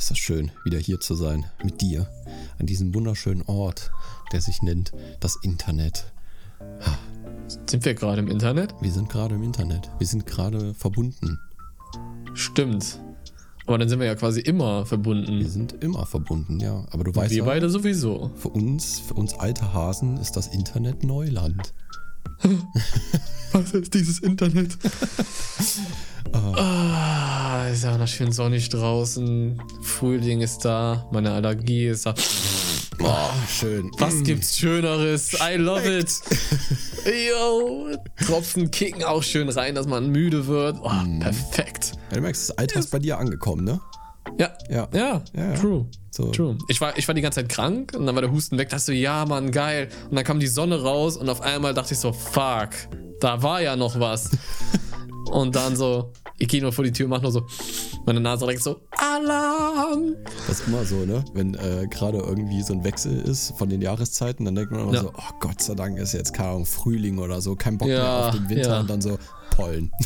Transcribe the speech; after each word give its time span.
ist 0.00 0.10
das 0.10 0.18
schön, 0.18 0.50
wieder 0.64 0.78
hier 0.78 0.98
zu 0.98 1.14
sein. 1.14 1.44
Mit 1.62 1.80
dir. 1.82 2.08
An 2.58 2.66
diesem 2.66 2.94
wunderschönen 2.94 3.42
Ort, 3.42 3.90
der 4.32 4.40
sich 4.40 4.62
nennt 4.62 4.92
das 5.20 5.36
Internet. 5.42 6.10
Sind 7.68 7.84
wir 7.84 7.94
gerade 7.94 8.20
im 8.20 8.28
Internet? 8.28 8.74
Wir 8.80 8.90
sind 8.92 9.10
gerade 9.10 9.34
im 9.34 9.42
Internet. 9.42 9.90
Wir 9.98 10.06
sind 10.06 10.26
gerade 10.26 10.72
verbunden. 10.74 11.38
Stimmt. 12.32 12.98
Aber 13.66 13.76
dann 13.76 13.88
sind 13.90 14.00
wir 14.00 14.06
ja 14.06 14.14
quasi 14.14 14.40
immer 14.40 14.80
Wir 14.80 14.86
verbunden. 14.86 15.46
sind 15.48 15.72
immer 15.84 16.06
verbunden, 16.06 16.60
ja. 16.60 16.86
Aber 16.90 17.04
du 17.04 17.14
weißt 17.14 17.30
Wir 17.30 17.38
ja, 17.38 17.44
beide 17.44 17.68
sowieso. 17.68 18.30
für 18.36 18.48
uns, 18.48 19.00
für 19.00 19.14
uns 19.14 19.34
alte 19.34 19.72
Hasen 19.74 20.16
ist 20.16 20.32
das 20.32 20.48
Internet 20.48 21.04
Neuland. 21.04 21.74
Was 23.52 23.72
ist 23.72 23.94
dieses 23.94 24.20
Internet? 24.20 24.78
ah, 26.32 27.66
ist 27.72 27.84
ja 27.84 27.98
noch 27.98 28.06
schön 28.08 28.32
sonnig 28.32 28.68
draußen. 28.68 29.60
Frühling 29.82 30.40
ist 30.40 30.64
da. 30.64 31.08
Meine 31.10 31.32
Allergie 31.32 31.86
ist 31.86 32.06
da. 32.06 32.14
Boah, 32.98 33.32
schön. 33.48 33.90
Was 33.98 34.22
gibt's 34.22 34.58
Schöneres? 34.58 35.32
I 35.34 35.56
love 35.56 35.98
it. 35.98 36.12
Yo, 37.04 37.96
Tropfen 38.26 38.70
kicken 38.70 39.04
auch 39.04 39.22
schön 39.22 39.48
rein, 39.48 39.74
dass 39.74 39.86
man 39.86 40.10
müde 40.10 40.46
wird. 40.46 40.76
Oh, 40.82 40.90
Perfekt. 41.18 41.92
Ja, 42.10 42.16
du 42.16 42.20
merkst, 42.20 42.50
das 42.50 42.58
Alter 42.58 42.78
ist 42.80 42.90
bei 42.90 42.98
dir 42.98 43.18
angekommen, 43.18 43.64
ne? 43.64 43.80
Ja, 44.38 44.50
Ja. 44.68 44.88
ja, 44.92 45.22
Ja, 45.34 45.42
ja. 45.50 45.54
true. 45.54 45.86
So. 46.10 46.30
True. 46.32 46.58
Ich 46.68 46.80
war, 46.80 46.96
ich 46.98 47.06
war 47.08 47.14
die 47.14 47.20
ganze 47.22 47.40
Zeit 47.40 47.48
krank 47.48 47.92
und 47.96 48.04
dann 48.06 48.14
war 48.14 48.22
der 48.22 48.32
Husten 48.32 48.58
weg. 48.58 48.68
Dachte 48.68 48.82
so, 48.86 48.92
ja, 48.92 49.24
Mann, 49.26 49.50
geil. 49.52 49.88
Und 50.10 50.16
dann 50.16 50.24
kam 50.24 50.40
die 50.40 50.48
Sonne 50.48 50.82
raus 50.82 51.16
und 51.16 51.28
auf 51.28 51.40
einmal 51.40 51.72
dachte 51.72 51.94
ich 51.94 52.00
so, 52.00 52.12
fuck, 52.12 52.70
da 53.20 53.42
war 53.42 53.62
ja 53.62 53.76
noch 53.76 53.98
was. 54.00 54.30
und 55.30 55.54
dann 55.54 55.76
so, 55.76 56.12
ich 56.38 56.48
gehe 56.48 56.60
nur 56.62 56.72
vor 56.72 56.84
die 56.84 56.90
Tür 56.92 57.06
und 57.06 57.10
mach 57.10 57.22
nur 57.22 57.30
so, 57.30 57.46
meine 58.06 58.18
Nase 58.20 58.40
direkt 58.44 58.62
so, 58.62 58.80
Alarm. 58.98 60.16
Das 60.48 60.60
ist 60.60 60.66
immer 60.68 60.84
so, 60.84 60.96
ne? 61.04 61.24
Wenn 61.34 61.54
äh, 61.54 61.86
gerade 61.88 62.18
irgendwie 62.18 62.62
so 62.62 62.72
ein 62.72 62.82
Wechsel 62.82 63.20
ist 63.20 63.52
von 63.56 63.68
den 63.68 63.80
Jahreszeiten, 63.80 64.44
dann 64.44 64.54
denkt 64.56 64.72
man 64.72 64.80
immer 64.80 64.94
Ja. 64.94 65.02
so, 65.02 65.12
oh 65.16 65.32
Gott 65.38 65.62
sei 65.62 65.74
Dank 65.74 65.96
ist 65.98 66.12
jetzt, 66.12 66.34
keine 66.34 66.50
Ahnung, 66.50 66.66
Frühling 66.66 67.18
oder 67.18 67.40
so, 67.40 67.54
kein 67.54 67.78
Bock 67.78 67.88
mehr 67.88 67.98
Ja, 67.98 68.28
auf 68.28 68.34
den 68.34 68.48
Winter 68.48 68.70
ja. 68.70 68.80
und 68.80 68.90
dann 68.90 69.00
so 69.00 69.16
Pollen. 69.50 69.92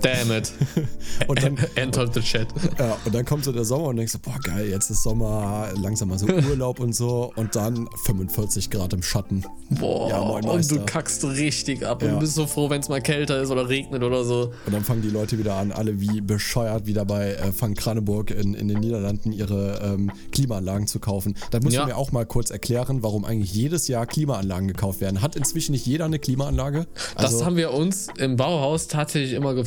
Damn 0.00 0.30
it. 0.32 0.52
Und 1.28 1.42
dann, 1.42 1.56
Enter 1.74 2.10
the 2.12 2.20
chat. 2.20 2.48
ja, 2.78 2.96
und 3.04 3.14
dann 3.14 3.24
kommt 3.24 3.44
so 3.44 3.52
der 3.52 3.64
Sommer 3.64 3.84
und 3.88 3.96
denkst 3.96 4.12
so, 4.12 4.18
boah 4.18 4.38
geil, 4.42 4.68
jetzt 4.68 4.90
ist 4.90 5.02
Sommer, 5.02 5.68
langsam 5.80 6.08
mal 6.08 6.18
so 6.18 6.26
Urlaub 6.50 6.80
und 6.80 6.94
so 6.94 7.32
und 7.36 7.54
dann 7.56 7.88
45 8.04 8.68
Grad 8.70 8.92
im 8.92 9.02
Schatten. 9.02 9.44
Boah, 9.70 10.08
Ja, 10.10 10.20
moin, 10.24 10.44
und 10.44 10.70
du 10.70 10.84
kackst 10.84 11.24
richtig 11.24 11.86
ab 11.86 12.02
und 12.02 12.08
Ja. 12.08 12.14
du 12.14 12.20
bist 12.20 12.34
so 12.34 12.46
froh, 12.46 12.68
wenn 12.68 12.80
es 12.80 12.88
mal 12.88 13.00
kälter 13.00 13.40
ist 13.40 13.50
oder 13.50 13.68
regnet 13.68 14.02
oder 14.02 14.24
so. 14.24 14.52
Und 14.66 14.72
dann 14.74 14.84
fangen 14.84 15.02
die 15.02 15.08
Leute 15.10 15.38
wieder 15.38 15.54
an, 15.54 15.72
alle 15.72 16.00
wie 16.00 16.20
bescheuert 16.20 16.86
wieder 16.86 17.04
bei 17.04 17.32
äh, 17.34 17.52
Van 17.58 17.74
Kraneburg 17.74 18.30
in, 18.30 18.54
in 18.54 18.68
den 18.68 18.80
Niederlanden 18.80 19.32
ihre 19.32 19.80
ähm, 19.82 20.10
Klimaanlagen 20.32 20.86
zu 20.86 20.98
kaufen. 21.00 21.34
Da 21.50 21.60
musst 21.60 21.74
Ja. 21.74 21.82
du 21.82 21.88
mir 21.88 21.96
auch 21.96 22.12
mal 22.12 22.26
kurz 22.26 22.50
erklären, 22.50 23.02
warum 23.02 23.24
eigentlich 23.24 23.52
jedes 23.54 23.88
Jahr 23.88 24.06
Klimaanlagen 24.06 24.68
gekauft 24.68 25.00
werden. 25.00 25.22
Hat 25.22 25.36
inzwischen 25.36 25.72
nicht 25.72 25.86
jeder 25.86 26.04
eine 26.04 26.18
Klimaanlage? 26.18 26.86
Also, 27.14 27.38
das 27.38 27.46
haben 27.46 27.56
wir 27.56 27.72
uns 27.72 28.08
im 28.18 28.36
Bauhaus 28.36 28.88
tatsächlich 28.88 29.32
immer 29.32 29.54
gefragt. 29.54 29.65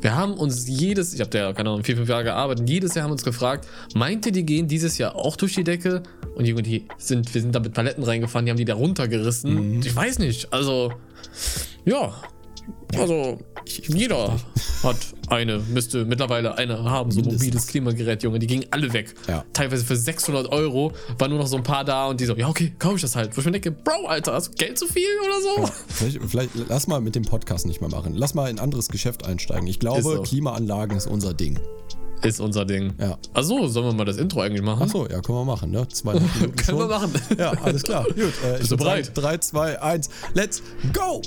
Wir 0.00 0.14
haben 0.14 0.34
uns 0.34 0.68
jedes, 0.68 1.14
ich 1.14 1.20
habe 1.20 1.30
da 1.30 1.38
ja, 1.38 1.52
keine 1.52 1.70
Ahnung, 1.70 1.84
vier, 1.84 1.96
fünf 1.96 2.08
Jahre 2.08 2.24
gearbeitet, 2.24 2.68
jedes 2.68 2.94
Jahr 2.94 3.04
haben 3.04 3.12
uns 3.12 3.24
gefragt, 3.24 3.66
meint 3.94 4.26
ihr, 4.26 4.32
die 4.32 4.44
gehen 4.44 4.68
dieses 4.68 4.98
Jahr 4.98 5.16
auch 5.16 5.36
durch 5.36 5.54
die 5.54 5.64
Decke? 5.64 6.02
Und 6.34 6.44
die 6.44 6.86
sind, 6.98 7.32
wir 7.32 7.40
sind 7.40 7.54
da 7.54 7.60
mit 7.60 7.72
Paletten 7.72 8.02
reingefahren, 8.02 8.44
die 8.44 8.50
haben 8.50 8.58
die 8.58 8.64
da 8.64 8.74
runtergerissen. 8.74 9.76
Mhm. 9.76 9.80
Ich 9.80 9.94
weiß 9.94 10.18
nicht, 10.18 10.52
also, 10.52 10.92
ja, 11.84 12.12
also, 12.98 13.38
jeder 13.66 14.36
hat 14.82 14.96
eine, 15.28 15.58
müsste 15.58 16.04
mittlerweile 16.04 16.56
eine 16.56 16.84
haben, 16.84 17.10
so 17.10 17.18
ein 17.20 17.22
Mindestens. 17.22 17.46
mobiles 17.46 17.66
Klimagerät, 17.66 18.22
Junge, 18.22 18.38
die 18.38 18.46
gingen 18.46 18.66
alle 18.70 18.92
weg. 18.92 19.14
Ja. 19.26 19.44
Teilweise 19.52 19.84
für 19.84 19.96
600 19.96 20.52
Euro, 20.52 20.92
waren 21.18 21.30
nur 21.30 21.40
noch 21.40 21.46
so 21.46 21.56
ein 21.56 21.62
paar 21.62 21.84
da 21.84 22.06
und 22.06 22.20
die 22.20 22.26
so, 22.26 22.36
ja, 22.36 22.48
okay, 22.48 22.72
kaufe 22.78 22.96
ich 22.96 23.02
das 23.02 23.16
halt. 23.16 23.36
Wo 23.36 23.40
ich 23.40 23.46
mir 23.46 23.52
denke, 23.52 23.70
Bro, 23.72 24.06
Alter, 24.06 24.34
hast 24.34 24.48
du 24.48 24.52
Geld 24.52 24.78
zu 24.78 24.86
viel 24.86 25.08
oder 25.24 25.40
so? 25.66 25.72
vielleicht, 25.88 26.20
vielleicht 26.24 26.50
lass 26.68 26.86
mal 26.86 27.00
mit 27.00 27.14
dem 27.14 27.24
Podcast 27.24 27.66
nicht 27.66 27.80
mehr 27.80 27.90
machen. 27.90 28.14
Lass 28.14 28.34
mal 28.34 28.48
in 28.50 28.58
ein 28.58 28.60
anderes 28.62 28.88
Geschäft 28.88 29.24
einsteigen. 29.26 29.66
Ich 29.66 29.78
glaube, 29.80 30.14
Ist. 30.14 30.24
Klimaanlagen 30.24 30.96
ist 30.96 31.06
unser 31.06 31.34
Ding. 31.34 31.58
Ist 32.22 32.40
unser 32.40 32.64
Ding. 32.64 32.94
Ja. 32.98 33.18
Achso, 33.34 33.66
sollen 33.66 33.86
wir 33.86 33.92
mal 33.92 34.04
das 34.04 34.16
Intro 34.16 34.40
eigentlich 34.40 34.62
machen? 34.62 34.84
Achso, 34.84 35.06
ja, 35.10 35.20
können 35.20 35.38
wir 35.38 35.44
machen, 35.44 35.70
ne? 35.70 35.86
Zweieinhalb 35.88 36.34
Minuten 36.40 36.56
Können 36.56 36.78
wir 36.78 36.86
machen. 36.88 37.12
Ja, 37.38 37.50
alles 37.62 37.82
klar. 37.82 38.04
Gut, 38.04 38.32
äh, 38.42 38.58
Bist 38.58 38.70
du 38.70 38.76
bereit? 38.76 39.10
3, 39.14 39.38
2, 39.38 39.82
1, 39.82 40.08
let's 40.32 40.62
go! 40.94 41.20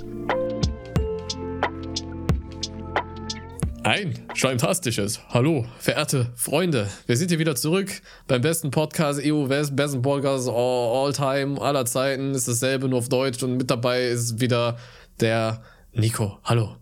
Ein 3.88 4.20
schleimtastisches. 4.34 5.22
Hallo, 5.30 5.66
verehrte 5.80 6.34
Freunde. 6.36 6.90
Wir 7.06 7.16
sind 7.16 7.30
hier 7.30 7.40
wieder 7.40 7.56
zurück 7.56 8.02
beim 8.28 8.42
besten 8.42 8.70
Podcast 8.70 9.22
EU 9.24 9.48
West, 9.48 9.78
besten 9.78 10.02
Podcast 10.02 10.50
all, 10.50 11.06
all 11.06 11.14
time, 11.14 11.62
aller 11.62 11.86
Zeiten. 11.86 12.34
Ist 12.36 12.50
dasselbe, 12.50 12.90
nur 12.90 13.00
auf 13.00 13.08
Deutsch. 13.08 13.42
Und 13.44 13.56
mit 13.56 13.72
dabei 13.72 14.08
ist 14.10 14.42
wieder 14.42 14.76
der 15.22 15.62
Nico. 15.94 16.38
Hallo. 16.44 16.76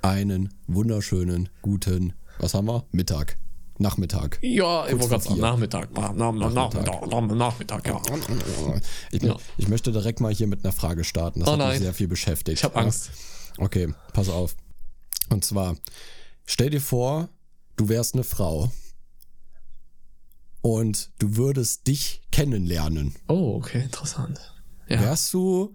Einen 0.00 0.54
wunderschönen, 0.66 1.50
guten, 1.60 2.14
was 2.38 2.54
haben 2.54 2.66
wir? 2.68 2.86
Mittag. 2.92 3.36
Nachmittag. 3.76 4.38
Ja, 4.40 4.86
ich 4.86 4.92
wollte 4.94 5.08
gerade 5.08 5.24
sagen. 5.24 5.40
Nachmittag. 5.40 5.90
Na, 5.94 6.14
na, 6.16 6.32
na, 6.32 6.48
Nachmittag. 7.34 7.86
Ja. 7.86 8.00
Ich, 9.12 9.22
Ja. 9.22 9.36
ich 9.58 9.68
möchte 9.68 9.92
direkt 9.92 10.20
mal 10.20 10.32
hier 10.32 10.46
mit 10.46 10.64
einer 10.64 10.72
Frage 10.72 11.04
starten. 11.04 11.40
Das 11.40 11.48
Oh 11.50 11.52
hat 11.52 11.58
nein. 11.58 11.68
mich 11.72 11.80
sehr 11.80 11.92
viel 11.92 12.08
beschäftigt. 12.08 12.56
Ich 12.60 12.64
habe 12.64 12.76
Angst. 12.76 13.10
Okay, 13.58 13.92
pass 14.14 14.30
auf. 14.30 14.56
Und 15.28 15.44
zwar, 15.44 15.76
stell 16.48 16.70
dir 16.70 16.80
vor, 16.80 17.28
du 17.76 17.88
wärst 17.90 18.14
eine 18.14 18.24
Frau 18.24 18.72
und 20.62 21.10
du 21.18 21.36
würdest 21.36 21.86
dich 21.86 22.22
kennenlernen. 22.32 23.14
Oh, 23.28 23.54
okay, 23.56 23.82
interessant. 23.82 24.40
Ja. 24.88 25.00
Wärst 25.00 25.32
du, 25.34 25.74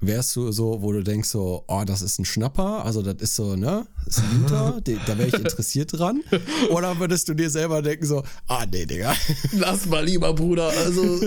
wärst 0.00 0.36
du 0.36 0.52
so, 0.52 0.80
wo 0.82 0.92
du 0.92 1.02
denkst 1.02 1.28
so, 1.28 1.64
oh, 1.66 1.82
das 1.84 2.00
ist 2.02 2.18
ein 2.20 2.24
Schnapper, 2.24 2.84
also 2.84 3.02
das 3.02 3.16
ist 3.20 3.34
so, 3.34 3.56
ne, 3.56 3.86
das 4.04 4.18
ist 4.18 4.24
ein 4.24 4.84
de- 4.84 4.98
da 5.06 5.18
wäre 5.18 5.28
ich 5.28 5.34
interessiert 5.34 5.92
dran. 5.92 6.22
Oder 6.70 6.98
würdest 7.00 7.28
du 7.28 7.34
dir 7.34 7.50
selber 7.50 7.82
denken 7.82 8.06
so, 8.06 8.22
ah, 8.46 8.64
nee, 8.70 8.86
Digga. 8.86 9.14
Lass 9.52 9.86
mal 9.86 10.04
lieber, 10.04 10.32
Bruder. 10.32 10.68
Also, 10.68 11.02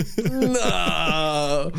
na. 0.53 1.71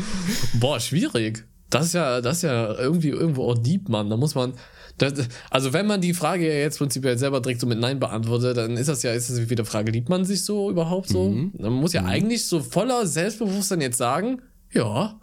Boah, 0.59 0.79
schwierig. 0.79 1.45
Das 1.71 1.87
ist 1.87 1.93
ja, 1.93 2.21
das 2.21 2.37
ist 2.37 2.43
ja 2.43 2.73
irgendwie 2.75 3.09
irgendwo 3.09 3.49
auch 3.49 3.57
deep, 3.57 3.89
Mann. 3.89 4.09
Da 4.09 4.17
muss 4.17 4.35
man. 4.35 4.53
Das, 5.01 5.27
also, 5.49 5.73
wenn 5.73 5.87
man 5.87 5.99
die 5.99 6.13
Frage 6.13 6.47
ja 6.47 6.53
jetzt 6.59 6.77
prinzipiell 6.77 7.17
selber 7.17 7.41
direkt 7.41 7.59
so 7.61 7.67
mit 7.67 7.79
Nein 7.79 7.99
beantwortet, 7.99 8.57
dann 8.57 8.77
ist 8.77 8.87
das 8.87 9.01
ja, 9.03 9.11
ist 9.13 9.29
das 9.31 9.49
wieder 9.49 9.65
Frage, 9.65 9.91
liebt 9.91 10.09
man 10.09 10.25
sich 10.25 10.43
so 10.45 10.69
überhaupt 10.69 11.09
so? 11.09 11.29
Man 11.29 11.73
muss 11.73 11.93
ja 11.93 12.05
eigentlich 12.05 12.45
so 12.45 12.59
voller 12.61 13.07
Selbstbewusstsein 13.07 13.81
jetzt 13.81 13.97
sagen, 13.97 14.41
ja, 14.71 15.19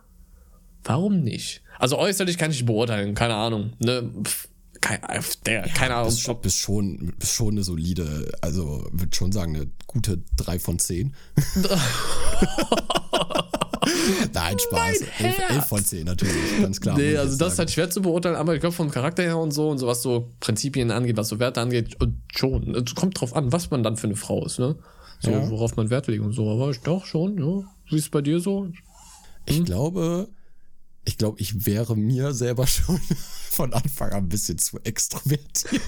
warum 0.85 1.21
nicht? 1.23 1.63
Also 1.79 1.97
äußerlich 1.97 2.39
kann 2.39 2.51
ich 2.51 2.67
beurteilen, 2.67 3.15
keine 3.15 3.35
Ahnung. 3.35 3.73
Ne? 3.79 4.11
Pff, 4.25 4.49
kein, 4.81 5.01
der, 5.47 5.63
keine 5.63 5.95
Ahnung. 5.95 6.09
Bist, 6.09 6.21
schon- 6.23 6.41
bist, 6.41 6.57
schon, 6.59 7.13
bist 7.19 7.33
schon 7.35 7.51
eine 7.55 7.63
solide, 7.63 8.33
also 8.41 8.85
würde 8.93 9.15
schon 9.15 9.33
sagen, 9.33 9.55
eine 9.55 9.69
gute 9.87 10.23
3 10.37 10.59
von 10.59 10.79
10. 10.79 11.15
Nein, 14.35 14.59
Spaß. 14.59 15.01
11, 15.19 15.39
11 15.51 15.65
von 15.67 15.85
10 15.85 16.05
natürlich, 16.05 16.35
ganz 16.61 16.81
klar. 16.81 16.97
Nee, 16.99 17.17
also 17.17 17.37
das 17.39 17.55
ist 17.55 17.59
halt 17.59 17.71
schwer 17.71 17.91
zu 17.91 18.03
beurteilen, 18.03 18.37
aber 18.37 18.55
ich 18.55 18.61
glaube 18.61 18.75
vom 18.75 18.91
Charakter 18.91 19.23
her 19.23 19.39
und 19.39 19.53
so 19.53 19.69
und 19.71 19.79
so, 19.79 19.87
was 19.87 20.03
so 20.03 20.33
Prinzipien 20.41 20.91
angeht, 20.91 21.17
was 21.17 21.29
so 21.29 21.39
Werte 21.39 21.61
angeht, 21.61 21.97
schon. 22.35 22.75
Es 22.75 22.95
kommt 22.95 23.21
drauf 23.21 23.35
an, 23.37 23.53
was 23.53 23.71
man 23.71 23.83
dann 23.83 23.97
für 23.97 24.07
eine 24.07 24.17
Frau 24.17 24.45
ist, 24.45 24.59
ne? 24.59 24.77
So, 25.21 25.31
Ja. 25.31 25.51
worauf 25.51 25.77
man 25.77 25.91
Wert 25.91 26.07
legt 26.07 26.23
und 26.23 26.33
so. 26.33 26.49
Aber 26.51 26.71
ich 26.71 26.81
doch 26.81 27.05
schon, 27.05 27.39
ja. 27.39 27.65
Wie 27.91 27.97
ist 27.97 28.05
es 28.05 28.09
bei 28.11 28.23
dir 28.23 28.41
so? 28.41 28.69
Ich 29.47 29.65
glaube, 29.65 30.29
ich 31.05 31.17
glaube, 31.17 31.41
ich 31.41 31.67
wäre 31.67 31.97
mir 31.97 32.33
selber 32.35 32.67
schon 32.69 33.01
von 33.51 33.73
Anfang 33.73 34.11
an 34.13 34.25
ein 34.25 34.29
bisschen 34.29 34.59
zu 34.59 34.79
extrovertiert. 34.85 35.83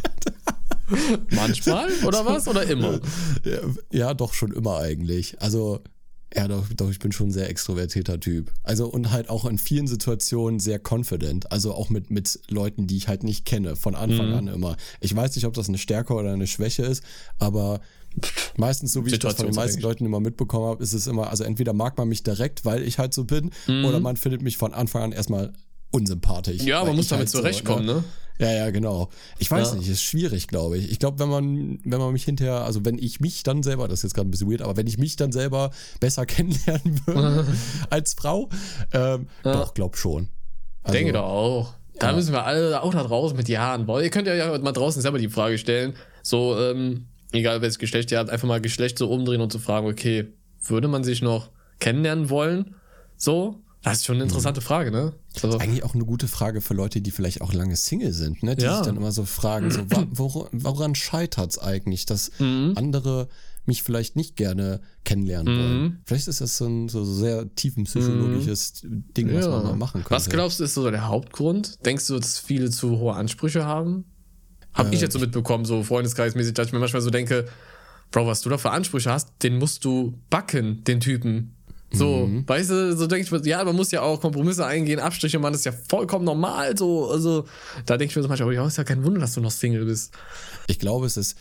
Manchmal 1.30 1.88
oder 2.04 2.26
was? 2.26 2.48
Oder 2.48 2.64
immer? 2.64 3.00
Ja, 3.44 3.58
ja, 3.92 4.14
doch 4.14 4.34
schon 4.34 4.52
immer 4.52 4.78
eigentlich. 4.78 5.40
Also, 5.40 5.80
ja, 6.34 6.46
doch, 6.46 6.66
doch, 6.76 6.90
ich 6.90 6.98
bin 7.00 7.10
schon 7.12 7.28
ein 7.28 7.32
sehr 7.32 7.50
extrovertierter 7.50 8.20
Typ. 8.20 8.52
Also, 8.62 8.86
und 8.86 9.10
halt 9.10 9.28
auch 9.28 9.44
in 9.46 9.58
vielen 9.58 9.86
Situationen 9.88 10.60
sehr 10.60 10.80
confident. 10.80 11.50
Also 11.50 11.74
auch 11.74 11.90
mit, 11.90 12.10
mit 12.10 12.38
Leuten, 12.48 12.86
die 12.86 12.96
ich 12.96 13.08
halt 13.08 13.24
nicht 13.24 13.44
kenne, 13.44 13.74
von 13.76 13.94
Anfang 13.96 14.28
Mhm. 14.28 14.34
an 14.34 14.46
immer. 14.48 14.76
Ich 15.00 15.14
weiß 15.14 15.34
nicht, 15.34 15.44
ob 15.46 15.54
das 15.54 15.68
eine 15.68 15.78
Stärke 15.78 16.14
oder 16.14 16.32
eine 16.32 16.46
Schwäche 16.46 16.82
ist, 16.84 17.02
aber 17.38 17.80
meistens, 18.56 18.92
so 18.92 19.04
wie 19.06 19.10
ich 19.10 19.18
das 19.18 19.34
von 19.34 19.46
den 19.46 19.54
meisten. 19.54 19.80
Leuten 19.80 20.04
immer 20.04 20.20
mitbekommen 20.20 20.66
habe, 20.66 20.82
ist 20.82 20.92
es 20.92 21.06
immer, 21.06 21.30
also 21.30 21.44
entweder 21.44 21.72
mag 21.72 21.96
man 21.98 22.08
mich 22.08 22.22
direkt, 22.22 22.64
weil 22.64 22.82
ich 22.82 22.98
halt 22.98 23.14
so 23.14 23.24
bin, 23.24 23.50
oder 23.84 24.00
man 24.00 24.16
findet 24.16 24.42
mich 24.42 24.56
von 24.56 24.72
Anfang 24.74 25.02
an 25.02 25.12
erstmal 25.12 25.52
unsympathisch. 25.90 26.62
Mhm. 26.62 26.68
Ja, 26.68 26.84
man 26.84 26.96
muss 26.96 27.08
damit 27.08 27.22
halt 27.22 27.28
so, 27.30 27.38
zurechtkommen, 27.38 27.86
ne? 27.86 28.04
Ja, 28.40 28.50
ja, 28.50 28.70
genau. 28.70 29.08
Ich 29.38 29.50
weiß 29.50 29.72
Ja. 29.72 29.74
nicht, 29.76 29.88
ist 29.88 30.02
schwierig, 30.02 30.48
glaube 30.48 30.78
ich. 30.78 30.90
Ich 30.90 30.98
glaube, 30.98 31.18
wenn 31.20 31.28
man, 31.28 31.78
wenn 31.84 31.98
man 32.00 32.12
mich 32.12 32.24
hinterher, 32.24 32.64
also 32.64 32.84
wenn 32.84 32.98
ich 32.98 33.20
mich 33.20 33.42
dann 33.44 33.62
selber, 33.62 33.86
das 33.86 34.00
ist 34.00 34.02
jetzt 34.04 34.14
gerade 34.14 34.28
ein 34.28 34.30
bisschen 34.32 34.50
weird, 34.50 34.62
aber 34.62 34.76
wenn 34.76 34.86
ich 34.86 34.98
mich 34.98 35.16
dann 35.16 35.30
selber 35.30 35.70
besser 36.00 36.26
kennenlernen 36.26 37.00
würde 37.06 37.46
als 37.90 38.14
Frau, 38.14 38.48
ähm, 38.92 39.28
doch, 39.44 39.74
glaub 39.74 39.96
schon. 39.96 40.28
Also, 40.82 40.96
Denke 40.96 41.12
doch 41.12 41.24
auch. 41.24 41.74
Da 41.98 42.10
Ja. 42.10 42.16
müssen 42.16 42.32
wir 42.32 42.44
alle 42.46 42.82
auch 42.82 42.92
da 42.94 43.02
draußen 43.04 43.36
mit 43.36 43.48
Ja 43.48 43.74
und 43.74 43.84
Boah, 43.86 44.02
Ihr 44.02 44.08
könnt 44.10 44.26
ja 44.26 44.58
mal 44.58 44.72
draußen 44.72 45.02
selber 45.02 45.18
die 45.18 45.28
Frage 45.28 45.58
stellen. 45.58 45.92
So, 46.22 46.58
ähm, 46.58 47.08
egal 47.32 47.60
welches 47.60 47.78
Geschlecht 47.78 48.10
ihr 48.10 48.18
habt, 48.18 48.30
einfach 48.30 48.48
mal 48.48 48.60
Geschlecht 48.60 48.96
so 48.98 49.10
umdrehen 49.10 49.42
und 49.42 49.52
zu 49.52 49.58
fragen, 49.58 49.86
okay, 49.86 50.32
würde 50.62 50.88
man 50.88 51.04
sich 51.04 51.20
noch 51.20 51.50
kennenlernen 51.78 52.30
wollen? 52.30 52.74
So? 53.16 53.60
Das 53.82 53.98
ist 53.98 54.04
schon 54.04 54.16
eine 54.16 54.24
interessante 54.24 54.60
Frage, 54.60 54.90
ne? 54.90 55.14
Also, 55.42 55.58
eigentlich 55.58 55.84
auch 55.84 55.94
eine 55.94 56.04
gute 56.04 56.28
Frage 56.28 56.60
für 56.60 56.74
Leute, 56.74 57.00
die 57.00 57.10
vielleicht 57.10 57.40
auch 57.40 57.54
lange 57.54 57.76
Single 57.76 58.12
sind, 58.12 58.42
ne? 58.42 58.54
Die 58.54 58.64
ja. 58.64 58.76
sich 58.76 58.86
dann 58.86 58.96
immer 58.96 59.12
so 59.12 59.24
fragen, 59.24 59.70
so, 59.70 59.80
woran, 60.10 60.48
woran 60.52 60.94
scheitert 60.94 61.52
es 61.52 61.58
eigentlich, 61.58 62.04
dass 62.04 62.30
mhm. 62.38 62.74
andere 62.76 63.28
mich 63.64 63.82
vielleicht 63.82 64.16
nicht 64.16 64.36
gerne 64.36 64.80
kennenlernen 65.04 65.54
mhm. 65.54 65.58
wollen. 65.58 66.02
Vielleicht 66.04 66.28
ist 66.28 66.40
das 66.40 66.56
so 66.56 66.66
ein 66.66 66.88
so 66.88 67.04
sehr 67.04 67.54
tiefen 67.54 67.84
psychologisches 67.84 68.82
mhm. 68.82 69.04
Ding, 69.16 69.34
was 69.34 69.46
ja. 69.46 69.50
man 69.50 69.62
mal 69.62 69.76
machen 69.76 70.02
könnte. 70.02 70.10
Was 70.10 70.28
glaubst 70.28 70.60
du, 70.60 70.64
ist 70.64 70.74
so 70.74 70.90
der 70.90 71.06
Hauptgrund? 71.06 71.84
Denkst 71.86 72.06
du, 72.06 72.18
dass 72.18 72.38
viele 72.38 72.70
zu 72.70 72.98
hohe 72.98 73.14
Ansprüche 73.14 73.64
haben? 73.64 74.04
Hab 74.74 74.90
äh, 74.90 74.94
ich 74.94 75.00
jetzt 75.00 75.14
so 75.14 75.18
mitbekommen, 75.18 75.64
so 75.64 75.82
freundeskreismäßig, 75.82 76.54
dass 76.54 76.68
ich 76.68 76.72
mir 76.72 76.80
manchmal 76.80 77.02
so 77.02 77.10
denke, 77.10 77.46
Bro, 78.10 78.26
was 78.26 78.40
du 78.40 78.50
da 78.50 78.58
für 78.58 78.70
Ansprüche 78.70 79.12
hast, 79.12 79.30
den 79.42 79.58
musst 79.58 79.84
du 79.84 80.18
backen, 80.30 80.82
den 80.84 81.00
Typen. 81.00 81.56
So, 81.92 82.26
mhm. 82.26 82.44
weißt 82.46 82.70
du, 82.70 82.96
so 82.96 83.06
denke 83.08 83.24
ich 83.24 83.32
mir, 83.32 83.44
ja, 83.48 83.64
man 83.64 83.74
muss 83.74 83.90
ja 83.90 84.02
auch 84.02 84.20
Kompromisse 84.20 84.64
eingehen, 84.64 85.00
Abstriche 85.00 85.40
machen, 85.40 85.54
ist 85.54 85.64
ja 85.64 85.72
vollkommen 85.72 86.24
normal, 86.24 86.76
so, 86.76 87.10
also, 87.10 87.46
da 87.84 87.96
denke 87.96 88.12
ich 88.12 88.16
mir 88.16 88.22
so 88.22 88.28
manchmal, 88.28 88.54
ja, 88.54 88.64
ist 88.64 88.78
ja 88.78 88.84
kein 88.84 89.04
Wunder, 89.04 89.20
dass 89.20 89.34
du 89.34 89.40
noch 89.40 89.50
Single 89.50 89.84
bist. 89.84 90.12
Ich 90.68 90.78
glaube, 90.78 91.06
es 91.06 91.16
ist, 91.16 91.36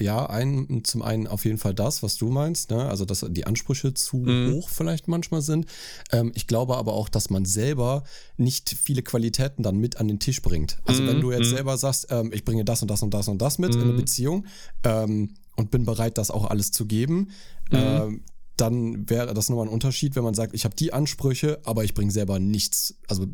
ja, 0.00 0.26
ein, 0.26 0.82
zum 0.84 1.02
einen 1.02 1.28
auf 1.28 1.44
jeden 1.44 1.58
Fall 1.58 1.72
das, 1.72 2.02
was 2.02 2.16
du 2.16 2.30
meinst, 2.30 2.70
ne, 2.70 2.88
also, 2.88 3.04
dass 3.04 3.24
die 3.28 3.46
Ansprüche 3.46 3.94
zu 3.94 4.16
mhm. 4.16 4.54
hoch 4.54 4.68
vielleicht 4.70 5.06
manchmal 5.06 5.40
sind. 5.40 5.66
Ähm, 6.10 6.32
ich 6.34 6.48
glaube 6.48 6.76
aber 6.76 6.94
auch, 6.94 7.08
dass 7.08 7.30
man 7.30 7.44
selber 7.44 8.02
nicht 8.36 8.76
viele 8.82 9.02
Qualitäten 9.02 9.62
dann 9.62 9.76
mit 9.76 9.98
an 9.98 10.08
den 10.08 10.18
Tisch 10.18 10.42
bringt. 10.42 10.78
Also, 10.84 11.02
mhm. 11.02 11.08
wenn 11.08 11.20
du 11.20 11.30
jetzt 11.30 11.50
mhm. 11.50 11.56
selber 11.56 11.76
sagst, 11.76 12.08
ähm, 12.10 12.32
ich 12.34 12.44
bringe 12.44 12.64
das 12.64 12.82
und 12.82 12.90
das 12.90 13.02
und 13.02 13.14
das 13.14 13.28
und 13.28 13.40
das 13.40 13.58
mit 13.58 13.74
in 13.74 13.82
eine 13.82 13.92
mhm. 13.92 13.98
Beziehung, 13.98 14.46
ähm, 14.82 15.34
und 15.56 15.70
bin 15.70 15.84
bereit, 15.84 16.18
das 16.18 16.30
auch 16.30 16.46
alles 16.46 16.72
zu 16.72 16.86
geben, 16.86 17.30
mhm. 17.70 17.78
ähm, 17.78 18.20
dann 18.56 19.08
wäre 19.08 19.34
das 19.34 19.48
nochmal 19.48 19.66
ein 19.66 19.72
Unterschied, 19.72 20.16
wenn 20.16 20.24
man 20.24 20.34
sagt, 20.34 20.54
ich 20.54 20.64
habe 20.64 20.76
die 20.76 20.92
Ansprüche, 20.92 21.60
aber 21.64 21.84
ich 21.84 21.94
bringe 21.94 22.10
selber 22.10 22.38
nichts, 22.38 22.96
also 23.08 23.26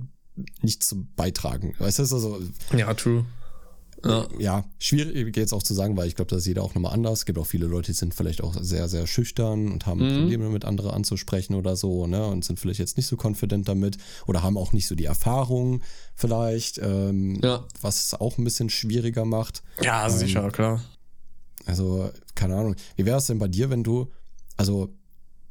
nichts 0.63 0.89
zu 0.89 1.07
beitragen. 1.17 1.75
Weißt 1.79 1.99
du, 1.99 2.03
also. 2.03 2.41
Ja, 2.77 2.95
true. 2.95 3.25
Ja. 4.05 4.29
ja, 4.39 4.65
schwierig 4.79 5.37
jetzt 5.37 5.53
auch 5.53 5.63
zu 5.63 5.75
sagen, 5.75 5.97
weil 5.97 6.07
ich 6.07 6.15
glaube, 6.15 6.31
das 6.31 6.41
ist 6.41 6.47
jeder 6.47 6.63
auch 6.63 6.75
nochmal 6.75 6.93
anders. 6.93 7.21
Es 7.21 7.27
gibt 7.27 7.39
auch 7.39 7.47
viele 7.47 7.67
Leute, 7.67 7.87
die 7.87 7.99
sind 7.99 8.15
vielleicht 8.15 8.43
auch 8.43 8.55
sehr, 8.61 8.89
sehr 8.89 9.09
schüchtern 9.09 9.73
und 9.73 9.87
haben 9.87 10.01
mhm. 10.01 10.21
Probleme 10.21 10.45
damit 10.45 10.65
andere 10.65 10.93
anzusprechen 10.93 11.55
oder 11.55 11.75
so, 11.75 12.07
ne? 12.07 12.25
Und 12.27 12.45
sind 12.45 12.61
vielleicht 12.61 12.79
jetzt 12.79 12.97
nicht 12.97 13.07
so 13.07 13.17
confident 13.21 13.69
damit 13.69 13.99
oder 14.27 14.43
haben 14.43 14.57
auch 14.57 14.73
nicht 14.73 14.87
so 14.87 14.95
die 14.95 15.07
Erfahrung 15.07 15.83
vielleicht, 16.15 16.79
ähm, 16.79 17.41
ja. 17.43 17.65
was 17.81 18.05
es 18.05 18.15
auch 18.15 18.39
ein 18.39 18.45
bisschen 18.45 18.71
schwieriger 18.71 19.25
macht. 19.25 19.63
Ja, 19.83 20.07
ähm, 20.07 20.17
sicher, 20.17 20.49
klar. 20.51 20.81
Also, 21.67 22.11
keine 22.37 22.57
Ahnung. 22.57 22.77
Wie 22.95 23.05
wäre 23.05 23.19
es 23.19 23.27
denn 23.27 23.41
bei 23.41 23.49
dir, 23.49 23.69
wenn 23.69 23.83
du, 23.83 24.13
also 24.57 24.95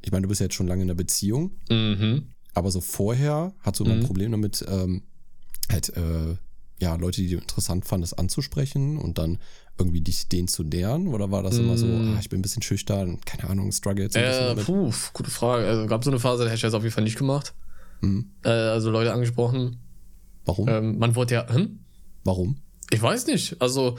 ich 0.02 0.12
meine, 0.12 0.22
du 0.22 0.28
bist 0.28 0.40
ja 0.40 0.44
jetzt 0.46 0.54
schon 0.54 0.68
lange 0.68 0.82
in 0.82 0.88
einer 0.88 0.96
Beziehung, 0.96 1.52
mhm. 1.68 2.28
aber 2.54 2.70
so 2.70 2.80
vorher 2.80 3.54
hast 3.60 3.80
du 3.80 3.84
immer 3.84 3.94
mhm. 3.94 4.00
ein 4.00 4.06
Problem 4.06 4.30
damit, 4.32 4.64
ähm, 4.68 5.02
halt, 5.70 5.96
äh, 5.96 6.36
ja, 6.80 6.94
Leute, 6.94 7.20
die 7.20 7.30
du 7.30 7.38
interessant 7.38 7.84
fandest, 7.84 8.18
anzusprechen 8.18 8.98
und 8.98 9.18
dann 9.18 9.38
irgendwie 9.78 10.00
dich 10.00 10.28
denen 10.28 10.48
zu 10.48 10.62
nähern? 10.62 11.08
Oder 11.08 11.30
war 11.30 11.42
das 11.42 11.56
mm. 11.56 11.60
immer 11.60 11.76
so, 11.76 11.86
mhm. 11.86 12.14
ah, 12.14 12.20
ich 12.20 12.28
bin 12.28 12.40
ein 12.40 12.42
bisschen 12.42 12.62
schüchtern, 12.62 13.20
keine 13.24 13.50
Ahnung, 13.50 13.72
struggle 13.72 14.04
jetzt 14.04 14.16
ein 14.16 14.24
äh, 14.24 14.54
bisschen 14.54 14.64
Puh, 14.64 14.92
gute 15.12 15.30
Frage. 15.30 15.66
Also 15.66 15.86
gab 15.86 16.04
so 16.04 16.10
eine 16.10 16.20
Phase, 16.20 16.44
da 16.44 16.50
hätte 16.50 16.56
ich 16.56 16.62
das 16.62 16.74
auf 16.74 16.82
jeden 16.82 16.94
Fall 16.94 17.04
nicht 17.04 17.18
gemacht. 17.18 17.54
Mhm. 18.00 18.30
Äh, 18.44 18.50
also 18.50 18.90
Leute 18.90 19.12
angesprochen. 19.12 19.78
Warum? 20.44 20.68
Ähm, 20.68 20.98
man 20.98 21.14
wurde 21.14 21.34
ja, 21.34 21.52
hm? 21.52 21.80
Warum? 22.24 22.56
Ich 22.90 23.02
weiß 23.02 23.26
nicht. 23.26 23.60
Also 23.60 23.98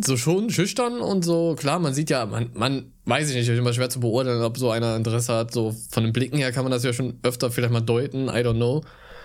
so 0.00 0.16
schon 0.16 0.50
schüchtern 0.50 1.00
und 1.00 1.24
so, 1.24 1.54
klar, 1.56 1.78
man 1.78 1.94
sieht 1.94 2.10
ja, 2.10 2.26
man, 2.26 2.50
man 2.54 2.92
weiß 3.04 3.30
ich 3.30 3.36
nicht, 3.36 3.48
ist 3.48 3.58
immer 3.58 3.72
schwer 3.72 3.90
zu 3.90 4.00
beurteilen, 4.00 4.42
ob 4.42 4.58
so 4.58 4.70
einer 4.70 4.96
Interesse 4.96 5.34
hat. 5.34 5.52
So 5.52 5.74
von 5.90 6.04
den 6.04 6.12
Blicken 6.12 6.36
her 6.36 6.52
kann 6.52 6.64
man 6.64 6.70
das 6.70 6.84
ja 6.84 6.92
schon 6.92 7.18
öfter 7.22 7.50
vielleicht 7.50 7.72
mal 7.72 7.80
deuten, 7.80 8.28
I 8.28 8.42
don't 8.42 8.56
know. 8.56 8.82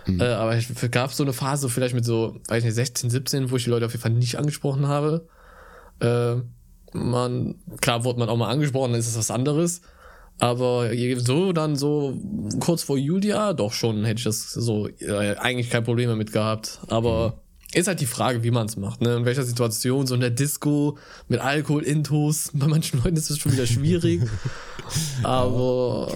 Mhm. 0.07 0.21
Äh, 0.21 0.25
aber 0.25 0.55
es 0.55 0.91
gab 0.91 1.13
so 1.13 1.23
eine 1.23 1.33
Phase, 1.33 1.69
vielleicht 1.69 1.95
mit 1.95 2.05
so, 2.05 2.37
weiß 2.47 2.59
ich 2.59 2.65
nicht, 2.65 2.75
16, 2.75 3.09
17, 3.09 3.51
wo 3.51 3.57
ich 3.57 3.65
die 3.65 3.69
Leute 3.69 3.85
auf 3.85 3.91
jeden 3.91 4.01
Fall 4.01 4.11
nicht 4.11 4.37
angesprochen 4.37 4.87
habe. 4.87 5.27
Äh, 5.99 6.35
man, 6.93 7.55
klar 7.81 8.03
wurde 8.03 8.19
man 8.19 8.29
auch 8.29 8.37
mal 8.37 8.49
angesprochen, 8.49 8.91
dann 8.91 8.99
ist 8.99 9.07
es 9.07 9.17
was 9.17 9.31
anderes. 9.31 9.81
Aber 10.39 10.89
so 11.17 11.53
dann 11.53 11.75
so 11.75 12.17
kurz 12.59 12.83
vor 12.83 12.97
Julia, 12.97 13.53
doch 13.53 13.71
schon 13.71 14.03
hätte 14.03 14.19
ich 14.19 14.23
das 14.23 14.51
so 14.51 14.87
äh, 14.99 15.35
eigentlich 15.35 15.69
kein 15.69 15.83
Problem 15.83 16.09
damit 16.09 16.31
gehabt. 16.31 16.79
Aber 16.87 17.29
mhm. 17.29 17.33
Ist 17.73 17.87
halt 17.87 18.01
die 18.01 18.05
Frage, 18.05 18.43
wie 18.43 18.51
man 18.51 18.67
es 18.67 18.77
macht, 18.77 19.01
ne? 19.01 19.15
In 19.15 19.25
welcher 19.25 19.43
Situation, 19.43 20.05
so 20.05 20.13
in 20.13 20.21
der 20.21 20.29
Disco, 20.29 20.97
mit 21.27 21.39
Alkohol, 21.39 21.83
Intos, 21.83 22.51
bei 22.53 22.67
manchen 22.67 23.01
Leuten 23.03 23.17
ist 23.17 23.29
das 23.29 23.39
schon 23.39 23.51
wieder 23.51 23.65
schwierig. 23.65 24.21
Aber 25.23 26.07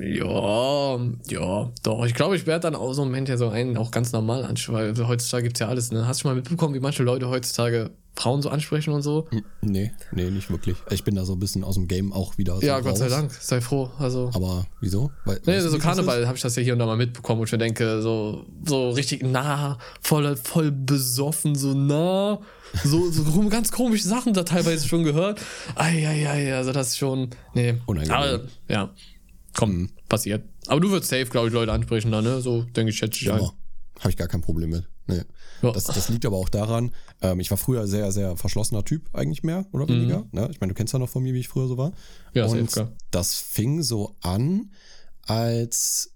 ja, 0.00 0.98
ja, 1.28 1.70
doch. 1.82 2.04
Ich 2.06 2.14
glaube, 2.14 2.36
ich 2.36 2.46
werde 2.46 2.62
dann 2.62 2.74
auch 2.74 2.92
so 2.94 3.02
einen 3.02 3.10
Moment 3.10 3.28
ja 3.28 3.36
so 3.36 3.48
einen 3.48 3.76
auch 3.76 3.90
ganz 3.90 4.12
normal 4.12 4.44
anschauen, 4.44 4.96
weil 4.96 5.08
heutzutage 5.08 5.44
gibt's 5.44 5.60
ja 5.60 5.68
alles, 5.68 5.92
ne? 5.92 6.06
Hast 6.06 6.20
du 6.20 6.22
schon 6.22 6.32
mal 6.32 6.36
mitbekommen, 6.36 6.74
wie 6.74 6.80
manche 6.80 7.02
Leute 7.02 7.28
heutzutage 7.28 7.90
Frauen 8.14 8.42
so 8.42 8.50
ansprechen 8.50 8.92
und 8.92 9.02
so? 9.02 9.26
Nee, 9.62 9.92
nee, 10.12 10.30
nicht 10.30 10.50
wirklich. 10.50 10.76
Ich 10.90 11.02
bin 11.02 11.14
da 11.14 11.24
so 11.24 11.32
ein 11.32 11.38
bisschen 11.38 11.64
aus 11.64 11.76
dem 11.76 11.88
Game 11.88 12.12
auch 12.12 12.36
wieder. 12.36 12.56
So 12.56 12.62
ja, 12.62 12.80
Gott 12.80 12.92
raus. 12.92 12.98
sei 12.98 13.08
Dank, 13.08 13.32
sei 13.32 13.60
froh. 13.60 13.90
Also. 13.98 14.30
Aber 14.34 14.66
wieso? 14.80 15.10
Weil, 15.24 15.40
nee, 15.46 15.60
so 15.60 15.78
Karneval 15.78 16.26
habe 16.26 16.36
ich 16.36 16.42
das 16.42 16.54
ja 16.56 16.62
hier 16.62 16.74
und 16.74 16.78
da 16.78 16.86
mal 16.86 16.96
mitbekommen, 16.96 17.40
wo 17.40 17.44
ich 17.44 17.52
mir 17.52 17.58
denke, 17.58 18.02
so, 18.02 18.44
so 18.64 18.90
richtig 18.90 19.22
nah, 19.22 19.78
voll, 20.00 20.36
voll 20.36 20.70
besoffen, 20.70 21.54
so 21.54 21.74
nah. 21.74 22.40
So, 22.84 23.10
so 23.10 23.48
ganz 23.48 23.70
komische 23.70 24.08
Sachen 24.08 24.32
da 24.32 24.44
teilweise 24.44 24.88
schon 24.88 25.04
gehört. 25.04 25.40
Eieiei, 25.74 26.54
also 26.54 26.72
das 26.72 26.88
ist 26.88 26.98
schon. 26.98 27.30
Nee. 27.54 27.74
Unangenehm. 27.86 28.16
Aber, 28.16 28.40
ja. 28.68 28.90
Komm, 29.54 29.72
mhm. 29.72 29.90
passiert. 30.08 30.44
Aber 30.68 30.80
du 30.80 30.90
würdest 30.90 31.10
safe, 31.10 31.26
glaube 31.26 31.48
ich, 31.48 31.54
Leute 31.54 31.72
ansprechen 31.72 32.10
da, 32.10 32.22
ne? 32.22 32.40
So 32.40 32.62
denke 32.62 32.90
ich, 32.90 32.96
schätze 32.96 33.20
ich 33.20 33.30
ein. 33.30 33.40
Habe 33.40 34.10
ich 34.10 34.16
gar 34.16 34.28
kein 34.28 34.40
Problem 34.40 34.70
mit. 34.70 34.84
Nee. 35.06 35.22
Ja. 35.62 35.72
Das, 35.72 35.84
das 35.84 36.08
liegt 36.08 36.26
aber 36.26 36.36
auch 36.36 36.48
daran, 36.48 36.92
ähm, 37.20 37.40
ich 37.40 37.50
war 37.50 37.58
früher 37.58 37.86
sehr, 37.86 38.12
sehr 38.12 38.36
verschlossener 38.36 38.84
Typ 38.84 39.08
eigentlich 39.12 39.42
mehr 39.42 39.66
oder 39.72 39.88
weniger. 39.88 40.20
Mhm. 40.20 40.28
Ne? 40.32 40.48
Ich 40.50 40.60
meine, 40.60 40.72
du 40.72 40.76
kennst 40.76 40.92
ja 40.92 40.98
noch 40.98 41.08
von 41.08 41.22
mir, 41.22 41.34
wie 41.34 41.40
ich 41.40 41.48
früher 41.48 41.68
so 41.68 41.78
war. 41.78 41.92
Ja, 42.34 42.46
Und 42.46 42.86
das 43.10 43.34
fing 43.34 43.82
so 43.82 44.16
an, 44.20 44.70
als 45.22 46.12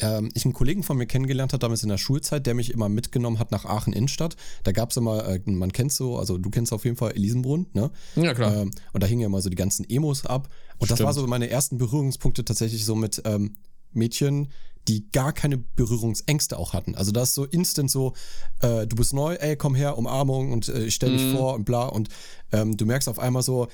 ähm, 0.00 0.30
ich 0.34 0.44
einen 0.44 0.54
Kollegen 0.54 0.82
von 0.82 0.96
mir 0.96 1.06
kennengelernt 1.06 1.52
habe, 1.52 1.60
damals 1.60 1.82
in 1.82 1.88
der 1.88 1.98
Schulzeit, 1.98 2.46
der 2.46 2.54
mich 2.54 2.72
immer 2.72 2.88
mitgenommen 2.88 3.38
hat 3.38 3.50
nach 3.50 3.64
Aachen 3.64 3.92
Innenstadt. 3.92 4.36
Da 4.64 4.72
gab 4.72 4.90
es 4.90 4.96
immer, 4.96 5.26
äh, 5.26 5.40
man 5.44 5.72
kennt 5.72 5.92
so, 5.92 6.18
also 6.18 6.38
du 6.38 6.50
kennst 6.50 6.72
auf 6.72 6.84
jeden 6.84 6.96
Fall 6.96 7.12
Elisenbrunn, 7.12 7.66
ne? 7.72 7.90
Ja, 8.16 8.34
klar. 8.34 8.56
Ähm, 8.56 8.70
und 8.92 9.02
da 9.02 9.06
hingen 9.06 9.22
ja 9.22 9.26
immer 9.26 9.42
so 9.42 9.50
die 9.50 9.56
ganzen 9.56 9.88
Emos 9.88 10.26
ab. 10.26 10.48
Und 10.78 10.86
Stimmt. 10.86 11.00
das 11.00 11.06
war 11.06 11.12
so 11.12 11.26
meine 11.26 11.50
ersten 11.50 11.78
Berührungspunkte 11.78 12.44
tatsächlich 12.44 12.84
so 12.84 12.94
mit 12.94 13.22
ähm, 13.24 13.56
Mädchen, 13.92 14.48
die 14.88 15.10
gar 15.12 15.32
keine 15.32 15.58
Berührungsängste 15.58 16.58
auch 16.58 16.72
hatten. 16.72 16.94
Also 16.94 17.12
das 17.12 17.30
ist 17.30 17.34
so 17.34 17.44
instant 17.44 17.90
so, 17.90 18.14
äh, 18.60 18.86
du 18.86 18.96
bist 18.96 19.12
neu, 19.12 19.34
ey, 19.34 19.56
komm 19.56 19.74
her, 19.74 19.98
Umarmung 19.98 20.52
und 20.52 20.68
äh, 20.68 20.84
ich 20.84 20.94
stell 20.94 21.12
dich 21.12 21.32
mm. 21.32 21.36
vor 21.36 21.54
und 21.54 21.64
bla. 21.64 21.86
Und 21.86 22.08
ähm, 22.52 22.76
du 22.76 22.86
merkst 22.86 23.08
auf 23.08 23.18
einmal 23.18 23.42
so, 23.42 23.68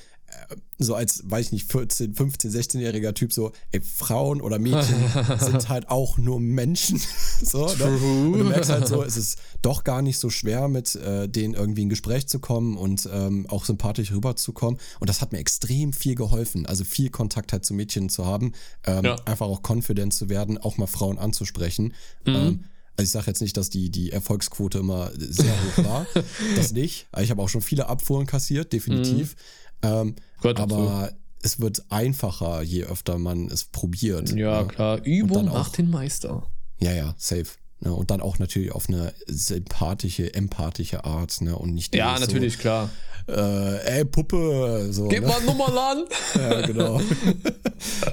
so 0.79 0.93
als, 0.93 1.23
weiß 1.25 1.47
ich 1.47 1.51
nicht, 1.51 1.71
14, 1.71 2.13
15, 2.13 2.51
16-jähriger 2.51 3.13
Typ 3.13 3.33
so, 3.33 3.51
ey, 3.71 3.81
Frauen 3.81 4.41
oder 4.41 4.59
Mädchen 4.59 4.95
sind 5.39 5.69
halt 5.69 5.89
auch 5.89 6.17
nur 6.17 6.39
Menschen. 6.39 7.01
so, 7.41 7.65
ne? 7.65 7.85
Und 7.85 8.39
du 8.39 8.43
merkst 8.45 8.69
halt 8.69 8.87
so, 8.87 9.03
es 9.03 9.17
ist 9.17 9.39
doch 9.61 9.83
gar 9.83 10.01
nicht 10.01 10.19
so 10.19 10.29
schwer, 10.29 10.67
mit 10.67 10.95
äh, 10.95 11.27
denen 11.27 11.53
irgendwie 11.53 11.83
in 11.83 11.89
Gespräch 11.89 12.27
zu 12.27 12.39
kommen 12.39 12.77
und 12.77 13.09
ähm, 13.11 13.47
auch 13.49 13.65
sympathisch 13.65 14.11
rüberzukommen. 14.11 14.79
Und 14.99 15.09
das 15.09 15.21
hat 15.21 15.31
mir 15.31 15.39
extrem 15.39 15.93
viel 15.93 16.15
geholfen. 16.15 16.65
Also 16.65 16.83
viel 16.83 17.09
Kontakt 17.09 17.53
halt 17.53 17.65
zu 17.65 17.73
Mädchen 17.73 18.09
zu 18.09 18.25
haben, 18.25 18.53
ähm, 18.85 19.05
ja. 19.05 19.15
einfach 19.25 19.47
auch 19.47 19.61
confident 19.67 20.13
zu 20.13 20.29
werden, 20.29 20.57
auch 20.57 20.77
mal 20.77 20.87
Frauen 20.87 21.17
anzusprechen. 21.17 21.93
Mhm. 22.25 22.35
Ähm, 22.35 22.63
also 22.97 23.05
ich 23.05 23.11
sage 23.11 23.27
jetzt 23.27 23.41
nicht, 23.41 23.55
dass 23.57 23.69
die, 23.69 23.91
die 23.91 24.11
Erfolgsquote 24.11 24.79
immer 24.79 25.11
sehr 25.15 25.53
hoch 25.53 25.83
war. 25.85 26.07
das 26.55 26.71
nicht. 26.71 27.07
Ich 27.19 27.29
habe 27.29 27.41
auch 27.43 27.49
schon 27.49 27.61
viele 27.61 27.87
Abfuhren 27.87 28.25
kassiert, 28.25 28.73
definitiv. 28.73 29.35
Mhm. 29.35 29.39
Ähm, 29.81 30.15
aber 30.41 31.11
es 31.41 31.59
wird 31.59 31.85
einfacher, 31.89 32.61
je 32.61 32.83
öfter 32.83 33.17
man 33.17 33.47
es 33.47 33.65
probiert. 33.65 34.31
Ja, 34.33 34.61
ne? 34.61 34.67
klar. 34.67 35.03
Übung 35.03 35.45
macht 35.45 35.77
den 35.77 35.89
Meister. 35.89 36.43
Ja, 36.79 36.93
ja, 36.93 37.15
safe. 37.17 37.47
Ne? 37.79 37.93
Und 37.93 38.09
dann 38.11 38.21
auch 38.21 38.39
natürlich 38.39 38.71
auf 38.71 38.89
eine 38.89 39.13
sympathische, 39.27 40.33
empathische 40.33 41.05
Art, 41.05 41.41
ne? 41.41 41.55
Und 41.55 41.73
nicht 41.73 41.95
Ja, 41.95 42.17
natürlich, 42.19 42.55
so, 42.55 42.59
klar. 42.59 42.89
Äh, 43.27 43.99
ey, 43.99 44.05
Puppe, 44.05 44.87
so. 44.91 45.07
Gib 45.09 45.21
ne? 45.21 45.27
mal 45.27 45.43
Nummer 45.43 45.67
an! 45.67 46.05
ja, 46.35 46.61
genau. 46.65 47.01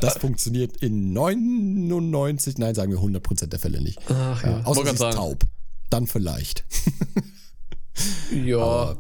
das 0.00 0.18
funktioniert 0.18 0.76
in 0.82 1.12
99, 1.12 2.58
nein, 2.58 2.74
sagen 2.74 2.92
wir 2.92 2.98
100% 2.98 3.46
der 3.46 3.58
Fälle 3.58 3.80
nicht. 3.80 3.98
Ach 4.10 4.42
ja. 4.42 4.58
ja 4.58 4.64
außer 4.64 4.84
sie 4.84 4.90
ist 4.92 5.14
taub. 5.14 5.44
Dann 5.88 6.06
vielleicht. 6.06 6.64
ja. 8.44 8.58
Aber 8.58 8.96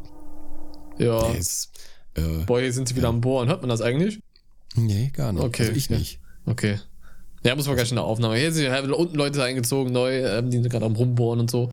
ja. 0.98 1.32
Ist, 1.32 1.70
äh, 2.16 2.44
Boah, 2.46 2.60
hier 2.60 2.72
sind 2.72 2.88
sie 2.88 2.96
wieder 2.96 3.08
am 3.08 3.20
Bohren. 3.20 3.48
Hört 3.48 3.62
man 3.62 3.68
das 3.68 3.80
eigentlich? 3.80 4.20
Nee, 4.76 5.10
gar 5.14 5.32
nicht. 5.32 5.42
Okay. 5.42 5.62
Also 5.62 5.74
ich 5.74 5.90
nicht. 5.90 6.20
Okay. 6.46 6.78
Ja, 7.42 7.54
muss 7.54 7.66
man 7.66 7.76
gleich 7.76 7.90
in 7.90 7.96
der 7.96 8.04
Aufnahme. 8.04 8.36
Hier 8.36 8.52
sind 8.52 8.70
unten 8.92 9.16
Leute 9.16 9.42
eingezogen, 9.42 9.92
neu, 9.92 10.24
ähm, 10.24 10.50
die 10.50 10.58
sind 10.58 10.70
gerade 10.70 10.86
am 10.86 10.96
Rumbohren 10.96 11.40
und 11.40 11.50
so. 11.50 11.70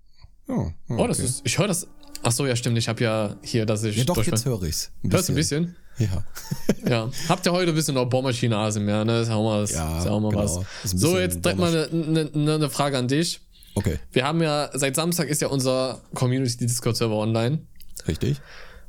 Oh, 0.48 0.54
okay. 0.54 0.74
oh 0.90 1.08
das 1.08 1.20
ist, 1.20 1.42
ich 1.46 1.58
höre 1.58 1.68
das 1.68 1.88
Ach 2.24 2.32
so, 2.32 2.46
ja, 2.46 2.56
stimmt. 2.56 2.78
Ich 2.78 2.88
habe 2.88 3.04
ja 3.04 3.36
hier, 3.42 3.66
dass 3.66 3.84
ich. 3.84 3.98
Ja, 3.98 4.04
doch, 4.04 4.24
jetzt 4.24 4.46
höre 4.46 4.62
ich's. 4.64 4.92
Hörst 5.10 5.30
du 5.30 5.34
ein 5.34 5.36
bisschen? 5.36 5.76
Ja. 5.98 6.24
Ja. 6.88 7.10
Habt 7.30 7.46
ihr 7.46 7.52
heute 7.52 7.72
ein 7.72 7.76
bisschen 7.76 7.96
noch 7.96 8.06
Bohrmaschine 8.06 8.56
mehr, 8.80 9.06
ne? 9.06 9.22
Ist 9.22 9.28
ja 9.28 9.36
auch 9.36 9.44
mal 9.44 9.64
was. 9.64 9.72
Ja, 9.72 10.00
ist 10.00 10.08
auch 10.08 10.20
mal 10.20 10.30
genau. 10.30 10.44
was. 10.44 10.66
Ist 10.84 11.00
So, 11.00 11.20
jetzt 11.20 11.44
direkt 11.44 11.60
mal 11.60 11.90
eine 11.92 12.30
ne, 12.34 12.60
ne 12.60 12.70
Frage 12.70 12.98
an 12.98 13.08
dich. 13.08 13.42
Okay, 13.76 14.00
Wir 14.12 14.26
haben 14.26 14.42
ja, 14.42 14.70
seit 14.74 14.96
Samstag 14.96 15.30
ist 15.30 15.42
ja 15.42 15.48
unser 15.48 16.02
Community 16.14 16.58
Discord 16.66 16.98
Server 16.98 17.16
online. 17.16 17.60
richtig. 18.08 18.42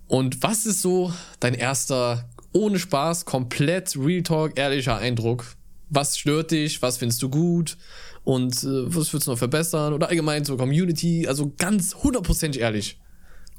Und 0.09 0.43
was 0.43 0.67
ist 0.67 0.83
so 0.83 1.13
dein 1.41 1.55
erster, 1.55 2.29
ohne 2.53 2.79
Spaß, 2.79 3.25
komplett 3.25 3.97
Real 3.97 4.23
Talk, 4.23 4.59
ehrlicher 4.59 4.97
Eindruck? 4.99 5.57
Was 5.89 6.19
stört 6.19 6.51
dich? 6.51 6.81
Was 6.83 6.99
findest 6.99 7.23
du 7.23 7.29
gut? 7.29 7.77
Und 8.25 8.63
äh, 8.63 8.95
was 8.95 9.13
würdest 9.13 9.27
du 9.27 9.31
noch 9.33 9.39
verbessern? 9.39 9.93
Oder 9.95 10.09
allgemein 10.09 10.45
so 10.45 10.57
Community? 10.57 11.27
Also 11.27 11.53
ganz 11.59 11.95
hundertprozentig 11.95 12.61
ehrlich. 12.63 12.99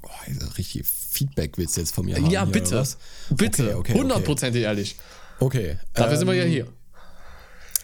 Oh, 0.03 0.09
richtig 0.57 0.85
Feedback 0.85 1.57
willst 1.57 1.77
du 1.77 1.81
jetzt 1.81 1.93
von 1.93 2.05
mir 2.05 2.15
haben. 2.15 2.29
ja, 2.29 2.43
hier, 2.43 2.51
bitte. 2.51 2.75
was? 2.75 2.97
Bitte. 3.29 3.63
Okay, 3.63 3.73
okay, 3.73 3.91
okay. 3.91 3.93
Hundertprozentig 4.00 4.63
ehrlich. 4.63 4.95
Okay. 5.39 5.77
Dafür 5.93 6.13
ähm, 6.13 6.17
sind 6.19 6.27
wir 6.27 6.35
ja 6.35 6.43
hier. 6.43 6.67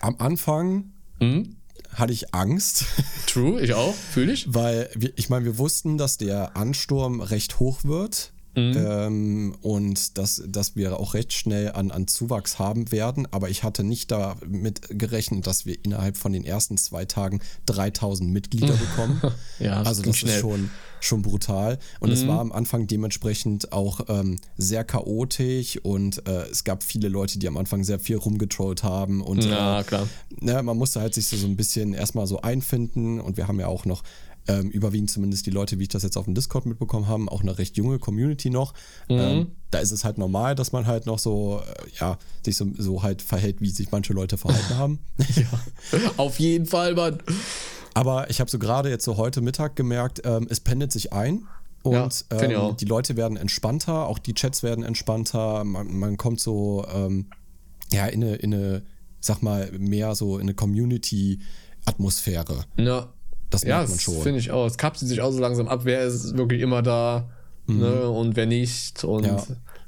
Am 0.01 0.15
Anfang 0.19 0.91
Mhm. 1.19 1.57
hatte 1.93 2.13
ich 2.13 2.33
Angst, 2.33 2.85
True, 3.27 3.59
ich 3.61 3.73
auch. 3.73 3.93
Fühl 3.93 4.29
ich. 4.29 4.53
weil 4.53 4.89
wir, 4.95 5.11
ich 5.17 5.29
meine, 5.29 5.43
wir 5.45 5.57
wussten, 5.57 5.97
dass 5.97 6.17
der 6.17 6.55
Ansturm 6.55 7.19
recht 7.21 7.59
hoch 7.59 7.83
wird. 7.83 8.31
Mhm. 8.55 8.73
Ähm, 8.77 9.55
und 9.61 10.17
dass, 10.17 10.43
dass 10.47 10.75
wir 10.75 10.99
auch 10.99 11.13
recht 11.13 11.33
schnell 11.33 11.71
an, 11.73 11.91
an 11.91 12.07
Zuwachs 12.07 12.57
haben 12.59 12.91
werden. 12.91 13.27
Aber 13.31 13.49
ich 13.49 13.63
hatte 13.63 13.83
nicht 13.83 14.11
damit 14.11 14.81
gerechnet, 14.89 15.45
dass 15.47 15.65
wir 15.65 15.77
innerhalb 15.83 16.17
von 16.17 16.33
den 16.33 16.43
ersten 16.43 16.77
zwei 16.77 17.05
Tagen 17.05 17.39
3000 17.67 18.31
Mitglieder 18.31 18.73
bekommen. 18.73 19.21
Ja, 19.59 19.79
das 19.79 19.87
also 19.87 20.03
das 20.03 20.17
schnell. 20.17 20.31
Mhm. 20.31 20.35
ist 20.37 20.41
schon, 20.41 20.69
schon 20.99 21.21
brutal. 21.21 21.79
Und 21.99 22.11
es 22.11 22.27
war 22.27 22.39
am 22.39 22.51
Anfang 22.51 22.87
dementsprechend 22.87 23.71
auch 23.71 24.01
ähm, 24.09 24.37
sehr 24.57 24.83
chaotisch 24.83 25.77
und 25.83 26.27
äh, 26.27 26.47
es 26.49 26.63
gab 26.63 26.83
viele 26.83 27.07
Leute, 27.07 27.39
die 27.39 27.47
am 27.47 27.57
Anfang 27.57 27.83
sehr 27.83 27.99
viel 27.99 28.17
rumgetrollt 28.17 28.83
haben. 28.83 29.21
Und 29.21 29.43
Ja, 29.45 29.81
äh, 29.81 29.83
klar. 29.83 30.07
ne, 30.39 30.61
man 30.63 30.77
musste 30.77 30.99
halt 31.01 31.13
sich 31.13 31.27
so, 31.27 31.37
so 31.37 31.47
ein 31.47 31.55
bisschen 31.55 31.93
erstmal 31.93 32.27
so 32.27 32.41
einfinden 32.41 33.19
und 33.21 33.37
wir 33.37 33.47
haben 33.47 33.59
ja 33.59 33.67
auch 33.67 33.85
noch 33.85 34.03
ähm, 34.49 34.69
überwiegend 34.69 35.11
zumindest 35.11 35.45
die 35.45 35.51
Leute, 35.51 35.79
wie 35.79 35.83
ich 35.83 35.89
das 35.89 36.03
jetzt 36.03 36.17
auf 36.17 36.25
dem 36.25 36.33
Discord 36.33 36.65
mitbekommen 36.65 37.07
habe, 37.07 37.31
auch 37.31 37.41
eine 37.41 37.57
recht 37.57 37.77
junge 37.77 37.99
Community 37.99 38.49
noch. 38.49 38.73
Ähm, 39.07 39.51
da 39.71 39.79
ist 39.79 39.91
es 39.91 40.03
halt 40.03 40.17
normal, 40.17 40.55
dass 40.55 40.71
man 40.71 40.87
halt 40.87 41.05
noch 41.05 41.19
so, 41.19 41.61
äh, 41.61 41.89
ja, 41.99 42.17
sich 42.43 42.57
so, 42.57 42.67
so 42.77 43.03
halt 43.03 43.21
verhält, 43.21 43.61
wie 43.61 43.69
sich 43.69 43.91
manche 43.91 44.13
Leute 44.13 44.37
verhalten 44.37 44.77
haben. 44.77 44.99
Auf 46.17 46.39
jeden 46.39 46.65
Fall, 46.65 46.95
Mann. 46.95 47.19
Aber 47.93 48.29
ich 48.29 48.39
habe 48.39 48.49
so 48.49 48.59
gerade 48.59 48.89
jetzt 48.89 49.05
so 49.05 49.17
heute 49.17 49.41
Mittag 49.41 49.75
gemerkt, 49.75 50.21
ähm, 50.25 50.47
es 50.49 50.59
pendelt 50.59 50.91
sich 50.91 51.13
ein. 51.13 51.47
Und 51.81 52.25
Ja, 52.31 52.41
ähm, 52.41 52.75
die 52.77 52.85
Leute 52.85 53.15
werden 53.15 53.37
entspannter, 53.37 54.07
auch 54.07 54.19
die 54.19 54.33
Chats 54.33 54.63
werden 54.63 54.83
entspannter. 54.83 55.63
Man, 55.63 55.97
man 55.97 56.17
kommt 56.17 56.41
so 56.41 56.85
ähm, 56.93 57.27
ja, 57.91 58.05
in 58.07 58.23
eine, 58.23 58.35
in 58.35 58.53
eine, 58.53 58.83
sag 59.19 59.41
mal, 59.41 59.71
mehr 59.71 60.13
so 60.15 60.37
in 60.37 60.43
eine 60.43 60.53
Community-Atmosphäre. 60.55 62.65
Ja. 62.77 63.11
Das 63.49 63.63
Ja, 63.63 63.77
merkt 63.77 63.89
man 63.89 63.97
das 63.97 64.03
schon. 64.03 64.21
finde 64.21 64.39
ich 64.39 64.51
auch. 64.51 64.65
Es 64.67 64.77
kapselt 64.77 65.09
sich 65.09 65.21
auch 65.21 65.31
so 65.31 65.39
langsam 65.39 65.67
ab, 65.67 65.81
wer 65.83 66.01
ist 66.03 66.37
wirklich 66.37 66.61
immer 66.61 66.81
da 66.81 67.29
ne, 67.67 68.07
und 68.09 68.35
wer 68.35 68.45
nicht. 68.45 69.03
Und 69.03 69.21
Mhm. 69.23 69.27
Ja. 69.27 69.43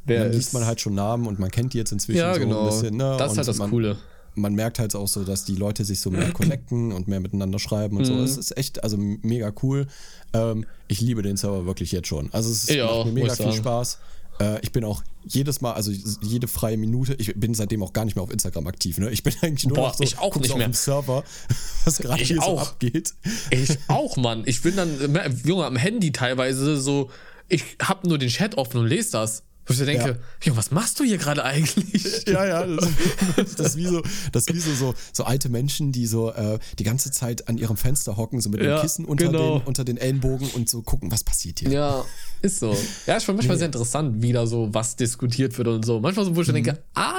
wer 0.06 0.20
dann 0.22 0.30
ist. 0.32 0.36
liest 0.38 0.54
man 0.54 0.66
halt 0.66 0.82
schon 0.82 0.96
Namen 0.96 1.28
und 1.28 1.40
man 1.40 1.52
kennt 1.52 1.74
die 1.74 1.78
jetzt 1.78 1.92
inzwischen 1.92 2.20
ja, 2.20 2.34
so 2.34 2.40
genau. 2.40 2.62
ein 2.62 2.66
bisschen. 2.70 2.98
Ne? 2.98 3.16
Das 3.18 3.28
ist 3.28 3.32
und 3.34 3.38
halt 3.38 3.48
das 3.48 3.58
man, 3.58 3.70
Coole. 3.70 3.98
Man 4.34 4.54
merkt 4.56 4.80
halt 4.80 4.96
auch 4.96 5.08
so, 5.10 5.24
dass 5.26 5.44
die 5.46 5.56
Leute 5.56 5.84
sich 5.84 6.00
so 6.00 6.10
mehr 6.10 6.32
connecten 6.34 6.92
und 6.92 7.08
mehr 7.08 7.20
miteinander 7.20 7.60
schreiben 7.60 7.98
und 7.98 8.06
so. 8.06 8.14
Mhm. 8.14 8.24
Es 8.24 8.38
ist 8.38 8.58
echt, 8.58 8.84
also 8.84 8.98
mega 8.98 9.52
cool. 9.62 9.88
Ähm, 10.34 10.66
ich 10.88 11.02
liebe 11.02 11.22
den 11.22 11.38
Server 11.38 11.66
wirklich 11.66 11.92
jetzt 11.92 12.08
schon. 12.08 12.30
Also 12.32 12.50
es 12.50 12.70
ist, 12.70 12.78
macht 12.78 12.90
auch, 12.90 13.06
mir 13.06 13.12
mega 13.12 13.34
viel 13.36 13.46
sagen. 13.46 13.58
Spaß. 13.58 14.00
Äh, 14.40 14.60
ich 14.62 14.72
bin 14.72 14.84
auch 14.84 15.04
jedes 15.24 15.62
Mal, 15.62 15.74
also 15.74 15.92
jede 16.22 16.48
freie 16.48 16.78
Minute, 16.78 17.14
ich 17.16 17.34
bin 17.36 17.54
seitdem 17.54 17.84
auch 17.84 17.94
gar 17.94 18.06
nicht 18.06 18.16
mehr 18.16 18.24
auf 18.24 18.32
Instagram 18.32 18.68
aktiv. 18.68 18.98
Ne? 18.98 19.10
Ich 19.12 19.24
bin 19.24 19.34
eigentlich 19.42 19.66
nur 19.68 19.76
Boah, 19.76 19.88
noch 19.90 19.96
so, 19.96 20.04
ich 20.04 20.18
auch 20.18 20.36
nicht 20.36 20.48
so 20.50 20.58
mehr. 20.58 20.68
auf 20.68 20.72
dem 20.72 20.76
Server, 20.76 21.24
was 21.86 21.98
gerade 21.98 22.24
hier 22.24 22.38
so 22.38 22.42
auch. 22.42 22.62
abgeht. 22.62 23.14
Ich 23.52 23.78
auch, 23.88 24.18
Mann. 24.18 24.44
Ich 24.46 24.62
bin 24.62 24.76
dann, 24.76 25.20
Junge, 25.46 25.66
am 25.66 25.76
Handy 25.76 26.12
teilweise 26.12 26.80
so, 26.80 27.10
ich 27.48 27.64
hab 27.82 28.06
nur 28.06 28.18
den 28.18 28.30
Chat 28.30 28.56
offen 28.56 28.80
und 28.80 28.88
lese 28.88 29.12
das. 29.12 29.44
Wo 29.66 29.74
ich 29.74 29.78
so 29.80 29.86
denke, 29.86 30.20
Ja. 30.44 30.56
Was 30.58 30.72
machst 30.72 31.00
du 31.00 31.04
hier 31.04 31.18
gerade 31.18 31.44
eigentlich? 31.44 32.26
Ja, 32.28 32.46
ja, 32.46 32.66
das, 32.66 33.56
das 33.56 33.68
ist 33.68 33.78
wie 33.78 33.86
so, 33.86 34.02
das 34.32 34.48
ist 34.48 34.54
wie 34.56 34.60
so, 34.60 34.74
so, 34.74 34.94
so 35.14 35.24
alte 35.24 35.50
Menschen, 35.50 35.92
die 35.92 36.06
so 36.08 36.32
äh, 36.32 36.60
die 36.80 36.84
ganze 36.84 37.12
Zeit 37.12 37.48
an 37.48 37.58
ihrem 37.58 37.78
Fenster 37.78 38.18
hocken, 38.18 38.42
so 38.42 38.50
mit 38.50 38.62
Ja, 38.62 38.78
dem 38.78 38.82
Kissen 38.82 39.06
unter, 39.06 39.28
genau. 39.28 39.60
den, 39.60 39.68
unter 39.68 39.84
den 39.84 39.98
Ellenbogen 39.98 40.50
und 40.52 40.70
so 40.70 40.82
gucken, 40.82 41.12
was 41.12 41.24
passiert 41.24 41.60
hier. 41.60 41.70
Ja, 41.72 42.06
ist 42.42 42.60
so. 42.60 42.76
Ja, 43.06 43.18
ist 43.18 43.24
schon 43.26 43.36
manchmal 43.36 43.58
sehr 43.58 43.68
interessant, 43.68 44.22
wie 44.22 44.32
da 44.34 44.46
so 44.48 44.70
was 44.74 44.96
diskutiert 44.96 45.58
wird 45.58 45.68
und 45.68 45.86
so. 45.86 46.00
Manchmal 46.00 46.26
so, 46.26 46.36
wo 46.36 46.42
ich 46.42 46.48
Mhm. 46.48 46.54
denke, 46.54 46.84
ah, 46.96 47.14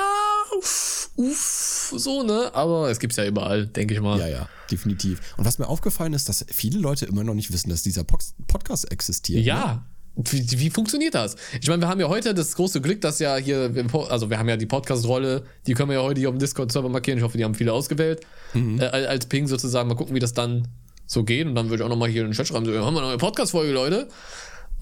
uff, 0.59 1.11
uff, 1.17 1.95
so, 1.97 2.23
ne? 2.23 2.51
Aber 2.55 2.91
es 2.91 2.99
gibt's 2.99 3.17
ja 3.17 3.25
überall, 3.27 3.67
denke 3.67 3.95
ich 3.95 4.01
mal. 4.01 4.19
Ja, 4.19 4.29
ja, 4.29 4.49
definitiv. 4.71 5.21
Und 5.37 5.45
was 5.45 5.59
mir 5.59 5.69
aufgefallen 5.69 6.13
ist, 6.13 6.29
dass 6.29 6.45
viele 6.49 6.79
Leute 6.79 7.07
immer 7.07 7.25
noch 7.25 7.35
nicht 7.35 7.53
wissen, 7.53 7.71
dass 7.71 7.83
dieser 7.83 8.05
Podcast 8.05 8.91
existiert. 8.91 9.45
Ne? 9.75 9.83
Wie, 10.15 10.47
wie 10.61 10.71
funktioniert 10.71 11.15
das? 11.15 11.37
Ich 11.61 11.69
meine, 11.69 11.83
wir 11.83 11.89
haben 11.89 12.01
ja 12.01 12.09
heute 12.09 12.35
das 12.35 12.55
große 12.55 12.83
Glück, 12.83 13.01
dass 13.01 13.19
ja 13.19 13.37
hier, 13.37 13.71
also 14.11 14.29
wir 14.29 14.39
haben 14.39 14.49
ja 14.49 14.57
die 14.59 14.67
Podcast-Rolle, 14.67 15.45
die 15.67 15.73
können 15.73 15.89
wir 15.89 15.97
ja 15.97 16.03
heute 16.03 16.21
hier 16.21 16.29
auf 16.29 16.35
dem 16.35 16.39
Discord-Server 16.39 16.91
markieren. 16.91 17.19
Ich 17.19 17.25
hoffe, 17.25 17.39
die 17.39 17.45
haben 17.45 17.55
viele 17.55 17.73
ausgewählt. 17.73 18.21
Mhm. 18.53 18.79
Äh, 18.79 18.85
als 18.85 19.27
Ping 19.27 19.47
sozusagen, 19.47 19.89
mal 19.89 19.95
gucken, 19.95 20.15
wie 20.15 20.21
das 20.21 20.35
dann 20.35 20.69
so 21.07 21.25
geht. 21.25 21.47
Und 21.47 21.55
dann 21.55 21.71
würde 21.71 21.83
ich 21.83 21.85
auch 21.85 21.89
nochmal 21.89 22.11
hier 22.11 22.23
in 22.23 22.29
den 22.29 22.35
Chat 22.35 22.49
schreiben, 22.49 22.67
so, 22.67 22.73
haben 22.73 22.95
wir 22.95 23.01
noch 23.01 23.09
eine 23.09 23.19
Podcast-Folge, 23.19 23.73
Leute? 23.73 24.09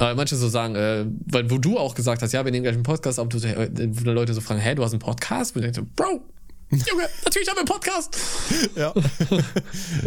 Äh, 0.01 0.15
manche 0.15 0.35
so 0.35 0.49
sagen, 0.49 0.75
äh, 0.75 1.05
weil 1.27 1.51
wo 1.51 1.59
du 1.59 1.79
auch 1.79 1.95
gesagt 1.95 2.23
hast, 2.23 2.33
ja, 2.33 2.45
wir 2.45 2.51
nehmen 2.51 2.65
gleich 2.65 2.75
einen 2.75 2.83
Podcast 2.83 3.21
auf, 3.21 3.29
du, 3.29 3.39
äh, 3.39 3.69
wo 3.93 4.05
die 4.05 4.11
Leute 4.11 4.35
so 4.35 4.41
fragen, 4.41 4.61
hä, 4.61 4.75
du 4.75 4.83
hast 4.83 4.93
einen 4.93 5.01
Podcast? 5.01 5.55
Und 5.55 5.65
ich 5.65 5.73
denke 5.73 5.91
Bro, 5.95 6.23
Junge, 6.71 7.09
natürlich 7.25 7.49
haben 7.49 7.57
wir 7.57 7.61
einen 7.61 7.67
Podcast. 7.67 8.17
Ja. 8.77 8.93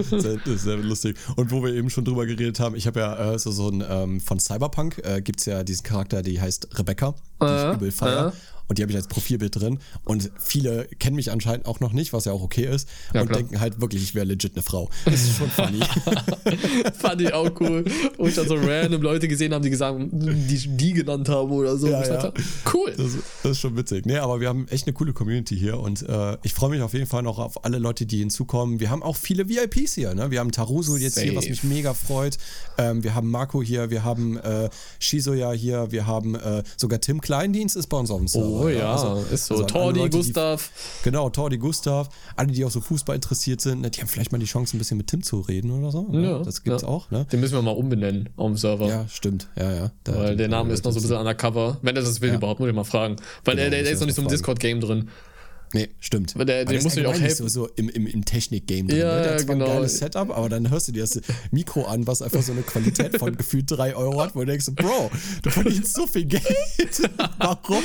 sehr, 0.10 0.38
das 0.46 0.48
ist 0.48 0.64
sehr 0.64 0.78
lustig. 0.78 1.18
Und 1.36 1.52
wo 1.52 1.62
wir 1.62 1.74
eben 1.74 1.90
schon 1.90 2.06
drüber 2.06 2.26
geredet 2.26 2.60
haben, 2.60 2.76
ich 2.76 2.88
habe 2.88 3.02
ja 3.02 3.34
äh, 3.34 3.40
so, 3.40 3.52
so 3.52 3.70
ein, 3.70 3.84
ähm, 3.88 4.22
von 4.22 4.40
Cyberpunk 4.40 5.00
äh, 5.04 5.22
gibt 5.22 5.40
es 5.42 5.46
ja 5.46 5.64
diesen 5.64 5.84
Charakter, 5.84 6.22
die 6.22 6.40
heißt 6.40 6.80
Rebecca, 6.80 7.16
die 7.42 7.46
Äh, 7.46 7.70
ich 7.70 7.76
übel 7.76 7.92
feier. 7.92 8.28
äh. 8.30 8.32
Und 8.68 8.78
die 8.78 8.82
habe 8.82 8.92
ich 8.92 8.98
als 8.98 9.08
Profilbild 9.08 9.56
drin. 9.56 9.80
Und 10.06 10.32
viele 10.40 10.86
kennen 11.00 11.16
mich 11.16 11.32
anscheinend 11.32 11.66
auch 11.66 11.80
noch 11.80 11.94
nicht, 11.94 12.14
was 12.14 12.26
ja 12.26 12.32
auch 12.32 12.42
okay 12.42 12.66
ist. 12.66 12.88
Ja, 13.14 13.22
und 13.22 13.28
klar. 13.28 13.40
denken 13.40 13.60
halt 13.60 13.82
wirklich, 13.82 14.04
ich 14.04 14.16
wäre 14.16 14.26
legit 14.26 14.54
eine 14.56 14.64
Frau. 14.64 14.90
Das 15.06 15.22
ist 15.22 15.38
schon 15.38 15.50
funny. 15.50 15.80
Fand 16.98 17.22
ich 17.22 17.34
auch 17.34 17.52
cool. 17.60 17.86
Wo 18.18 18.28
ich 18.28 18.36
dann 18.36 18.48
so 18.48 18.56
random 18.56 19.02
Leute 19.02 19.28
gesehen 19.28 19.54
habe, 19.54 19.64
die 19.64 19.70
gesagt 19.70 20.00
die 20.12 20.68
die 20.78 20.94
genannt 20.94 21.30
haben 21.30 21.52
oder 21.52 21.78
so. 21.78 21.88
Ja, 21.88 22.02
ja. 22.02 22.22
dachte, 22.22 22.34
cool. 22.74 22.94
Das, 22.96 23.12
das 23.44 23.52
ist 23.52 23.60
schon 23.60 23.76
witzig. 23.76 24.06
Nee, 24.06 24.18
aber 24.18 24.40
wir 24.40 24.48
haben 24.48 24.68
echt 24.70 24.88
eine 24.88 24.94
coole 24.94 25.14
Community 25.14 25.58
hier 25.58 25.80
und 25.80 26.02
äh, 26.08 26.38
ich 26.44 26.54
freue 26.54 26.70
mich 26.70 26.82
auf 26.82 26.94
jeden 26.94 27.06
Fall 27.06 27.24
noch 27.24 27.40
auf 27.40 27.66
alle 27.66 27.78
Leute, 27.78 28.06
die 28.06 28.20
hinzukommen. 28.20 28.80
Wir 28.80 28.90
haben 28.90 29.04
auch 29.04 29.16
viele 29.16 29.50
VIPs 29.50 29.94
hier. 29.94 30.14
Ne? 30.14 30.32
Wir 30.32 30.40
haben 30.40 30.52
Taruso 30.52 30.98
jetzt 30.98 31.20
hier, 31.20 31.36
was 31.36 31.46
Safe. 31.46 31.52
mich 31.52 31.64
mega 31.64 31.94
freut. 31.94 32.38
Ähm, 32.78 33.04
wir 33.04 33.16
haben 33.16 33.30
Marco 33.30 33.62
hier, 33.62 33.90
wir 33.90 34.04
haben 34.04 34.38
äh, 34.38 34.70
Shizoya 35.00 35.52
hier, 35.52 35.92
wir 35.92 36.08
haben 36.08 36.36
äh, 36.36 36.64
sogar 36.78 37.02
Tim 37.02 37.22
Kleindienst 37.22 37.76
ist 37.76 37.88
bei 37.88 37.98
uns 37.98 38.10
auf 38.10 38.20
dem 38.20 38.28
Server. 38.28 38.48
Oh 38.48 38.53
ne? 38.62 38.78
ja, 38.80 38.92
Also- 38.94 39.24
ist 39.32 39.46
so. 39.46 39.56
also 39.56 39.66
Tordi, 39.66 40.00
Leute, 40.00 40.10
die- 40.12 40.18
Gustav. 40.18 40.70
Genau, 41.04 41.30
Tordi, 41.30 41.58
Gustav, 41.58 42.10
alle, 42.36 42.52
die 42.52 42.64
auch 42.66 42.72
so 42.72 42.82
Fußball 42.82 43.16
interessiert 43.16 43.62
sind, 43.62 43.82
ne, 43.82 43.90
die 43.90 44.00
haben 44.02 44.08
vielleicht 44.08 44.32
mal 44.32 44.38
die 44.38 44.46
Chance, 44.46 44.76
ein 44.76 44.80
bisschen 44.80 44.98
mit 44.98 45.08
Tim 45.08 45.24
zu 45.24 45.42
reden 45.42 45.72
oder 45.72 45.92
so. 45.92 46.04
Ne? 46.04 46.24
Ja, 46.30 46.40
das 46.40 46.64
gibt's 46.64 46.82
ja. 46.84 46.88
auch, 46.88 47.10
ne? 47.12 47.26
Den 47.32 47.40
müssen 47.40 47.54
wir 47.56 47.62
mal 47.62 47.72
umbenennen 47.72 48.30
auf 48.38 48.48
dem 48.48 48.58
Server. 48.58 48.88
Ja, 48.88 49.08
stimmt. 49.08 49.48
Ja, 49.58 49.72
ja. 49.74 49.92
Da- 50.04 50.16
Weil 50.16 50.32
die- 50.32 50.38
der 50.38 50.48
Name 50.50 50.74
ist 50.74 50.84
noch 50.86 50.92
so 50.92 51.00
ein 51.00 51.02
bisschen 51.04 51.18
undercover. 51.18 51.78
Wenn 51.82 51.96
er 51.96 52.02
das 52.02 52.22
will, 52.22 52.34
überhaupt, 52.34 52.60
muss 52.60 52.70
ich 52.70 52.76
mal 52.76 52.84
fragen. 52.84 53.16
Weil 53.46 53.56
Genau, 53.56 53.70
der, 53.70 53.84
der, 53.84 53.92
ist 53.92 54.00
noch 54.00 54.08
nicht 54.08 54.16
so 54.16 54.22
im 54.22 54.28
Discord-Game 54.28 54.80
drin. 54.82 55.10
Nee, 55.74 55.90
stimmt. 56.00 56.36
Der- 56.36 56.42
Aber 56.62 56.66
dem 56.66 56.78
ist 56.78 56.84
muss 56.84 56.96
ich 56.98 57.06
auch 57.06 57.20
helfen. 57.20 57.50
So, 57.50 57.66
so 57.66 57.70
im, 57.76 57.90
im, 57.90 58.06
im 58.08 58.24
Technik-Game 58.26 58.88
drin. 58.88 59.00
Ja, 59.00 59.16
ne? 59.16 59.22
Der 59.24 59.32
hat 59.34 59.40
zwar 59.42 59.56
genau. 59.56 59.66
ein 59.66 59.72
geiles 59.78 59.98
Setup, 59.98 60.30
aber 60.30 60.48
dann 60.50 60.70
hörst 60.70 60.88
du 60.88 60.92
dir 60.92 61.02
das 61.02 61.20
Mikro 61.52 61.86
an, 61.86 62.06
was 62.06 62.22
einfach 62.22 62.42
so 62.44 62.52
eine 62.52 62.62
Qualität 62.62 63.18
von 63.18 63.36
gefühlt 63.38 63.66
3 63.70 63.96
Euro 63.96 64.22
hat, 64.22 64.36
wo 64.36 64.40
du 64.42 64.46
denkst, 64.46 64.68
Bro, 64.76 65.10
du 65.42 65.50
verdienst 65.50 65.94
so 65.96 66.06
viel 66.06 66.26
Geld. 66.26 66.44
Warum? 67.40 67.84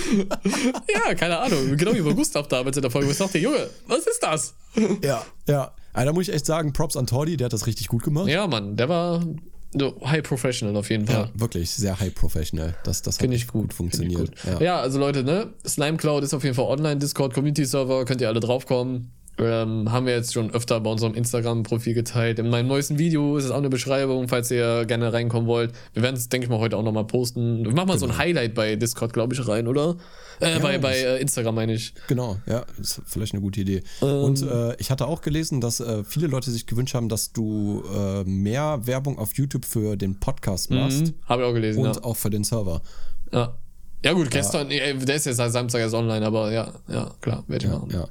Ja, 0.94 1.14
keine 1.14 1.38
Ahnung. 1.38 1.76
Genau 1.76 1.94
wie 1.94 2.02
bei 2.02 2.12
Gustav 2.12 2.46
damals 2.48 2.76
in 2.76 2.82
der 2.82 2.90
Folge. 2.90 3.10
Ich 3.10 3.16
dachte, 3.18 3.38
Junge, 3.38 3.68
was 3.86 4.06
ist 4.06 4.22
das? 4.22 4.54
Ja, 5.02 5.24
ja. 5.46 5.72
Also, 5.94 6.06
da 6.06 6.12
muss 6.12 6.28
ich 6.28 6.34
echt 6.34 6.46
sagen, 6.46 6.72
Props 6.72 6.96
an 6.96 7.06
Tordi, 7.06 7.36
der 7.36 7.46
hat 7.46 7.52
das 7.52 7.66
richtig 7.66 7.88
gut 7.88 8.02
gemacht. 8.02 8.28
Ja, 8.28 8.46
Mann, 8.46 8.76
der 8.76 8.88
war 8.88 9.24
so 9.72 10.00
high 10.04 10.22
professional 10.22 10.76
auf 10.76 10.90
jeden 10.90 11.06
Fall. 11.06 11.30
Ja, 11.34 11.40
wirklich, 11.40 11.70
sehr 11.70 11.98
high 11.98 12.14
professional. 12.14 12.74
Das, 12.84 13.02
das 13.02 13.18
Finde 13.18 13.36
ich 13.36 13.42
echt 13.42 13.52
gut. 13.52 13.74
funktioniert. 13.74 14.30
Gut. 14.44 14.60
Ja. 14.60 14.80
also 14.80 14.98
Leute, 14.98 15.22
ne? 15.22 15.52
Slime 15.66 15.96
Cloud 15.96 16.22
ist 16.24 16.34
auf 16.34 16.44
jeden 16.44 16.54
Fall 16.54 16.66
online, 16.66 16.96
Discord, 16.96 17.34
Community 17.34 17.64
Server, 17.64 18.04
könnt 18.04 18.20
ihr 18.20 18.28
alle 18.28 18.40
draufkommen. 18.40 19.12
Ähm, 19.40 19.90
haben 19.92 20.06
wir 20.06 20.14
jetzt 20.14 20.32
schon 20.32 20.50
öfter 20.50 20.80
bei 20.80 20.90
unserem 20.90 21.14
Instagram-Profil 21.14 21.94
geteilt. 21.94 22.38
In 22.38 22.50
meinem 22.50 22.66
neuesten 22.66 22.98
Video 22.98 23.36
ist 23.36 23.44
es 23.44 23.50
auch 23.50 23.58
eine 23.58 23.68
Beschreibung, 23.68 24.28
falls 24.28 24.50
ihr 24.50 24.84
gerne 24.84 25.12
reinkommen 25.12 25.46
wollt. 25.46 25.72
Wir 25.94 26.02
werden 26.02 26.16
es, 26.16 26.28
denke 26.28 26.46
ich 26.46 26.50
mal, 26.50 26.58
heute 26.58 26.76
auch 26.76 26.82
nochmal 26.82 27.04
posten. 27.04 27.64
Wir 27.64 27.72
machen 27.72 27.88
mal 27.88 27.94
genau. 27.94 27.98
so 27.98 28.06
ein 28.06 28.10
genau. 28.10 28.18
Highlight 28.18 28.54
bei 28.54 28.76
Discord, 28.76 29.12
glaube 29.12 29.34
ich, 29.34 29.46
rein, 29.46 29.68
oder? 29.68 29.96
Äh, 30.40 30.52
ja, 30.52 30.58
bei 30.58 30.78
bei 30.78 30.96
äh, 30.96 31.20
Instagram 31.20 31.54
meine 31.54 31.74
ich. 31.74 31.94
Genau, 32.08 32.38
ja, 32.46 32.64
ist 32.80 33.00
vielleicht 33.06 33.32
eine 33.32 33.42
gute 33.42 33.60
Idee. 33.60 33.82
Ähm, 34.02 34.08
und 34.08 34.42
äh, 34.42 34.74
ich 34.76 34.90
hatte 34.90 35.06
auch 35.06 35.22
gelesen, 35.22 35.60
dass 35.60 35.80
äh, 35.80 36.02
viele 36.04 36.26
Leute 36.26 36.50
sich 36.50 36.66
gewünscht 36.66 36.94
haben, 36.94 37.08
dass 37.08 37.32
du 37.32 37.84
äh, 37.94 38.24
mehr 38.24 38.80
Werbung 38.86 39.18
auf 39.18 39.34
YouTube 39.34 39.64
für 39.64 39.96
den 39.96 40.18
Podcast 40.18 40.70
machst. 40.70 41.06
Mhm, 41.06 41.14
Habe 41.26 41.42
ich 41.42 41.48
auch 41.48 41.54
gelesen. 41.54 41.86
Und 41.86 41.96
ja. 41.96 42.04
auch 42.04 42.16
für 42.16 42.30
den 42.30 42.44
Server. 42.44 42.82
Ja. 43.32 43.56
Ja, 44.04 44.12
gut, 44.12 44.30
gestern, 44.30 44.70
ja. 44.70 44.92
der 44.92 45.16
ist 45.16 45.24
seit 45.24 45.50
Samstag 45.50 45.80
erst 45.80 45.94
online, 45.94 46.24
aber 46.24 46.52
ja, 46.52 46.72
ja, 46.86 47.10
klar, 47.20 47.42
werde 47.48 47.66
ich 47.66 47.72
ja, 47.72 47.78
machen. 47.78 47.90
Ja. 47.92 48.08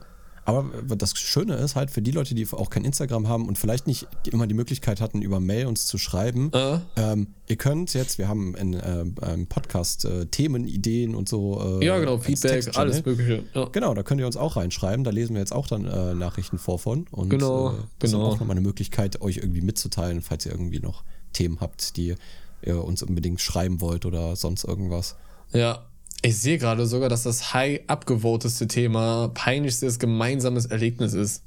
Aber 0.47 0.71
das 0.95 1.11
Schöne 1.17 1.55
ist 1.55 1.75
halt 1.75 1.91
für 1.91 2.01
die 2.01 2.11
Leute, 2.11 2.33
die 2.33 2.47
auch 2.53 2.69
kein 2.69 2.85
Instagram 2.85 3.27
haben 3.27 3.49
und 3.49 3.57
vielleicht 3.57 3.85
nicht 3.85 4.07
immer 4.31 4.47
die 4.47 4.53
Möglichkeit 4.53 5.01
hatten, 5.01 5.21
über 5.21 5.41
Mail 5.41 5.65
uns 5.65 5.87
zu 5.87 5.97
schreiben, 5.97 6.53
äh. 6.53 6.79
ähm, 6.95 7.27
ihr 7.47 7.57
könnt 7.57 7.93
jetzt, 7.93 8.17
wir 8.17 8.29
haben 8.29 8.55
in 8.55 8.73
äh, 8.73 9.05
Podcast 9.49 10.05
äh, 10.05 10.25
Themen, 10.27 10.65
Ideen 10.65 11.15
und 11.15 11.27
so. 11.27 11.81
Äh, 11.81 11.85
ja, 11.85 11.99
genau, 11.99 12.17
Feedback, 12.17 12.77
alles 12.77 13.03
Mögliche. 13.03 13.43
Ja. 13.53 13.65
Genau, 13.65 13.93
da 13.93 14.03
könnt 14.03 14.21
ihr 14.21 14.25
uns 14.25 14.37
auch 14.37 14.55
reinschreiben. 14.55 15.03
Da 15.03 15.11
lesen 15.11 15.33
wir 15.33 15.41
jetzt 15.41 15.51
auch 15.51 15.67
dann 15.67 15.83
äh, 15.83 16.13
Nachrichten 16.13 16.59
vor 16.59 16.79
von. 16.79 17.07
Und 17.11 17.27
genau, 17.27 17.71
äh, 17.71 17.73
das 17.99 18.11
genau. 18.11 18.29
ist 18.29 18.35
auch 18.35 18.39
nochmal 18.39 18.55
eine 18.55 18.65
Möglichkeit, 18.65 19.19
euch 19.19 19.37
irgendwie 19.37 19.59
mitzuteilen, 19.61 20.21
falls 20.21 20.45
ihr 20.45 20.53
irgendwie 20.53 20.79
noch 20.79 21.03
Themen 21.33 21.59
habt, 21.59 21.97
die 21.97 22.15
ihr 22.61 22.83
uns 22.85 23.03
unbedingt 23.03 23.41
schreiben 23.41 23.81
wollt 23.81 24.05
oder 24.05 24.37
sonst 24.37 24.63
irgendwas. 24.63 25.17
Ja, 25.51 25.87
ich 26.21 26.37
sehe 26.37 26.57
gerade 26.57 26.85
sogar, 26.85 27.09
dass 27.09 27.23
das 27.23 27.53
high 27.53 27.81
abgevoteste 27.87 28.67
Thema 28.67 29.29
peinlichstes 29.33 29.99
gemeinsames 29.99 30.65
Erlebnis 30.65 31.13
ist. 31.13 31.43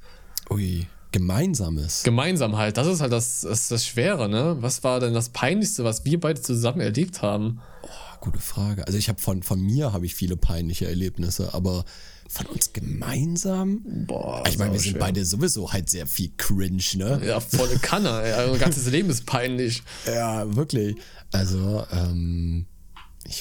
Ui, 0.49 0.87
gemeinsames. 1.13 2.03
Gemeinsam 2.03 2.57
halt. 2.57 2.77
Das 2.77 2.87
ist 2.87 3.01
halt 3.01 3.13
das, 3.13 3.41
das, 3.43 3.69
das 3.69 3.87
Schwere, 3.87 4.29
ne? 4.29 4.57
Was 4.61 4.85
war 4.85 5.01
denn 5.01 5.15
das 5.15 5.31
Peinlichste, 5.31 5.85
was 5.85 6.05
wir 6.05 6.21
beide 6.21 6.41
zusammen 6.41 6.81
erlebt 6.81 7.23
haben? 7.23 7.61
Oh, 7.83 7.89
gute 8.21 8.39
Frage. 8.39 8.87
Also 8.87 8.99
ich 8.99 9.09
habe 9.09 9.21
von, 9.21 9.43
von 9.43 9.61
mir 9.61 9.93
habe 9.93 10.07
ich 10.07 10.15
viele 10.15 10.37
peinliche 10.37 10.87
Erlebnisse, 10.87 11.53
aber 11.53 11.85
von 12.29 12.47
uns 12.47 12.73
gemeinsam? 12.73 13.81
Boah. 14.07 14.45
Ich 14.47 14.57
meine, 14.57 14.73
wir 14.73 14.79
sind 14.79 14.93
schwer. 14.93 15.01
beide 15.01 15.25
sowieso 15.25 15.73
halt 15.73 15.91
sehr 15.91 16.07
viel 16.07 16.31
cringe, 16.37 16.83
ne? 16.95 17.21
Ja, 17.27 17.41
volle 17.41 17.77
Kanne. 17.79 18.23
Ey. 18.23 18.47
Unser 18.47 18.61
ganzes 18.61 18.87
Leben 18.87 19.11
ist 19.11 19.27
peinlich. 19.27 19.83
Ja, 20.07 20.55
wirklich. 20.55 20.97
Also, 21.33 21.85
ähm, 21.91 22.67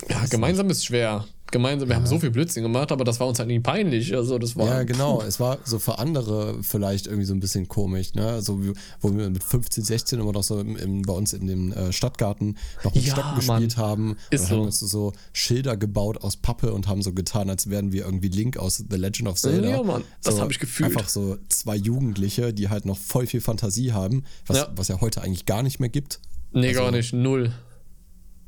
ja, 0.09 0.25
gemeinsam 0.29 0.67
nicht. 0.67 0.77
ist 0.77 0.85
schwer. 0.85 1.25
Gemeinsam, 1.51 1.89
wir 1.89 1.93
ja. 1.93 1.99
haben 1.99 2.05
so 2.05 2.19
viel 2.19 2.29
Blödsinn 2.29 2.61
gemacht, 2.61 2.91
aber 2.91 3.03
das 3.03 3.19
war 3.19 3.27
uns 3.27 3.39
halt 3.39 3.47
nie 3.47 3.59
peinlich. 3.59 4.15
Also 4.15 4.37
das 4.37 4.55
war. 4.55 4.67
Ja, 4.67 4.83
genau. 4.83 5.17
Puh. 5.17 5.25
Es 5.25 5.39
war 5.39 5.57
so 5.63 5.79
für 5.79 5.97
andere 5.97 6.61
vielleicht 6.61 7.07
irgendwie 7.07 7.25
so 7.25 7.33
ein 7.33 7.39
bisschen 7.39 7.67
komisch, 7.67 8.13
ne? 8.13 8.41
So 8.41 8.63
wie, 8.63 8.73
wo 9.01 9.15
wir 9.15 9.29
mit 9.29 9.43
15, 9.43 9.83
16 9.83 10.19
immer 10.19 10.31
noch 10.31 10.43
so 10.43 10.59
im, 10.59 10.75
im, 10.75 11.01
bei 11.01 11.13
uns 11.13 11.33
in 11.33 11.47
dem 11.47 11.73
äh, 11.73 11.91
Stadtgarten 11.91 12.57
noch 12.83 12.93
mit 12.93 13.03
ja, 13.03 13.13
Stocken 13.13 13.35
gespielt 13.35 13.77
Mann. 13.77 13.85
haben. 13.85 14.17
Ist 14.29 14.41
und 14.41 14.47
so. 14.47 14.55
haben 14.55 14.61
uns 14.63 14.79
so 14.79 15.13
Schilder 15.33 15.75
gebaut 15.75 16.21
aus 16.21 16.37
Pappe 16.37 16.71
und 16.71 16.87
haben 16.87 17.01
so 17.01 17.13
getan, 17.13 17.49
als 17.49 17.69
wären 17.69 17.91
wir 17.91 18.05
irgendwie 18.05 18.29
Link 18.29 18.57
aus 18.57 18.83
The 18.87 18.97
Legend 18.97 19.29
of 19.29 19.39
Zelda. 19.39 19.69
Ja, 19.69 19.81
Mann. 19.81 20.03
Das 20.23 20.35
so, 20.35 20.41
habe 20.41 20.51
ich 20.51 20.59
gefühlt. 20.59 20.95
Einfach 20.95 21.09
so 21.09 21.37
zwei 21.49 21.75
Jugendliche, 21.75 22.53
die 22.53 22.69
halt 22.69 22.85
noch 22.85 22.97
voll 22.97 23.25
viel 23.25 23.41
Fantasie 23.41 23.91
haben, 23.91 24.23
was 24.45 24.57
ja, 24.57 24.67
was 24.75 24.87
ja 24.87 25.01
heute 25.01 25.23
eigentlich 25.23 25.47
gar 25.47 25.63
nicht 25.63 25.79
mehr 25.79 25.89
gibt. 25.89 26.19
Nee, 26.51 26.69
also, 26.69 26.81
gar 26.81 26.91
nicht. 26.91 27.11
Null. 27.13 27.51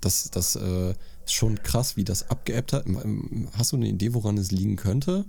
Das, 0.02 0.30
das, 0.32 0.56
äh, 0.56 0.94
schon 1.26 1.62
krass, 1.64 1.98
wie 1.98 2.04
das 2.04 2.30
abgeebbt 2.30 2.74
hat. 2.74 2.86
Hast 3.58 3.72
du 3.72 3.78
eine 3.78 3.88
Idee, 3.88 4.14
woran 4.14 4.38
es 4.38 4.52
liegen 4.52 4.76
könnte? 4.76 5.26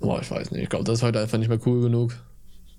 Boah, 0.00 0.20
ich 0.20 0.30
weiß 0.30 0.50
nicht. 0.50 0.62
Ich 0.62 0.68
glaube, 0.68 0.84
das 0.84 0.98
ist 0.98 1.02
heute 1.02 1.20
einfach 1.20 1.38
nicht 1.38 1.48
mehr 1.48 1.60
cool 1.66 1.80
genug. 1.80 2.14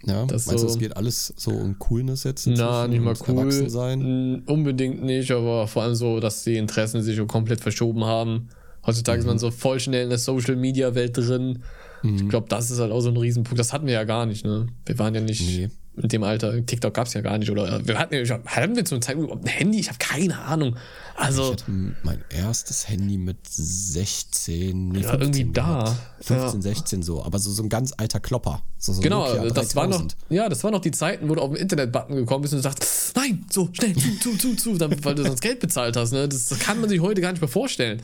Ja, 0.06 0.26
das 0.26 0.46
meinst 0.46 0.62
so, 0.62 0.68
du, 0.68 0.74
es 0.74 0.80
geht 0.80 0.96
alles 0.96 1.34
so 1.36 1.52
um 1.52 1.80
Coolness 1.80 2.24
jetzt? 2.24 2.46
Na, 2.46 2.88
nicht 2.88 3.02
mal 3.02 3.16
cool. 3.28 3.70
Sein? 3.70 4.44
Unbedingt 4.46 5.04
nicht, 5.04 5.32
aber 5.32 5.68
vor 5.68 5.84
allem 5.84 5.96
so, 5.96 6.20
dass 6.20 6.44
die 6.44 6.58
Interessen 6.58 7.02
sich 7.02 7.16
so 7.16 7.26
komplett 7.26 7.62
verschoben 7.62 8.06
haben. 8.06 8.50
Heutzutage 8.86 9.18
mhm. 9.18 9.22
ist 9.22 9.28
man 9.28 9.40
so 9.40 9.50
voll 9.50 9.80
schnell 9.80 10.04
in 10.04 10.10
der 10.10 10.20
Social-Media-Welt 10.20 11.18
drin. 11.18 11.64
Mhm. 12.04 12.16
Ich 12.16 12.30
glaube, 12.30 12.48
das 12.48 12.70
ist 12.70 12.80
halt 12.80 12.92
auch 12.92 13.02
so 13.02 13.10
ein 13.10 13.18
Riesenpunkt. 13.18 13.60
Das 13.60 13.74
hatten 13.74 13.88
wir 13.88 13.94
ja 13.94 14.04
gar 14.04 14.28
nicht, 14.28 14.46
ne? 14.46 14.68
Wir 14.86 15.00
waren 15.00 15.16
ja 15.16 15.22
nicht. 15.22 15.42
Nee 15.42 15.70
in 16.02 16.10
dem 16.10 16.24
Alter. 16.24 16.66
TikTok 16.66 16.94
gab 16.94 17.08
es 17.08 17.14
ja 17.14 17.22
gar 17.22 17.38
nicht. 17.38 17.50
Oder 17.50 17.86
wir 17.86 17.98
hatten, 17.98 18.16
hatten 18.46 18.76
wir 18.76 18.86
zu 18.86 18.96
einem 18.96 19.02
Zeitpunkt 19.02 19.32
ein 19.32 19.48
Handy? 19.48 19.80
Ich 19.80 19.90
habe 19.90 19.98
keine 20.00 20.38
Ahnung. 20.40 20.76
Also, 21.16 21.46
ich 21.46 21.52
hatte 21.64 21.72
mein 22.04 22.24
erstes 22.30 22.88
Handy 22.88 23.18
mit 23.18 23.38
16, 23.50 24.90
nee, 24.90 25.00
ja, 25.00 25.14
irgendwie 25.14 25.46
da. 25.52 25.98
15, 26.22 26.62
ja. 26.62 26.62
16 26.62 27.04
so, 27.04 27.24
aber 27.24 27.40
so, 27.40 27.52
so 27.52 27.64
ein 27.64 27.70
ganz 27.70 27.94
alter 27.98 28.20
Klopper. 28.20 28.62
So, 28.78 28.94
so 28.94 29.02
genau, 29.02 29.50
das 29.50 29.76
war 29.76 29.88
noch, 29.88 30.06
ja, 30.30 30.48
das 30.48 30.64
war 30.64 30.70
noch 30.70 30.82
die 30.82 30.92
Zeiten, 30.92 31.28
wo 31.28 31.36
du 31.36 31.42
auf 31.42 31.52
den 31.52 31.58
Internet-Button 31.58 32.16
gekommen 32.16 32.44
bist 32.44 32.54
und 32.54 32.62
sagst, 32.62 33.14
nein, 33.16 33.46
so, 33.52 33.70
schnell, 33.74 33.96
zu, 33.96 34.16
zu, 34.18 34.38
zu, 34.38 34.56
zu, 34.56 34.78
dann, 34.78 35.04
weil 35.04 35.16
du 35.16 35.24
sonst 35.24 35.42
Geld 35.42 35.60
bezahlt 35.60 35.98
hast. 35.98 36.12
Ne? 36.14 36.28
Das, 36.30 36.46
das 36.46 36.60
kann 36.60 36.80
man 36.80 36.90
sich 36.90 37.02
heute 37.02 37.22
gar 37.22 37.32
nicht 37.32 37.42
mehr 37.42 37.50
vorstellen. 37.50 38.02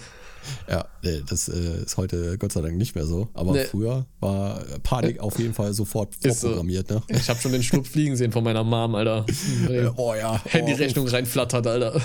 Ja, 0.69 0.85
das 1.27 1.49
äh, 1.49 1.83
ist 1.83 1.97
heute 1.97 2.37
Gott 2.37 2.51
sei 2.51 2.61
Dank 2.61 2.77
nicht 2.77 2.95
mehr 2.95 3.05
so. 3.05 3.29
Aber 3.33 3.53
nee. 3.53 3.65
früher 3.65 4.05
war 4.19 4.61
Panik 4.83 5.19
auf 5.19 5.39
jeden 5.39 5.53
Fall 5.53 5.73
sofort 5.73 6.15
vorprogrammiert. 6.15 6.89
Ne? 6.89 7.01
Ich 7.09 7.29
habe 7.29 7.39
schon 7.39 7.51
den 7.51 7.63
Schlupf 7.63 7.89
fliegen 7.89 8.15
sehen 8.15 8.31
von 8.31 8.43
meiner 8.43 8.63
Mom, 8.63 8.95
Alter. 8.95 9.25
oh 9.97 10.13
ja. 10.13 10.41
Handyrechnung 10.45 11.05
oh, 11.07 11.09
reinflattert, 11.09 11.65
Alter. 11.67 11.93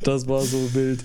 das 0.00 0.26
war 0.26 0.42
so 0.42 0.74
wild. 0.74 1.04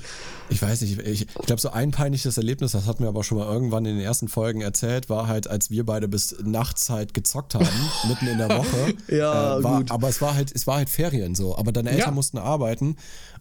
Ich 0.50 0.62
weiß 0.62 0.82
nicht, 0.82 1.00
ich, 1.00 1.22
ich 1.22 1.46
glaube, 1.46 1.62
so 1.62 1.70
ein 1.70 1.92
peinliches 1.92 2.38
Erlebnis, 2.38 2.72
das 2.72 2.86
hatten 2.86 3.04
wir 3.04 3.10
aber 3.10 3.24
schon 3.24 3.38
mal 3.38 3.52
irgendwann 3.52 3.86
in 3.86 3.98
den 3.98 4.06
ersten 4.06 4.28
Folgen 4.28 4.62
erzählt, 4.62 5.10
war 5.10 5.28
halt, 5.28 5.48
als 5.48 5.70
wir 5.70 5.86
beide 5.86 6.08
bis 6.08 6.38
nachts 6.42 6.90
halt 6.90 7.14
gezockt 7.14 7.56
haben, 7.56 7.68
mitten 8.08 8.28
in 8.28 8.38
der 8.38 8.50
Woche. 8.50 8.94
ja, 9.10 9.58
äh, 9.58 9.64
war, 9.64 9.78
gut. 9.80 9.92
Aber 9.92 10.08
es 10.08 10.22
war 10.22 10.36
halt, 10.36 10.52
es 10.54 10.66
war 10.66 10.78
halt 10.78 10.90
Ferien 10.90 11.36
so. 11.36 11.58
Aber 11.58 11.72
deine 11.72 11.90
Eltern 11.90 12.10
ja. 12.10 12.12
mussten 12.12 12.38
arbeiten 12.38 12.96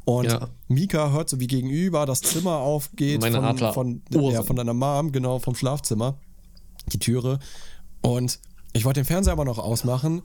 und 0.04 0.26
ja. 0.26 0.48
Mika 0.68 1.10
hört 1.10 1.28
so 1.28 1.40
wie 1.40 1.48
gegenüber 1.48 2.06
das 2.06 2.20
Zimmer 2.20 2.58
aufgeht 2.58 3.20
Meine 3.20 3.40
von, 3.72 4.02
von, 4.12 4.30
ja, 4.30 4.42
von 4.42 4.56
deiner 4.56 4.74
Mom, 4.74 5.12
genau, 5.12 5.38
vom 5.40 5.54
Schlafzimmer, 5.54 6.18
die 6.92 6.98
Türe. 6.98 7.40
Und 8.02 8.38
ich 8.72 8.84
wollte 8.84 9.00
den 9.00 9.06
Fernseher 9.06 9.32
aber 9.32 9.44
noch 9.44 9.58
ausmachen 9.58 10.22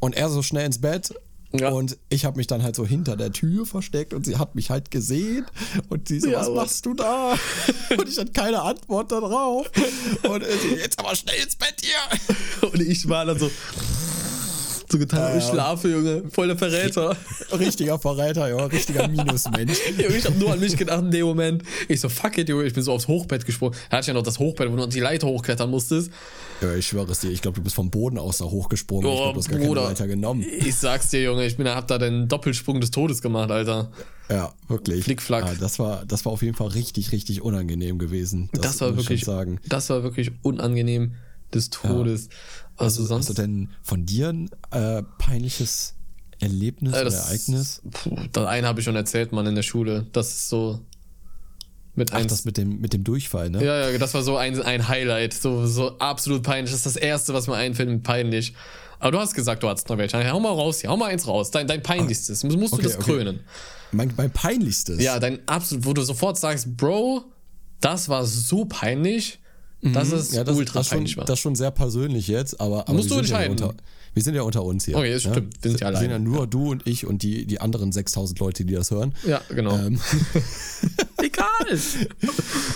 und 0.00 0.14
er 0.14 0.28
so 0.28 0.42
schnell 0.42 0.66
ins 0.66 0.80
Bett 0.80 1.12
ja. 1.52 1.70
Und 1.70 1.96
ich 2.08 2.24
habe 2.24 2.36
mich 2.36 2.46
dann 2.46 2.62
halt 2.62 2.76
so 2.76 2.84
hinter 2.86 3.16
der 3.16 3.32
Tür 3.32 3.66
versteckt 3.66 4.14
und 4.14 4.26
sie 4.26 4.36
hat 4.36 4.54
mich 4.54 4.70
halt 4.70 4.90
gesehen 4.90 5.46
und 5.88 6.08
sie 6.08 6.20
so, 6.20 6.30
ja, 6.30 6.40
was 6.40 6.50
machst 6.50 6.86
du 6.86 6.94
da? 6.94 7.34
und 7.98 8.08
ich 8.08 8.18
hatte 8.18 8.32
keine 8.32 8.62
Antwort 8.62 9.12
darauf. 9.12 9.70
Und 10.28 10.44
sie, 10.44 10.74
jetzt 10.76 10.98
aber 10.98 11.14
schnell 11.14 11.42
ins 11.42 11.56
Bett 11.56 11.76
hier. 11.80 12.68
Und 12.68 12.80
ich 12.80 13.08
war 13.08 13.24
dann 13.24 13.38
so, 13.38 13.50
so 14.90 14.98
getan, 14.98 15.32
äh, 15.32 15.38
ich 15.38 15.44
schlafe, 15.44 15.88
Junge. 15.88 16.24
Voll 16.30 16.48
der 16.48 16.58
Verräter. 16.58 17.16
Richtiger 17.52 17.98
Verräter, 17.98 18.48
ja. 18.48 18.66
Richtiger 18.66 19.08
Minusmensch. 19.08 19.78
Ich 20.16 20.24
habe 20.24 20.38
nur 20.38 20.52
an 20.52 20.60
mich 20.60 20.76
gedacht 20.76 21.02
in 21.02 21.10
dem 21.10 21.26
Moment. 21.26 21.62
Ich 21.88 22.00
so, 22.00 22.08
fuck 22.08 22.38
it, 22.38 22.48
Junge. 22.48 22.64
Ich 22.64 22.74
bin 22.74 22.82
so 22.82 22.92
aufs 22.92 23.08
Hochbett 23.08 23.44
gesprungen. 23.44 23.74
Er 23.90 23.98
hat 23.98 24.06
ja 24.06 24.14
noch 24.14 24.22
das 24.22 24.38
Hochbett, 24.38 24.70
wo 24.70 24.76
du 24.76 24.84
an 24.84 24.90
die 24.90 25.00
Leiter 25.00 25.26
hochklettern 25.26 25.70
musstest. 25.70 26.10
Ja, 26.60 26.74
ich 26.74 26.86
schwöre 26.86 27.10
es 27.10 27.20
dir. 27.20 27.30
Ich 27.30 27.42
glaube, 27.42 27.56
du 27.56 27.62
bist 27.62 27.74
vom 27.74 27.90
Boden 27.90 28.18
aus 28.18 28.38
da 28.38 28.44
hochgesprungen. 28.46 29.06
Oh, 29.06 29.26
ich 29.26 29.32
du 29.32 29.38
hast 29.38 29.48
gar 29.48 29.58
Bruder, 29.58 29.80
keine 29.82 29.92
Leiter 29.92 30.06
genommen. 30.06 30.42
Ich 30.42 30.74
sag's 30.74 31.10
dir, 31.10 31.22
Junge. 31.22 31.46
Ich 31.46 31.56
bin, 31.56 31.68
hab 31.68 31.86
da 31.88 31.98
den 31.98 32.28
Doppelsprung 32.28 32.80
des 32.80 32.90
Todes 32.90 33.20
gemacht, 33.22 33.50
Alter. 33.50 33.90
Ja, 34.28 34.52
wirklich. 34.68 35.04
Flickflack. 35.04 35.44
Ja, 35.44 35.54
das, 35.54 35.78
war, 35.78 36.04
das 36.06 36.24
war 36.24 36.32
auf 36.32 36.42
jeden 36.42 36.56
Fall 36.56 36.68
richtig, 36.68 37.12
richtig 37.12 37.42
unangenehm 37.42 37.98
gewesen. 37.98 38.48
Das, 38.52 38.62
das 38.62 38.80
war 38.80 38.96
wirklich, 38.96 39.24
sagen. 39.24 39.60
das 39.68 39.90
war 39.90 40.02
wirklich 40.02 40.32
unangenehm 40.42 41.14
des 41.54 41.70
Todes. 41.70 42.26
Ja. 42.26 42.30
Also, 42.76 43.00
also 43.00 43.06
sonst. 43.06 43.28
Hast 43.28 43.38
du 43.38 43.42
denn 43.42 43.70
von 43.82 44.06
dir 44.06 44.30
ein 44.30 44.50
äh, 44.70 45.02
peinliches 45.18 45.94
Erlebnis 46.40 46.94
äh, 46.94 47.04
das, 47.04 47.14
oder 47.14 47.24
Ereignis? 47.24 47.82
Puh, 47.90 48.16
das 48.32 48.46
eine 48.46 48.66
habe 48.66 48.80
ich 48.80 48.84
schon 48.84 48.96
erzählt, 48.96 49.32
Mann, 49.32 49.46
in 49.46 49.54
der 49.54 49.62
Schule. 49.62 50.06
Das 50.12 50.28
ist 50.28 50.48
so. 50.48 50.80
Mit 51.96 52.12
Ach, 52.12 52.24
das 52.24 52.44
mit 52.44 52.58
dem, 52.58 52.80
mit 52.80 52.92
dem 52.92 53.04
Durchfall, 53.04 53.48
ne? 53.48 53.64
Ja, 53.64 53.90
ja, 53.90 53.98
das 53.98 54.12
war 54.12 54.22
so 54.22 54.36
ein, 54.36 54.60
ein 54.62 54.86
Highlight. 54.86 55.32
So, 55.32 55.66
so 55.66 55.98
absolut 55.98 56.42
peinlich. 56.42 56.70
Das 56.70 56.80
ist 56.80 56.86
das 56.86 56.96
Erste, 56.96 57.32
was 57.32 57.46
mir 57.46 57.54
einfällt, 57.54 58.02
peinlich. 58.02 58.52
Aber 58.98 59.12
du 59.12 59.18
hast 59.18 59.34
gesagt, 59.34 59.62
du 59.62 59.68
hattest 59.68 59.88
noch 59.88 59.96
welche. 59.96 60.30
Hau 60.30 60.38
mal 60.38 60.50
raus, 60.50 60.82
hau 60.86 60.96
mal 60.96 61.06
eins 61.06 61.26
raus. 61.26 61.50
Dein, 61.50 61.66
dein 61.66 61.82
peinlichstes. 61.82 62.44
Musst 62.44 62.74
okay, 62.74 62.82
du 62.82 62.88
das 62.88 62.98
okay. 62.98 63.12
krönen. 63.12 63.40
Mein, 63.92 64.12
mein 64.16 64.30
peinlichstes? 64.30 65.02
Ja, 65.02 65.18
dein 65.18 65.38
absolut, 65.46 65.86
wo 65.86 65.94
du 65.94 66.02
sofort 66.02 66.38
sagst, 66.38 66.76
Bro, 66.76 67.24
das 67.80 68.10
war 68.10 68.26
so 68.26 68.66
peinlich. 68.66 69.38
Das 69.80 70.10
mhm. 70.10 70.18
ist 70.18 70.34
ja, 70.34 70.44
das, 70.44 70.56
ultra 70.56 70.80
das 70.80 70.88
schon, 70.88 71.04
Das 71.04 71.30
ist 71.30 71.38
schon 71.38 71.54
sehr 71.54 71.70
persönlich 71.70 72.28
jetzt, 72.28 72.60
aber, 72.60 72.80
aber 72.80 72.92
musst 72.94 73.10
du 73.10 73.16
entscheiden. 73.16 73.56
Ja 73.58 73.72
wir 74.16 74.22
sind 74.22 74.34
ja 74.34 74.40
unter 74.40 74.64
uns 74.64 74.86
hier. 74.86 74.96
Okay, 74.96 75.12
das 75.12 75.26
ne? 75.26 75.32
stimmt. 75.32 75.62
Wir 75.62 75.70
sind 75.72 75.80
ja 75.82 75.88
alleine. 75.88 76.08
Wir 76.08 76.14
sind 76.14 76.24
ja 76.24 76.30
nur 76.30 76.40
ja. 76.40 76.46
du 76.46 76.70
und 76.70 76.86
ich 76.86 77.04
und 77.04 77.22
die, 77.22 77.44
die 77.44 77.60
anderen 77.60 77.92
6000 77.92 78.40
Leute, 78.40 78.64
die 78.64 78.72
das 78.72 78.90
hören. 78.90 79.14
Ja, 79.26 79.42
genau. 79.50 79.76
Ähm. 79.76 80.00
Egal. 81.22 81.46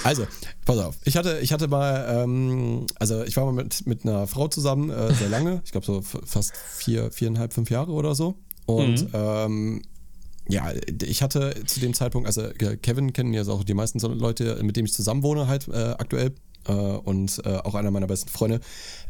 Also, 0.03 0.27
pass 0.65 0.79
auf. 0.79 0.97
Ich 1.05 1.17
hatte, 1.17 1.39
ich 1.41 1.53
hatte 1.53 1.69
mal, 1.69 2.25
ähm, 2.25 2.87
also 2.99 3.23
ich 3.25 3.37
war 3.37 3.45
mal 3.45 3.53
mit, 3.53 3.87
mit 3.87 4.05
einer 4.05 4.27
Frau 4.27 4.49
zusammen, 4.49 4.89
äh, 4.89 5.13
sehr 5.15 5.29
lange. 5.29 5.61
Ich 5.65 5.73
glaube 5.73 5.87
so 5.87 6.03
fast 6.03 6.57
vier, 6.57 7.11
viereinhalb, 7.11 7.53
fünf 7.53 7.71
Jahre 7.71 7.93
oder 7.93 8.15
so. 8.15 8.37
Und 8.67 9.03
mhm. 9.03 9.11
ähm, 9.13 9.83
ja, 10.49 10.73
ich 11.03 11.23
hatte 11.23 11.55
zu 11.67 11.81
dem 11.81 11.93
Zeitpunkt, 11.95 12.27
also 12.27 12.49
Kevin 12.83 13.13
kennen 13.13 13.35
ja 13.35 13.47
auch 13.47 13.65
die 13.65 13.75
meisten 13.75 13.99
Leute, 13.99 14.59
mit 14.63 14.77
denen 14.77 14.87
ich 14.87 14.95
zusammen 14.95 15.23
wohne, 15.23 15.49
halt 15.49 15.69
äh, 15.69 15.95
aktuell. 15.99 16.35
Äh, 16.67 16.73
und 16.73 17.43
äh, 17.45 17.57
auch 17.57 17.75
einer 17.75 17.91
meiner 17.91 18.07
besten 18.07 18.29
Freunde, 18.29 18.61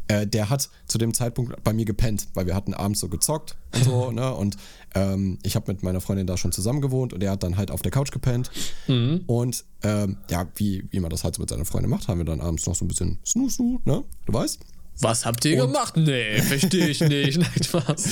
äh, 0.07 0.27
der 0.27 0.49
hat 0.49 0.69
zu 0.87 0.97
dem 0.97 1.13
Zeitpunkt 1.13 1.63
bei 1.63 1.73
mir 1.73 1.85
gepennt, 1.85 2.27
weil 2.33 2.45
wir 2.45 2.55
hatten 2.55 2.73
abends 2.73 2.99
so 2.99 3.07
gezockt 3.07 3.55
und 3.73 3.83
so, 3.83 4.11
ne? 4.11 4.33
Und 4.33 4.57
ähm, 4.95 5.39
ich 5.43 5.55
habe 5.55 5.71
mit 5.71 5.83
meiner 5.83 6.01
Freundin 6.01 6.27
da 6.27 6.37
schon 6.37 6.51
zusammen 6.51 6.81
gewohnt 6.81 7.13
und 7.13 7.23
er 7.23 7.31
hat 7.31 7.43
dann 7.43 7.57
halt 7.57 7.71
auf 7.71 7.81
der 7.81 7.91
Couch 7.91 8.11
gepennt. 8.11 8.51
Mhm. 8.87 9.23
Und 9.27 9.63
ähm, 9.83 10.17
ja, 10.29 10.47
wie, 10.55 10.85
wie 10.91 10.99
man 10.99 11.09
das 11.09 11.23
halt 11.23 11.35
so 11.35 11.41
mit 11.41 11.49
seiner 11.49 11.65
Freundin 11.65 11.89
macht, 11.89 12.07
haben 12.07 12.19
wir 12.19 12.25
dann 12.25 12.41
abends 12.41 12.65
noch 12.65 12.75
so 12.75 12.85
ein 12.85 12.87
bisschen 12.87 13.19
Snoo 13.25 13.49
Snoo, 13.49 13.79
ne? 13.85 14.03
Du 14.25 14.33
weißt? 14.33 14.59
Was 14.99 15.25
habt 15.25 15.45
ihr 15.45 15.55
gemacht? 15.55 15.97
Nee, 15.97 16.41
verstehe 16.41 16.87
ich 16.87 17.01
nicht. 17.01 17.37
Nein, 17.39 17.63
Spaß. 17.63 18.09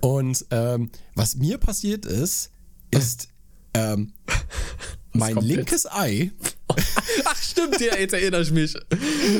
Und 0.00 0.46
ähm, 0.50 0.90
was 1.14 1.36
mir 1.36 1.58
passiert 1.58 2.06
ist, 2.06 2.50
ist 2.90 3.28
ähm, 3.74 4.12
mein 5.12 5.36
linkes 5.36 5.86
Ei, 5.90 6.32
Ach, 7.24 7.36
stimmt, 7.50 7.80
ja, 7.80 7.96
jetzt 7.96 8.14
erinnere 8.14 8.42
ich 8.42 8.50
mich. 8.50 8.74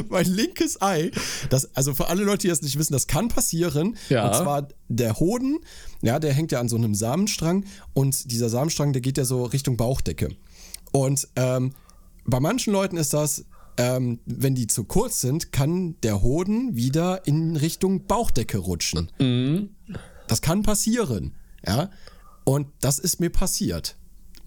mein 0.09 0.27
linkes 0.27 0.81
Ei, 0.83 1.11
das, 1.49 1.75
also 1.75 1.95
für 1.95 2.09
alle 2.09 2.23
Leute, 2.25 2.43
die 2.43 2.49
das 2.49 2.63
nicht 2.63 2.79
wissen, 2.79 2.93
das 2.93 3.07
kann 3.07 3.29
passieren. 3.29 3.97
Ja. 4.09 4.27
Und 4.27 4.35
zwar 4.35 4.69
der 4.89 5.19
Hoden, 5.19 5.59
ja, 6.03 6.19
der 6.19 6.33
hängt 6.33 6.53
ja 6.53 6.61
an 6.61 6.69
so 6.69 6.77
einem 6.77 6.95
Samenstrang 6.95 7.65
und 7.95 8.31
dieser 8.31 8.49
Samenstrang, 8.49 8.93
der 8.93 9.03
geht 9.03 9.19
ja 9.19 9.25
so 9.25 9.45
Richtung 9.45 9.77
Bauchdecke. 9.77 10.29
Und 10.93 11.29
ähm, 11.37 11.73
bei 12.25 12.41
manchen 12.41 12.73
Leuten 12.73 12.97
ist 12.97 13.13
das, 13.13 13.45
ähm, 13.77 14.21
wenn 14.27 14.55
die 14.55 14.67
zu 14.67 14.85
kurz 14.85 15.21
sind, 15.21 15.53
kann 15.53 15.97
der 16.03 16.23
Hoden 16.23 16.77
wieder 16.77 17.27
in 17.27 17.57
Richtung 17.57 18.07
Bauchdecke 18.07 18.59
rutschen. 18.59 19.11
Das 20.27 20.43
kann 20.43 20.63
passieren, 20.63 21.35
ja. 21.67 21.91
Und 22.45 22.69
das 22.81 22.99
ist 22.99 23.21
mir 23.21 23.31
passiert. 23.31 23.97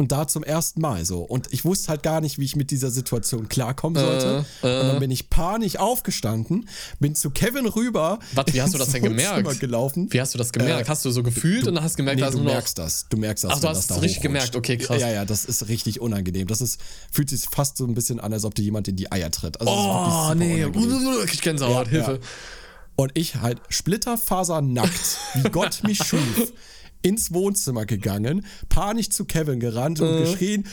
Und 0.04 0.12
da 0.12 0.28
zum 0.28 0.44
ersten 0.44 0.82
Mal 0.82 1.06
so. 1.06 1.22
Und 1.22 1.48
ich 1.54 1.64
wusste 1.64 1.88
halt 1.88 2.04
gar 2.04 2.20
nicht, 2.20 2.38
wie 2.40 2.44
ich 2.44 2.58
mit 2.58 2.72
dieser 2.72 2.92
Situation 2.92 3.48
klarkommen 3.48 4.02
sollte. 4.04 4.40
und 4.62 4.70
dann 4.70 5.00
bin 5.00 5.12
ich 5.12 5.30
panisch 5.30 5.78
aufgestanden, 5.78 6.68
bin 7.00 7.16
zu 7.16 7.30
Kevin 7.30 7.66
rüber. 7.68 8.20
Was, 8.34 8.46
wie 8.54 8.62
hast 8.62 8.74
du 8.74 8.78
das 8.78 8.90
denn 8.92 9.02
gemerkt? 9.04 9.62
Gelaufen. 9.62 10.12
Wie 10.12 10.20
hast 10.20 10.34
du 10.34 10.38
das 10.38 10.52
gemerkt? 10.52 10.88
Äh, 10.88 10.90
hast 10.90 11.06
du 11.06 11.12
so 11.12 11.24
gefühlt 11.24 11.68
und 11.68 11.76
dann 11.76 11.84
hast 11.86 11.94
du 11.94 11.98
gemerkt, 11.98 12.20
Nee, 12.20 12.26
dass 12.26 12.36
du 12.36 12.42
merkst 12.44 12.78
das. 12.78 13.06
Du 13.10 13.16
merkst 13.16 13.46
das. 13.46 13.52
Ach, 13.54 13.60
du 13.62 13.70
hast 13.70 13.90
das 13.90 14.02
richtig 14.02 14.22
gemerkt. 14.22 14.56
Okay, 14.58 14.78
krass. 14.78 15.00
Ja, 15.00 15.10
ja, 15.10 15.24
das 15.24 15.46
ist 15.46 15.70
richtig 15.70 16.02
unangenehm. 16.02 16.48
Das 16.48 16.60
ist, 16.60 16.82
fühlt 17.10 17.30
sich 17.30 17.44
fast 17.50 17.78
so 17.78 17.86
ein 17.86 17.94
bisschen 17.94 18.20
an, 18.20 18.34
als 18.34 18.44
ob 18.44 18.54
dir 18.56 18.64
jemand 18.64 18.90
in 18.90 18.98
die 18.98 19.10
Eier 19.10 19.32
tritt. 19.32 19.62
Also, 19.62 19.72
Oh, 19.72 20.34
nee. 20.36 20.66
unangenehm. 20.66 21.24
Ich 21.32 21.42
Gänsehaut, 21.42 21.86
Ja, 21.88 21.92
Hilfe. 21.92 22.12
ja. 22.12 22.18
Und 22.98 23.12
ich 23.16 23.38
halt 23.38 23.62
splitterfasernackt, 23.70 25.18
wie 25.36 25.50
Gott 25.50 25.82
mich 25.84 26.00
schuf, 26.04 26.52
ins 27.04 27.32
Wohnzimmer 27.34 27.86
gegangen, 27.86 28.46
panisch 28.70 29.10
zu 29.12 29.26
Kevin 29.26 29.60
gerannt 29.60 30.00
und 30.02 30.08
Äh. 30.18 30.22
geschrien, 30.24 30.68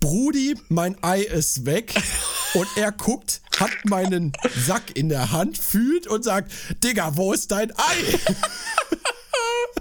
Brudi, 0.00 0.54
mein 0.68 1.02
Ei 1.02 1.22
ist 1.22 1.64
weg. 1.64 1.94
Und 2.52 2.66
er 2.76 2.92
guckt, 2.92 3.40
hat 3.58 3.70
meinen 3.84 4.32
Sack 4.66 4.94
in 4.96 5.08
der 5.08 5.32
Hand, 5.32 5.56
fühlt 5.56 6.06
und 6.06 6.24
sagt, 6.24 6.52
Digga, 6.84 7.16
wo 7.16 7.32
ist 7.32 7.50
dein 7.52 7.70
Ei? 7.72 8.18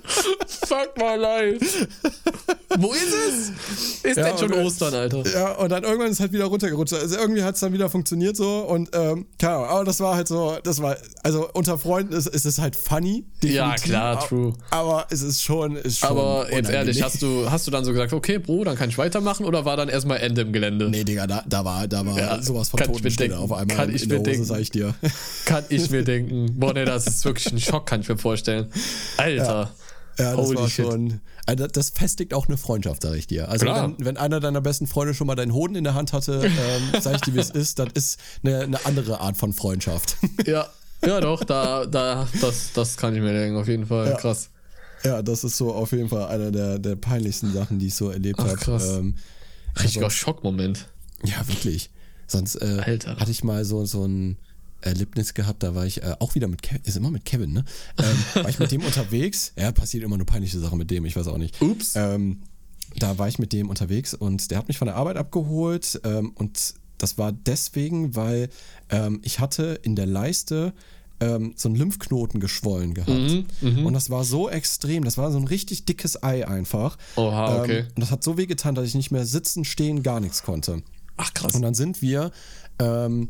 Fuck 0.65 0.97
my 0.97 1.15
life. 1.17 1.87
Wo 2.79 2.91
ist 2.93 3.03
es? 3.13 3.49
Ist 4.03 4.17
Ja, 4.17 4.29
denn 4.31 4.37
schon 4.37 4.53
Ostern, 4.53 4.93
Alter? 4.93 5.23
Ja, 5.31 5.51
und 5.53 5.69
dann 5.71 5.83
irgendwann 5.83 6.07
ist 6.07 6.13
es 6.15 6.19
halt 6.19 6.33
wieder 6.33 6.45
runtergerutscht. 6.45 6.93
Also 6.93 7.15
irgendwie 7.17 7.43
hat 7.43 7.53
es 7.55 7.61
dann 7.61 7.71
wieder 7.73 7.89
funktioniert 7.89 8.35
so 8.35 8.59
und 8.61 8.89
ähm, 8.93 9.27
keine 9.37 9.55
Ahnung, 9.55 9.67
aber 9.69 9.83
das 9.85 9.99
war 9.99 10.15
halt 10.15 10.27
so, 10.27 10.57
das 10.63 10.81
war, 10.81 10.97
also 11.21 11.49
unter 11.53 11.77
Freunden 11.77 12.13
ist, 12.13 12.27
ist 12.27 12.45
es 12.45 12.57
halt 12.59 12.75
funny. 12.75 13.25
Ja, 13.43 13.65
definitiv, 13.71 13.83
klar, 13.83 14.17
aber- 14.17 14.27
true. 14.27 14.53
Aber 14.71 15.05
es 15.11 15.21
ist 15.21 15.41
schon, 15.43 15.75
ist 15.75 15.99
schon 15.99 16.09
Aber 16.09 16.47
jetzt 16.51 16.69
ehrlich, 16.69 16.97
unangenehm. 16.97 17.03
hast 17.03 17.21
du, 17.21 17.51
hast 17.51 17.67
du 17.67 17.71
dann 17.71 17.85
so 17.85 17.91
gesagt, 17.91 18.13
okay, 18.13 18.39
Bro, 18.39 18.63
dann 18.63 18.75
kann 18.75 18.89
ich 18.89 18.97
weitermachen 18.97 19.45
oder 19.45 19.65
war 19.65 19.77
dann 19.77 19.89
erstmal 19.89 20.17
Ende 20.19 20.41
im 20.41 20.51
Gelände? 20.53 20.89
Nee, 20.89 21.03
Digga, 21.03 21.27
da, 21.27 21.43
da 21.47 21.63
war, 21.63 21.87
da 21.87 22.05
war 22.05 22.17
Ja, 22.17 22.41
sowas 22.41 22.69
von 22.69 22.79
Totenstille 22.79 23.37
auf 23.37 23.51
einmal 23.51 23.75
Kann 23.77 23.93
ich 23.93 24.03
in 24.03 24.09
mir 24.09 24.15
der 24.15 24.19
Hose, 24.21 24.29
denken. 24.31 24.45
sag 24.45 24.59
ich 24.59 24.71
dir. 24.71 24.95
Kann 25.45 25.63
ich 25.69 25.89
mir 25.91 26.03
denken. 26.03 26.59
Boah, 26.59 26.73
nee, 26.73 26.85
das 26.85 27.05
ist 27.07 27.23
wirklich 27.25 27.51
ein 27.53 27.59
Schock, 27.59 27.85
kann 27.85 28.01
ich 28.01 28.09
mir 28.09 28.17
vorstellen. 28.17 28.67
Alter. 29.17 29.43
Ja, 29.43 29.69
das 30.17 30.35
Holy 30.35 30.57
war 30.57 30.69
shit. 30.69 30.85
schon. 30.85 31.21
Also 31.45 31.67
das 31.67 31.89
festigt 31.89 32.33
auch 32.33 32.47
eine 32.47 32.57
Freundschaft, 32.57 33.01
sag 33.01 33.15
ich 33.15 33.27
dir. 33.27 33.49
Also 33.49 33.65
wenn, 33.65 33.95
wenn 33.99 34.17
einer 34.17 34.39
deiner 34.39 34.61
besten 34.61 34.87
Freunde 34.87 35.13
schon 35.13 35.27
mal 35.27 35.35
deinen 35.35 35.53
Hoden 35.53 35.75
in 35.75 35.83
der 35.83 35.93
Hand 35.93 36.13
hatte, 36.13 36.41
ähm, 36.43 37.01
sag 37.01 37.15
ich 37.15 37.21
dir, 37.21 37.33
wie 37.33 37.39
es 37.39 37.49
ist, 37.49 37.79
das 37.79 37.89
ist 37.93 38.19
eine, 38.43 38.61
eine 38.61 38.85
andere 38.85 39.19
Art 39.19 39.37
von 39.37 39.53
Freundschaft. 39.53 40.17
Ja, 40.45 40.67
ja 41.05 41.21
doch, 41.21 41.43
da, 41.43 41.85
da, 41.85 42.27
das, 42.41 42.71
das 42.73 42.97
kann 42.97 43.15
ich 43.15 43.21
mir 43.21 43.33
denken, 43.33 43.57
auf 43.57 43.67
jeden 43.67 43.85
Fall. 43.85 44.09
Ja. 44.09 44.17
Krass. 44.17 44.49
ja, 45.03 45.21
das 45.21 45.43
ist 45.43 45.57
so 45.57 45.73
auf 45.73 45.91
jeden 45.91 46.09
Fall 46.09 46.27
einer 46.27 46.51
der, 46.51 46.79
der 46.79 46.95
peinlichsten 46.95 47.51
Sachen, 47.53 47.79
die 47.79 47.87
ich 47.87 47.95
so 47.95 48.09
erlebt 48.09 48.39
habe. 48.39 48.55
krass. 48.55 48.97
Ähm, 48.97 49.15
Richtiger 49.81 50.09
Schockmoment. 50.09 50.87
ja, 51.23 51.47
wirklich. 51.47 51.89
Sonst 52.27 52.55
äh, 52.55 52.81
hatte 52.81 53.31
ich 53.31 53.43
mal 53.43 53.65
so, 53.65 53.85
so 53.85 54.05
ein 54.05 54.37
Erlebnis 54.83 55.33
gehabt, 55.33 55.63
da 55.63 55.75
war 55.75 55.85
ich 55.85 56.03
äh, 56.03 56.15
auch 56.19 56.35
wieder 56.35 56.47
mit 56.47 56.61
Kevin, 56.61 56.81
ist 56.83 56.97
immer 56.97 57.11
mit 57.11 57.25
Kevin, 57.25 57.53
ne? 57.53 57.65
Ähm, 57.97 58.43
war 58.43 58.49
ich 58.49 58.59
mit 58.59 58.71
dem 58.71 58.81
unterwegs, 58.85 59.53
ja, 59.57 59.71
passiert 59.71 60.03
immer 60.03 60.17
nur 60.17 60.25
peinliche 60.25 60.59
Sachen 60.59 60.77
mit 60.77 60.91
dem, 60.91 61.05
ich 61.05 61.15
weiß 61.15 61.27
auch 61.27 61.37
nicht. 61.37 61.61
Ups. 61.61 61.93
Ähm, 61.95 62.41
da 62.97 63.17
war 63.17 63.27
ich 63.27 63.39
mit 63.39 63.53
dem 63.53 63.69
unterwegs 63.69 64.13
und 64.13 64.51
der 64.51 64.57
hat 64.57 64.67
mich 64.67 64.77
von 64.77 64.87
der 64.87 64.95
Arbeit 64.95 65.17
abgeholt 65.17 65.99
ähm, 66.03 66.31
und 66.35 66.75
das 66.97 67.17
war 67.17 67.31
deswegen, 67.31 68.15
weil 68.15 68.49
ähm, 68.89 69.19
ich 69.23 69.39
hatte 69.39 69.79
in 69.83 69.95
der 69.95 70.05
Leiste 70.05 70.73
ähm, 71.19 71.53
so 71.55 71.69
einen 71.69 71.75
Lymphknoten 71.75 72.39
geschwollen 72.39 72.93
gehabt. 72.93 73.45
Mhm, 73.61 73.85
und 73.85 73.93
das 73.93 74.09
war 74.09 74.23
so 74.23 74.49
extrem, 74.49 75.03
das 75.03 75.17
war 75.17 75.31
so 75.31 75.37
ein 75.37 75.47
richtig 75.47 75.85
dickes 75.85 76.21
Ei 76.23 76.47
einfach. 76.47 76.97
Oha, 77.15 77.61
okay. 77.61 77.79
Ähm, 77.79 77.87
und 77.95 77.99
das 77.99 78.11
hat 78.11 78.23
so 78.23 78.37
weh 78.37 78.45
getan, 78.45 78.75
dass 78.75 78.87
ich 78.87 78.95
nicht 78.95 79.11
mehr 79.11 79.25
sitzen, 79.25 79.65
stehen, 79.65 80.03
gar 80.03 80.19
nichts 80.19 80.43
konnte. 80.43 80.83
Ach, 81.17 81.33
krass. 81.33 81.55
Und 81.55 81.61
dann 81.61 81.73
sind 81.73 82.01
wir 82.01 82.31
ähm, 82.79 83.29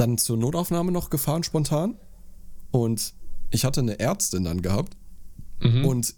dann 0.00 0.18
zur 0.18 0.36
Notaufnahme 0.36 0.92
noch 0.92 1.10
gefahren, 1.10 1.42
spontan. 1.42 1.96
Und 2.70 3.14
ich 3.50 3.64
hatte 3.64 3.80
eine 3.80 3.98
Ärztin 3.98 4.44
dann 4.44 4.62
gehabt. 4.62 4.96
Mhm. 5.60 5.84
Und 5.84 6.14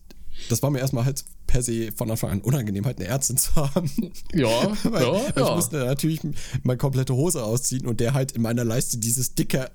das 0.48 0.62
war 0.62 0.70
mir 0.70 0.78
erstmal 0.78 1.04
halt 1.04 1.24
per 1.46 1.62
se 1.62 1.90
von 1.92 2.10
Anfang 2.10 2.30
an 2.30 2.40
unangenehm, 2.40 2.86
halt 2.86 2.98
eine 2.98 3.08
Ärztin 3.08 3.36
zu 3.36 3.54
haben. 3.56 3.90
Ja, 4.32 4.48
Weil 4.84 5.02
ja, 5.02 5.28
Ich 5.30 5.36
ja. 5.36 5.54
musste 5.54 5.76
natürlich 5.78 6.20
meine 6.62 6.78
komplette 6.78 7.14
Hose 7.14 7.42
ausziehen 7.44 7.86
und 7.86 8.00
der 8.00 8.14
halt 8.14 8.32
in 8.32 8.42
meiner 8.42 8.64
Leiste 8.64 8.98
dieses 8.98 9.34
dicke 9.34 9.70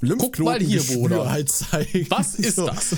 Guck 0.00 0.38
mal 0.38 0.60
hier, 0.60 0.80
Bruder. 0.82 1.28
halt 1.28 1.50
zeigen. 1.50 2.06
Was 2.10 2.34
ist 2.36 2.58
das? 2.58 2.94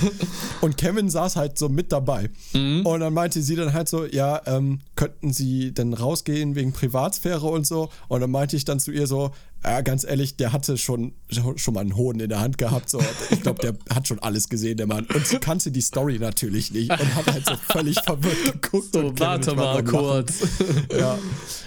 Und 0.61 0.77
Kevin 0.77 1.09
saß 1.09 1.37
halt 1.37 1.57
so 1.57 1.71
mit 1.71 1.93
dabei. 1.93 2.29
Mhm. 2.53 2.85
Und 2.85 3.01
dann 3.01 3.15
meinte 3.15 3.41
sie 3.43 3.57
dann 3.57 3.73
halt 3.73 3.89
so, 3.89 4.05
ja, 4.05 4.43
ähm, 4.47 4.81
könnten 4.97 5.33
Sie 5.33 5.73
denn 5.73 5.95
rausgehen 5.95 6.57
wegen 6.57 6.73
Privatsphäre 6.73 7.47
und 7.47 7.67
so? 7.67 7.89
Und 8.09 8.21
dann 8.21 8.31
meinte 8.31 8.55
ich 8.57 8.67
dann 8.67 8.81
zu 8.81 8.91
ihr 8.91 9.07
so, 9.07 9.31
ja, 9.63 9.81
ganz 9.83 10.05
ehrlich, 10.05 10.37
der 10.37 10.53
hatte 10.53 10.79
schon, 10.79 11.13
schon 11.57 11.75
mal 11.75 11.81
einen 11.81 11.97
Hoden 11.97 12.21
in 12.21 12.29
der 12.29 12.41
Hand 12.41 12.57
gehabt. 12.59 12.89
So. 12.89 13.01
Ich 13.31 13.43
glaube, 13.43 13.61
der 13.61 13.75
hat 13.95 14.09
schon 14.09 14.19
alles 14.19 14.49
gesehen, 14.49 14.77
der 14.79 14.87
Mann. 14.87 15.07
Und 15.15 15.27
sie 15.27 15.39
kannte 15.39 15.71
die 15.71 15.81
Story 15.83 16.19
natürlich 16.19 16.73
nicht 16.73 16.91
und 16.91 17.15
hat 17.15 17.27
halt 17.31 17.47
so 17.47 17.55
völlig 17.71 18.01
verwirrt 18.01 18.53
geguckt. 18.63 18.89
So, 18.95 19.01
und 19.01 19.21
warte 19.21 19.55
mal 19.55 19.85
kurz. 19.85 20.35
Ja. 20.99 21.19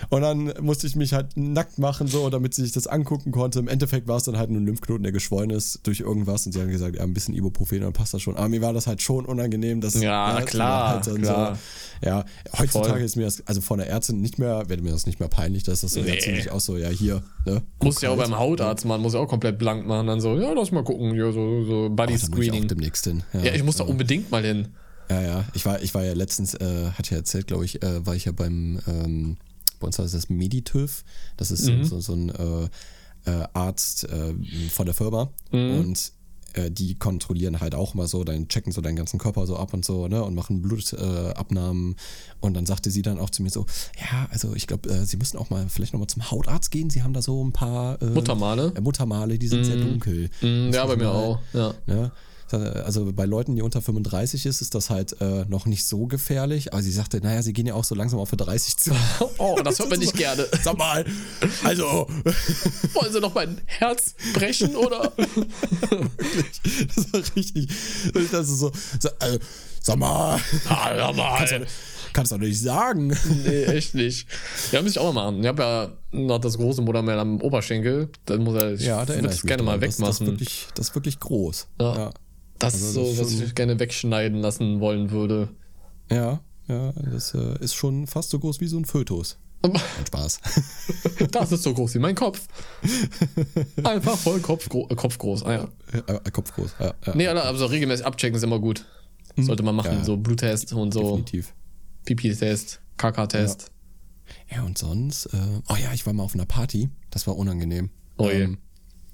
Und 0.09 0.21
dann 0.21 0.53
musste 0.61 0.85
ich 0.85 0.95
mich 0.95 1.13
halt 1.13 1.35
nackt 1.37 1.79
machen, 1.79 2.07
so, 2.07 2.29
damit 2.29 2.53
sie 2.53 2.63
sich 2.63 2.71
das 2.71 2.87
angucken 2.87 3.31
konnte. 3.31 3.59
Im 3.59 3.67
Endeffekt 3.67 4.07
war 4.07 4.17
es 4.17 4.23
dann 4.23 4.37
halt 4.37 4.49
nur 4.49 4.61
ein 4.61 4.65
Lymphknoten, 4.65 5.03
der 5.03 5.11
geschwollen 5.11 5.49
ist 5.49 5.79
durch 5.83 6.01
irgendwas. 6.01 6.45
Und 6.45 6.51
sie 6.51 6.61
haben 6.61 6.69
gesagt, 6.69 6.95
ja, 6.95 7.03
ein 7.03 7.13
bisschen 7.13 7.33
Ibuprofen, 7.33 7.81
dann 7.81 7.93
passt 7.93 8.13
das 8.13 8.21
schon. 8.21 8.35
Aber 8.35 8.49
mir 8.49 8.61
war 8.61 8.73
das 8.73 8.85
halt 8.85 9.01
schon 9.01 9.25
unangenehm. 9.25 9.81
Dass, 9.81 9.93
Ja, 9.95 10.39
das 10.39 10.45
klar, 10.49 10.89
halt 10.95 11.07
dann 11.07 11.21
klar. 11.21 11.55
So, 12.01 12.07
ja, 12.07 12.25
heutzutage 12.57 12.93
Voll. 12.95 13.01
ist 13.01 13.15
mir 13.15 13.23
das, 13.23 13.47
also 13.47 13.61
von 13.61 13.79
der 13.79 13.87
Ärztin 13.87 14.21
nicht 14.21 14.37
mehr, 14.39 14.67
wäre 14.67 14.81
mir 14.81 14.91
das 14.91 15.05
nicht 15.05 15.19
mehr 15.19 15.29
peinlich, 15.29 15.63
dass 15.63 15.81
das 15.81 15.93
so 15.93 16.01
Nee. 16.01 16.15
ja 16.15 16.19
ziemlich 16.19 16.51
auch 16.51 16.59
so, 16.59 16.77
ja, 16.77 16.89
hier, 16.89 17.23
ne? 17.45 17.61
Muss 17.83 18.01
ja 18.01 18.09
auch 18.11 18.17
beim 18.17 18.37
Hautarzt 18.37 18.85
machen, 18.85 19.01
muss 19.01 19.13
ja 19.13 19.19
auch 19.19 19.27
komplett 19.27 19.57
blank 19.59 19.85
machen. 19.87 20.07
Dann 20.07 20.21
so, 20.21 20.35
ja, 20.39 20.53
lass 20.53 20.71
mal 20.71 20.83
gucken, 20.83 21.15
ja, 21.15 21.31
so, 21.31 21.63
so 21.63 21.89
Body 21.89 21.91
Oh, 21.91 21.95
da 21.95 22.01
muss 22.11 22.11
ich 22.13 22.21
Screening. 22.49 22.67
demnächst 22.67 23.05
hin. 23.05 23.23
Ja, 23.33 23.41
Ja, 23.41 23.53
ich 23.53 23.63
muss 23.63 23.77
da 23.77 23.83
unbedingt 23.83 24.31
mal 24.31 24.43
hin. 24.43 24.69
Ja, 25.09 25.21
ja. 25.21 25.45
Ich 25.53 25.65
war, 25.65 25.81
ich 25.81 25.93
war 25.93 26.03
ja 26.03 26.13
letztens, 26.13 26.53
äh, 26.55 26.91
hatte 26.97 27.11
ja 27.11 27.17
erzählt, 27.17 27.47
glaube 27.47 27.65
ich, 27.65 27.83
äh, 27.83 28.05
war 28.05 28.15
ich 28.15 28.25
ja 28.25 28.31
beim, 28.31 28.79
ähm, 28.87 29.37
bei 29.79 29.87
uns 29.87 29.99
heißt 29.99 30.13
das 30.13 30.29
Meditüv. 30.29 31.03
Das 31.37 31.51
ist 31.51 31.67
Mhm. 31.69 31.83
so, 31.83 31.99
so 31.99 32.13
ein 32.13 32.29
äh, 32.29 33.29
äh, 33.29 33.43
Arzt 33.53 34.05
äh, 34.05 34.33
von 34.69 34.85
der 34.85 34.95
Firma. 34.95 35.29
Mhm. 35.51 35.79
Und 35.79 36.11
äh, 36.53 36.71
die 36.71 36.95
kontrollieren 36.95 37.59
halt 37.59 37.75
auch 37.75 37.93
mal 37.93 38.07
so, 38.07 38.23
dann 38.23 38.47
checken 38.47 38.71
so 38.71 38.81
deinen 38.81 38.95
ganzen 38.95 39.19
Körper 39.19 39.45
so 39.47 39.57
ab 39.57 39.73
und 39.73 39.83
so, 39.85 40.07
ne? 40.07 40.23
Und 40.23 40.35
machen 40.35 40.61
Blutabnahmen. 40.61 41.93
Äh, 41.93 41.95
und 42.45 42.53
dann 42.55 42.65
sagte 42.65 42.91
sie 42.91 43.01
dann 43.01 43.19
auch 43.19 43.29
zu 43.29 43.41
mir 43.43 43.49
so, 43.49 43.65
ja, 43.99 44.27
also 44.31 44.53
ich 44.55 44.67
glaube, 44.67 44.89
äh, 44.89 45.05
sie 45.05 45.17
müssen 45.17 45.37
auch 45.37 45.49
mal 45.49 45.67
vielleicht 45.69 45.93
nochmal 45.93 46.07
zum 46.07 46.29
Hautarzt 46.31 46.71
gehen. 46.71 46.89
Sie 46.89 47.03
haben 47.03 47.13
da 47.13 47.21
so 47.21 47.43
ein 47.43 47.51
paar 47.53 48.01
äh, 48.01 48.05
Muttermale? 48.05 48.73
Muttermale, 48.81 49.37
die 49.39 49.47
sind 49.47 49.63
sehr 49.63 49.77
dunkel. 49.77 50.29
Mm, 50.41 50.71
Ja, 50.73 50.85
bei 50.85 50.95
mir 50.95 51.05
mal- 51.05 51.11
auch. 51.11 51.39
Ja. 51.53 51.73
ja. 51.87 52.11
Also 52.51 53.11
bei 53.13 53.25
Leuten, 53.25 53.55
die 53.55 53.61
unter 53.63 53.81
35 53.81 54.45
ist, 54.45 54.61
ist 54.61 54.75
das 54.75 54.89
halt 54.89 55.19
äh, 55.21 55.45
noch 55.45 55.65
nicht 55.65 55.85
so 55.85 56.05
gefährlich. 56.05 56.71
Aber 56.73 56.83
sie 56.83 56.91
sagte, 56.91 57.19
naja, 57.21 57.41
sie 57.41 57.53
gehen 57.53 57.65
ja 57.65 57.73
auch 57.73 57.83
so 57.83 57.95
langsam 57.95 58.19
auf 58.19 58.29
für 58.29 58.37
30 58.37 58.77
zu. 58.77 58.91
Oh, 59.39 59.59
das 59.63 59.79
hört 59.79 59.89
man 59.89 59.99
nicht 59.99 60.15
gerne. 60.15 60.47
Sag 60.61 60.77
mal, 60.77 61.05
also, 61.63 62.07
Wollen 62.93 63.11
Sie 63.11 63.19
noch 63.19 63.33
mein 63.33 63.59
Herz 63.65 64.13
brechen 64.33 64.75
oder? 64.75 65.11
das 66.95 67.13
war 67.13 67.21
richtig. 67.35 67.69
Das 68.31 68.49
ist 68.49 68.59
so, 68.59 68.71
so 68.99 69.09
äh, 69.19 69.39
sag 69.81 69.97
mal, 69.97 70.39
Ah, 70.69 70.95
ja, 70.95 71.11
mal. 71.11 71.45
kannst 72.13 72.31
du, 72.31 72.35
doch 72.37 72.41
nicht 72.45 72.59
sagen. 72.61 73.17
Nee, 73.45 73.63
echt 73.63 73.95
nicht. 73.95 74.27
Ja, 74.71 74.81
muss 74.81 74.91
ich 74.91 74.99
auch 74.99 75.11
mal 75.13 75.23
machen. 75.31 75.41
Ich 75.41 75.47
habe 75.47 75.61
ja 75.61 75.91
noch 76.11 76.39
das 76.39 76.57
große 76.57 76.81
Modellmehl 76.81 77.17
am 77.19 77.41
Oberschenkel. 77.41 78.09
Dann 78.25 78.43
muss 78.43 78.55
er, 78.55 78.73
ich 78.73 78.81
Ja, 78.81 79.05
da 79.05 79.15
würde 79.15 79.27
mich 79.29 79.41
gerne 79.41 79.63
mal 79.63 79.79
dran. 79.79 79.89
Das, 79.89 79.97
das, 79.97 80.09
ist 80.09 80.19
wegmachen. 80.21 80.27
wirklich, 80.27 80.67
das 80.75 80.89
ist 80.89 80.95
wirklich 80.95 81.19
groß. 81.19 81.67
Ja. 81.81 81.95
Ja. 81.95 82.11
Das 82.63 82.73
also 82.75 83.01
ist 83.01 83.09
das 83.09 83.17
so, 83.17 83.33
ist 83.35 83.41
was 83.41 83.47
ich 83.47 83.55
gerne 83.55 83.79
wegschneiden 83.79 84.39
lassen 84.39 84.79
wollen 84.79 85.11
würde. 85.11 85.49
Ja, 86.11 86.41
ja, 86.67 86.93
das 86.93 87.33
äh, 87.33 87.57
ist 87.59 87.75
schon 87.75 88.07
fast 88.07 88.29
so 88.29 88.39
groß 88.39 88.59
wie 88.61 88.67
so 88.67 88.77
ein 88.77 88.85
Fötus. 88.85 89.37
Spaß. 90.07 90.39
Das 91.31 91.51
ist 91.51 91.63
so 91.63 91.73
groß 91.73 91.95
wie 91.95 91.99
mein 91.99 92.15
Kopf. 92.15 92.47
Einfach 93.83 94.17
voll 94.17 94.39
Kopf, 94.41 94.67
gro 94.69 94.87
äh, 94.89 94.95
Kopf 94.95 95.17
groß. 95.17 95.43
Ah, 95.43 95.53
ja. 95.53 95.67
äh, 95.93 96.13
äh, 96.13 96.31
Kopf 96.31 96.53
groß. 96.53 96.75
Ja, 96.79 96.93
ja, 97.05 97.15
Nee, 97.15 97.27
Alter, 97.27 97.45
also 97.45 97.65
regelmäßig 97.65 98.05
abchecken 98.05 98.35
ist 98.35 98.43
immer 98.43 98.59
gut. 98.59 98.85
Sollte 99.37 99.63
man 99.63 99.75
machen. 99.75 99.87
Mhm. 99.87 99.93
Ja, 99.93 99.99
ja. 99.99 100.05
So 100.05 100.17
Bluttest 100.17 100.73
und 100.73 100.93
so 100.93 101.01
definitiv. 101.01 101.53
Pipi-Test, 102.05 102.81
KK-Test. 102.97 103.71
Ja, 104.51 104.63
und 104.63 104.77
sonst, 104.77 105.27
äh, 105.27 105.37
oh 105.69 105.75
ja, 105.75 105.93
ich 105.93 106.05
war 106.05 106.13
mal 106.13 106.23
auf 106.23 106.35
einer 106.35 106.45
Party, 106.45 106.89
das 107.09 107.25
war 107.27 107.37
unangenehm. 107.37 107.89
Oh 108.17 108.29
je. 108.29 108.43
Ähm, 108.43 108.57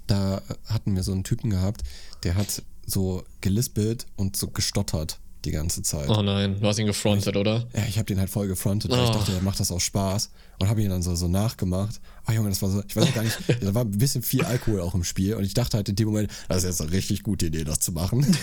da 0.06 0.42
hatten 0.66 0.96
wir 0.96 1.02
so 1.02 1.12
einen 1.12 1.24
Typen 1.24 1.50
gehabt, 1.50 1.82
der 2.24 2.34
hat 2.34 2.62
so 2.90 3.22
gelispelt 3.40 4.06
und 4.16 4.36
so 4.36 4.48
gestottert 4.48 5.18
die 5.46 5.52
ganze 5.52 5.80
Zeit. 5.82 6.10
Oh 6.10 6.20
nein, 6.20 6.58
du 6.60 6.66
hast 6.68 6.78
ihn 6.78 6.84
gefrontet, 6.86 7.34
oder? 7.34 7.66
Ja, 7.74 7.84
ich 7.88 7.96
habe 7.96 8.04
den 8.04 8.18
halt 8.18 8.28
voll 8.28 8.46
gefrontet, 8.46 8.90
weil 8.90 9.02
ich 9.04 9.08
Oh. 9.10 9.14
dachte, 9.14 9.32
er 9.32 9.40
macht 9.40 9.58
das 9.58 9.72
aus 9.72 9.82
Spaß 9.82 10.28
und 10.58 10.68
habe 10.68 10.82
ihn 10.82 10.90
dann 10.90 11.00
so, 11.00 11.14
so 11.14 11.28
nachgemacht. 11.28 11.98
Oh 12.28 12.32
Junge, 12.32 12.50
das 12.50 12.60
war 12.60 12.68
so, 12.68 12.82
ich 12.86 12.94
weiß 12.94 13.04
auch 13.08 13.14
gar 13.14 13.22
nicht, 13.24 13.38
da 13.62 13.74
war 13.74 13.84
ein 13.86 13.90
bisschen 13.90 14.22
viel 14.22 14.44
Alkohol 14.44 14.82
auch 14.82 14.94
im 14.94 15.02
Spiel 15.02 15.34
und 15.36 15.44
ich 15.44 15.54
dachte 15.54 15.78
halt 15.78 15.88
in 15.88 15.96
dem 15.96 16.08
Moment, 16.08 16.30
das 16.48 16.58
ist 16.58 16.64
jetzt 16.64 16.82
eine 16.82 16.92
richtig 16.92 17.22
gute 17.22 17.46
Idee, 17.46 17.64
das 17.64 17.80
zu 17.80 17.92
machen. 17.92 18.18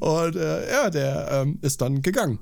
und 0.00 0.36
äh, 0.36 0.70
ja, 0.70 0.90
der 0.90 1.28
ähm, 1.32 1.58
ist 1.62 1.80
dann 1.80 2.02
gegangen. 2.02 2.38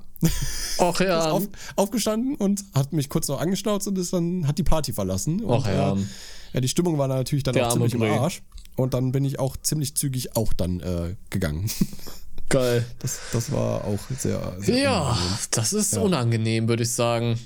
Och 0.79 0.99
ist 0.99 1.07
ja. 1.07 1.31
auf, 1.31 1.47
aufgestanden 1.75 2.35
und 2.35 2.63
hat 2.73 2.91
mich 2.91 3.09
kurz 3.09 3.27
noch 3.27 3.39
angeschnauzt 3.39 3.87
und 3.87 3.97
ist 3.97 4.11
dann, 4.13 4.47
hat 4.47 4.57
die 4.57 4.63
Party 4.63 4.91
verlassen. 4.93 5.41
Und, 5.41 5.53
Och 5.53 5.65
ja. 5.67 5.93
Äh, 5.93 5.97
ja, 6.53 6.61
die 6.61 6.67
Stimmung 6.69 6.97
war 6.97 7.07
natürlich 7.07 7.43
dann 7.43 7.53
Der 7.53 7.67
auch 7.67 7.73
ziemlich 7.73 7.93
im. 7.93 8.01
Arsch. 8.03 8.41
Und 8.75 8.93
dann 8.93 9.11
bin 9.11 9.23
ich 9.25 9.39
auch 9.39 9.55
ziemlich 9.57 9.95
zügig 9.95 10.35
auch 10.35 10.53
dann 10.53 10.79
äh, 10.81 11.15
gegangen. 11.29 11.69
Geil. 12.49 12.85
Das, 12.99 13.19
das 13.31 13.51
war 13.51 13.85
auch 13.85 13.99
sehr, 14.17 14.55
sehr 14.59 14.77
Ja, 14.77 15.01
unangenehm. 15.01 15.37
das 15.51 15.73
ist 15.73 15.97
unangenehm, 15.97 16.67
würde 16.67 16.83
ich 16.83 16.91
sagen. 16.91 17.39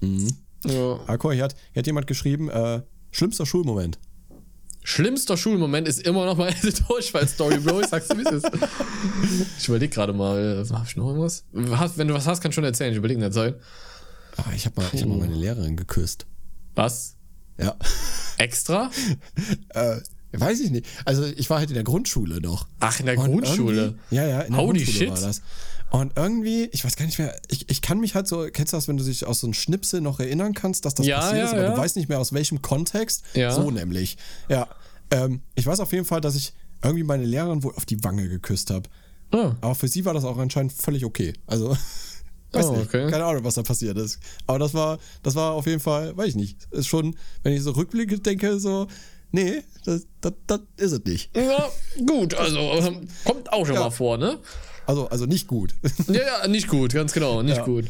Mhm. 0.00 0.36
Ja. 0.64 1.00
Ah, 1.06 1.16
hier 1.32 1.44
hat, 1.44 1.56
hier 1.72 1.80
hat 1.80 1.86
jemand 1.86 2.06
geschrieben, 2.06 2.50
äh, 2.50 2.82
schlimmster 3.10 3.46
Schulmoment. 3.46 3.98
Schlimmster 4.84 5.36
Schulmoment 5.36 5.86
ist 5.86 6.00
immer 6.00 6.26
noch 6.26 6.36
meine 6.36 6.54
Durchfall-Story, 6.88 7.60
Bro. 7.60 7.82
Ich 7.82 7.86
sag's 7.86 8.08
dir, 8.08 8.18
wie 8.18 8.22
es 8.22 8.32
ist. 8.44 8.50
Ich 9.58 9.68
überleg 9.68 9.92
gerade 9.92 10.12
mal, 10.12 10.64
hab 10.70 10.86
ich 10.86 10.96
noch 10.96 11.06
irgendwas? 11.08 11.44
Wenn 11.52 12.08
du 12.08 12.14
was 12.14 12.26
hast, 12.26 12.40
kannst 12.40 12.56
du 12.56 12.60
schon 12.60 12.64
erzählen. 12.64 12.90
Ich 12.90 12.98
überlege 12.98 13.16
in 13.18 13.22
der 13.22 13.30
Zeit. 13.30 13.60
Ah, 14.36 14.44
ich 14.54 14.66
habe 14.66 14.80
mal, 14.80 14.88
ich 14.92 15.02
hab 15.02 15.08
mal 15.08 15.18
meine 15.18 15.34
Lehrerin 15.36 15.76
geküsst. 15.76 16.26
Was? 16.74 17.16
Ja. 17.58 17.76
Extra? 18.38 18.90
äh, 19.70 19.96
weiß 20.40 20.60
ich 20.60 20.70
nicht. 20.70 20.86
Also 21.04 21.24
ich 21.24 21.48
war 21.50 21.58
halt 21.58 21.68
in 21.70 21.74
der 21.74 21.84
Grundschule 21.84 22.40
noch. 22.40 22.66
Ach, 22.80 22.98
in 23.00 23.06
der 23.06 23.18
Und 23.18 23.26
Grundschule. 23.30 23.94
Ja, 24.10 24.26
ja, 24.26 24.40
in 24.42 24.52
der 24.54 24.62
Holy 24.62 24.78
Grundschule 24.84 24.98
shit. 24.98 25.10
war 25.10 25.20
das. 25.28 25.42
Und 25.90 26.12
irgendwie, 26.16 26.64
ich 26.72 26.84
weiß 26.84 26.96
gar 26.96 27.04
nicht 27.04 27.18
mehr, 27.18 27.36
ich, 27.48 27.68
ich 27.68 27.82
kann 27.82 28.00
mich 28.00 28.14
halt 28.14 28.26
so, 28.26 28.46
kennst 28.50 28.72
du 28.72 28.78
das, 28.78 28.88
wenn 28.88 28.96
du 28.96 29.04
dich 29.04 29.26
aus 29.26 29.40
so 29.40 29.46
einem 29.46 29.52
Schnipsel 29.54 30.00
noch 30.00 30.20
erinnern 30.20 30.54
kannst, 30.54 30.86
dass 30.86 30.94
das 30.94 31.06
Ja, 31.06 31.18
passiert 31.20 31.38
ja, 31.38 31.44
ist, 31.44 31.52
aber 31.52 31.62
ja. 31.64 31.70
du 31.74 31.76
weißt 31.76 31.96
nicht 31.96 32.08
mehr 32.08 32.18
aus 32.18 32.32
welchem 32.32 32.62
Kontext? 32.62 33.22
Ja. 33.34 33.50
So 33.52 33.70
nämlich. 33.70 34.16
Ja. 34.48 34.68
Ähm, 35.10 35.42
ich 35.54 35.66
weiß 35.66 35.80
auf 35.80 35.92
jeden 35.92 36.06
Fall, 36.06 36.22
dass 36.22 36.34
ich 36.34 36.54
irgendwie 36.82 37.04
meine 37.04 37.24
Lehrerin 37.26 37.62
wohl 37.62 37.74
auf 37.76 37.84
die 37.84 38.02
Wange 38.02 38.28
geküsst 38.30 38.70
habe. 38.70 38.88
Ah, 39.32 39.54
Aber 39.60 39.74
für 39.74 39.86
sie 39.88 40.04
war 40.06 40.14
das 40.14 40.24
auch 40.24 40.38
anscheinend 40.38 40.72
völlig 40.72 41.04
okay. 41.04 41.34
Also, 41.46 41.76
weiß 42.52 42.66
Oh, 42.66 42.72
nicht. 42.76 42.86
okay. 42.86 43.10
Keine 43.10 43.24
Ahnung, 43.26 43.44
was 43.44 43.54
da 43.54 43.62
passiert 43.62 43.98
ist. 43.98 44.18
Aber 44.46 44.58
das 44.58 44.72
war, 44.72 44.98
das 45.22 45.34
war 45.34 45.52
auf 45.52 45.66
jeden 45.66 45.80
Fall, 45.80 46.16
weiß 46.16 46.28
ich 46.28 46.36
nicht. 46.36 46.56
Ist 46.70 46.86
schon, 46.86 47.16
wenn 47.42 47.52
ich 47.52 47.62
so 47.62 47.72
rückblicke, 47.72 48.18
denke, 48.18 48.58
so, 48.58 48.86
nee, 49.32 49.62
das, 49.84 50.06
das, 50.20 50.32
das 50.46 50.60
ist 50.76 50.92
es 50.92 51.04
nicht. 51.04 51.36
ja, 51.36 51.68
gut, 52.06 52.34
also 52.34 52.58
ähm, 52.58 53.08
kommt 53.24 53.52
auch 53.52 53.66
schon 53.66 53.74
Ja. 53.74 53.80
mal 53.82 53.90
vor, 53.90 54.16
ne? 54.18 54.38
Also, 54.84 55.08
also 55.08 55.26
nicht 55.26 55.46
gut. 55.46 55.74
Ja, 56.08 56.20
ja, 56.42 56.48
nicht 56.48 56.66
gut, 56.66 56.92
ganz 56.92 57.12
genau, 57.12 57.40
nicht 57.42 57.58
Ja. 57.58 57.64
gut. 57.64 57.84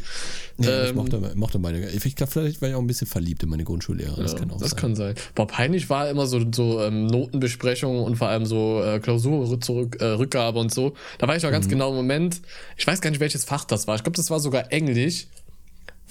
Ja, 0.59 0.85
ich 0.85 0.91
Ähm, 0.91 0.97
mochte, 0.97 1.33
mochte 1.37 1.59
meine. 1.59 1.89
Ich 1.91 2.15
glaube, 2.17 2.31
vielleicht 2.31 2.61
war 2.61 2.69
ich 2.69 2.75
auch 2.75 2.81
ein 2.81 2.87
bisschen 2.87 3.07
verliebt 3.07 3.43
in 3.43 3.49
meine 3.49 3.65
Grundschullehrerin. 3.65 4.23
das 4.23 4.37
kann 4.37 4.51
auch 4.51 4.59
das 4.59 4.73
sein. 4.73 4.79
kann 4.81 4.95
sein. 4.95 5.15
Boah, 5.35 5.47
peinlich 5.47 5.89
war 5.89 6.11
immer 6.11 6.27
so, 6.27 6.45
so 6.55 6.83
ähm, 6.83 7.07
Notenbesprechungen 7.07 8.03
und 8.05 8.17
vor 8.17 8.29
allem 8.29 8.45
so 8.45 8.83
äh, 8.85 9.01
Klausur 9.01 9.59
zurück, 9.63 9.97
äh, 10.03 10.13
und 10.59 10.73
so. 10.75 10.93
Da 11.19 11.27
war 11.27 11.35
ich 11.35 11.43
Mhm. 11.49 11.55
ganz 11.55 11.69
genau 11.69 11.89
im 11.91 11.97
Moment. 11.97 12.43
Ich 12.77 12.87
weiß 12.87 13.01
gar 13.01 13.09
nicht, 13.09 13.21
welches 13.21 13.47
Fach 13.47 13.65
das 13.65 13.87
war. 13.89 13.97
Ich 13.97 14.03
glaube, 14.05 14.17
das 14.19 14.29
war 14.31 14.39
sogar 14.41 14.71
Englisch, 14.71 15.29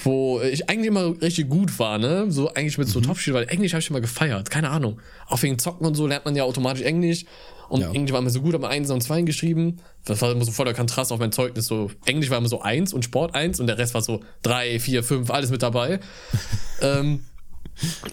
wo 0.03 0.41
ich 0.41 0.69
eigentlich 0.69 0.87
immer 0.87 1.13
richtig 1.21 1.49
gut 1.49 1.77
war, 1.79 1.97
ne? 1.97 2.25
So 2.29 2.53
eigentlich 2.53 2.77
mit 2.77 2.87
so 2.87 2.99
Mhm. 2.99 3.03
Topspiel, 3.03 3.33
weil 3.33 3.47
Englisch 3.49 3.73
habe 3.73 3.81
ich 3.81 3.89
immer 3.89 4.01
gefeiert. 4.01 4.49
Keine 4.49 4.69
Ahnung. 4.69 4.99
Auch 5.27 5.41
wegen 5.43 5.59
Zocken 5.59 5.85
und 5.85 5.95
so 5.95 6.07
lernt 6.07 6.25
man 6.25 6.35
ja 6.35 6.43
automatisch 6.43 6.81
Englisch. 6.83 7.25
Und 7.69 7.81
Ja. 7.81 7.91
Englisch 7.91 8.11
war 8.11 8.21
mir 8.21 8.29
so 8.29 8.41
gut, 8.41 8.53
aber 8.53 8.67
eins 8.69 8.89
und 8.91 9.01
zwei 9.01 9.21
geschrieben. 9.21 9.77
Das 10.03 10.21
war 10.21 10.31
immer 10.31 10.43
so 10.43 10.51
voll 10.51 10.65
der 10.65 10.73
Kontrast 10.73 11.11
auf 11.13 11.19
mein 11.19 11.31
Zeugnis. 11.31 11.67
So, 11.67 11.89
Englisch 12.05 12.29
war 12.29 12.37
immer 12.37 12.49
so 12.49 12.61
eins 12.61 12.93
und 12.93 13.05
Sport 13.05 13.33
eins 13.33 13.59
und 13.61 13.67
der 13.67 13.77
Rest 13.77 13.93
war 13.93 14.01
so 14.01 14.19
drei, 14.41 14.79
vier, 14.79 15.03
fünf, 15.03 15.29
alles 15.31 15.51
mit 15.51 15.61
dabei. 15.63 15.99
ähm, 16.81 17.21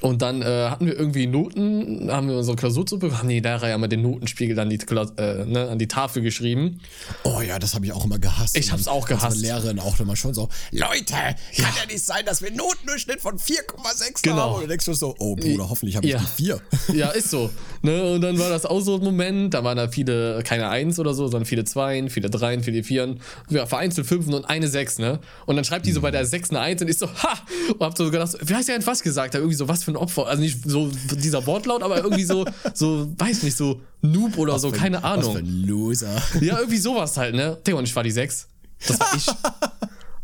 und 0.00 0.22
dann 0.22 0.42
äh, 0.42 0.68
hatten 0.70 0.86
wir 0.86 0.96
irgendwie 0.98 1.26
Noten, 1.26 2.10
haben 2.10 2.28
wir 2.28 2.36
unsere 2.36 2.56
Klausur 2.56 2.86
zu 2.86 2.98
bekommen. 2.98 3.26
Nee, 3.28 3.40
da 3.40 3.60
haben 3.60 3.80
wir 3.80 3.88
den 3.88 4.02
Notenspiegel 4.02 4.58
an 4.58 4.70
die, 4.70 4.76
äh, 4.78 5.44
ne, 5.44 5.68
an 5.70 5.78
die 5.78 5.88
Tafel 5.88 6.22
geschrieben. 6.22 6.80
Oh 7.24 7.40
ja, 7.40 7.58
das 7.58 7.74
habe 7.74 7.86
ich 7.86 7.92
auch 7.92 8.04
immer 8.04 8.18
gehasst. 8.18 8.56
Ich 8.56 8.72
hab's 8.72 8.88
auch 8.88 9.02
Unsere 9.02 9.18
gehasst. 9.18 9.40
Lehrerin 9.40 9.78
auch 9.78 9.98
immer 10.00 10.16
schon 10.16 10.34
so, 10.34 10.48
Leute, 10.72 11.12
kann 11.12 11.34
ja 11.56 11.86
nicht 11.86 12.04
sein, 12.04 12.24
dass 12.26 12.40
wir 12.40 12.48
einen 12.48 12.56
Notendurchschnitt 12.58 13.20
von 13.20 13.38
4,6 13.38 14.22
Genau. 14.22 14.36
haben. 14.36 14.54
Und 14.54 14.62
du 14.62 14.66
denkst 14.68 14.84
schon 14.84 14.94
so, 14.94 15.14
oh 15.18 15.36
Bruder, 15.36 15.68
hoffentlich 15.68 15.96
habe 15.96 16.06
ich 16.06 16.12
Ja. 16.12 16.18
die 16.20 16.42
4. 16.42 16.60
Ja, 16.94 17.08
ist 17.10 17.30
so. 17.30 17.50
Ne? 17.82 18.12
Und 18.14 18.20
dann 18.22 18.38
war 18.38 18.48
das 18.50 18.66
auch 18.66 18.80
so 18.80 18.96
ein 18.96 19.02
Moment, 19.04 19.54
da 19.54 19.62
waren 19.64 19.76
da 19.76 19.88
viele, 19.88 20.42
keine 20.44 20.68
Eins 20.68 20.98
oder 20.98 21.14
so, 21.14 21.26
sondern 21.28 21.44
viele 21.46 21.64
Zweien, 21.64 22.10
viele 22.10 22.30
Dreien, 22.30 22.62
viele 22.62 22.82
Vieren, 22.82 23.20
ja, 23.50 23.66
vereinzelt 23.66 24.06
Fünfen 24.06 24.34
und 24.34 24.44
eine 24.44 24.68
Sechs, 24.68 24.98
ne? 24.98 25.20
Und 25.46 25.56
dann 25.56 25.64
schreibt 25.64 25.86
die 25.86 25.92
so 25.92 26.00
bei 26.00 26.10
der 26.10 26.24
Sechs 26.26 26.50
eine 26.50 26.60
Eins 26.60 26.82
und 26.82 26.88
ich 26.88 26.98
so, 26.98 27.08
ha! 27.08 27.38
Und 27.78 27.80
hab 27.80 27.96
so 27.96 28.10
gedacht, 28.10 28.36
wie 28.42 28.54
heißt 28.54 28.68
der 28.68 28.78
denn 28.78 28.86
was 28.86 29.02
gesagt? 29.02 29.34
Da 29.34 29.38
irgendwie 29.38 29.56
so, 29.58 29.68
was 29.68 29.84
für 29.84 29.92
ein 29.92 29.96
Opfer. 29.96 30.26
Also 30.26 30.42
nicht 30.42 30.58
so 30.64 30.90
dieser 31.12 31.46
Wortlaut, 31.46 31.82
aber 31.82 31.98
irgendwie 31.98 32.24
so, 32.24 32.46
so, 32.74 33.08
weiß 33.18 33.42
nicht, 33.42 33.56
so 33.56 33.80
Noob 34.00 34.38
oder 34.38 34.58
so, 34.58 34.70
keine 34.70 34.98
Was 34.98 35.04
Ahnung. 35.04 35.32
für 35.32 35.38
ein 35.40 35.66
Loser. 35.66 36.22
Ja, 36.40 36.58
irgendwie 36.58 36.78
sowas 36.78 37.16
halt, 37.16 37.34
ne? 37.34 37.58
Digga, 37.66 37.78
und 37.78 37.84
ich 37.84 37.94
war 37.94 38.02
die 38.02 38.10
sechs. 38.10 38.48
Das 38.86 38.98
war 39.00 39.14
ich. 39.16 39.26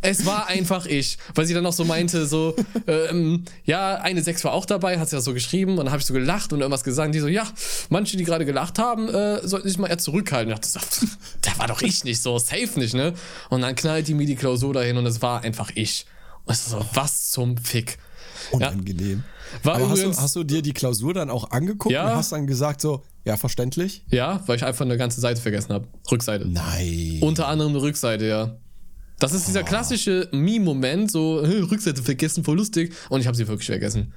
es 0.01 0.27
war 0.27 0.47
einfach 0.49 0.87
ich. 0.87 1.18
Weil 1.35 1.47
sie 1.47 1.55
dann 1.55 1.64
noch 1.64 1.73
so 1.73 1.85
meinte, 1.85 2.27
so, 2.27 2.55
ähm, 2.87 3.44
ja, 3.64 3.97
eine 3.97 4.23
sechs 4.23 4.44
war 4.44 4.53
auch 4.53 4.66
dabei, 4.66 4.99
hat 4.99 5.09
sie 5.09 5.16
das 5.16 5.25
so 5.25 5.33
geschrieben 5.33 5.73
und 5.73 5.79
dann 5.79 5.90
habe 5.90 6.01
ich 6.01 6.07
so 6.07 6.14
gelacht 6.14 6.53
und 6.53 6.61
irgendwas 6.61 6.85
gesagt. 6.85 7.14
Die 7.14 7.20
so, 7.20 7.29
ja, 7.29 7.47
manche, 7.88 8.16
die 8.16 8.25
gerade 8.25 8.44
gelacht 8.44 8.79
haben, 8.79 9.09
äh, 9.09 9.47
sollten 9.47 9.68
sich 9.68 9.79
mal 9.79 9.88
eher 9.88 9.99
zurückhalten. 9.99 10.53
Ich 10.53 10.61
dachte 10.61 10.68
so, 10.68 11.07
der 11.44 11.59
war 11.59 11.66
doch 11.68 11.83
ich 11.83 12.05
nicht, 12.05 12.23
so 12.23 12.38
safe 12.38 12.79
nicht, 12.79 12.94
ne? 12.94 13.14
Und 13.51 13.62
dann 13.62 13.75
knallt 13.75 14.07
die 14.07 14.14
mir 14.14 14.27
die 14.27 14.37
Klausur 14.37 14.75
dahin 14.75 14.97
und 14.97 15.07
es 15.07 15.23
war 15.23 15.42
einfach 15.42 15.70
ich. 15.75 16.07
Und 16.44 16.55
ich 16.55 16.61
so, 16.61 16.85
was 16.92 17.31
zum 17.31 17.57
Fick. 17.57 17.99
Unangenehm. 18.52 19.24
War 19.62 19.76
Aber 19.76 19.88
hast 19.90 19.98
übrigens, 19.98 20.16
du, 20.16 20.22
hast 20.22 20.37
du 20.37 20.44
dir 20.44 20.62
die 20.62 20.72
Klausur 20.72 21.14
dann 21.14 21.30
auch 21.30 21.50
angeguckt 21.50 21.92
Ja. 21.92 22.09
und 22.11 22.16
hast 22.16 22.33
dann 22.33 22.46
gesagt 22.46 22.80
so, 22.80 23.02
ja, 23.24 23.37
verständlich? 23.37 24.04
ja, 24.11 24.42
weil 24.46 24.57
ich 24.57 24.64
einfach 24.64 24.85
eine 24.85 24.96
ganze 24.96 25.20
Seite 25.20 25.40
vergessen 25.40 25.72
habe. 25.72 25.87
Rückseite. 26.11 26.46
Nein. 26.46 27.18
Unter 27.22 27.48
anderem 27.48 27.72
eine 27.72 27.83
Rückseite, 27.83 28.26
ja. 28.26 28.57
Das 29.20 29.33
ist 29.33 29.46
dieser 29.46 29.62
klassische 29.62 30.28
Meme-Moment, 30.33 31.11
so 31.11 31.40
"Hey, 31.46 31.61
Rückseite 31.61 32.02
vergessen, 32.02 32.42
voll 32.44 32.57
lustig. 32.57 32.92
Und 33.11 33.20
ich 33.20 33.26
habe 33.26 33.37
sie 33.37 33.46
wirklich 33.46 33.66
vergessen. 33.66 34.12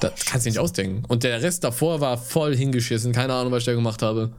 Das 0.00 0.24
kannst 0.24 0.46
du 0.46 0.50
nicht 0.50 0.58
ausdenken. 0.58 1.04
Und 1.06 1.22
der 1.24 1.42
Rest 1.42 1.62
davor 1.62 2.00
war 2.00 2.16
voll 2.16 2.56
hingeschissen. 2.56 3.12
Keine 3.12 3.34
Ahnung, 3.34 3.52
was 3.52 3.60
ich 3.60 3.66
da 3.66 3.74
gemacht 3.74 4.00
habe. 4.02 4.32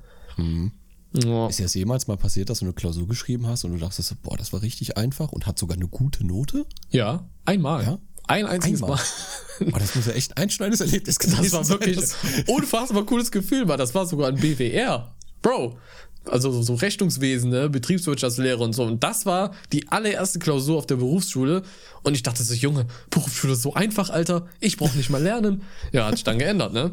Ja. 1.13 1.47
Ist 1.47 1.59
dir 1.59 1.63
das 1.63 1.73
jemals 1.75 2.07
mal 2.07 2.17
passiert, 2.17 2.49
dass 2.49 2.59
du 2.59 2.65
eine 2.65 2.73
Klausur 2.73 3.07
geschrieben 3.07 3.47
hast 3.47 3.63
und 3.63 3.71
du 3.71 3.77
dachtest, 3.77 4.21
boah, 4.23 4.35
das 4.35 4.51
war 4.51 4.61
richtig 4.63 4.97
einfach 4.97 5.31
und 5.31 5.45
hat 5.45 5.57
sogar 5.57 5.77
eine 5.77 5.87
gute 5.87 6.25
Note? 6.25 6.65
ja, 6.89 7.29
einmal. 7.45 7.83
Ja? 7.83 7.99
Ein 8.27 8.45
einziges 8.45 8.81
Einmal. 8.81 8.97
Mal. 8.97 9.05
Oh, 9.73 9.77
das 9.79 9.95
muss 9.95 10.05
ja 10.07 10.11
echt 10.11 10.35
ein 10.35 10.43
einschneidendes 10.43 10.81
Erlebnis 10.81 11.17
gewesen 11.17 11.41
Das 11.43 11.53
war 11.53 11.69
wirklich 11.69 11.95
Das- 11.95 12.15
unfassbar 12.47 13.05
cooles 13.05 13.31
Gefühl, 13.31 13.65
weil 13.69 13.77
das 13.77 13.95
war 13.95 14.05
sogar 14.05 14.27
ein 14.27 14.35
BWR. 14.35 15.15
Bro. 15.41 15.77
Also 16.29 16.51
so- 16.51 16.61
so 16.61 16.73
Rechnungswesen, 16.75 17.51
ne? 17.51 17.69
Betriebswirtschaftslehre 17.69 18.57
und 18.61 18.73
so. 18.73 18.83
Und 18.83 19.01
das 19.03 19.25
war 19.25 19.51
die 19.71 19.87
allererste 19.89 20.39
Klausur 20.39 20.77
auf 20.77 20.87
der 20.87 20.95
Berufsschule. 20.97 21.61
Und 22.03 22.15
ich 22.15 22.23
dachte 22.23 22.43
so, 22.43 22.53
Junge, 22.53 22.85
Berufsschule 23.11 23.53
ist 23.53 23.61
so 23.61 23.73
einfach, 23.75 24.09
Alter. 24.09 24.45
Ich 24.59 24.75
brauche 24.75 24.97
nicht 24.97 25.09
mal 25.09 25.23
lernen. 25.23 25.61
Ja, 25.93 26.07
hat 26.07 26.15
sich 26.15 26.23
dann 26.25 26.37
geändert, 26.39 26.73
ne? 26.73 26.91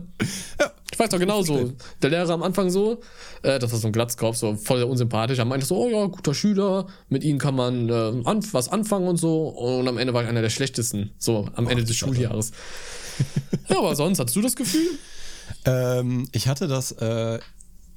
Ja. 0.60 0.70
Ich 0.92 0.98
weiß 0.98 1.08
doch 1.08 1.18
genau 1.18 1.42
so. 1.42 1.72
Der 2.02 2.10
Lehrer 2.10 2.30
am 2.30 2.42
Anfang 2.42 2.70
so, 2.70 3.00
äh, 3.42 3.58
das 3.58 3.72
war 3.72 3.78
so 3.78 3.86
ein 3.86 3.92
Glatzkopf, 3.92 4.36
so 4.36 4.54
voll 4.56 4.82
unsympathisch. 4.82 5.38
Er 5.38 5.44
meinte 5.46 5.64
so, 5.66 5.76
oh 5.76 5.88
ja, 5.88 6.06
guter 6.06 6.34
Schüler, 6.34 6.86
mit 7.08 7.24
ihnen 7.24 7.38
kann 7.38 7.54
man 7.56 7.88
äh, 7.88 7.92
an, 8.24 8.40
was 8.52 8.68
anfangen 8.68 9.08
und 9.08 9.16
so. 9.16 9.48
Und 9.48 9.88
am 9.88 9.96
Ende 9.98 10.12
war 10.12 10.22
ich 10.22 10.28
einer 10.28 10.42
der 10.42 10.50
schlechtesten, 10.50 11.12
so 11.18 11.48
am 11.54 11.66
Ende 11.68 11.84
des 11.84 11.96
Schade. 11.96 12.14
Schuljahres. 12.14 12.52
ja, 13.68 13.78
aber 13.78 13.96
sonst, 13.96 14.18
hast 14.18 14.36
du 14.36 14.42
das 14.42 14.54
Gefühl? 14.54 14.86
Ähm, 15.64 16.28
ich 16.32 16.46
hatte 16.48 16.68
das 16.68 16.92
äh, 16.92 17.38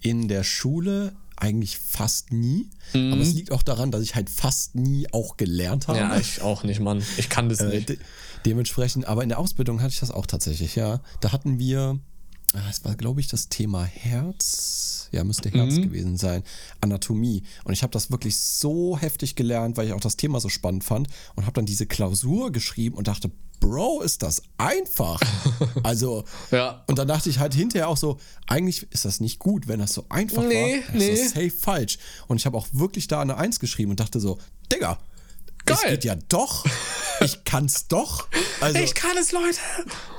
in 0.01 0.27
der 0.27 0.43
Schule 0.43 1.13
eigentlich 1.38 1.77
fast 1.79 2.31
nie. 2.31 2.69
Aber 2.93 3.17
es 3.19 3.34
liegt 3.34 3.51
auch 3.51 3.62
daran, 3.63 3.91
dass 3.91 4.01
ich 4.03 4.15
halt 4.15 4.29
fast 4.29 4.75
nie 4.75 5.05
auch 5.12 5.36
gelernt 5.36 5.89
habe. 5.89 5.99
Mhm. 5.99 6.12
Ja, 6.12 6.17
ich 6.17 6.41
auch 6.41 6.63
nicht, 6.63 6.79
Mann. 6.79 7.03
Ich 7.17 7.27
kann 7.27 7.49
das 7.49 7.60
Äh, 7.60 7.67
nicht. 7.75 7.89
de 7.89 7.97
dementsprechend, 8.45 9.05
aber 9.08 9.21
in 9.23 9.29
der 9.29 9.39
Ausbildung 9.39 9.81
hatte 9.81 9.91
ich 9.93 9.99
das 9.99 10.12
auch 10.12 10.27
tatsächlich, 10.27 10.75
ja. 10.75 11.01
Da 11.19 11.31
hatten 11.34 11.58
wir, 11.60 11.99
es 12.69 12.83
war, 12.85 12.95
glaube 12.95 13.19
ich, 13.21 13.27
das 13.27 13.49
Thema 13.49 13.83
Herz. 13.83 15.09
Ja, 15.11 15.23
müsste 15.23 15.49
Herz 15.49 15.75
gewesen 15.75 16.17
sein. 16.17 16.43
Anatomie. 16.81 17.43
Und 17.63 17.73
ich 17.73 17.83
habe 17.83 17.91
das 17.91 18.11
wirklich 18.11 18.37
so 18.37 18.97
heftig 18.97 19.35
gelernt, 19.35 19.77
weil 19.77 19.87
ich 19.87 19.93
auch 19.93 19.99
das 20.01 20.17
Thema 20.17 20.39
so 20.39 20.49
spannend 20.49 20.83
fand 20.83 21.07
und 21.35 21.43
habe 21.45 21.53
dann 21.53 21.65
diese 21.65 21.85
Klausur 21.85 22.51
geschrieben 22.51 22.95
und 22.95 23.07
dachte, 23.07 23.31
Bro, 23.61 24.01
ist 24.01 24.21
das 24.21 24.41
einfach. 24.57 25.21
also, 25.83 26.25
Ja. 26.51 26.83
und 26.87 26.99
dann 26.99 27.07
dachte 27.07 27.29
ich 27.29 27.39
halt 27.39 27.53
hinterher 27.53 27.87
auch 27.87 27.95
so, 27.97 28.19
eigentlich 28.47 28.85
ist 28.91 29.05
das 29.05 29.21
nicht 29.21 29.39
gut, 29.39 29.67
wenn 29.67 29.79
das 29.79 29.93
so 29.93 30.05
einfach 30.09 30.43
Nee, 30.43 30.83
war. 30.87 30.95
nee. 30.95 31.09
Das 31.11 31.19
ist 31.19 31.33
safe 31.35 31.49
falsch. 31.51 31.97
Und 32.27 32.37
ich 32.37 32.45
habe 32.45 32.57
auch 32.57 32.67
wirklich 32.73 33.07
da 33.07 33.21
eine 33.21 33.37
Eins 33.37 33.59
geschrieben 33.61 33.91
und 33.91 33.99
dachte 34.01 34.19
so, 34.19 34.37
Digga, 34.73 34.99
es 35.65 35.82
Geil. 35.82 35.91
geht 35.91 36.04
ja 36.06 36.15
doch. 36.30 36.65
Ich 37.21 37.43
kann's 37.45 37.88
doch. 37.88 38.28
Also, 38.60 38.80
Ich 38.80 38.93
kann 38.93 39.15
es, 39.17 39.32
Leute. 39.32 39.58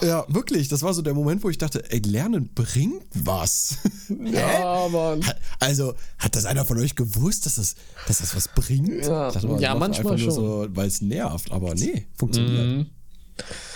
ja, 0.01 0.25
wirklich. 0.29 0.69
Das 0.69 0.83
war 0.83 0.95
so 0.95 1.03
der 1.03 1.13
Moment, 1.15 1.45
wo 1.45 1.51
ich 1.51 1.59
dachte, 1.59 1.85
ey, 1.91 1.99
Lernen 2.01 2.51
bringt 2.55 3.03
was. 3.15 3.77
Ja, 4.09 4.89
Mann. 4.89 5.21
Also, 5.61 5.95
hat 6.19 6.37
das 6.37 6.47
einer 6.47 6.65
von 6.65 6.79
euch 6.79 6.95
gewusst, 6.95 7.45
dass 7.45 7.57
das, 7.57 7.75
dass 8.07 8.19
das 8.19 8.35
was 8.37 8.49
bringt? 8.49 9.05
Ja. 9.05 9.31
Dachte 9.31 9.47
mal, 9.47 9.61
Ja, 9.61 9.73
das 9.73 9.81
manchmal 9.81 10.17
schon. 10.19 10.31
So, 10.31 10.67
weil 10.71 10.87
es 10.89 11.01
nervt. 11.01 11.51
Aber 11.53 11.75
nee, 11.75 12.07
funktioniert. 12.17 12.87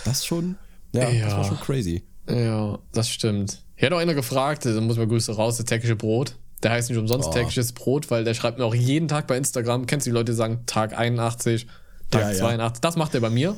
Das 0.05 0.25
schon, 0.25 0.57
ja, 0.93 1.05
das 1.05 1.15
Ja. 1.15 1.37
war 1.37 1.45
schon 1.45 1.61
crazy. 1.61 2.05
Ja, 2.29 2.79
das 2.93 3.09
stimmt. 3.11 3.63
Hier 3.77 3.87
hat 3.87 3.93
auch 3.93 3.99
einer 3.99 4.15
gefragt, 4.15 4.65
da 4.65 4.81
muss 4.81 4.97
man 4.97 5.09
Grüße 5.09 5.33
raus, 5.35 5.57
das 5.57 5.67
tägliche 5.67 5.97
Brot. 5.97 6.37
Der 6.63 6.73
heißt 6.73 6.91
nicht 6.91 6.99
umsonst 6.99 7.29
Oh. 7.29 7.33
tägliches 7.33 7.73
Brot, 7.73 8.11
weil 8.11 8.25
der 8.25 8.35
schreibt 8.35 8.59
mir 8.59 8.65
auch 8.65 8.75
jeden 8.75 9.09
Tag 9.09 9.27
bei 9.27 9.37
Instagram, 9.37 9.87
kennst 9.87 10.07
du 10.07 10.11
die 10.11 10.15
Leute, 10.15 10.33
die 10.33 10.37
sagen 10.37 10.65
Tag 10.67 10.97
81, 10.97 11.67
Tag 12.11 12.23
Ja, 12.23 12.31
ja. 12.33 12.39
82. 12.39 12.81
Das 12.81 12.97
macht 12.97 13.15
er 13.15 13.21
bei 13.21 13.31
mir. 13.31 13.57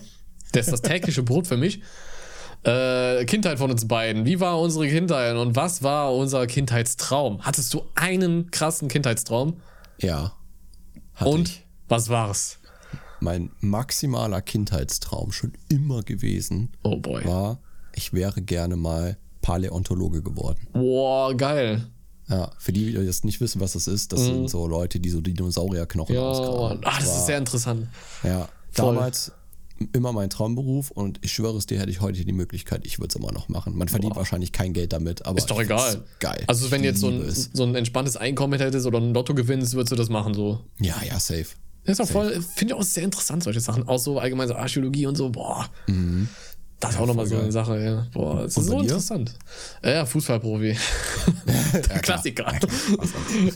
Das 0.52 0.66
ist 0.66 0.72
das 0.72 0.82
tägliche 0.82 1.22
Brot 1.22 1.46
für 1.46 1.56
mich. 1.56 1.80
Äh, 2.64 3.24
Kindheit 3.24 3.58
von 3.58 3.70
uns 3.72 3.88
beiden. 3.88 4.24
Wie 4.24 4.38
war 4.38 4.60
unsere 4.60 4.86
Kindheit 4.86 5.34
und 5.36 5.56
was 5.56 5.82
war 5.82 6.14
unser 6.14 6.46
Kindheitstraum? 6.46 7.42
Hattest 7.42 7.74
du 7.74 7.82
einen 7.96 8.50
krassen 8.52 8.86
Kindheitstraum? 8.88 9.60
Ja. 9.98 10.32
Und 11.18 11.48
Ich. 11.48 11.66
was 11.88 12.08
war's? 12.08 12.58
Mein 13.18 13.50
maximaler 13.60 14.42
Kindheitstraum 14.42 15.32
schon 15.32 15.52
immer 15.68 16.02
gewesen 16.02 16.70
Oh 16.84 16.96
boy. 16.96 17.24
war, 17.24 17.58
ich 17.94 18.12
wäre 18.12 18.42
gerne 18.42 18.76
mal 18.76 19.16
Paläontologe 19.42 20.22
geworden. 20.22 20.68
Boah, 20.72 21.34
geil. 21.36 21.86
Ja, 22.28 22.50
für 22.58 22.72
die, 22.72 22.86
die 22.86 22.92
jetzt 22.92 23.24
nicht 23.24 23.40
wissen, 23.40 23.60
was 23.60 23.72
das 23.72 23.86
ist, 23.86 24.12
das 24.12 24.20
sind 24.24 24.48
so 24.48 24.66
Leute, 24.66 25.00
die 25.00 25.10
so 25.10 25.20
Dinosaurierknochen 25.20 26.14
Mhm. 26.14 26.20
Ja, 26.20 26.26
ausgraben. 26.28 26.80
Ach, 26.84 26.98
das 26.98 27.08
war, 27.08 27.16
ist 27.16 27.26
sehr 27.26 27.38
interessant. 27.38 27.88
Ja, 28.22 28.48
Voll. 28.70 28.94
damals 28.94 29.32
immer 29.92 30.12
mein 30.12 30.30
Traumberuf 30.30 30.92
und 30.92 31.18
ich 31.22 31.32
schwöre 31.32 31.56
es 31.58 31.66
dir, 31.66 31.80
hätte 31.80 31.90
ich 31.90 32.00
heute 32.00 32.24
die 32.24 32.32
Möglichkeit, 32.32 32.86
ich 32.86 32.98
würde 33.00 33.08
es 33.08 33.16
immer 33.16 33.32
noch 33.32 33.48
machen. 33.48 33.76
Man 33.76 33.88
verdient 33.88 34.14
wahrscheinlich 34.14 34.52
kein 34.52 34.72
Geld 34.72 34.92
damit, 34.92 35.26
aber 35.26 35.38
Ist 35.38 35.50
doch 35.50 35.60
egal. 35.60 36.04
Geil. 36.20 36.44
Also 36.46 36.70
wenn 36.70 36.84
jetzt 36.84 37.00
so 37.00 37.08
ein, 37.08 37.24
so 37.28 37.64
ein 37.64 37.74
entspanntes 37.74 38.16
Einkommen 38.16 38.60
hättest 38.60 38.86
oder 38.86 38.98
ein 38.98 39.12
Lotto 39.12 39.34
gewinnst, 39.34 39.74
würdest 39.74 39.90
du 39.90 39.96
das 39.96 40.08
machen 40.08 40.34
so. 40.34 40.60
Ja, 40.80 40.94
ja, 41.06 41.18
safe. 41.18 41.46
Das 41.84 41.98
ist 41.98 42.00
auch 42.00 42.12
voll, 42.12 42.40
finde 42.54 42.74
ich 42.74 42.80
auch 42.80 42.84
sehr 42.84 43.02
interessant, 43.02 43.42
solche 43.42 43.58
Sachen. 43.58 43.88
Auch 43.88 43.98
so 43.98 44.20
allgemein 44.20 44.46
so 44.46 44.54
Archäologie 44.54 45.06
und 45.06 45.16
so, 45.16 45.30
boah. 45.30 45.68
Das 46.82 46.94
ist 46.96 47.00
auch 47.00 47.06
nochmal 47.06 47.26
so 47.26 47.36
eine 47.38 47.52
Sache, 47.52 47.80
ja. 47.82 48.06
Boah, 48.12 48.42
das 48.42 48.56
ist 48.56 48.66
so 48.66 48.80
interessant. 48.80 49.34
Äh, 49.82 49.94
Ja, 49.94 50.04
Fußballprofi. 50.06 50.76
Der 51.74 51.98
Klassiker. 52.00 52.52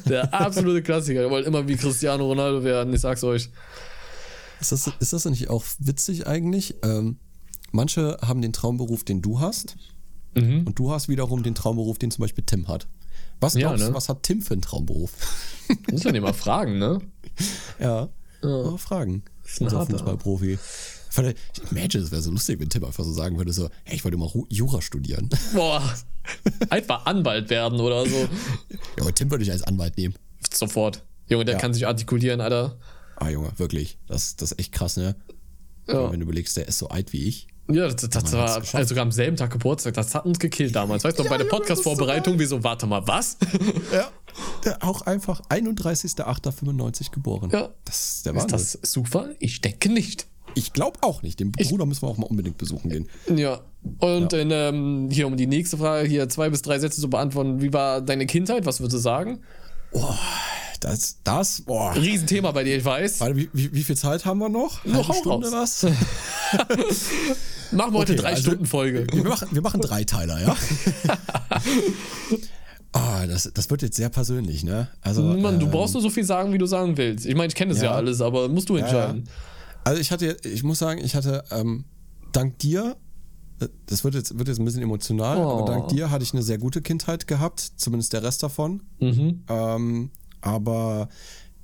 Der 0.07 0.33
absolute 0.33 0.83
Klassiker. 0.83 1.21
Der 1.21 1.31
wollte 1.31 1.49
immer 1.49 1.67
wie 1.67 1.77
Cristiano 1.77 2.25
Ronaldo 2.27 2.63
werden, 2.63 2.95
ich 2.95 3.01
sag's 3.01 3.25
euch. 3.25 3.51
Ist 4.61 4.73
das, 4.73 4.91
ist 5.01 5.13
das 5.13 5.25
nicht 5.27 5.51
auch 5.51 5.65
witzig 5.81 6.27
eigentlich? 6.27 6.77
Ähm, 6.85 7.19
manche 7.73 8.17
haben 8.23 8.41
den 8.43 8.53
Traumberuf, 8.53 9.05
den 9.05 9.21
du 9.23 9.41
hast, 9.41 9.77
Mhm. 10.35 10.65
und 10.67 10.79
du 10.79 10.93
hast 10.93 11.09
wiederum 11.09 11.43
den 11.43 11.55
Traumberuf, 11.55 11.99
den 11.99 12.11
zum 12.11 12.23
Beispiel 12.23 12.45
Tim 12.47 12.69
hat. 12.69 12.87
Was 13.41 13.55
Ja, 13.55 13.69
glaubst 13.69 13.85
du, 13.85 13.89
ne? 13.89 13.95
was 13.95 14.09
hat 14.09 14.23
Tim 14.23 14.41
für 14.43 14.53
einen 14.55 14.63
Traumberuf? 14.63 15.11
Muss 15.91 16.05
man 16.05 16.15
ihn 16.15 16.23
mal 16.23 16.33
fragen, 16.35 16.79
ne? 16.79 17.01
ja, 17.81 18.09
mal 18.43 18.79
fragen. 18.79 19.25
ein 19.61 19.65
Unser 19.65 19.79
harter. 19.79 19.93
Fußballprofi. 19.93 20.59
Vielleicht- 21.17 21.39
Ich 21.65 21.71
imagine, 21.73 22.03
es 22.05 22.11
wäre 22.11 22.23
so 22.23 22.31
lustig, 22.31 22.61
wenn 22.61 22.69
Tim 22.71 22.85
einfach 22.85 23.05
so 23.05 23.13
sagen 23.13 23.37
würde: 23.39 23.53
so, 23.53 23.69
hey, 23.85 23.97
ich 23.97 24.05
wollte 24.05 24.17
mal 24.17 24.31
Jura 24.49 24.81
studieren. 24.83 25.29
Boah. 25.55 25.83
Einfach 26.71 27.07
Anwalt 27.07 27.51
werden 27.51 27.81
oder 27.81 28.05
so. 28.07 28.17
ja, 28.17 28.29
aber 29.03 29.15
Tim 29.15 29.31
würde 29.31 29.45
ich 29.45 29.51
als 29.53 29.63
Anwalt 29.63 29.97
nehmen. 29.97 30.15
Sofort. 30.53 31.05
Junge, 31.29 31.45
der 31.45 31.55
Ja. 31.55 31.61
kann 31.61 31.73
sich 31.75 31.87
artikulieren, 31.87 32.41
Alter. 32.41 32.77
Ah, 33.17 33.29
Junge, 33.31 33.51
wirklich. 33.57 33.99
Das, 34.07 34.37
das 34.37 34.53
ist 34.53 34.59
echt 34.59 34.73
krass, 34.73 34.97
ne? 34.97 35.17
Ja. 35.89 36.11
Wenn 36.11 36.21
du 36.21 36.25
überlegst, 36.25 36.57
der 36.57 36.67
ist 36.69 36.79
so 36.79 36.89
alt 36.89 37.13
wie 37.13 37.25
ich. 37.29 37.47
Ja, 37.69 37.89
das, 37.89 37.97
das 38.11 38.33
war 38.33 38.57
also 38.57 38.83
sogar 38.89 39.03
am 39.03 39.11
selben 39.11 39.37
Tag 39.37 39.51
Geburtstag. 39.51 39.95
Das 39.95 40.15
hat 40.15 40.25
uns 40.25 40.39
gekillt 40.39 40.75
damals. 40.77 41.03
Weißt 41.03 41.19
du, 41.19 41.23
noch, 41.25 41.31
bei 41.31 41.37
der 41.37 41.47
ist 41.47 41.51
so 41.53 41.57
Podcast-Vorbereitung, 41.57 42.39
wir 42.39 42.47
so, 42.47 42.63
warte 42.63 42.87
mal, 42.87 43.07
was? 43.09 43.37
Ja. 43.93 44.11
Der 44.65 44.83
auch 44.85 45.03
einfach 45.03 45.41
31.08.95 45.49 47.11
geboren. 47.11 47.51
Ja. 47.53 47.71
Das 47.85 48.17
ist 48.17 48.27
der 48.27 48.35
Ist 48.35 48.43
Wahnsinn. 48.53 48.79
das 48.83 48.91
Zufall? 48.91 49.37
Ich 49.41 49.61
denke 49.61 49.89
nicht. 49.89 50.27
Ich 50.57 50.73
glaube 50.73 50.99
auch 51.03 51.21
nicht. 51.21 51.39
Den 51.39 51.53
Bruder 51.53 51.85
müssen 51.85 52.03
wir 52.03 52.09
auch 52.09 52.17
mal 52.17 52.27
unbedingt 52.27 52.57
besuchen 52.57 52.89
gehen. 52.91 53.09
Ja. 53.35 53.61
Und 53.99 54.33
dann, 54.33 54.51
ähm, 54.51 55.09
hier 55.13 55.27
um 55.27 55.37
die 55.37 55.47
nächste 55.47 55.77
Frage, 55.77 56.09
hier 56.09 56.29
zwei 56.31 56.49
bis 56.49 56.63
drei 56.63 56.79
Sätze 56.79 56.99
zu 56.99 57.11
beantworten. 57.11 57.61
Wie 57.61 57.75
war 57.75 58.01
deine 58.01 58.25
Kindheit? 58.27 58.65
Was 58.65 58.81
würdest 58.81 58.95
du 58.95 58.99
sagen? 58.99 59.41
Das, 60.81 61.19
das, 61.25 61.61
boah. 61.61 61.95
Riesenthema 61.95 62.53
bei 62.53 62.65
dir, 62.65 62.79
ich 62.79 62.85
weiß. 62.85 63.21
Warte, 63.21 63.37
wie, 63.37 63.51
wie, 63.53 63.75
wie 63.75 63.83
viel 63.83 63.97
Zeit 63.99 64.25
haben 64.25 64.39
wir 64.39 64.49
noch? 64.49 64.83
Noch 64.87 65.09
hau 65.11 65.15
Stunde 65.15 65.51
raus. 65.53 65.85
was? 65.85 65.93
Machen 67.73 67.93
wir 67.93 67.99
heute 67.99 68.13
Okay, 68.13 68.23
drei 68.23 68.31
also- 68.31 68.43
Stunden 68.43 68.67
Folge. 68.67 69.07
Wir 69.13 69.25
machen, 69.25 69.49
wir 69.53 69.63
machen 69.63 69.81
Dreiteiler, 69.83 70.41
ja? 70.41 70.57
Ah, 72.93 73.27
das, 73.27 73.51
das 73.53 73.69
wird 73.69 73.83
jetzt 73.83 73.97
sehr 73.97 74.09
persönlich, 74.09 74.65
ne? 74.65 74.89
Also, 75.03 75.23
Mann, 75.23 75.59
du 75.59 75.67
ähm, 75.67 75.71
brauchst 75.71 75.93
nur 75.93 76.03
so 76.03 76.09
viel 76.09 76.25
sagen, 76.25 76.55
wie 76.55 76.59
du 76.59 76.65
sagen 76.65 76.97
willst. 76.97 77.27
Ich 77.27 77.35
meine, 77.35 77.49
ich 77.49 77.55
kenne 77.55 77.75
das 77.75 77.83
ja. 77.83 77.91
Ja. 77.91 77.95
alles, 77.97 78.23
aber 78.23 78.49
musst 78.49 78.71
du 78.71 78.77
entscheiden. 78.77 79.29
Also 79.87 80.01
ich 80.01 80.11
hatte, 80.11 80.37
ich 80.43 80.65
muss 80.65 80.81
sagen, 80.81 81.01
ich 81.05 81.15
hatte 81.15 81.45
ähm, 81.53 81.85
dank 82.33 82.59
dir, 82.59 82.97
äh, 83.61 83.69
das 83.87 84.03
wird 84.03 84.15
jetzt, 84.17 84.37
wird 84.37 84.49
jetzt 84.49 84.59
ein 84.59 84.65
bisschen 84.65 84.83
emotional, 84.83 85.39
Oh. 85.39 85.49
aber 85.61 85.65
dank 85.73 85.89
dir 85.89 86.11
hatte 86.11 86.25
ich 86.25 86.33
eine 86.33 86.43
sehr 86.43 86.59
gute 86.59 86.83
Kindheit 86.83 87.29
gehabt, 87.29 87.61
zumindest 87.77 88.13
der 88.13 88.25
Rest 88.25 88.43
davon. 88.43 88.83
Mhm. 88.99 89.45
Ähm, 89.49 90.11
aber 90.41 91.09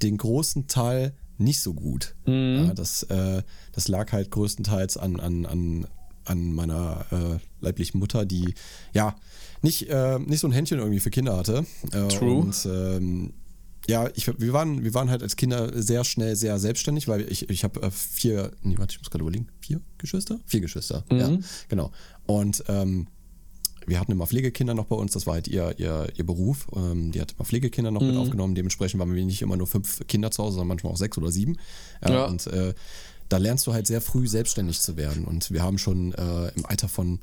den 0.03 0.19
großen 0.19 0.69
Teil 0.69 1.15
nicht 1.37 1.61
so 1.63 1.75
gut. 1.75 2.15
Mhm. 2.27 2.67
Ja, 2.69 2.75
das, 2.75 3.03
äh, 3.05 3.43
das 3.73 3.89
lag 3.89 4.13
halt 4.13 4.31
größtenteils 4.31 4.99
an, 4.99 5.19
an, 5.19 5.45
an, 5.45 5.87
an 6.25 6.53
meiner 6.53 7.05
äh, 7.11 7.39
leiblichen 7.61 7.99
Mutter, 7.99 8.25
die 8.25 8.55
ja 8.93 9.17
nicht, 9.63 9.89
äh, 9.91 10.21
nicht 10.21 10.39
so 10.39 10.47
ein 10.47 10.53
Händchen 10.53 10.79
irgendwie 10.79 11.01
für 11.01 11.11
Kinder 11.11 11.37
hatte. 11.37 11.67
Äh, 11.93 12.07
True. 12.07 12.35
Und 12.35 12.69
ähm, 12.71 13.33
ja, 13.88 14.09
ich, 14.14 14.29
wir, 14.38 14.53
waren, 14.53 14.85
wir 14.85 14.95
waren 14.95 15.11
halt 15.11 15.23
als 15.23 15.37
Kinder 15.37 15.83
sehr 15.83 16.05
schnell 16.05 16.37
sehr 16.37 16.59
selbstständig, 16.59 17.09
weil 17.09 17.23
ich, 17.31 17.51
ich 17.51 17.64
habe 17.64 17.83
äh, 17.83 17.90
vier, 17.90 18.53
nee, 18.62 18.79
warte, 18.79 18.92
ich 18.92 19.01
muss 19.01 19.11
gerade 19.11 19.23
überlegen, 19.23 19.49
vier 19.61 19.81
Geschwister? 19.99 20.40
Vier 20.47 20.61
Geschwister, 20.61 21.05
ja, 21.11 21.38
genau. 21.68 21.90
Und 22.27 22.62
ähm, 22.68 23.09
wir 23.87 23.99
hatten 23.99 24.12
immer 24.12 24.27
Pflegekinder 24.27 24.75
noch 24.75 24.87
bei 24.87 24.97
uns, 24.97 25.12
das 25.12 25.27
war 25.27 25.35
halt 25.35 25.49
ihr, 25.49 25.75
ihr, 25.79 26.07
ihr 26.16 26.25
Beruf. 26.25 26.68
Ähm, 26.75 27.11
die 27.12 27.21
hat 27.21 27.33
immer 27.33 27.45
Pflegekinder 27.45 27.90
noch 27.90 28.03
mit 28.03 28.16
aufgenommen, 28.16 28.55
dementsprechend 28.55 29.01
waren 29.01 29.12
wir 29.14 29.25
nicht 29.25 29.42
immer 29.42 29.57
nur 29.57 29.66
fünf 29.66 30.07
Kinder 30.07 30.31
zu 30.31 30.42
Hause, 30.42 30.55
sondern 30.55 30.68
manchmal 30.68 30.92
auch 30.92 30.97
sechs 30.97 31.18
oder 31.18 31.31
sieben. 31.31 31.57
Ja, 32.03 32.12
Ja. 32.12 32.25
Und 32.27 32.47
äh, 32.47 32.75
da 33.29 33.38
lernst 33.38 33.66
du 33.66 33.73
halt 33.73 33.87
sehr 33.87 34.01
früh 34.01 34.29
selbstständig 34.29 34.81
zu 34.81 34.97
werden. 34.97 35.25
Und 35.25 35.51
wir 35.51 35.62
haben 35.62 35.79
schon 35.79 36.12
äh, 36.12 36.49
im 36.55 36.66
Alter 36.66 36.88
von 36.88 37.18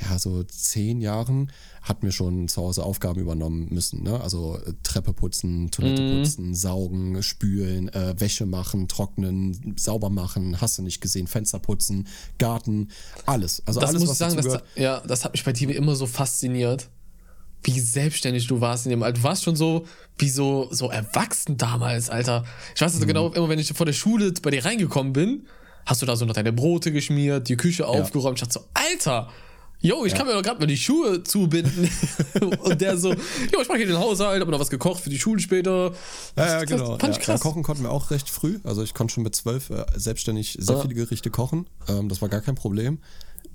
ja, 0.00 0.18
so 0.18 0.42
zehn 0.42 1.00
Jahren 1.00 1.52
hatten 1.82 2.02
wir 2.02 2.12
schon 2.12 2.48
zu 2.48 2.60
Hause 2.62 2.82
Aufgaben 2.82 3.20
übernommen 3.20 3.68
müssen. 3.70 4.02
Ne? 4.02 4.20
Also 4.20 4.58
äh, 4.58 4.72
Treppe 4.82 5.12
putzen, 5.12 5.70
Toilette 5.70 6.02
putzen, 6.16 6.54
saugen, 6.54 7.22
spülen, 7.22 7.88
äh, 7.90 8.18
Wäsche 8.18 8.46
machen, 8.46 8.88
trocknen, 8.88 9.74
sauber 9.78 10.10
machen, 10.10 10.60
hast 10.60 10.78
du 10.78 10.82
nicht 10.82 11.00
gesehen, 11.00 11.26
Fenster 11.26 11.58
putzen, 11.58 12.08
Garten, 12.38 12.88
alles. 13.26 13.62
Also 13.66 13.80
Das 13.80 13.90
alles, 13.90 14.00
muss 14.00 14.08
was 14.10 14.14
ich 14.20 14.34
sagen, 14.36 14.48
das, 14.48 14.62
ja, 14.76 15.00
das 15.00 15.24
hat 15.24 15.32
mich 15.32 15.44
bei 15.44 15.52
dir 15.52 15.74
immer 15.76 15.94
so 15.94 16.06
fasziniert, 16.06 16.88
wie 17.62 17.78
selbstständig 17.80 18.46
du 18.46 18.60
warst 18.60 18.84
in 18.86 18.90
dem 18.90 19.02
Alter. 19.02 19.18
Du 19.18 19.24
warst 19.24 19.42
schon 19.44 19.56
so, 19.56 19.86
wie 20.18 20.28
so, 20.28 20.68
so 20.70 20.90
erwachsen 20.90 21.56
damals, 21.56 22.10
Alter. 22.10 22.44
Ich 22.74 22.80
weiß 22.80 22.92
Mhm. 22.92 22.96
also 22.96 23.06
genau, 23.06 23.28
immer 23.32 23.48
wenn 23.48 23.58
ich 23.58 23.72
vor 23.72 23.86
der 23.86 23.92
Schule 23.94 24.32
bei 24.42 24.50
dir 24.50 24.64
reingekommen 24.64 25.12
bin, 25.12 25.46
hast 25.86 26.02
du 26.02 26.06
da 26.06 26.16
so 26.16 26.24
noch 26.24 26.34
deine 26.34 26.52
Brote 26.52 26.92
geschmiert, 26.92 27.48
die 27.48 27.56
Küche 27.56 27.86
aufgeräumt. 27.86 28.38
Ich 28.38 28.40
dachte 28.48 28.54
so, 28.60 28.64
Alter, 28.74 29.30
yo, 29.86 30.04
ich 30.04 30.14
kann 30.14 30.26
mir 30.26 30.32
doch 30.32 30.42
gerade 30.42 30.58
mal 30.60 30.66
die 30.66 30.76
Schuhe 30.76 31.22
zubinden. 31.22 31.88
Und 32.62 32.80
der 32.80 32.96
so, 32.98 33.12
jo, 33.12 33.60
ich 33.62 33.68
mache 33.68 33.78
hier 33.78 33.86
den 33.86 33.98
Haushalt, 33.98 34.40
habe 34.40 34.50
noch 34.50 34.58
was 34.60 34.70
gekocht 34.70 35.02
für 35.02 35.10
die 35.10 35.18
Schule 35.18 35.40
später. 35.40 35.92
Ja, 36.36 36.46
ja, 36.46 36.60
Das- 36.60 36.68
genau. 36.68 36.92
Das 36.96 37.00
fand 37.00 37.02
ja, 37.14 37.20
ich 37.20 37.24
krass. 37.24 37.40
Ja, 37.40 37.42
kochen 37.50 37.62
konnten 37.62 37.82
wir 37.84 37.90
auch 37.90 38.10
recht 38.10 38.28
früh. 38.30 38.58
Also 38.64 38.82
ich 38.82 38.94
konnte 38.94 39.14
schon 39.14 39.22
mit 39.22 39.36
zwölf 39.36 39.70
äh, 39.70 39.84
selbstständig 39.94 40.56
sehr 40.58 40.76
Ja. 40.76 40.82
viele 40.82 40.94
Gerichte 40.94 41.30
kochen. 41.30 41.66
Ähm, 41.88 42.08
das 42.08 42.22
war 42.22 42.28
gar 42.28 42.40
kein 42.40 42.54
Problem. 42.54 42.98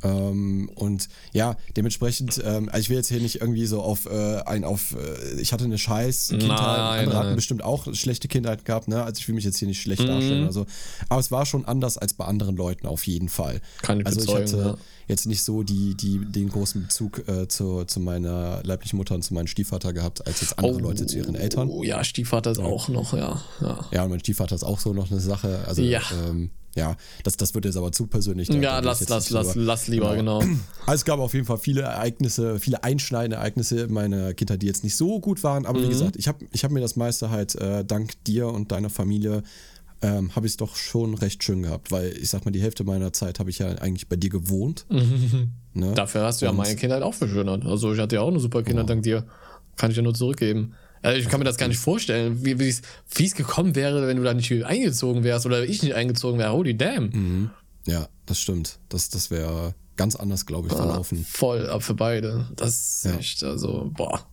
Ähm, 0.01 0.69
und 0.75 1.09
ja, 1.33 1.57
dementsprechend, 1.75 2.39
ähm, 2.45 2.69
also 2.69 2.79
ich 2.79 2.89
will 2.89 2.95
jetzt 2.95 3.09
hier 3.09 3.19
nicht 3.19 3.41
irgendwie 3.41 3.65
so 3.65 3.81
auf 3.81 4.05
äh, 4.05 4.37
ein 4.45 4.63
auf, 4.63 4.95
äh, 4.95 5.41
ich 5.41 5.51
hatte 5.51 5.65
eine 5.65 5.77
scheiß 5.77 6.29
Kindheit, 6.29 6.47
Nein, 6.47 6.99
andere 6.99 7.17
hatten 7.17 7.27
nein. 7.27 7.35
bestimmt 7.35 7.63
auch 7.63 7.93
schlechte 7.93 8.29
Kindheit 8.29 8.63
gehabt, 8.63 8.87
ne? 8.87 9.03
Also 9.03 9.19
ich 9.19 9.27
will 9.27 9.35
mich 9.35 9.43
jetzt 9.43 9.57
hier 9.57 9.67
nicht 9.67 9.81
schlecht 9.81 10.03
Mhm. 10.03 10.07
darstellen. 10.07 10.45
Also, 10.45 10.65
aber 11.09 11.19
es 11.19 11.31
war 11.31 11.45
schon 11.45 11.65
anders 11.65 11.97
als 11.97 12.13
bei 12.13 12.23
anderen 12.23 12.55
Leuten 12.55 12.87
auf 12.87 13.05
jeden 13.07 13.27
Fall. 13.27 13.59
Kann 13.81 13.99
ich 13.99 14.05
also 14.05 14.21
ich 14.21 14.25
bezeugen, 14.27 14.47
hatte 14.47 14.69
ja. 14.69 14.77
Jetzt 15.09 15.25
nicht 15.25 15.43
so 15.43 15.63
die, 15.63 15.95
die, 15.95 16.19
den 16.25 16.47
großen 16.49 16.81
Bezug 16.83 17.27
äh, 17.27 17.47
zu, 17.49 17.83
zu 17.83 17.99
meiner 17.99 18.61
leiblichen 18.63 18.95
Mutter 18.95 19.15
und 19.15 19.23
zu 19.23 19.33
meinem 19.33 19.47
Stiefvater 19.47 19.91
gehabt, 19.91 20.25
als 20.25 20.39
jetzt 20.39 20.57
andere 20.57 20.79
Leute 20.79 21.05
zu 21.05 21.17
ihren 21.17 21.35
Eltern. 21.35 21.67
Oh 21.69 21.83
ja, 21.83 22.01
Stiefvater 22.05 22.51
ist 22.51 22.59
auch 22.59 22.87
noch, 22.87 23.13
ja. 23.13 23.41
ja. 23.59 23.85
Ja, 23.91 24.03
und 24.03 24.11
mein 24.11 24.19
Stiefvater 24.21 24.55
ist 24.55 24.63
auch 24.63 24.79
so 24.79 24.93
noch 24.93 25.11
eine 25.11 25.19
Sache. 25.19 25.59
Also, 25.67 25.81
Ja. 25.81 26.01
ähm, 26.29 26.51
ja, 26.75 26.95
das, 27.23 27.35
das 27.35 27.53
wird 27.55 27.65
jetzt 27.65 27.75
aber 27.75 27.91
zu 27.91 28.05
persönlich. 28.05 28.47
da- 28.47 28.53
Ja, 28.53 28.79
lass, 28.79 29.09
lass, 29.09 29.31
lass, 29.31 29.47
drüber- 29.49 29.65
lass 29.65 29.87
lieber, 29.87 30.15
genau. 30.15 30.37
Also 30.85 30.93
es 31.01 31.03
gab 31.03 31.19
auf 31.19 31.33
jeden 31.33 31.47
Fall 31.47 31.57
viele 31.57 31.81
Ereignisse, 31.81 32.59
viele 32.59 32.83
einschneidende 32.83 33.37
Ereignisse 33.37 33.81
in 33.81 33.91
meiner 33.91 34.33
Kindheit, 34.35 34.61
die 34.61 34.67
jetzt 34.67 34.83
nicht 34.83 34.95
so 34.95 35.19
gut 35.19 35.43
waren. 35.43 35.65
Aber 35.65 35.81
wie 35.81 35.85
Mhm. 35.85 35.89
gesagt, 35.89 36.15
ich 36.15 36.27
habe 36.27 36.45
ich 36.51 36.63
hab 36.63 36.71
mir 36.71 36.79
das 36.79 36.95
meiste 36.95 37.31
halt 37.31 37.55
äh, 37.55 37.83
dank 37.83 38.23
dir 38.25 38.47
und 38.49 38.71
deiner 38.71 38.91
Familie 38.91 39.41
ähm, 40.01 40.35
habe 40.35 40.45
ich 40.47 40.53
es 40.53 40.57
doch 40.57 40.75
schon 40.75 41.13
recht 41.13 41.43
schön 41.43 41.63
gehabt, 41.63 41.91
weil 41.91 42.15
ich 42.17 42.29
sag 42.29 42.45
mal, 42.45 42.51
die 42.51 42.61
Hälfte 42.61 42.83
meiner 42.83 43.11
Zeit 43.13 43.39
habe 43.39 43.49
ich 43.49 43.59
ja 43.59 43.67
eigentlich 43.67 44.07
bei 44.07 44.15
dir 44.15 44.29
gewohnt. 44.29 44.85
Ne? 45.71 45.93
Dafür 45.93 46.23
hast 46.23 46.41
du 46.41 46.45
ja 46.45 46.51
Und- 46.51 46.57
meine 46.57 46.75
Kindheit 46.75 47.03
auch 47.03 47.13
verschönert. 47.13 47.63
Also 47.63 47.93
ich 47.93 47.99
hatte 47.99 48.15
ja 48.15 48.21
auch 48.21 48.27
eine 48.29 48.39
super 48.39 48.63
Kindheit 48.63 48.89
dank 48.89 49.03
dir. 49.03 49.25
Kann 49.77 49.91
ich 49.91 49.97
ja 49.97 50.01
nur 50.03 50.15
zurückgeben. 50.15 50.73
Also 51.03 51.19
ich 51.21 51.29
kann 51.29 51.39
mir 51.39 51.45
das 51.45 51.57
gar 51.57 51.67
nicht 51.67 51.77
vorstellen, 51.79 52.43
wie 52.43 52.67
es 53.23 53.35
gekommen 53.35 53.75
wäre, 53.75 54.07
wenn 54.07 54.17
du 54.17 54.23
da 54.23 54.33
nicht 54.33 54.51
eingezogen 54.65 55.23
wärst 55.23 55.45
oder 55.45 55.63
ich 55.63 55.83
nicht 55.83 55.93
eingezogen 55.93 56.39
wäre. 56.39 56.51
Holy 56.53 56.75
damn. 56.75 57.51
Ja, 57.85 58.09
das 58.25 58.39
stimmt. 58.41 58.79
Das, 58.89 59.09
das 59.09 59.29
wäre 59.29 59.75
ganz 59.95 60.15
anders, 60.15 60.47
glaube 60.47 60.67
ich, 60.69 60.73
verlaufen. 60.73 61.23
Voll 61.29 61.69
ab 61.69 61.83
für 61.83 61.93
beide. 61.93 62.47
Das 62.55 62.69
ist 63.03 63.05
Ja. 63.05 63.17
echt, 63.19 63.43
also, 63.43 63.91
boah. 63.95 64.25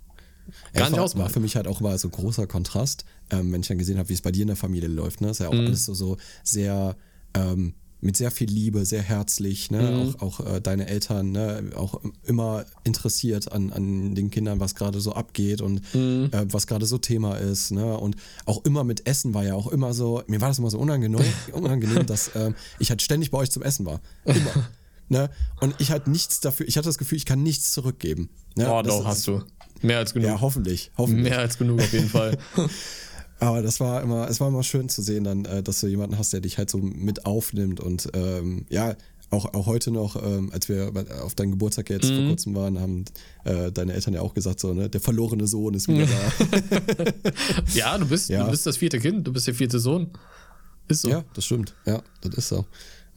Gar 0.73 0.91
nicht 0.91 0.99
war, 0.99 1.15
war 1.17 1.31
für 1.31 1.41
mich 1.41 1.57
halt 1.57 1.67
auch 1.67 1.81
mal 1.81 1.97
so 1.99 2.09
ein 2.09 2.13
großer 2.13 2.47
Kontrast, 2.47 3.05
ähm, 3.31 3.53
wenn 3.53 3.61
ich 3.61 3.69
dann 3.69 3.79
gesehen 3.79 3.99
habe, 3.99 4.09
wie 4.09 4.15
es 4.15 4.23
bei 4.23 4.33
dir 4.33 4.43
in 4.43 4.49
der 4.49 4.57
Familie 4.57 4.89
läuft. 4.89 5.21
Ne? 5.21 5.31
Ist 5.31 5.41
ja 5.41 5.49
auch 5.49 5.53
Mhm. 5.55 5.67
alles 5.67 5.85
so, 5.85 5.95
so 5.95 6.17
sehr 6.45 6.97
ähm, 7.35 7.75
mit 8.03 8.17
sehr 8.17 8.31
viel 8.31 8.49
Liebe, 8.49 8.85
sehr 8.85 9.03
herzlich. 9.03 9.71
Ne? 9.71 9.81
Mhm. 9.81 10.17
Auch, 10.21 10.41
auch 10.41 10.47
äh, 10.55 10.61
deine 10.61 10.87
Eltern, 10.87 11.33
ne? 11.33 11.71
auch 11.77 12.01
immer 12.25 12.65
interessiert 12.85 13.51
an, 13.51 13.73
an 13.73 14.15
den 14.15 14.31
Kindern, 14.31 14.61
was 14.61 14.75
gerade 14.75 15.01
so 15.01 15.13
abgeht 15.15 15.61
und 15.63 15.81
Mhm. 15.95 16.29
äh, 16.31 16.45
was 16.53 16.67
gerade 16.67 16.85
so 16.87 16.99
Thema 16.99 17.37
ist. 17.37 17.73
Ne? 17.73 17.97
Und 17.99 18.17
auch 18.45 18.65
immer 18.65 18.85
mit 18.85 19.07
Essen 19.09 19.33
war 19.35 19.45
ja 19.45 19.55
auch 19.55 19.67
immer 19.69 19.95
so, 19.95 20.23
mir 20.27 20.41
war 20.43 20.49
das 20.49 20.59
immer 20.59 20.71
so 20.71 20.79
unangenehm, 20.79 21.25
unangenehm 21.53 22.07
dass 22.07 22.31
ähm, 22.35 22.55
ich 22.79 22.91
halt 22.91 23.01
ständig 23.03 23.31
bei 23.31 23.39
euch 23.39 23.51
zum 23.51 23.63
Essen 23.63 23.87
war. 23.87 24.01
Immer. 24.25 24.53
Ne? 25.09 25.31
Und 25.61 25.73
ich 25.79 25.93
hatte 25.93 26.11
nichts 26.11 26.41
dafür, 26.41 26.67
ich 26.67 26.77
hatte 26.77 26.89
das 26.89 26.99
Gefühl, 26.99 27.17
ich 27.17 27.27
kann 27.27 27.41
nichts 27.41 27.71
zurückgeben. 27.71 28.29
Ne? 28.57 28.69
Oh, 28.69 28.83
Das 28.83 28.93
doch, 28.93 29.05
hast 29.05 29.25
du. 29.29 29.41
Mehr 29.83 29.99
als 29.99 30.13
genug. 30.15 30.29
Ja, 30.29 30.41
hoffentlich. 30.41 30.91
hoffentlich. 30.97 31.31
Mehr 31.31 31.39
als 31.41 31.59
genug 31.59 31.81
auf 31.81 31.93
jeden 31.93 32.09
Fall. 32.09 32.37
Aber 33.39 33.61
das 33.63 33.81
war 33.81 34.03
immer, 34.03 34.29
es 34.31 34.41
war 34.41 34.49
immer 34.49 34.63
schön 34.63 34.89
zu 34.89 35.03
sehen, 35.03 35.25
dann, 35.25 35.45
äh, 35.45 35.63
dass 35.63 35.81
du 35.81 35.87
jemanden 35.89 36.17
hast, 36.19 36.33
der 36.33 36.41
dich 36.41 36.57
halt 36.57 36.71
so 36.71 36.79
mit 36.79 37.27
aufnimmt 37.27 37.81
und 37.81 38.09
ähm, 38.15 38.65
ja, 38.71 38.95
auch, 39.29 39.53
auch 39.55 39.67
heute 39.67 39.91
noch, 39.91 40.17
ähm, 40.25 40.51
als 40.53 40.69
wir 40.69 40.93
auf 41.23 41.35
deinen 41.35 41.51
Geburtstag 41.51 41.91
jetzt 41.91 42.09
Mhm. 42.09 42.17
vor 42.17 42.27
kurzem 42.29 42.55
waren, 42.55 42.81
haben 42.81 43.05
äh, 43.45 43.71
deine 43.73 43.93
Eltern 43.93 44.15
ja 44.15 44.21
auch 44.23 44.33
gesagt, 44.35 44.61
so, 44.61 44.73
ne, 44.73 44.89
der 44.89 45.01
verlorene 45.01 45.47
Sohn 45.49 45.75
ist 45.75 45.89
wieder 45.89 46.07
da. 46.07 47.05
ja, 47.75 47.99
du 47.99 48.07
bist, 48.07 48.31
Ja. 48.31 48.45
du 48.45 48.51
bist 48.53 48.65
das 48.67 48.77
vierte 48.77 49.01
Kind, 49.01 49.27
du 49.27 49.33
bist 49.33 49.47
der 49.47 49.55
vierte 49.55 49.81
Sohn. 49.81 50.11
Ist 50.89 51.03
so. 51.03 51.09
ja, 51.11 51.25
das 51.35 51.45
stimmt. 51.45 51.75
Ja, 51.85 52.01
das 52.21 52.35
ist 52.37 52.49
so. 52.49 52.65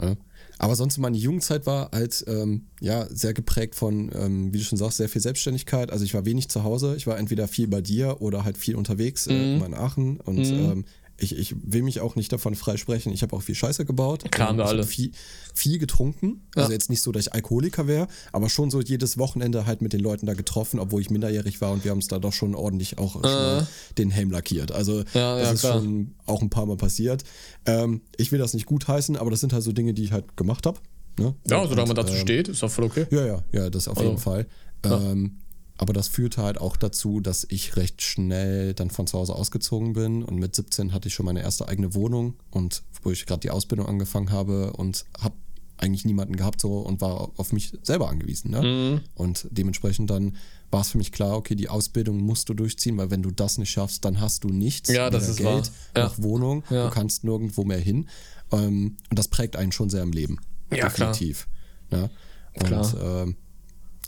Ja. 0.02 0.16
Aber 0.60 0.76
sonst 0.76 0.98
meine 0.98 1.18
Jugendzeit 1.18 1.66
war 1.66 1.90
halt 1.92 2.24
ähm, 2.28 2.68
ja 2.82 3.08
sehr 3.10 3.34
geprägt 3.34 3.76
von, 3.76 4.12
ähm, 4.14 4.54
wie 4.54 4.58
du 4.58 4.64
schon 4.64 4.78
sagst, 4.78 4.98
sehr 4.98 5.08
viel 5.10 5.22
Selbstständigkeit. 5.22 5.90
Also 5.92 6.04
ich 6.04 6.14
war 6.14 6.26
wenig 6.26 6.50
zu 6.50 6.64
Hause. 6.64 6.96
Ich 6.98 7.08
war 7.08 7.18
entweder 7.18 7.48
viel 7.48 7.68
bei 7.68 7.80
dir 7.82 8.22
oder 8.22 8.44
halt 8.44 8.58
viel 8.58 8.76
unterwegs 8.76 9.26
Mhm. 9.28 9.32
äh, 9.34 9.56
immer 9.56 9.66
in 9.68 9.74
Aachen. 9.74 10.20
Und 10.20 10.46
ähm, 10.46 10.86
ich, 11.20 11.38
ich 11.38 11.56
will 11.62 11.84
mich 11.84 12.00
auch 12.02 12.16
nicht 12.16 12.32
davon 12.32 12.56
freisprechen. 12.56 13.12
Ich 13.14 13.22
habe 13.22 13.36
auch 13.36 13.42
viel 13.42 13.56
Scheiße 13.56 13.86
gebaut. 13.86 14.30
Klar, 14.32 14.50
haben 14.50 14.58
wir 14.58 14.66
alle. 14.66 14.84
Viel, 14.84 15.12
viel 15.54 15.78
getrunken. 15.80 16.42
Also 16.56 16.70
Ja. 16.70 16.74
jetzt 16.74 16.90
nicht 16.90 17.02
so, 17.02 17.12
dass 17.12 17.28
ich 17.28 17.34
Alkoholiker 17.34 17.88
wäre, 17.88 18.08
aber 18.32 18.50
schon 18.50 18.72
so 18.72 18.82
jedes 18.82 19.18
Wochenende 19.18 19.66
halt 19.66 19.82
mit 19.82 19.94
den 19.94 20.00
Leuten 20.02 20.26
da 20.26 20.34
getroffen, 20.34 20.80
obwohl 20.80 21.02
ich 21.02 21.10
minderjährig 21.10 21.62
war 21.62 21.72
und 21.72 21.84
wir 21.84 21.92
haben 21.92 21.98
uns 22.00 22.08
da 22.08 22.20
doch 22.20 22.34
schon 22.34 22.56
ordentlich 22.56 22.98
auch 22.98 23.20
schnell 23.20 23.68
den 23.98 24.10
Helm 24.12 24.32
lackiert. 24.32 24.72
Also 24.72 25.02
Äh. 25.02 25.06
Ja, 25.14 25.38
das 25.38 25.44
ja, 25.48 25.52
ist 25.54 25.60
klar. 25.62 25.74
schon 25.80 26.16
auch 26.26 26.42
ein 26.42 26.50
paar 26.50 26.66
Mal 26.66 26.78
passiert. 26.78 27.24
Ähm, 27.66 28.02
ich 28.18 28.32
will 28.32 28.40
das 28.40 28.54
nicht 28.54 28.66
gutheißen, 28.66 29.16
aber 29.18 29.32
das 29.32 29.40
sind 29.40 29.54
halt 29.54 29.64
so 29.64 29.72
Dinge, 29.72 29.94
die 29.94 30.04
ich 30.04 30.12
halt 30.12 30.38
gemacht 30.38 30.66
habe. 30.66 30.80
Ne? 31.18 31.36
Ja, 31.50 31.62
solange 31.68 31.88
man 31.88 31.90
Und, 31.90 31.98
dazu 31.98 32.14
ähm, 32.14 32.20
steht, 32.22 32.48
ist 32.48 32.64
doch 32.64 32.72
voll 32.72 32.86
okay. 32.86 33.06
Ja, 33.12 33.26
ja, 33.26 33.44
ja, 33.52 33.70
das 33.70 33.88
auf 33.88 33.98
Also, 33.98 34.10
jeden 34.10 34.22
Fall. 34.22 34.48
Ähm, 34.84 35.40
aber 35.80 35.94
das 35.94 36.10
führte 36.10 36.44
halt 36.44 36.60
auch 36.60 36.76
dazu, 36.76 37.22
dass 37.22 37.48
ich 37.50 37.78
recht 37.78 38.02
schnell 38.02 38.74
dann 38.74 38.90
von 38.90 39.08
zu 39.08 39.18
Hause 39.18 39.34
ausgezogen 39.34 39.94
bin 39.94 40.24
und 40.24 40.36
mit 40.36 40.54
17 40.54 40.92
hatte 40.94 41.08
ich 41.08 41.14
schon 41.14 41.26
meine 41.26 41.42
erste 41.42 41.70
eigene 41.70 41.94
Wohnung 41.94 42.34
und 42.52 42.84
wo 43.02 43.12
ich 43.12 43.26
gerade 43.26 43.40
die 43.40 43.50
Ausbildung 43.50 43.88
angefangen 43.88 44.30
habe 44.30 44.74
und 44.74 45.06
habe 45.18 45.36
eigentlich 45.78 46.04
niemanden 46.04 46.36
gehabt 46.36 46.60
so 46.60 46.80
und 46.80 47.00
war 47.00 47.32
auf 47.38 47.54
mich 47.54 47.72
selber 47.82 48.10
angewiesen. 48.10 48.52
Ne? 48.52 48.62
Mhm. 48.62 49.02
Und 49.16 49.48
dementsprechend 49.52 50.10
dann 50.10 50.36
war 50.70 50.82
es 50.82 50.90
für 50.90 50.98
mich 50.98 51.14
klar, 51.14 51.38
okay, 51.38 51.56
die 51.56 51.70
Ausbildung 51.70 52.18
musst 52.18 52.50
du 52.50 52.54
durchziehen, 52.54 52.98
weil 52.98 53.10
wenn 53.10 53.22
du 53.24 53.32
das 53.32 53.58
nicht 53.58 53.72
schaffst, 53.72 54.04
dann 54.04 54.20
hast 54.20 54.44
du 54.44 54.50
nichts. 54.50 54.90
Ja, 54.90 55.10
das 55.10 55.30
ist 55.30 55.38
Geld 55.38 55.48
wahr. 55.48 55.64
Ja. 55.96 56.04
noch 56.04 56.22
Wohnung. 56.22 56.64
Ja. 56.70 56.90
Du 56.90 56.94
kannst 56.94 57.24
nirgendwo 57.24 57.64
mehr 57.64 57.80
hin. 57.80 58.10
Ähm, 58.52 58.98
und 59.10 59.18
das 59.18 59.30
prägt 59.30 59.56
einen 59.56 59.72
schon 59.72 59.90
sehr 59.90 60.04
im 60.04 60.12
Leben. 60.12 60.40
Ja, 60.72 60.90
klar. 60.90 61.14
Definitiv. 61.14 61.48
Ne? 61.90 62.10
Und 62.56 62.68
Klar. 62.68 63.24
ähm, 63.24 63.38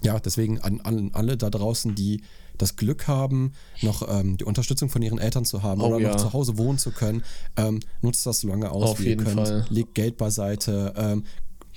ja, 0.04 0.20
deswegen 0.20 0.60
an, 0.62 0.82
an 0.82 1.12
alle 1.14 1.38
da 1.38 1.50
draußen, 1.50 1.94
die 1.96 2.22
das 2.58 2.76
Glück 2.76 3.08
haben, 3.08 3.54
noch 3.82 4.08
ähm, 4.08 4.38
die 4.38 4.44
Unterstützung 4.44 4.90
von 4.90 5.02
ihren 5.02 5.18
Eltern 5.20 5.46
zu 5.46 5.64
haben 5.64 5.82
Oh, 5.82 5.88
oder 5.88 6.00
ja. 6.00 6.10
noch 6.10 6.18
zu 6.18 6.34
Hause 6.34 6.58
wohnen 6.58 6.78
zu 6.78 6.92
können, 6.92 7.24
ähm, 7.58 7.80
nutzt 8.02 8.26
das 8.26 8.42
so 8.42 8.48
lange 8.48 8.70
aus, 8.72 8.92
Auf 8.92 9.00
wie 9.00 9.10
ihr 9.10 9.18
könnt. 9.18 9.36
Fall. 9.48 9.66
Legt 9.70 9.96
Geld 9.96 10.18
beiseite 10.18 10.94
ähm, 10.96 11.24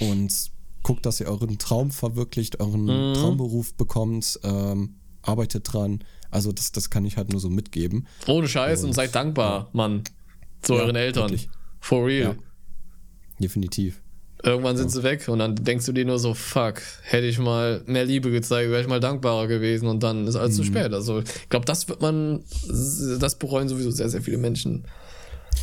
und 0.01 0.51
guckt, 0.83 1.07
dass 1.07 1.21
ihr 1.21 1.27
euren 1.29 1.59
Traum 1.59 1.91
verwirklicht, 1.91 2.61
euren 2.61 2.83
Mhm. 2.85 3.15
Traumberuf 3.15 3.73
bekommt, 3.75 4.39
ähm, 4.43 4.97
arbeitet 5.23 5.73
dran. 5.73 6.05
Also 6.31 6.53
das, 6.53 6.73
das 6.73 6.91
kann 6.91 7.07
ich 7.07 7.17
halt 7.17 7.31
nur 7.31 7.41
so 7.41 7.49
mitgeben. 7.49 8.07
Ohne 8.27 8.49
Scheiß 8.49 8.85
und, 8.85 8.93
seid 8.93 9.15
dankbar, 9.15 9.71
Mann. 9.73 10.03
Zu 10.61 10.75
Ja, 10.75 10.81
euren 10.81 10.97
Eltern. 10.97 11.31
wirklich. 11.31 11.49
For 11.81 12.07
real. 12.07 12.33
Ja. 12.37 12.43
Definitiv. 13.41 14.03
Irgendwann 14.45 14.77
sind 14.77 14.91
sie 14.91 15.03
weg 15.03 15.27
und 15.29 15.39
dann 15.39 15.55
denkst 15.57 15.87
du 15.87 15.93
dir 15.93 16.05
nur 16.05 16.19
so, 16.19 16.35
fuck, 16.35 16.83
hätte 17.03 17.27
ich 17.27 17.39
mal 17.39 17.83
mehr 17.87 18.05
Liebe 18.05 18.31
gezeigt, 18.31 18.71
wäre 18.71 18.83
ich 18.83 18.89
mal 18.89 19.01
dankbarer 19.01 19.47
gewesen 19.47 19.89
und 19.89 20.03
dann 20.03 20.27
ist 20.27 20.37
alles 20.37 20.57
zu 20.57 20.63
Mhm. 20.63 20.67
spät. 20.67 20.93
Also 20.93 21.21
ich 21.21 21.49
glaube, 21.49 21.65
das 21.65 21.89
wird 21.89 22.03
man, 22.03 22.45
das 23.21 23.37
bereuen 23.37 23.69
sowieso 23.69 23.91
sehr, 23.91 24.09
sehr 24.09 24.21
viele 24.23 24.37
Menschen. 24.39 24.85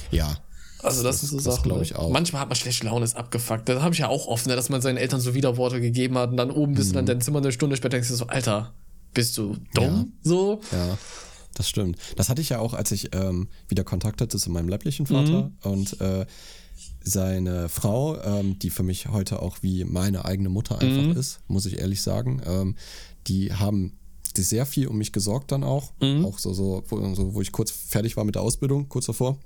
Ja. 0.10 0.38
Also 0.84 1.04
das, 1.04 1.22
ist 1.22 1.30
so 1.30 1.36
das 1.38 1.44
Sachen. 1.46 1.64
glaub 1.64 1.78
ne? 1.78 1.84
ich 1.84 1.96
auch. 1.96 2.10
Manchmal 2.10 2.42
hat 2.42 2.50
man 2.50 2.56
schlechte 2.56 2.88
Laune, 2.88 3.06
ist 3.06 3.16
abgefuckt. 3.16 3.70
Das 3.70 3.84
habe 3.84 3.94
ich 3.94 4.00
ja 4.00 4.08
auch 4.08 4.26
oft, 4.26 4.48
ne, 4.48 4.56
dass 4.56 4.70
man 4.70 4.82
seinen 4.82 4.98
Eltern 4.98 5.20
so 5.22 5.36
Widerworte 5.36 5.80
gegeben 5.80 6.18
hat 6.18 6.32
und 6.32 6.38
dann 6.38 6.50
oben 6.50 6.74
bist 6.74 6.90
du 6.90 6.94
Mhm. 6.94 6.96
dann 6.96 7.04
in 7.04 7.08
dein 7.08 7.22
Zimmer 7.22 7.38
eine 7.40 7.52
Stunde 7.52 7.76
später 7.78 7.90
denkst 7.98 8.10
du 8.10 8.16
so, 8.16 8.26
Alter, 8.28 8.74
bist 9.14 9.38
du 9.38 9.58
dumm? 9.76 10.14
So? 10.24 10.60
Ja, 10.72 10.98
das 11.54 11.70
stimmt. 11.70 11.98
Das 12.16 12.30
hatte 12.30 12.42
ich 12.42 12.50
ja 12.50 12.58
auch, 12.58 12.74
als 12.74 12.92
ich 12.92 13.14
ähm, 13.14 13.48
wieder 13.68 13.84
Kontakt 13.84 14.22
hatte 14.22 14.38
zu 14.40 14.50
meinem 14.50 14.70
leiblichen 14.70 15.06
Vater 15.06 15.52
Mhm. 15.64 15.72
und 15.72 16.02
äh, 16.02 16.26
seine 17.04 17.70
Frau, 17.70 18.20
ähm, 18.22 18.60
die 18.60 18.70
für 18.70 18.84
mich 18.84 19.08
heute 19.08 19.42
auch 19.42 19.58
wie 19.62 19.84
meine 19.86 20.26
eigene 20.26 20.50
Mutter 20.50 20.80
einfach 20.80 21.04
Mhm. 21.04 21.12
ist, 21.18 21.40
muss 21.48 21.66
ich 21.66 21.80
ehrlich 21.80 22.02
sagen. 22.02 22.42
Ähm, 22.46 22.76
die 23.28 23.54
haben 23.54 23.94
die 24.38 24.44
sehr 24.44 24.66
viel 24.66 24.88
um 24.88 24.98
mich 24.98 25.12
gesorgt 25.12 25.52
dann 25.52 25.64
auch. 25.64 25.92
Mhm. 26.02 26.26
Auch 26.26 26.40
so, 26.40 26.54
so, 26.54 26.84
wo, 26.88 27.14
so, 27.16 27.34
wo 27.34 27.42
ich 27.42 27.52
kurz 27.52 27.72
fertig 27.72 28.16
war 28.18 28.24
mit 28.24 28.36
der 28.36 28.42
Ausbildung, 28.44 28.88
kurz 28.88 29.06
davor. 29.08 29.38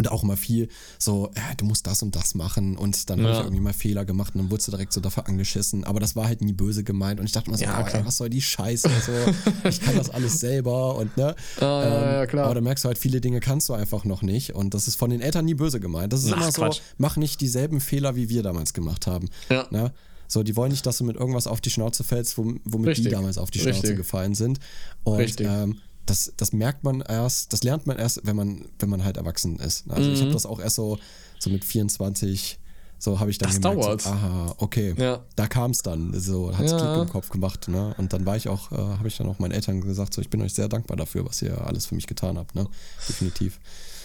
Und 0.00 0.10
auch 0.10 0.22
immer 0.22 0.38
viel 0.38 0.68
so, 0.98 1.30
ja, 1.36 1.42
du 1.58 1.66
musst 1.66 1.86
das 1.86 2.02
und 2.02 2.16
das 2.16 2.34
machen. 2.34 2.78
Und 2.78 3.10
dann 3.10 3.20
habe 3.20 3.32
ich 3.32 3.36
Ja. 3.36 3.44
irgendwie 3.44 3.60
mal 3.60 3.74
Fehler 3.74 4.06
gemacht 4.06 4.34
und 4.34 4.40
dann 4.40 4.50
wurdest 4.50 4.68
du 4.68 4.70
direkt 4.72 4.94
so 4.94 5.00
dafür 5.02 5.28
angeschissen. 5.28 5.84
Aber 5.84 6.00
das 6.00 6.16
war 6.16 6.24
halt 6.26 6.40
nie 6.40 6.54
böse 6.54 6.84
gemeint. 6.84 7.20
Und 7.20 7.26
ich 7.26 7.32
dachte 7.32 7.50
mir 7.50 7.58
so, 7.58 7.64
Ja, 7.64 7.78
oh, 7.80 7.84
klar. 7.84 8.00
ey, 8.00 8.06
was 8.06 8.16
soll 8.16 8.30
die 8.30 8.40
Scheiße? 8.40 8.88
So, 9.04 9.68
ich 9.68 9.78
kann 9.82 9.96
das 9.96 10.08
alles 10.08 10.40
selber 10.40 10.96
und 10.96 11.14
ne. 11.18 11.34
Ah, 11.60 11.60
ja, 11.84 12.12
ja, 12.20 12.26
klar. 12.26 12.46
Aber 12.46 12.54
da 12.54 12.62
merkst 12.62 12.84
du 12.84 12.88
halt, 12.88 12.96
viele 12.96 13.20
Dinge 13.20 13.40
kannst 13.40 13.68
du 13.68 13.74
einfach 13.74 14.04
noch 14.06 14.22
nicht. 14.22 14.54
Und 14.54 14.72
das 14.72 14.88
ist 14.88 14.96
von 14.96 15.10
den 15.10 15.20
Eltern 15.20 15.44
nie 15.44 15.52
böse 15.54 15.80
gemeint. 15.80 16.14
Das 16.14 16.24
ist 16.24 16.32
Ach, 16.32 16.38
immer 16.38 16.50
so, 16.50 16.62
Quatsch. 16.62 16.80
mach 16.96 17.18
nicht 17.18 17.42
dieselben 17.42 17.80
Fehler, 17.80 18.16
wie 18.16 18.30
wir 18.30 18.42
damals 18.42 18.72
gemacht 18.72 19.06
haben. 19.06 19.28
Ja. 19.50 19.66
Ne? 19.70 19.92
So, 20.28 20.42
die 20.42 20.56
wollen 20.56 20.70
nicht, 20.70 20.86
dass 20.86 20.96
du 20.96 21.04
mit 21.04 21.16
irgendwas 21.16 21.46
auf 21.46 21.60
die 21.60 21.68
Schnauze 21.70 22.04
fällst, 22.04 22.38
wom- 22.38 22.60
womit 22.64 22.88
Richtig. 22.90 23.04
die 23.06 23.10
damals 23.10 23.36
auf 23.36 23.50
die 23.50 23.58
Schnauze 23.58 23.78
Richtig. 23.82 23.96
gefallen 23.96 24.34
sind. 24.34 24.60
Und 25.04 25.16
Richtig. 25.18 25.46
ähm, 25.46 25.78
das, 26.10 26.32
das 26.36 26.52
merkt 26.52 26.84
man 26.84 27.00
erst, 27.00 27.52
das 27.52 27.62
lernt 27.62 27.86
man 27.86 27.98
erst, 27.98 28.20
wenn 28.24 28.36
man, 28.36 28.64
wenn 28.78 28.88
man 28.90 29.04
halt 29.04 29.16
erwachsen 29.16 29.58
ist. 29.58 29.84
Also 29.90 30.08
Mhm. 30.08 30.14
ich 30.14 30.20
habe 30.22 30.32
das 30.32 30.44
auch 30.46 30.60
erst 30.60 30.76
so, 30.76 30.98
so 31.38 31.48
mit 31.50 31.64
24, 31.64 32.58
so 32.98 33.18
habe 33.18 33.30
ich 33.30 33.38
dann 33.38 33.48
Das 33.48 33.60
gemerkt, 33.60 33.82
dauert. 33.84 34.02
So, 34.02 34.10
aha, 34.10 34.54
okay, 34.58 34.94
Ja. 34.98 35.24
da 35.36 35.46
kam 35.46 35.70
es 35.70 35.78
dann, 35.82 36.18
so 36.20 36.54
hat 36.56 36.66
es 36.66 36.72
Ja. 36.72 36.78
Klick 36.78 37.02
im 37.04 37.08
Kopf 37.08 37.28
gemacht. 37.30 37.68
Ne? 37.68 37.94
Und 37.96 38.12
dann 38.12 38.26
war 38.26 38.36
ich 38.36 38.48
auch, 38.48 38.70
äh, 38.72 38.76
habe 38.76 39.08
ich 39.08 39.16
dann 39.16 39.26
auch 39.28 39.38
meinen 39.38 39.52
Eltern 39.52 39.80
gesagt, 39.80 40.12
so 40.12 40.20
ich 40.20 40.28
bin 40.28 40.42
euch 40.42 40.52
sehr 40.52 40.68
dankbar 40.68 40.96
dafür, 40.98 41.24
was 41.24 41.40
ihr 41.40 41.58
alles 41.66 41.86
für 41.86 41.94
mich 41.94 42.06
getan 42.06 42.36
habt. 42.36 42.54
Ne? 42.54 42.66
Definitiv. 43.08 43.58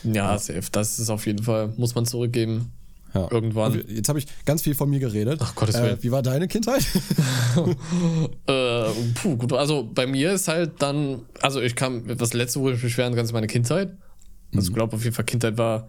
Ja, 0.03 0.38
safe. 0.38 0.64
Das 0.72 0.99
ist 0.99 1.10
auf 1.10 1.26
jeden 1.26 1.43
Fall, 1.43 1.74
muss 1.78 1.93
man 1.95 2.06
zurückgeben. 2.06 2.72
Ja. 3.16 3.28
Irgendwann. 3.32 3.82
Jetzt 3.88 4.09
habe 4.09 4.20
ich 4.20 4.28
ganz 4.45 4.61
viel 4.61 4.76
von 4.76 4.89
mir 4.89 4.99
geredet. 4.99 5.39
Ach, 5.41 5.55
Gottes 5.55 5.76
äh, 5.76 5.84
Willen. 5.84 5.97
Wie 6.01 6.11
war 6.11 6.22
deine 6.22 6.47
Kindheit? 6.47 6.86
Äh, 8.47 8.89
puh, 9.16 9.38
gut, 9.38 9.53
also 9.53 9.89
bei 9.91 10.05
mir 10.05 10.34
ist 10.34 10.47
halt 10.49 10.74
dann, 10.80 11.22
also 11.41 11.61
ich 11.61 11.76
kann, 11.76 12.18
das 12.18 12.34
letzte, 12.34 12.59
wo 12.59 12.68
ich 12.68 12.74
mich 12.74 12.84
beschweren 12.84 13.16
kann, 13.16 13.24
ist 13.24 13.32
meine 13.32 13.47
Kindheit. 13.47 13.91
Also 14.53 14.70
ich 14.70 14.74
glaube 14.74 14.95
auf 14.95 15.03
jeden 15.03 15.16
Fall, 15.16 15.26
Kindheit 15.26 15.57
war, 15.57 15.88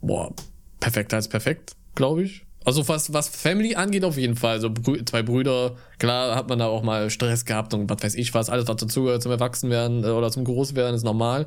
boah, 0.00 0.32
perfekter 0.80 1.16
als 1.16 1.28
perfekt, 1.28 1.76
glaube 1.94 2.22
ich. 2.22 2.46
Also 2.64 2.88
was, 2.88 3.12
was 3.12 3.28
Family 3.28 3.74
angeht, 3.74 4.04
auf 4.04 4.16
jeden 4.16 4.36
Fall. 4.36 4.52
Also 4.52 4.70
Brü 4.70 5.04
zwei 5.04 5.22
Brüder, 5.22 5.76
klar 5.98 6.34
hat 6.34 6.48
man 6.48 6.58
da 6.58 6.66
auch 6.66 6.82
mal 6.82 7.10
Stress 7.10 7.44
gehabt 7.44 7.74
und 7.74 7.90
was 7.90 8.02
weiß 8.02 8.14
ich 8.14 8.32
was, 8.32 8.48
alles 8.48 8.66
was 8.66 8.76
dazugehört 8.76 9.22
zum 9.22 9.32
Erwachsenwerden 9.32 10.02
äh, 10.02 10.08
oder 10.08 10.30
zum 10.30 10.44
Großwerden 10.44 10.94
ist 10.94 11.04
normal. 11.04 11.46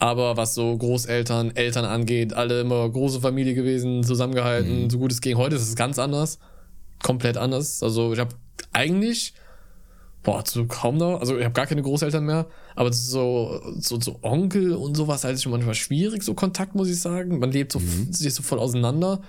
Aber 0.00 0.38
was 0.38 0.54
so 0.54 0.76
Großeltern, 0.78 1.54
Eltern 1.54 1.84
angeht, 1.84 2.32
alle 2.32 2.62
immer 2.62 2.88
große 2.88 3.20
Familie 3.20 3.52
gewesen, 3.52 4.02
zusammengehalten, 4.02 4.88
so 4.88 4.98
gut 4.98 5.12
es 5.12 5.20
ging. 5.20 5.36
Heute 5.36 5.56
ist 5.56 5.62
es 5.62 5.76
ganz 5.76 5.98
anders. 5.98 6.38
Komplett 7.02 7.36
anders. 7.36 7.82
Also 7.82 8.14
ich 8.14 8.18
habe 8.18 8.34
eigentlich, 8.72 9.34
boah, 10.22 10.42
so 10.46 10.64
kaum 10.64 10.96
noch, 10.96 11.20
also 11.20 11.36
ich 11.36 11.44
habe 11.44 11.52
gar 11.52 11.66
keine 11.66 11.82
Großeltern 11.82 12.24
mehr, 12.24 12.46
aber 12.76 12.90
so, 12.94 13.60
so, 13.78 14.00
so 14.00 14.18
Onkel 14.22 14.72
und 14.72 14.96
sowas 14.96 15.24
halt 15.24 15.34
ist 15.34 15.42
schon 15.42 15.52
manchmal 15.52 15.74
schwierig, 15.74 16.22
so 16.22 16.32
Kontakt, 16.32 16.74
muss 16.74 16.88
ich 16.88 16.98
sagen. 16.98 17.38
Man 17.38 17.52
lebt 17.52 17.70
so, 17.70 17.78
sich 18.10 18.32
so 18.32 18.42
voll 18.42 18.58
auseinander. 18.58 19.20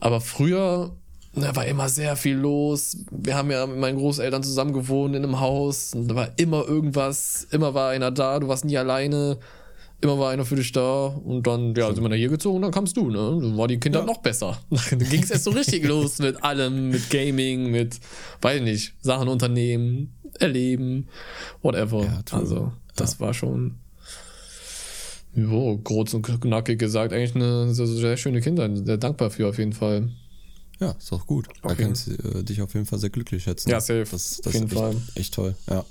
Aber 0.00 0.20
früher, 0.20 0.90
da 1.36 1.54
war 1.54 1.66
immer 1.66 1.88
sehr 1.88 2.16
viel 2.16 2.34
los. 2.34 2.96
Wir 3.12 3.36
haben 3.36 3.48
ja 3.52 3.64
mit 3.64 3.78
meinen 3.78 3.98
Großeltern 3.98 4.42
zusammen 4.42 4.72
gewohnt 4.72 5.14
in 5.14 5.22
einem 5.22 5.38
Haus 5.38 5.94
und 5.94 6.08
da 6.08 6.16
war 6.16 6.30
immer 6.36 6.66
irgendwas, 6.66 7.46
immer 7.52 7.74
war 7.74 7.90
einer 7.90 8.10
da, 8.10 8.40
du 8.40 8.48
warst 8.48 8.64
nie 8.64 8.76
alleine. 8.76 9.38
Immer 10.04 10.18
war 10.18 10.30
einer 10.32 10.44
für 10.44 10.56
dich 10.56 10.70
da 10.70 11.06
und 11.06 11.46
dann, 11.46 11.74
ja, 11.74 11.86
sind 11.92 12.02
wir 12.02 12.10
nach 12.10 12.16
hier 12.16 12.28
gezogen 12.28 12.56
und 12.56 12.62
dann 12.62 12.72
kamst 12.72 12.94
du, 12.96 13.08
ne? 13.08 13.16
Dann 13.40 13.56
war 13.56 13.66
die 13.68 13.80
Kinder 13.80 14.00
Ja. 14.00 14.04
noch 14.04 14.18
besser. 14.18 14.60
Dann 14.90 14.98
ging 15.10 15.22
es 15.22 15.30
erst 15.30 15.44
so 15.44 15.50
richtig 15.50 15.82
los 15.88 16.18
mit 16.18 16.44
allem, 16.44 16.90
mit 16.90 17.08
Gaming, 17.08 17.70
mit, 17.70 17.98
weiß 18.42 18.58
ich 18.58 18.62
nicht, 18.62 18.94
Sachen 19.00 19.28
unternehmen, 19.28 20.12
erleben, 20.38 21.08
whatever. 21.62 22.04
Ja, 22.04 22.22
also, 22.32 22.70
das 22.96 23.18
war 23.18 23.32
schon, 23.32 23.76
jo, 25.34 25.78
kurz 25.82 26.12
und 26.12 26.22
knackig 26.22 26.78
gesagt, 26.78 27.12
eigentlich 27.14 27.34
eine 27.34 27.74
sehr, 27.74 27.86
sehr 27.86 28.16
schöne 28.18 28.40
Kindheit. 28.42 28.72
Sehr 28.84 28.98
dankbar 28.98 29.30
für 29.30 29.48
auf 29.48 29.58
jeden 29.58 29.72
Fall. 29.72 30.10
Ja, 30.80 30.90
ist 30.98 31.10
doch 31.12 31.26
gut. 31.26 31.48
Da 31.62 31.70
Okay. 31.70 31.84
kannst 31.84 32.08
du 32.08 32.12
äh, 32.12 32.42
dich 32.44 32.60
auf 32.60 32.74
jeden 32.74 32.84
Fall 32.84 32.98
sehr 32.98 33.10
glücklich 33.10 33.44
schätzen. 33.44 33.70
Ja, 33.70 33.80
safe. 33.80 34.04
Das, 34.10 34.38
Auf 34.40 34.44
das 34.44 34.52
jeden 34.54 34.66
ist 34.66 34.72
echt, 34.72 34.80
Fall. 34.80 34.96
echt 35.14 35.34
toll. 35.34 35.54
Ja, 35.70 35.84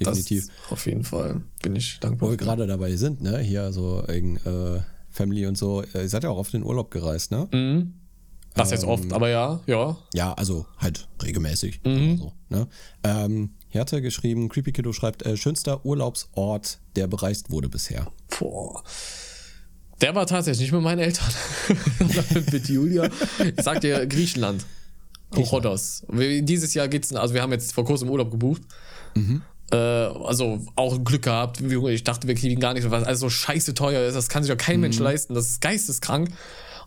definitiv. 0.00 0.46
Das, 0.46 0.72
auf 0.72 0.86
jeden 0.86 1.04
Fall 1.04 1.42
bin 1.62 1.76
ich 1.76 1.96
Wo 1.96 2.00
dankbar. 2.08 2.28
wir 2.30 2.38
für. 2.38 2.44
gerade 2.44 2.66
dabei 2.66 2.96
sind, 2.96 3.20
ne? 3.22 3.38
Hier 3.38 3.72
so 3.72 4.02
wegen 4.06 4.36
äh, 4.38 4.80
Family 5.10 5.46
und 5.46 5.56
so. 5.58 5.82
Äh, 5.82 6.02
Ihr 6.02 6.08
seid 6.08 6.24
ja 6.24 6.30
auch 6.30 6.38
auf 6.38 6.50
den 6.50 6.62
Urlaub 6.64 6.90
gereist, 6.90 7.30
ne? 7.30 7.48
Mhm. 7.52 7.94
Das 8.56 8.70
jetzt 8.70 8.84
oft, 8.84 9.12
aber 9.12 9.28
ja, 9.30 9.60
ja. 9.66 9.96
Ja, 10.14 10.32
also 10.34 10.64
halt 10.78 11.08
regelmäßig. 11.20 11.80
Mhm. 11.84 12.18
So, 12.18 12.32
ne? 12.50 12.68
ähm, 13.02 13.50
hier 13.68 13.80
hat 13.80 13.92
er 13.92 14.00
geschrieben, 14.00 14.48
Creepy 14.48 14.70
Kiddo 14.70 14.92
schreibt, 14.92 15.26
äh, 15.26 15.36
schönster 15.36 15.84
Urlaubsort, 15.84 16.78
der 16.94 17.08
bereist 17.08 17.50
wurde 17.50 17.68
bisher. 17.68 18.06
Boah. 18.38 18.84
Der 20.00 20.14
war 20.14 20.26
tatsächlich 20.28 20.60
nicht 20.66 20.72
mit 20.72 20.82
meinen 20.82 21.00
Eltern. 21.00 21.26
mit 22.52 22.68
Julia. 22.68 23.08
Ich 23.44 23.60
sag 23.64 23.80
dir 23.80 24.06
Griechenland. 24.06 24.64
Rhodos. 25.34 26.04
Wir- 26.08 26.42
Dieses 26.42 26.74
Jahr 26.74 26.86
geht's, 26.86 27.12
also 27.12 27.34
wir 27.34 27.42
haben 27.42 27.50
jetzt 27.52 27.72
vor 27.72 27.84
kurzem 27.84 28.08
Urlaub 28.08 28.30
gebucht. 28.30 28.62
Äh, 29.74 30.26
also 30.26 30.60
auch 30.76 31.02
Glück 31.04 31.22
gehabt. 31.22 31.60
Ich 31.60 32.04
dachte, 32.04 32.28
wir 32.28 32.34
kriegen 32.34 32.60
gar 32.60 32.74
nichts, 32.74 32.90
weil 32.90 33.04
alles 33.04 33.20
so 33.20 33.28
scheiße 33.28 33.74
teuer 33.74 34.06
ist. 34.06 34.14
Das 34.14 34.28
kann 34.28 34.42
sich 34.42 34.52
doch 34.52 34.58
kein 34.58 34.80
Mensch 34.80 34.98
leisten. 34.98 35.34
Das 35.34 35.48
ist 35.48 35.60
geisteskrank. 35.60 36.30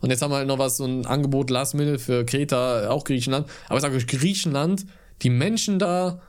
Und 0.00 0.10
jetzt 0.10 0.22
haben 0.22 0.30
wir 0.30 0.36
halt 0.36 0.46
noch 0.48 0.58
was, 0.58 0.76
so 0.76 0.84
ein 0.84 1.06
Angebot 1.06 1.50
Last 1.50 1.74
Minute 1.74 1.98
für 1.98 2.24
Kreta, 2.24 2.88
auch 2.88 3.04
Griechenland. 3.04 3.48
Aber 3.68 3.76
ich 3.76 3.82
sage 3.82 3.96
euch, 3.96 4.06
Griechenland, 4.06 4.86
die 5.22 5.30
Menschen 5.30 5.78
da, 5.78 6.20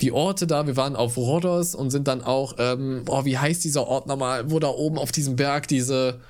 die 0.00 0.12
Orte 0.12 0.46
da, 0.46 0.66
wir 0.66 0.76
waren 0.76 0.94
auf 0.94 1.16
Rhodos 1.16 1.74
und 1.74 1.90
sind 1.90 2.06
dann 2.06 2.22
auch, 2.22 2.54
ähm, 2.58 3.02
oh, 3.08 3.24
wie 3.24 3.36
heißt 3.36 3.64
dieser 3.64 3.86
Ort 3.88 4.06
nochmal, 4.06 4.50
wo 4.50 4.60
da 4.60 4.68
oben 4.68 4.98
auf 4.98 5.10
diesem 5.10 5.36
Berg 5.36 5.66
diese, 5.68 6.20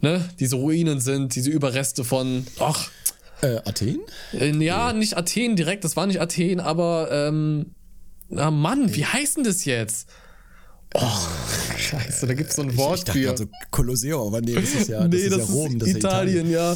ne, 0.00 0.26
diese 0.40 0.56
Ruinen 0.56 1.00
sind, 1.00 1.34
diese 1.34 1.50
Überreste 1.50 2.02
von, 2.04 2.46
ach, 2.60 2.88
Äh, 3.42 3.56
Athen? 3.66 3.98
äh, 4.32 4.50
ja, 4.64 4.94
nicht 4.94 5.18
Athen 5.18 5.56
direkt, 5.56 5.84
das 5.84 5.96
war 5.96 6.06
nicht 6.06 6.20
Athen, 6.20 6.60
aber, 6.60 7.08
ähm, 7.12 7.74
ah 8.34 8.50
Mann, 8.50 8.94
wie 8.94 9.04
heißt 9.04 9.38
denn 9.38 9.44
das 9.44 9.64
jetzt? 9.64 10.08
Oh, 10.94 11.76
scheiße, 11.76 12.26
da 12.26 12.34
gibt's 12.34 12.56
so 12.56 12.62
ein 12.62 12.76
Wort 12.76 12.98
ich 12.98 13.04
dachte 13.04 13.18
für. 13.18 13.24
gerade 13.24 13.38
so 13.38 13.44
Kolosseum, 13.70 14.28
aber 14.28 14.40
nee, 14.40 14.54
das 14.54 14.74
ist 14.74 14.88
ja, 14.88 15.00
das 15.00 15.10
nee, 15.10 15.26
ist 15.26 15.36
das 15.36 15.48
ja 15.48 15.54
Rom, 15.54 15.78
das 15.78 15.88
ist 15.88 15.94
ja 15.94 15.98
Italien, 15.98 16.50
ja. 16.50 16.74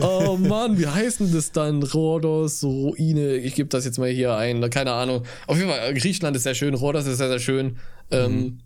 oh 0.00 0.36
Mann, 0.40 0.78
wie 0.78 0.86
heißt 0.86 1.20
denn 1.20 1.32
das 1.32 1.50
dann? 1.50 1.82
Rhodos, 1.82 2.62
Ruine. 2.62 3.36
Ich 3.36 3.54
gebe 3.54 3.68
das 3.68 3.84
jetzt 3.84 3.98
mal 3.98 4.08
hier 4.08 4.36
ein, 4.36 4.68
keine 4.70 4.92
Ahnung. 4.92 5.24
Auf 5.46 5.56
jeden 5.56 5.68
Fall, 5.68 5.90
äh, 5.90 5.94
Griechenland 5.94 6.36
ist 6.36 6.44
sehr 6.44 6.54
schön, 6.54 6.74
Rhodos 6.74 7.06
ist 7.06 7.18
sehr, 7.18 7.28
sehr 7.28 7.40
schön. 7.40 7.78
Ähm, 8.10 8.60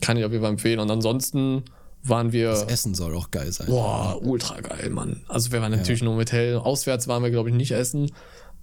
kann 0.00 0.16
ich 0.16 0.24
auf 0.24 0.32
jeden 0.32 0.42
Fall 0.42 0.52
empfehlen. 0.52 0.80
Und 0.80 0.90
ansonsten 0.90 1.64
waren 2.02 2.32
wir. 2.32 2.50
Das 2.50 2.64
Essen 2.64 2.94
soll 2.94 3.14
auch 3.14 3.30
geil 3.30 3.52
sein. 3.52 3.66
Boah, 3.66 4.18
ultra 4.22 4.60
geil, 4.60 4.90
Mann. 4.90 5.22
Also 5.28 5.52
wir 5.52 5.60
waren 5.60 5.72
natürlich 5.72 6.02
nur 6.02 6.14
im 6.14 6.18
Hotel. 6.18 6.56
Auswärts 6.56 7.08
waren 7.08 7.22
wir, 7.22 7.30
glaube 7.30 7.50
ich, 7.50 7.54
nicht 7.54 7.72
essen. 7.72 8.10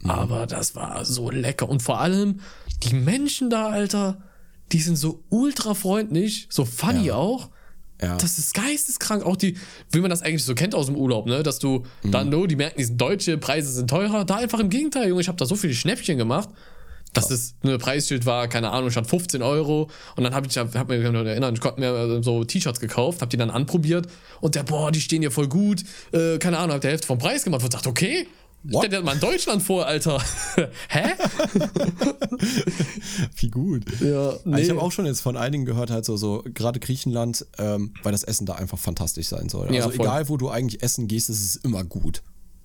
Mhm. 0.02 0.10
Aber 0.12 0.46
das 0.48 0.76
war 0.76 1.04
so 1.06 1.30
lecker. 1.32 1.68
Und 1.70 1.82
vor 1.82 2.00
allem, 2.00 2.40
die 2.84 2.94
Menschen 2.96 3.50
da, 3.50 3.68
Alter, 3.70 4.22
die 4.72 4.80
sind 4.80 4.96
so 4.98 5.24
ultra 5.30 5.74
freundlich, 5.74 6.48
so 6.50 6.66
funny 6.66 7.08
Ja. 7.08 7.16
auch. 7.16 7.50
Ja. 8.02 8.16
Das 8.18 8.38
ist 8.38 8.54
geisteskrank. 8.54 9.26
Auch 9.26 9.36
die, 9.38 9.58
wie 9.92 10.00
man 10.02 10.12
das 10.12 10.22
eigentlich 10.22 10.46
so 10.46 10.54
kennt 10.54 10.76
aus 10.76 10.86
dem 10.86 10.96
Urlaub, 10.96 11.26
ne? 11.26 11.42
Dass 11.42 11.58
du 11.58 11.84
Mhm. 12.04 12.12
dann, 12.12 12.30
no, 12.30 12.46
die 12.46 12.56
merken, 12.56 12.78
die 12.78 12.84
sind 12.84 13.02
deutsche, 13.02 13.38
Preise 13.40 13.72
sind 13.72 13.90
teurer. 13.90 14.24
Da 14.24 14.36
einfach 14.36 14.60
im 14.60 14.70
Gegenteil, 14.70 15.08
Junge. 15.10 15.22
Ich 15.22 15.28
habe 15.28 15.38
da 15.38 15.46
so 15.46 15.56
viele 15.56 15.74
Schnäppchen 15.74 16.18
gemacht. 16.18 16.50
dass 17.14 17.30
das 17.30 17.56
eine 17.64 17.78
Preisschild 17.80 18.28
war, 18.28 18.48
keine 18.48 18.70
Ahnung, 18.70 18.92
statt 18.92 19.08
15 19.08 19.42
Euro. 19.42 19.90
Und 20.18 20.24
dann 20.24 20.36
habe 20.36 20.46
ich, 20.48 20.56
hab 20.58 20.88
mir 20.90 21.12
noch 21.12 21.24
erinnert, 21.26 21.54
ich 21.56 21.62
konnte 21.62 21.80
mir 21.80 21.90
äh, 22.18 22.22
so 22.22 22.44
T-Shirts 22.44 22.80
gekauft, 22.80 23.22
habe 23.22 23.30
die 23.30 23.38
dann 23.38 23.50
anprobiert 23.50 24.08
und 24.42 24.54
der, 24.54 24.62
boah, 24.64 24.92
die 24.92 25.02
stehen 25.02 25.24
ja 25.24 25.32
voll 25.32 25.48
gut. 25.48 25.84
Äh, 26.12 26.38
keine 26.38 26.60
Ahnung, 26.60 26.74
hab 26.76 26.82
der 26.82 26.92
Hälfte 26.92 27.08
vom 27.08 27.18
Preis 27.18 27.44
gemacht 27.44 27.64
und 27.64 27.74
dachte, 27.74 27.90
okay, 27.90 28.28
What? 28.70 28.86
stell 28.86 29.00
dir 29.00 29.06
mal 29.06 29.14
in 29.14 29.20
Deutschland 29.20 29.62
vor, 29.64 29.86
Alter. 29.86 30.22
Hä? 30.90 31.04
Wie 33.36 33.50
gut. 33.50 33.84
Ja, 34.02 34.30
Also 34.46 34.58
Ich 34.58 34.70
habe 34.70 34.82
auch 34.82 34.92
schon 34.92 35.06
jetzt 35.06 35.22
von 35.22 35.38
einigen 35.38 35.66
gehört, 35.66 35.90
halt 35.90 36.06
so, 36.06 36.18
so 36.18 36.44
gerade 36.54 36.80
Griechenland, 36.80 37.46
ähm, 37.58 37.94
weil 38.04 38.12
das 38.12 38.24
Essen 38.24 38.46
da 38.46 38.56
einfach 38.56 38.78
fantastisch 38.78 39.28
sein 39.28 39.50
soll. 39.50 39.74
Ja, 39.74 39.84
also 39.86 39.96
voll. 39.96 40.06
egal, 40.06 40.30
wo 40.30 40.38
du 40.38 40.50
eigentlich 40.50 40.84
essen 40.84 41.08
gehst, 41.08 41.30
ist 41.30 41.44
es 41.44 41.56
immer 41.58 41.84
gut. 41.84 42.22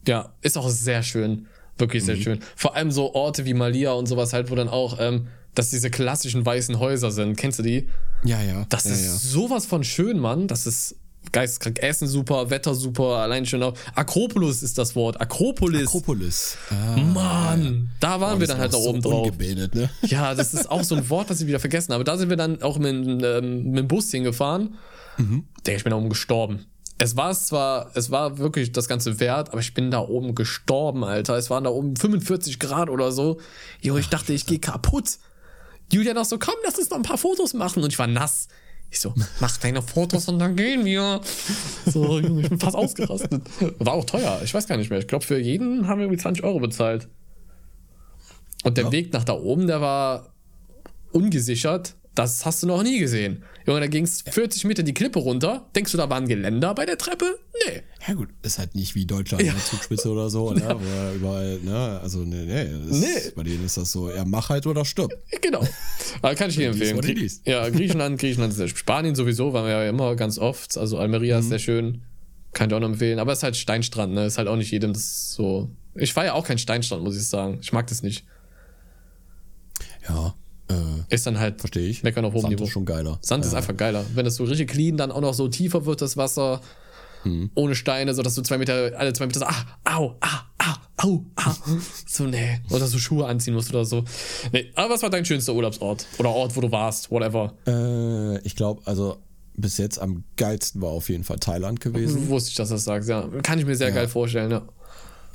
Ja, 0.06 0.32
ist 0.42 0.58
auch 0.58 0.68
sehr 0.68 1.02
schön. 1.02 1.46
Wirklich 1.78 2.02
Mhm. 2.02 2.06
sehr 2.06 2.16
schön. 2.16 2.40
Vor 2.56 2.76
allem 2.76 2.90
so 2.90 3.14
Orte 3.14 3.44
wie 3.44 3.54
Malia 3.54 3.92
und 3.92 4.06
sowas 4.06 4.32
halt, 4.32 4.50
wo 4.50 4.54
dann 4.54 4.68
auch, 4.68 4.98
ähm, 5.00 5.28
dass 5.54 5.70
diese 5.70 5.90
klassischen 5.90 6.44
weißen 6.44 6.78
Häuser 6.78 7.10
sind. 7.10 7.36
Kennst 7.36 7.58
du 7.58 7.62
die? 7.62 7.88
Ja, 8.24 8.40
ja. 8.42 8.66
Das 8.68 8.84
ja, 8.84 8.92
ist 8.92 9.04
ja. 9.04 9.12
sowas 9.12 9.66
von 9.66 9.84
schön, 9.84 10.18
Mann. 10.18 10.48
Das 10.48 10.66
ist 10.66 10.96
geisteskrank. 11.30 11.82
Essen 11.82 12.08
super, 12.08 12.50
Wetter 12.50 12.74
super, 12.74 13.18
allein 13.18 13.46
schon 13.46 13.62
auch. 13.62 13.74
Akropolis 13.94 14.62
ist 14.62 14.78
das 14.78 14.96
Wort. 14.96 15.20
Akropolis. 15.20 15.88
Akropolis. 15.88 16.56
Ah, 16.70 16.96
Mann, 16.96 17.90
da 18.00 18.20
waren 18.20 18.40
wir 18.40 18.46
dann 18.46 18.58
halt 18.58 18.72
da 18.72 18.78
oben 18.78 19.00
so 19.00 19.10
drauf. 19.10 19.30
Ne? 19.38 19.90
Ja, 20.02 20.34
das 20.34 20.54
ist 20.54 20.70
auch 20.70 20.82
so 20.82 20.96
ein 20.96 21.08
Wort, 21.10 21.30
was 21.30 21.40
ich 21.40 21.46
wieder 21.46 21.60
vergessen 21.60 21.92
habe. 21.92 22.04
Da 22.04 22.16
sind 22.16 22.28
wir 22.28 22.36
dann 22.36 22.62
auch 22.62 22.78
mit, 22.78 22.94
ähm, 22.94 23.70
mit 23.70 23.78
dem 23.78 23.88
Bus 23.88 24.10
hingefahren. 24.10 24.76
Mhm. 25.18 25.44
Denke 25.66 25.78
ich 25.78 25.84
bin 25.84 25.90
da 25.90 25.96
oben 25.96 26.08
gestorben. 26.08 26.66
Es 26.98 27.16
war 27.16 27.30
es 27.30 27.46
zwar, 27.46 27.90
es 27.94 28.10
war 28.10 28.38
wirklich 28.38 28.72
das 28.72 28.86
Ganze 28.86 29.18
wert, 29.18 29.50
aber 29.50 29.60
ich 29.60 29.74
bin 29.74 29.90
da 29.90 30.00
oben 30.00 30.34
gestorben, 30.34 31.04
Alter. 31.04 31.36
Es 31.36 31.50
waren 31.50 31.64
da 31.64 31.70
oben 31.70 31.96
45 31.96 32.58
Grad 32.58 32.88
oder 32.90 33.10
so. 33.10 33.40
Jo, 33.80 33.96
ich 33.96 34.08
dachte, 34.08 34.32
ich 34.32 34.46
gehe 34.46 34.60
kaputt. 34.60 35.18
Julia 35.90 36.14
noch 36.14 36.24
so, 36.24 36.38
komm, 36.38 36.54
lass 36.64 36.78
uns 36.78 36.90
noch 36.90 36.96
ein 36.96 37.02
paar 37.02 37.18
Fotos 37.18 37.54
machen. 37.54 37.82
Und 37.82 37.92
ich 37.92 37.98
war 37.98 38.06
nass. 38.06 38.48
Ich 38.92 39.00
so, 39.00 39.14
mach 39.40 39.56
deine 39.56 39.80
Fotos 39.80 40.28
und 40.28 40.38
dann 40.38 40.54
gehen 40.54 40.84
wir. 40.84 41.22
So, 41.86 42.20
Junge, 42.20 42.42
ich 42.42 42.50
bin 42.50 42.60
fast 42.60 42.76
ausgerastet. 42.76 43.42
War 43.78 43.94
auch 43.94 44.04
teuer. 44.04 44.38
Ich 44.44 44.52
weiß 44.52 44.66
gar 44.66 44.76
nicht 44.76 44.90
mehr. 44.90 44.98
Ich 44.98 45.06
glaube, 45.08 45.24
für 45.24 45.38
jeden 45.38 45.88
haben 45.88 45.98
wir 45.98 46.04
irgendwie 46.04 46.20
20 46.20 46.44
Euro 46.44 46.60
bezahlt. 46.60 47.08
Und 48.64 48.76
der 48.76 48.84
Ja. 48.84 48.92
Weg 48.92 49.10
nach 49.14 49.24
da 49.24 49.32
oben, 49.32 49.66
der 49.66 49.80
war 49.80 50.34
ungesichert. 51.10 51.94
Das 52.14 52.44
hast 52.44 52.62
du 52.62 52.66
noch 52.66 52.82
nie 52.82 52.98
gesehen. 52.98 53.42
Junge, 53.66 53.80
da 53.80 53.86
ging 53.86 54.04
es 54.04 54.20
40 54.22 54.64
Meter 54.64 54.82
die 54.82 54.92
Klippe 54.92 55.18
runter. 55.18 55.66
Denkst 55.74 55.92
du, 55.92 55.96
da 55.98 56.10
waren 56.10 56.28
Geländer 56.28 56.74
bei 56.74 56.84
der 56.84 56.98
Treppe? 56.98 57.38
Nee. 57.66 57.82
Ja 58.06 58.12
gut, 58.14 58.28
ist 58.42 58.58
halt 58.58 58.74
nicht 58.74 58.94
wie 58.94 59.06
Deutschland 59.06 59.42
Ja. 59.44 59.54
Zugspitze 59.56 60.10
oder 60.10 60.28
so, 60.28 60.52
ne? 60.52 60.60
Wo 60.78 60.84
er 60.90 61.14
überall, 61.14 61.58
ne? 61.62 62.00
Also 62.02 62.18
nee, 62.18 62.44
nee, 62.44 62.68
das 62.88 62.98
Nee. 62.98 63.06
Ist, 63.06 63.34
bei 63.34 63.44
denen 63.44 63.64
ist 63.64 63.78
das 63.78 63.90
so, 63.92 64.10
ja, 64.10 64.24
mach 64.26 64.50
halt 64.50 64.66
oder 64.66 64.84
stirb. 64.84 65.10
Genau. 65.40 65.66
Aber 66.20 66.34
kann 66.34 66.50
ich 66.50 66.56
dir 66.56 66.68
empfehlen. 66.68 67.00
Grie-. 67.00 67.30
Ja, 67.46 67.68
Griechenland, 67.70 68.18
Griechenland 68.20 68.50
ist 68.52 68.58
sehr. 68.58 68.68
Spanien 68.68 69.14
sowieso, 69.14 69.54
waren 69.54 69.64
wir 69.64 69.72
ja 69.72 69.88
immer 69.88 70.14
ganz 70.16 70.38
oft. 70.38 70.76
Also 70.76 70.98
Almeria 70.98 71.36
Mhm. 71.36 71.40
ist 71.42 71.48
sehr 71.48 71.58
schön. 71.60 72.02
Kann 72.52 72.68
ich 72.68 72.74
auch 72.76 72.80
noch 72.80 72.88
empfehlen. 72.88 73.18
Aber 73.20 73.32
es 73.32 73.38
ist 73.38 73.42
halt 73.44 73.56
Steinstrand, 73.56 74.12
ne? 74.12 74.26
Ist 74.26 74.36
halt 74.36 74.48
auch 74.48 74.56
nicht 74.56 74.70
jedem 74.70 74.92
das 74.92 75.32
so. 75.32 75.70
Ich 75.94 76.14
war 76.14 76.26
ja 76.26 76.34
auch 76.34 76.46
kein 76.46 76.58
Steinstrand, 76.58 77.02
muss 77.02 77.16
ich 77.16 77.26
sagen. 77.26 77.58
Ich 77.62 77.72
mag 77.72 77.86
das 77.86 78.02
nicht. 78.02 78.26
Ja, 80.08 80.34
äh, 80.70 81.14
Ist 81.14 81.26
dann 81.26 81.38
halt 81.38 81.60
verstehe 81.60 81.88
ich. 81.88 82.02
Meckern 82.02 82.24
auf 82.24 82.32
hohem 82.34 82.42
Sand 82.42 82.52
Niveau. 82.54 82.64
ist 82.64 82.70
schon 82.70 82.84
geiler. 82.84 83.18
Sand 83.22 83.44
ist 83.44 83.52
Ja. 83.52 83.58
einfach 83.58 83.76
geiler. 83.76 84.04
Wenn 84.14 84.26
es 84.26 84.36
so 84.36 84.44
richtig 84.44 84.70
clean 84.70 84.96
dann 84.96 85.10
auch 85.12 85.20
noch 85.20 85.34
so 85.34 85.48
tiefer 85.48 85.84
wird, 85.86 86.00
das 86.02 86.16
Wasser. 86.16 86.60
ohne 87.54 87.76
Steine, 87.76 88.14
sodass 88.14 88.34
du 88.34 88.42
zwei 88.42 88.58
Meter, 88.58 88.92
alle 88.98 89.12
zwei 89.12 89.26
Meter 89.26 89.38
so, 89.40 89.46
ah, 89.46 89.64
au, 89.84 90.16
ah, 90.20 90.40
ah, 90.58 90.74
au, 90.96 91.24
ah. 91.36 91.54
So, 92.04 92.24
nee. 92.24 92.60
Oder 92.70 92.88
so 92.88 92.98
Schuhe 92.98 93.26
anziehen 93.26 93.54
musst 93.54 93.70
oder 93.70 93.84
so. 93.84 94.02
Nee, 94.52 94.72
aber 94.74 94.94
was 94.94 95.02
war 95.04 95.10
dein 95.10 95.24
schönster 95.24 95.54
Urlaubsort? 95.54 96.04
Oder 96.18 96.30
Ort, 96.30 96.56
wo 96.56 96.60
du 96.60 96.72
warst, 96.72 97.12
whatever. 97.12 97.54
Äh, 97.66 98.38
ich 98.40 98.56
glaube, 98.56 98.82
also 98.86 99.18
bis 99.56 99.78
jetzt 99.78 100.00
am 100.00 100.24
geilsten 100.36 100.82
war 100.82 100.88
auf 100.90 101.08
jeden 101.10 101.22
Fall 101.22 101.38
Thailand 101.38 101.78
gewesen. 101.80 102.28
Wusste 102.28 102.50
ich, 102.50 102.56
dass 102.56 102.70
du 102.70 102.74
das 102.74 102.84
sagst, 102.84 103.08
ja. 103.08 103.28
Kann 103.44 103.58
ich 103.60 103.66
mir 103.66 103.76
sehr 103.76 103.92
geil 103.92 104.08
vorstellen, 104.08 104.50
ja. 104.50 104.62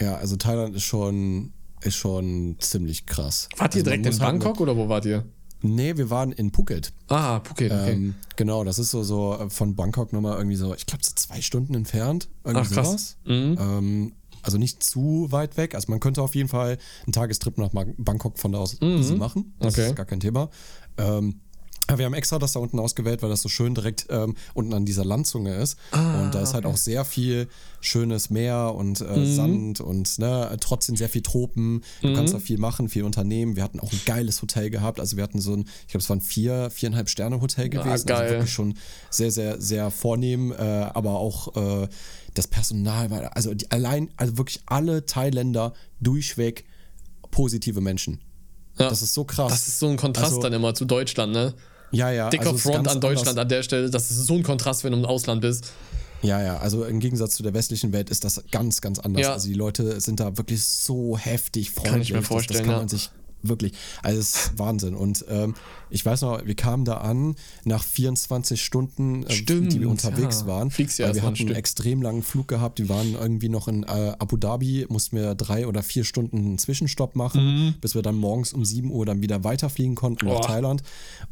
Ja, 0.01 0.15
also 0.17 0.35
Thailand 0.35 0.75
ist 0.75 0.83
schon, 0.83 1.53
ist 1.81 1.95
schon 1.95 2.55
ziemlich 2.59 3.05
krass. 3.05 3.49
Wart 3.57 3.75
ihr 3.75 3.79
also 3.79 3.83
direkt 3.85 4.05
in 4.05 4.11
halt 4.11 4.21
Bangkok 4.21 4.59
oder 4.61 4.75
wo 4.75 4.89
wart 4.89 5.05
ihr? 5.05 5.25
Nee, 5.61 5.97
wir 5.97 6.09
waren 6.11 6.31
in 6.31 6.51
Phuket. 6.51 6.93
Ah, 7.07 7.39
Phuket, 7.43 7.71
okay. 7.71 7.93
Ähm, 7.93 8.15
genau, 8.35 8.63
das 8.63 8.77
ist 8.77 8.91
so, 8.91 9.01
so 9.03 9.37
von 9.49 9.75
Bangkok 9.75 10.13
nochmal 10.13 10.37
irgendwie 10.37 10.55
so, 10.55 10.75
ich 10.75 10.85
glaube, 10.85 11.03
so 11.03 11.11
zwei 11.15 11.41
Stunden 11.41 11.73
entfernt. 11.73 12.29
Irgendwie 12.43 12.67
Ach, 12.69 12.71
krass. 12.73 12.87
sowas. 12.87 13.17
Ähm, 13.25 14.13
also 14.43 14.57
nicht 14.59 14.83
zu 14.83 15.27
weit 15.31 15.57
weg. 15.57 15.73
Also 15.75 15.91
man 15.91 15.99
könnte 15.99 16.21
auf 16.21 16.35
jeden 16.35 16.47
Fall 16.47 16.77
einen 17.05 17.11
Tagestrip 17.13 17.57
nach 17.57 17.71
Bangkok 17.97 18.37
von 18.37 18.51
da 18.51 18.59
aus 18.59 18.79
easy 18.81 19.15
machen. 19.15 19.53
Das 19.59 19.73
Okay. 19.73 19.87
ist 19.89 19.95
gar 19.95 20.05
kein 20.05 20.19
Thema. 20.19 20.49
Ähm, 20.97 21.41
wir 21.95 22.05
haben 22.05 22.13
extra 22.13 22.37
das 22.39 22.51
da 22.53 22.59
unten 22.59 22.79
ausgewählt, 22.79 23.21
weil 23.21 23.29
das 23.29 23.41
so 23.41 23.49
schön 23.49 23.73
direkt 23.75 24.07
ähm, 24.09 24.35
unten 24.53 24.73
an 24.73 24.85
dieser 24.85 25.05
Landzunge 25.05 25.55
ist. 25.55 25.77
und 25.93 26.31
da 26.33 26.41
ist 26.41 26.53
halt 26.53 26.65
auch 26.65 26.75
sehr 26.77 27.05
viel 27.05 27.47
schönes 27.79 28.29
Meer 28.29 28.73
und 28.75 28.99
äh, 29.01 29.25
Sand 29.25 29.79
und 29.79 30.19
ne, 30.19 30.57
trotzdem 30.59 30.95
sehr 30.97 31.07
viel 31.09 31.21
Tropen. 31.21 31.83
Du 32.01 32.13
kannst 32.13 32.33
da 32.33 32.39
viel 32.39 32.57
machen, 32.57 32.89
viel 32.89 33.03
unternehmen. 33.03 33.55
Wir 33.55 33.63
hatten 33.63 33.79
auch 33.79 33.91
ein 33.91 34.01
geiles 34.05 34.41
Hotel 34.41 34.69
gehabt. 34.69 34.99
Also 34.99 35.15
wir 35.15 35.23
hatten 35.23 35.39
so 35.39 35.53
ein, 35.53 35.61
ich 35.81 35.87
glaube, 35.89 36.03
es 36.03 36.09
war 36.09 36.15
ein 36.17 36.21
vier, 36.21 36.69
viereinhalb 36.71 37.09
Sterne 37.09 37.39
Hotel 37.39 37.69
gewesen. 37.69 38.05
geil. 38.07 38.17
Also 38.21 38.33
wirklich 38.35 38.51
schon 38.53 38.73
sehr, 39.09 39.31
sehr, 39.31 39.61
sehr 39.61 39.91
vornehm, 39.91 40.51
äh, 40.51 40.55
aber 40.57 41.19
auch 41.19 41.55
äh, 41.83 41.87
das 42.33 42.47
Personal 42.47 43.09
war, 43.09 43.35
also 43.35 43.53
die, 43.53 43.69
allein, 43.71 44.09
also 44.17 44.37
wirklich 44.37 44.61
alle 44.65 45.05
Thailänder 45.05 45.73
durchweg 46.01 46.65
positive 47.31 47.81
Menschen. 47.81 48.19
Ja. 48.77 48.89
Das 48.89 49.01
ist 49.01 49.13
so 49.13 49.23
krass. 49.23 49.51
Das 49.51 49.67
ist 49.67 49.79
so 49.79 49.87
ein 49.87 49.97
Kontrast 49.97 50.27
Also- 50.27 50.41
dann 50.41 50.53
immer 50.53 50.73
zu 50.75 50.85
Deutschland, 50.85 51.33
ne? 51.33 51.53
Ja, 51.91 52.11
ja. 52.11 52.29
Dicker 52.29 52.47
also 52.51 52.57
Front 52.57 52.87
an 52.87 52.99
Deutschland 53.01 53.29
anders. 53.29 53.41
an 53.43 53.49
der 53.49 53.63
Stelle. 53.63 53.89
Das 53.89 54.09
ist 54.11 54.25
so 54.25 54.35
ein 54.35 54.43
Kontrast, 54.43 54.83
wenn 54.83 54.91
du 54.91 54.99
im 54.99 55.05
Ausland 55.05 55.41
bist. 55.41 55.71
Ja, 56.23 56.41
ja, 56.41 56.57
also 56.57 56.83
im 56.83 56.99
Gegensatz 56.99 57.35
zu 57.35 57.43
der 57.43 57.53
westlichen 57.53 57.93
Welt 57.93 58.09
ist 58.09 58.23
das 58.23 58.43
ganz, 58.51 58.81
ganz 58.81 58.97
anders. 58.97 59.21
Ja. 59.21 59.33
Also 59.33 59.47
die 59.47 59.53
Leute 59.53 60.01
sind 60.01 60.19
da 60.19 60.35
wirklich 60.35 60.63
so 60.63 61.15
heftig 61.17 61.69
freundlich. 61.71 62.07
ich 62.09 62.13
mir 62.13 62.19
Das- 62.19 62.27
vorstellen, 62.27 62.59
Das 62.59 62.65
kann 62.65 62.71
ja. 62.75 62.79
man 62.79 62.87
sich 62.89 63.09
wirklich, 63.43 63.73
also 64.03 64.19
es 64.19 64.35
ist 64.35 64.59
Wahnsinn. 64.59 64.95
Und 64.95 65.25
ähm, 65.29 65.55
ich 65.89 66.05
weiß 66.05 66.21
noch, 66.21 66.45
wir 66.45 66.55
kamen 66.55 66.83
da 66.85 66.97
an 66.97 67.35
nach 67.63 67.83
24 67.83 68.61
Stunden, 68.63 69.23
äh, 69.23 69.31
Stimmt, 69.31 69.71
die 69.73 69.79
wir 69.81 69.89
unterwegs 69.89 70.41
ja. 70.41 70.47
waren. 70.47 70.71
Fliegst 70.71 70.99
ja 70.99 71.07
weil 71.07 71.15
wir 71.15 71.23
hatten 71.23 71.41
einen 71.41 71.55
extrem 71.55 72.01
langen 72.01 72.23
Flug 72.23 72.47
gehabt. 72.47 72.79
Wir 72.79 72.89
waren 72.89 73.13
irgendwie 73.13 73.49
noch 73.49 73.67
in 73.67 73.83
äh, 73.83 74.13
Abu 74.19 74.37
Dhabi, 74.37 74.85
mussten 74.89 75.15
wir 75.15 75.35
drei 75.35 75.67
oder 75.67 75.83
vier 75.83 76.03
Stunden 76.03 76.37
einen 76.37 76.57
Zwischenstopp 76.57 77.15
machen, 77.15 77.75
bis 77.81 77.95
wir 77.95 78.01
dann 78.01 78.15
morgens 78.15 78.53
um 78.53 78.65
7 78.65 78.91
Uhr 78.91 79.05
dann 79.05 79.21
wieder 79.21 79.43
weiterfliegen 79.43 79.95
konnten 79.95 80.25
nach 80.25 80.33
Mhm. 80.33 80.37
Boah. 80.41 80.47
Thailand. 80.47 80.83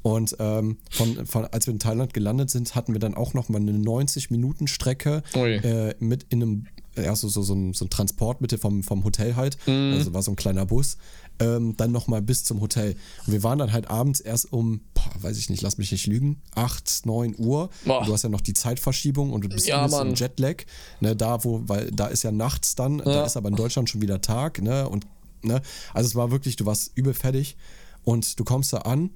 Und 0.01 0.35
ähm, 0.39 0.77
von, 0.89 1.25
von, 1.25 1.45
als 1.45 1.67
wir 1.67 1.73
in 1.73 1.79
Thailand 1.79 2.13
gelandet 2.13 2.49
sind, 2.49 2.75
hatten 2.75 2.93
wir 2.93 2.99
dann 2.99 3.13
auch 3.15 3.33
noch 3.33 3.49
mal 3.49 3.59
eine 3.59 3.71
90-Minuten-Strecke 3.73 5.23
Ui. 5.35 5.55
äh, 5.55 5.95
mit 5.99 6.25
in 6.29 6.41
einem, 6.41 6.65
ja, 6.95 7.15
so, 7.15 7.27
so, 7.27 7.41
so, 7.41 7.53
ein, 7.53 7.73
so 7.73 7.85
ein 7.85 7.89
Transportmittel 7.89 8.57
vom, 8.57 8.83
vom 8.83 9.03
Hotel 9.03 9.35
halt. 9.35 9.57
Mhm. 9.67 9.93
Also 9.97 10.13
war 10.13 10.21
so 10.21 10.31
ein 10.31 10.35
kleiner 10.35 10.65
Bus. 10.65 10.97
Ähm, 11.39 11.75
dann 11.75 11.91
nochmal 11.91 12.21
bis 12.21 12.45
zum 12.45 12.61
Hotel. 12.61 12.95
Und 13.27 13.33
wir 13.33 13.43
waren 13.43 13.59
dann 13.59 13.73
halt 13.73 13.89
abends 13.89 14.21
erst 14.21 14.53
um, 14.53 14.79
boah, 14.93 15.11
weiß 15.21 15.37
ich 15.37 15.49
nicht, 15.49 15.61
lass 15.61 15.77
mich 15.77 15.91
nicht 15.91 16.07
lügen, 16.07 16.41
8, 16.55 17.01
9 17.05 17.35
Uhr. 17.37 17.69
Du 17.83 18.13
hast 18.13 18.23
ja 18.23 18.29
noch 18.29 18.39
die 18.41 18.53
Zeitverschiebung 18.53 19.33
und 19.33 19.43
du 19.43 19.49
bist 19.49 19.67
Ja, 19.67 19.79
ein 19.83 19.89
bisschen 19.89 20.07
Mann. 20.07 20.15
Jetlag. 20.15 20.63
Ne, 21.01 21.13
da, 21.15 21.43
wo, 21.43 21.61
weil 21.67 21.91
da 21.91 22.07
ist 22.07 22.23
ja 22.23 22.31
nachts 22.31 22.75
dann, 22.75 22.99
da 22.99 23.25
ist 23.25 23.35
aber 23.35 23.49
in 23.49 23.55
Deutschland 23.57 23.89
schon 23.89 24.01
wieder 24.01 24.21
Tag, 24.21 24.61
ne? 24.61 24.87
Und, 24.87 25.05
ne? 25.41 25.61
Also 25.93 26.07
es 26.07 26.15
war 26.15 26.31
wirklich, 26.31 26.55
du 26.55 26.65
warst 26.65 26.91
übel 26.95 27.13
fertig 27.13 27.57
und 28.05 28.39
du 28.39 28.43
kommst 28.45 28.71
da 28.71 28.77
an 28.79 29.09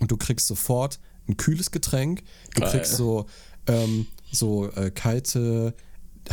und 0.00 0.10
du 0.10 0.16
kriegst 0.16 0.48
sofort 0.48 0.98
ein 1.28 1.36
kühles 1.36 1.70
Getränk. 1.70 2.22
Du 2.54 2.62
Geil. 2.62 2.70
kriegst 2.70 2.96
so, 2.96 3.26
ähm, 3.68 4.06
so 4.32 4.68
äh, 4.72 4.90
kalte 4.90 5.74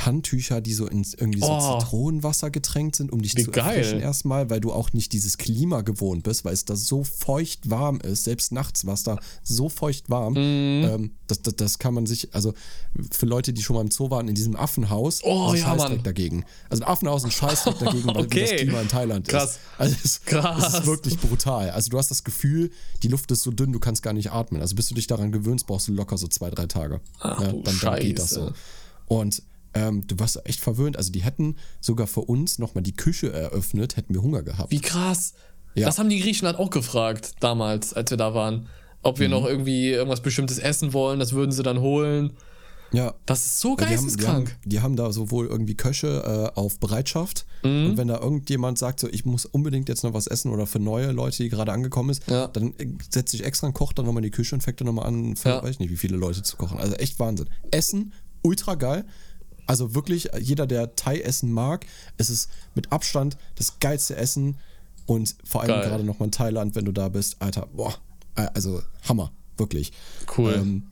Handtücher, 0.05 0.61
die 0.61 0.73
so 0.73 0.87
in 0.87 1.05
irgendwie 1.17 1.39
so 1.39 1.47
Oh. 1.49 1.79
Zitronenwasser 1.79 2.49
getränkt 2.51 2.95
sind, 2.95 3.11
um 3.11 3.21
dich 3.21 3.35
Wie 3.35 3.43
zu 3.43 3.51
geil. 3.51 3.77
erfrischen 3.77 3.99
erstmal, 3.99 4.49
weil 4.49 4.59
du 4.59 4.71
auch 4.71 4.93
nicht 4.93 5.11
dieses 5.13 5.37
Klima 5.37 5.81
gewohnt 5.81 6.23
bist, 6.23 6.45
weil 6.45 6.53
es 6.53 6.65
da 6.65 6.75
so 6.75 7.03
feucht 7.03 7.69
warm 7.69 7.99
ist. 8.01 8.25
Selbst 8.25 8.51
nachts 8.51 8.85
war 8.85 8.93
es 8.93 9.03
da 9.03 9.17
so 9.43 9.69
feucht 9.69 10.09
warm. 10.09 10.33
Mhm. 10.33 10.37
Ähm, 10.87 11.11
das, 11.27 11.41
das, 11.41 11.55
das 11.55 11.79
kann 11.79 11.93
man 11.93 12.05
sich, 12.05 12.33
also 12.33 12.53
für 13.11 13.25
Leute, 13.25 13.53
die 13.53 13.61
schon 13.61 13.75
mal 13.75 13.81
im 13.81 13.91
Zoo 13.91 14.09
waren, 14.09 14.27
in 14.27 14.35
diesem 14.35 14.55
Affenhaus, 14.55 15.21
Oh, 15.23 15.53
ja, 15.53 15.61
Scheißdreck 15.65 15.89
Mann. 15.97 16.03
dagegen. 16.03 16.45
Also 16.69 16.83
ein 16.83 16.89
Affenhaus 16.89 17.21
ist 17.23 17.25
ein 17.29 17.31
Scheißdreck 17.31 17.79
dagegen, 17.79 18.07
weil 18.07 18.29
wie 18.31 18.39
das 18.39 18.51
Okay. 18.51 18.55
Klima 18.57 18.81
in 18.81 18.87
Thailand 18.87 19.27
Krass. 19.27 19.51
ist. 19.51 19.59
Also 19.77 19.95
es, 20.03 20.21
Krass. 20.23 20.67
es 20.67 20.73
ist 20.79 20.85
wirklich 20.85 21.17
brutal. 21.19 21.71
Also 21.71 21.89
du 21.89 21.97
hast 21.97 22.11
das 22.11 22.23
Gefühl, 22.23 22.71
die 23.03 23.07
Luft 23.07 23.31
ist 23.31 23.43
so 23.43 23.51
dünn, 23.51 23.71
du 23.73 23.79
kannst 23.79 24.03
gar 24.03 24.13
nicht 24.13 24.31
atmen. 24.31 24.61
Also 24.61 24.75
bis 24.75 24.87
du 24.89 24.95
dich 24.95 25.07
daran 25.07 25.31
gewöhnst, 25.31 25.67
brauchst 25.67 25.87
du 25.87 25.93
locker 25.93 26.17
so 26.17 26.27
zwei, 26.27 26.49
drei 26.49 26.65
Tage. 26.67 27.01
Ach, 27.19 27.41
ja, 27.41 27.51
dann, 27.51 27.79
dann 27.81 27.99
geht 27.99 28.19
das 28.19 28.29
so. 28.31 28.51
Und 29.07 29.41
ähm, 29.77 30.07
du 30.07 30.17
warst 30.19 30.39
echt 30.45 30.59
verwöhnt. 30.59 30.97
Also 30.97 31.11
die 31.11 31.21
hätten 31.23 31.55
sogar 31.81 32.07
für 32.07 32.21
uns 32.21 32.59
nochmal 32.59 32.83
die 32.83 32.93
Küche 32.95 33.31
eröffnet, 33.31 33.97
hätten 33.97 34.13
wir 34.13 34.21
Hunger 34.21 34.43
gehabt. 34.43 34.71
Wie 34.71 34.81
krass. 34.81 35.33
Ja. 35.75 35.85
Das 35.85 35.99
haben 35.99 36.09
die 36.09 36.19
Griechen 36.19 36.47
halt 36.47 36.57
auch 36.57 36.69
gefragt, 36.69 37.33
damals, 37.39 37.93
als 37.93 38.09
wir 38.09 38.17
da 38.17 38.33
waren. 38.33 38.67
Ob 39.03 39.17
Mhm. 39.17 39.21
wir 39.21 39.29
noch 39.29 39.45
irgendwie 39.45 39.89
irgendwas 39.89 40.21
Bestimmtes 40.21 40.57
essen 40.57 40.91
wollen, 40.93 41.19
das 41.19 41.33
würden 41.33 41.51
sie 41.51 41.61
dann 41.63 41.79
holen. 41.79 42.33
Ja. 42.93 43.13
Das 43.25 43.45
ist 43.45 43.59
so 43.59 43.71
Ja, 43.71 43.75
die, 43.75 43.81
haben, 43.83 43.89
die, 43.89 43.95
haben, 43.97 44.05
geisteskrank. 44.05 44.57
die 44.65 44.79
haben 44.81 44.95
da 44.95 45.11
sowohl 45.11 45.45
irgendwie 45.47 45.75
Köche 45.75 46.51
äh, 46.55 46.57
auf 46.59 46.79
Bereitschaft 46.79 47.45
Mhm. 47.63 47.85
und 47.91 47.97
wenn 47.97 48.07
da 48.07 48.17
irgendjemand 48.19 48.77
sagt, 48.79 48.99
so 49.01 49.07
ich 49.09 49.25
muss 49.25 49.45
unbedingt 49.45 49.89
jetzt 49.89 50.03
noch 50.03 50.13
was 50.13 50.25
essen 50.27 50.51
oder 50.51 50.65
für 50.67 50.79
neue 50.79 51.11
Leute, 51.11 51.43
die 51.43 51.49
gerade 51.49 51.73
angekommen 51.73 52.09
ist, 52.11 52.23
Ja. 52.29 52.47
dann 52.47 52.73
äh, 52.77 52.87
setzt 53.09 53.31
sich 53.31 53.43
extra 53.43 53.67
ein 53.67 53.73
Koch 53.73 53.91
dann 53.93 54.05
nochmal 54.05 54.23
in 54.23 54.31
die 54.31 54.35
Küche 54.35 54.55
und 54.55 54.61
fängt 54.61 54.79
dann 54.79 54.85
nochmal 54.87 55.05
an, 55.05 55.35
für 55.35 55.49
Ja. 55.49 55.61
weiß 55.63 55.71
ich 55.71 55.79
nicht, 55.79 55.91
wie 55.91 55.97
viele 55.97 56.15
Leute 56.17 56.43
zu 56.43 56.55
kochen. 56.55 56.79
Also 56.79 56.93
echt 56.95 57.19
Wahnsinn. 57.19 57.49
Essen, 57.71 58.13
ultra 58.41 58.75
geil. 58.75 59.05
Also 59.67 59.93
wirklich, 59.93 60.29
jeder, 60.39 60.65
der 60.65 60.95
Thai-Essen 60.95 61.51
mag, 61.51 61.85
es 62.17 62.29
ist 62.29 62.49
mit 62.73 62.91
Abstand 62.91 63.37
das 63.55 63.79
geilste 63.79 64.15
Essen 64.15 64.55
und 65.05 65.35
vor 65.43 65.61
allem 65.61 65.69
Geil. 65.69 65.89
gerade 65.89 66.03
nochmal 66.03 66.27
in 66.27 66.31
Thailand, 66.31 66.75
wenn 66.75 66.85
du 66.85 66.91
da 66.91 67.09
bist, 67.09 67.37
Alter, 67.39 67.67
boah, 67.73 67.93
äh, 68.35 68.47
also 68.53 68.81
Hammer, 69.07 69.31
wirklich. 69.57 69.91
Cool. 70.37 70.53
Ähm, 70.53 70.83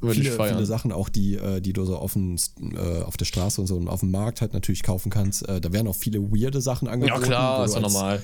Würde 0.00 0.20
ich 0.20 0.30
viele, 0.30 0.48
viele 0.48 0.66
Sachen 0.66 0.92
auch, 0.92 1.08
die, 1.08 1.36
äh, 1.36 1.60
die 1.60 1.72
du 1.72 1.84
so 1.84 1.96
auf, 1.96 2.14
dem, 2.14 2.36
äh, 2.60 3.02
auf 3.02 3.16
der 3.16 3.24
Straße 3.24 3.60
und 3.60 3.66
so 3.66 3.76
und 3.76 3.88
auf 3.88 4.00
dem 4.00 4.10
Markt 4.10 4.40
halt 4.40 4.52
natürlich 4.52 4.82
kaufen 4.82 5.10
kannst. 5.10 5.48
Äh, 5.48 5.60
da 5.60 5.72
werden 5.72 5.88
auch 5.88 5.96
viele 5.96 6.20
weirde 6.30 6.60
Sachen 6.60 6.88
angeboten. 6.88 7.22
ja, 7.22 7.26
klar, 7.26 7.64
ist 7.64 7.74
ja 7.74 7.80
normal. 7.80 8.22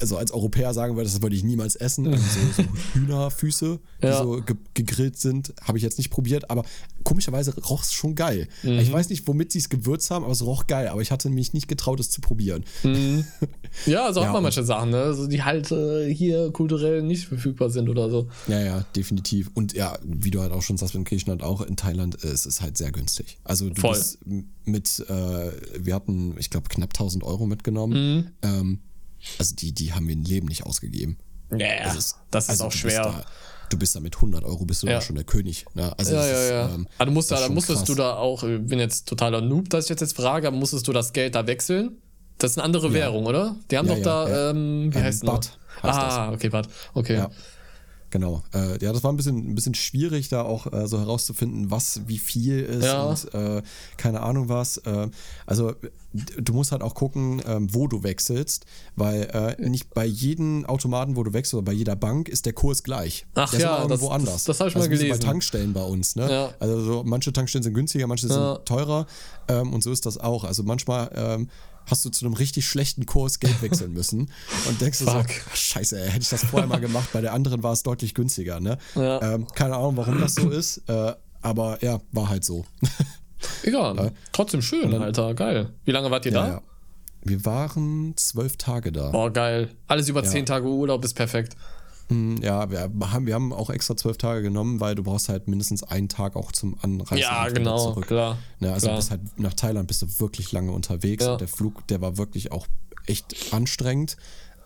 Also 0.00 0.16
als 0.16 0.32
Europäer 0.32 0.74
sagen 0.74 0.96
würde, 0.96 1.08
das 1.08 1.22
würde 1.22 1.36
ich 1.36 1.44
niemals 1.44 1.76
essen. 1.76 2.06
Also 2.08 2.22
so, 2.56 2.62
so 2.62 2.68
Hühnerfüße, 2.94 3.78
die 4.02 4.06
Ja. 4.06 4.22
so 4.22 4.40
ge 4.42 4.56
gegrillt 4.74 5.18
sind, 5.18 5.54
habe 5.62 5.78
ich 5.78 5.84
jetzt 5.84 5.98
nicht 5.98 6.10
probiert, 6.10 6.50
aber 6.50 6.64
komischerweise 7.04 7.54
roch 7.64 7.82
es 7.82 7.92
schon 7.92 8.14
geil. 8.14 8.48
Mhm. 8.62 8.78
Ich 8.80 8.90
weiß 8.92 9.08
nicht, 9.10 9.26
womit 9.28 9.52
sie 9.52 9.58
es 9.58 9.68
gewürzt 9.68 10.10
haben, 10.10 10.24
aber 10.24 10.32
es 10.32 10.44
roch 10.44 10.66
geil. 10.66 10.88
Aber 10.88 11.00
ich 11.02 11.10
hatte 11.10 11.30
mich 11.30 11.52
nicht 11.52 11.68
getraut, 11.68 12.00
es 12.00 12.10
zu 12.10 12.20
probieren. 12.20 12.64
Ja, 13.86 14.12
so 14.12 14.20
Ja, 14.20 14.26
hat 14.26 14.32
man 14.32 14.36
und- 14.36 14.42
manche 14.44 14.62
Sachen, 14.64 14.90
ne? 14.90 15.14
So, 15.14 15.26
die 15.26 15.42
halt 15.42 15.70
äh, 15.72 16.08
hier 16.12 16.52
kulturell 16.52 17.02
nicht 17.02 17.26
verfügbar 17.26 17.70
sind 17.70 17.88
oder 17.88 18.08
so. 18.08 18.28
Ja, 18.46 18.60
ja, 18.60 18.84
definitiv. 18.94 19.50
Und 19.54 19.72
ja, 19.72 19.98
wie 20.04 20.30
du 20.30 20.40
halt 20.40 20.52
auch 20.52 20.62
schon 20.62 20.76
sagst, 20.76 20.94
in 20.94 21.02
Griechenland 21.04 21.42
auch, 21.42 21.60
in 21.60 21.76
Thailand 21.76 22.22
äh, 22.22 22.28
es 22.28 22.46
ist 22.46 22.60
halt 22.62 22.78
sehr 22.78 22.92
günstig. 22.92 23.38
Also 23.42 23.68
du 23.70 23.80
Voll. 23.80 23.94
bist 23.94 24.18
mit, 24.64 25.04
äh, 25.08 25.50
wir 25.84 25.94
hatten, 25.94 26.36
ich 26.38 26.50
glaube, 26.50 26.68
knapp 26.68 26.90
1000 26.90 27.24
Euro 27.24 27.46
mitgenommen. 27.46 28.16
Mhm. 28.16 28.30
Ähm, 28.42 28.78
also 29.38 29.54
die, 29.54 29.72
die 29.72 29.92
haben 29.92 30.06
wir 30.06 30.14
im 30.14 30.24
Leben 30.24 30.48
nicht 30.48 30.64
ausgegeben. 30.64 31.18
Ja, 31.56 31.84
Das 31.84 32.16
das 32.30 32.44
ist, 32.44 32.50
also 32.50 32.64
auch 32.64 32.72
schwer. 32.72 33.02
Da, 33.02 33.24
du 33.70 33.78
bist 33.78 33.94
da 33.94 34.00
mit 34.00 34.14
100 34.16 34.44
Euro, 34.44 34.64
bist 34.64 34.82
du 34.82 34.86
Ja. 34.86 34.94
da 34.94 35.00
schon 35.00 35.16
der 35.16 35.24
König. 35.24 35.64
Ne? 35.74 35.92
Also 35.98 36.12
Ja, 36.12 36.18
das 36.18 36.28
ja, 36.30 36.42
ist, 36.42 36.50
ja. 36.50 36.74
ähm, 36.74 36.88
aber 36.98 37.06
du 37.06 37.12
musst 37.12 37.30
das 37.30 37.40
da, 37.40 37.48
da 37.48 37.52
musstest 37.54 37.78
krass. 37.80 37.86
du 37.86 37.94
da 37.94 38.16
auch, 38.16 38.42
ich 38.42 38.66
bin 38.66 38.78
jetzt 38.78 39.06
totaler 39.08 39.40
Noob, 39.40 39.68
dass 39.70 39.84
ich 39.84 39.90
jetzt, 39.90 40.00
jetzt 40.00 40.16
frage, 40.16 40.48
aber 40.48 40.56
musstest 40.56 40.86
du 40.88 40.92
das 40.92 41.12
Geld 41.12 41.34
da 41.34 41.46
wechseln? 41.46 41.98
Das 42.38 42.52
ist 42.52 42.58
eine 42.58 42.64
andere 42.64 42.92
Währung, 42.92 43.26
oder? 43.26 43.54
Die 43.70 43.78
haben 43.78 43.86
Ja, 43.86 43.94
doch 43.94 43.98
ja, 44.04 44.26
da, 44.26 44.28
ja. 44.28 44.50
ähm, 44.50 44.92
wie 44.92 44.98
Ähm, 44.98 45.04
heißt 45.04 45.22
das? 45.26 45.50
heißt 45.82 45.98
Ah, 45.98 46.32
okay, 46.32 46.48
Bad. 46.48 46.68
Okay. 46.92 47.26
Genau. 48.14 48.44
Äh, 48.54 48.78
ja, 48.80 48.92
das 48.92 49.02
war 49.02 49.12
ein 49.12 49.16
bisschen, 49.16 49.38
ein 49.50 49.56
bisschen 49.56 49.74
schwierig, 49.74 50.28
da 50.28 50.42
auch 50.42 50.72
äh, 50.72 50.86
so 50.86 51.00
herauszufinden, 51.00 51.72
was 51.72 52.02
wie 52.06 52.18
viel 52.18 52.60
ist 52.60 52.84
Ja. 52.84 53.02
und 53.06 53.34
äh, 53.34 53.60
keine 53.96 54.20
Ahnung 54.20 54.48
was. 54.48 54.76
Äh, 54.76 55.08
also 55.46 55.72
du 56.12 56.52
musst 56.52 56.70
halt 56.70 56.82
auch 56.82 56.94
gucken, 56.94 57.42
ähm, 57.44 57.74
wo 57.74 57.88
du 57.88 58.04
wechselst, 58.04 58.66
weil 58.94 59.56
äh, 59.58 59.68
nicht 59.68 59.92
bei 59.94 60.04
jedem 60.06 60.64
Automaten, 60.64 61.16
wo 61.16 61.24
du 61.24 61.32
wechselst 61.32 61.54
oder 61.54 61.64
bei 61.64 61.72
jeder 61.72 61.96
Bank 61.96 62.28
ist 62.28 62.46
der 62.46 62.52
Kurs 62.52 62.84
gleich. 62.84 63.26
Ach 63.34 63.50
der 63.50 63.58
ist 63.58 63.62
ja, 63.64 63.70
immer 63.78 63.84
irgendwo 63.90 64.06
das- 64.06 64.14
anders. 64.14 64.34
das- 64.44 64.44
das 64.44 64.60
hab 64.60 64.68
ich 64.68 64.74
mal 64.76 64.82
also 64.82 64.94
so 64.94 64.96
gelesen. 65.00 65.18
Bei 65.18 65.26
Tankstellen 65.26 65.72
bei 65.72 65.82
uns, 65.82 66.14
ne? 66.14 66.30
Ja. 66.30 66.54
Also 66.60 66.80
so, 66.84 67.02
manche 67.04 67.32
Tankstellen 67.32 67.64
sind 67.64 67.74
günstiger, 67.74 68.06
manche 68.06 68.28
Ja. 68.28 68.54
sind 68.54 68.64
teurer 68.64 69.06
ähm, 69.48 69.72
und 69.72 69.82
so 69.82 69.90
ist 69.90 70.06
das 70.06 70.18
auch. 70.18 70.44
Also 70.44 70.62
manchmal 70.62 71.10
ähm, 71.16 71.48
hast 71.86 72.04
du 72.04 72.10
zu 72.10 72.24
einem 72.24 72.34
richtig 72.34 72.66
schlechten 72.66 73.06
Kurs 73.06 73.40
Geld 73.40 73.60
wechseln 73.62 73.92
müssen 73.92 74.30
und 74.68 74.80
denkst 74.80 74.98
du 75.00 75.04
so. 75.04 75.10
"Ah, 75.10 75.24
scheiße, 75.52 76.00
ey, 76.00 76.08
hätte 76.10 76.22
ich 76.22 76.28
das 76.28 76.44
vorher 76.44 76.68
mal 76.68 76.80
gemacht, 76.80 77.08
bei 77.12 77.20
der 77.20 77.32
anderen 77.32 77.62
war 77.62 77.72
es 77.72 77.82
deutlich 77.82 78.14
günstiger, 78.14 78.60
ne? 78.60 78.78
Ja. 78.94 79.34
Ähm, 79.34 79.46
keine 79.54 79.76
Ahnung, 79.76 79.96
warum 79.96 80.20
das 80.20 80.34
so 80.34 80.48
ist, 80.50 80.82
äh, 80.88 81.12
aber 81.42 81.82
ja, 81.84 82.00
war 82.12 82.28
halt 82.28 82.44
so. 82.44 82.64
egal. 83.62 83.96
Ja. 83.96 84.10
Trotzdem 84.32 84.62
schön, 84.62 84.90
dann- 84.90 85.02
Alter. 85.02 85.34
Geil. 85.34 85.70
Wie 85.84 85.90
lange 85.90 86.10
wart 86.10 86.26
ihr 86.26 86.32
Ja, 86.32 86.46
da? 86.48 86.62
Wir 87.26 87.44
waren 87.46 88.12
zwölf 88.16 88.56
Tage 88.58 88.92
da. 88.92 89.10
Boah, 89.10 89.30
geil. 89.32 89.70
Alles 89.86 90.08
über 90.10 90.24
zehn 90.24 90.44
Tage 90.44 90.66
Urlaub 90.68 91.04
ist 91.04 91.14
perfekt. 91.14 91.56
Mm, 92.08 92.36
Ja, 92.42 92.70
wir 92.70 92.80
haben, 93.10 93.26
wir 93.26 93.34
haben 93.34 93.52
auch 93.52 93.70
extra 93.70 93.96
zwölf 93.96 94.16
Tage 94.18 94.42
genommen, 94.42 94.80
weil 94.80 94.94
du 94.94 95.02
brauchst 95.02 95.28
halt 95.28 95.48
mindestens 95.48 95.82
einen 95.82 96.08
Tag 96.08 96.36
auch 96.36 96.52
zum 96.52 96.76
Anreisen 96.82 97.18
Ja, 97.18 97.48
genau, 97.48 97.92
zurück. 97.92 98.06
klar. 98.06 98.38
Ne, 98.60 98.72
also 98.72 98.86
klar. 98.88 98.96
bist 98.96 99.10
halt 99.10 99.20
nach 99.38 99.54
Thailand 99.54 99.88
bist 99.88 100.02
du 100.02 100.06
wirklich 100.20 100.52
lange 100.52 100.72
unterwegs 100.72 101.24
Ja. 101.24 101.32
und 101.32 101.40
der 101.40 101.48
Flug, 101.48 101.86
der 101.88 102.00
war 102.00 102.16
wirklich 102.18 102.52
auch 102.52 102.66
echt 103.06 103.52
anstrengend, 103.52 104.16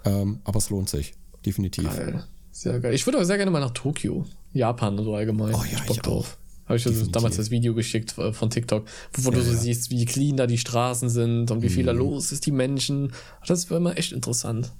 ähm, 0.04 0.40
aber 0.44 0.58
es 0.58 0.70
lohnt 0.70 0.88
sich, 0.88 1.14
definitiv. 1.46 1.84
Geil. 1.84 2.24
Sehr 2.50 2.80
geil. 2.80 2.92
Ich 2.94 3.06
würde 3.06 3.18
aber 3.18 3.26
sehr 3.26 3.36
gerne 3.36 3.50
mal 3.52 3.60
nach 3.60 3.70
Tokio. 3.72 4.24
Japan 4.52 4.96
so 5.02 5.14
allgemein. 5.14 5.54
Oh 5.54 5.62
ja, 5.70 5.78
Bock 5.86 5.96
ich 5.96 6.02
drauf. 6.02 6.38
Habe 6.66 6.76
ich 6.76 6.82
Definitiv. 6.84 7.12
damals 7.12 7.36
das 7.36 7.50
Video 7.50 7.72
geschickt 7.74 8.18
äh, 8.18 8.32
von 8.32 8.50
TikTok, 8.50 8.84
wo 9.16 9.30
du 9.30 9.40
so 9.40 9.54
siehst, 9.54 9.90
wie 9.90 10.04
clean 10.04 10.36
da 10.36 10.46
die 10.46 10.58
Straßen 10.58 11.08
sind 11.08 11.50
und 11.50 11.62
wie 11.62 11.70
viel 11.70 11.86
da 11.86 11.92
Mhm. 11.94 11.98
los 12.00 12.30
ist, 12.30 12.44
die 12.44 12.50
Menschen. 12.50 13.12
Das 13.46 13.70
wäre 13.70 13.80
immer 13.80 13.96
echt 13.96 14.12
interessant. 14.12 14.72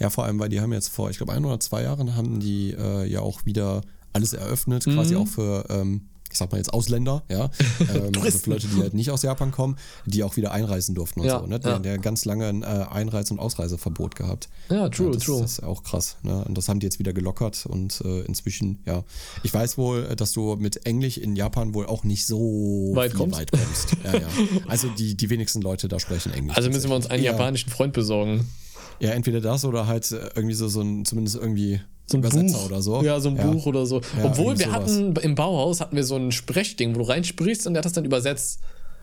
Ja, 0.00 0.10
vor 0.10 0.24
allem, 0.24 0.38
weil 0.40 0.48
die 0.48 0.60
haben 0.60 0.72
jetzt 0.72 0.88
vor, 0.88 1.10
ich 1.10 1.18
glaube, 1.18 1.32
ein 1.32 1.44
oder 1.44 1.60
zwei 1.60 1.82
Jahren 1.82 2.16
haben 2.16 2.40
die 2.40 2.72
äh, 2.76 3.06
ja 3.06 3.20
auch 3.20 3.44
wieder 3.46 3.82
alles 4.12 4.32
eröffnet, 4.32 4.84
quasi 4.84 5.14
Mhm. 5.14 5.20
auch 5.20 5.28
für, 5.28 5.66
ähm, 5.68 6.06
ich 6.32 6.38
sag 6.38 6.50
mal 6.52 6.58
jetzt 6.58 6.72
Ausländer, 6.72 7.22
ja, 7.28 7.50
ähm, 7.94 8.12
also 8.22 8.38
für 8.38 8.50
Leute, 8.50 8.66
die 8.68 8.80
halt 8.80 8.94
nicht 8.94 9.10
aus 9.10 9.22
Japan 9.22 9.50
kommen, 9.50 9.76
die 10.06 10.22
auch 10.22 10.36
wieder 10.36 10.52
einreisen 10.52 10.94
durften 10.94 11.20
und 11.20 11.26
Ja, 11.26 11.40
so. 11.40 11.46
Ne? 11.46 11.54
ja. 11.56 11.58
Der, 11.58 11.78
der 11.80 11.98
ganz 11.98 12.24
lange 12.24 12.46
ein 12.46 12.62
äh, 12.62 12.66
Einreise- 12.66 13.32
und 13.34 13.40
Ausreiseverbot 13.40 14.14
gehabt. 14.16 14.48
Ja, 14.68 14.88
true, 14.88 15.10
das, 15.10 15.24
true. 15.24 15.42
Das 15.42 15.52
ist 15.52 15.62
auch 15.64 15.82
krass. 15.82 16.16
Ne? 16.22 16.44
Und 16.44 16.56
das 16.56 16.68
haben 16.68 16.78
die 16.80 16.86
jetzt 16.86 16.98
wieder 17.00 17.12
gelockert 17.12 17.66
und 17.66 18.00
äh, 18.04 18.20
inzwischen, 18.22 18.78
ja. 18.86 19.02
Ich 19.42 19.52
weiß 19.52 19.76
wohl, 19.76 20.06
äh, 20.10 20.16
dass 20.16 20.32
du 20.32 20.54
mit 20.56 20.86
Englisch 20.86 21.18
in 21.18 21.34
Japan 21.36 21.74
wohl 21.74 21.86
auch 21.86 22.04
nicht 22.04 22.26
so 22.26 22.92
Weit 22.94 23.12
kommst. 23.14 23.36
weit 23.36 23.50
kommst. 23.50 23.96
Ja, 24.04 24.18
ja. 24.18 24.26
Also 24.68 24.88
die, 24.88 25.16
die 25.16 25.30
wenigsten 25.30 25.60
Leute 25.62 25.88
da 25.88 25.98
sprechen 26.00 26.32
Englisch. 26.32 26.56
Also 26.56 26.70
müssen 26.70 26.88
wir 26.88 26.96
uns 26.96 27.06
einen 27.08 27.22
Ja. 27.24 27.32
japanischen 27.32 27.70
Freund 27.70 27.92
besorgen. 27.92 28.48
Ja, 29.00 29.10
entweder 29.10 29.40
das 29.40 29.64
oder 29.64 29.86
halt 29.86 30.10
äh, 30.12 30.30
irgendwie 30.34 30.54
so, 30.54 30.68
so 30.68 30.82
ein, 30.82 31.04
zumindest 31.04 31.36
irgendwie 31.36 31.80
So 32.06 32.16
ein 32.16 32.20
Übersetzer 32.20 32.58
Buch. 32.58 32.66
oder 32.66 32.82
so. 32.82 33.02
Ja, 33.02 33.20
so 33.20 33.30
ein 33.30 33.36
Buch 33.36 33.66
oder 33.66 33.86
so. 33.86 34.00
Ja, 34.18 34.24
Obwohl 34.24 34.58
wir 34.58 34.66
sowas. 34.66 34.80
hatten 34.80 35.16
im 35.16 35.34
Bauhaus 35.34 35.80
hatten 35.80 35.96
wir 35.96 36.04
so 36.04 36.16
ein 36.16 36.32
Sprechding, 36.32 36.94
wo 36.94 36.98
du 37.00 37.04
reinsprichst 37.04 37.66
und 37.66 37.74
der 37.74 37.80
hat 37.80 37.86
das 37.86 37.94
dann 37.94 38.04
übersetzt. 38.04 38.60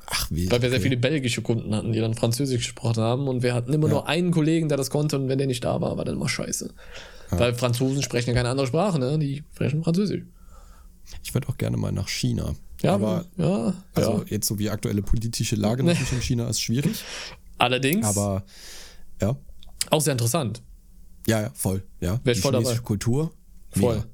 Ach, 0.09 0.27
wie. 0.29 0.49
Weil 0.49 0.61
wir 0.61 0.69
sehr 0.69 0.77
okay. 0.77 0.83
viele 0.83 0.97
belgische 0.97 1.41
Kunden 1.41 1.75
hatten, 1.75 1.91
die 1.91 1.99
dann 1.99 2.13
Französisch 2.13 2.57
gesprochen 2.63 3.01
haben 3.01 3.27
und 3.27 3.43
wir 3.43 3.53
hatten 3.53 3.73
immer 3.73 3.89
nur 3.89 4.07
einen 4.07 4.31
Kollegen, 4.31 4.69
der 4.69 4.77
das 4.77 4.89
konnte 4.89 5.17
und 5.19 5.27
wenn 5.27 5.37
der 5.37 5.47
nicht 5.47 5.63
da 5.63 5.81
war, 5.81 5.97
war 5.97 6.05
dann 6.05 6.15
immer 6.15 6.29
scheiße. 6.29 6.73
Weil 7.29 7.53
Franzosen 7.53 8.01
sprechen 8.03 8.29
ja 8.29 8.35
keine 8.35 8.49
andere 8.49 8.67
Sprache, 8.67 8.99
ne? 8.99 9.19
Die 9.19 9.43
sprechen 9.53 9.83
Französisch. 9.83 10.23
Ich 11.23 11.33
würde 11.33 11.49
auch 11.49 11.57
gerne 11.57 11.75
mal 11.75 11.91
nach 11.91 12.07
China. 12.07 12.55
Ja, 12.81 12.93
aber 12.93 13.25
ja, 13.37 13.73
also 13.95 14.11
ja. 14.19 14.23
jetzt 14.27 14.47
so 14.47 14.59
wie 14.59 14.69
aktuelle 14.69 15.01
politische 15.01 15.55
Lage 15.55 15.83
natürlich 15.83 16.11
in 16.13 16.21
China 16.21 16.47
ist 16.47 16.61
schwierig. 16.61 17.03
Allerdings 17.57 18.05
Aber 18.05 18.43
ja, 19.21 19.35
auch 19.91 20.01
sehr 20.01 20.13
interessant. 20.13 20.61
ja, 21.27 21.41
ja, 21.41 21.51
voll. 21.53 21.83
Ja, 21.99 22.19
Wär 22.23 22.33
ich 22.33 22.41
voll 22.41 22.51
dabei. 22.51 22.75
Kultur. 22.77 23.31
Voll. 23.71 23.95
mega. 23.95 24.07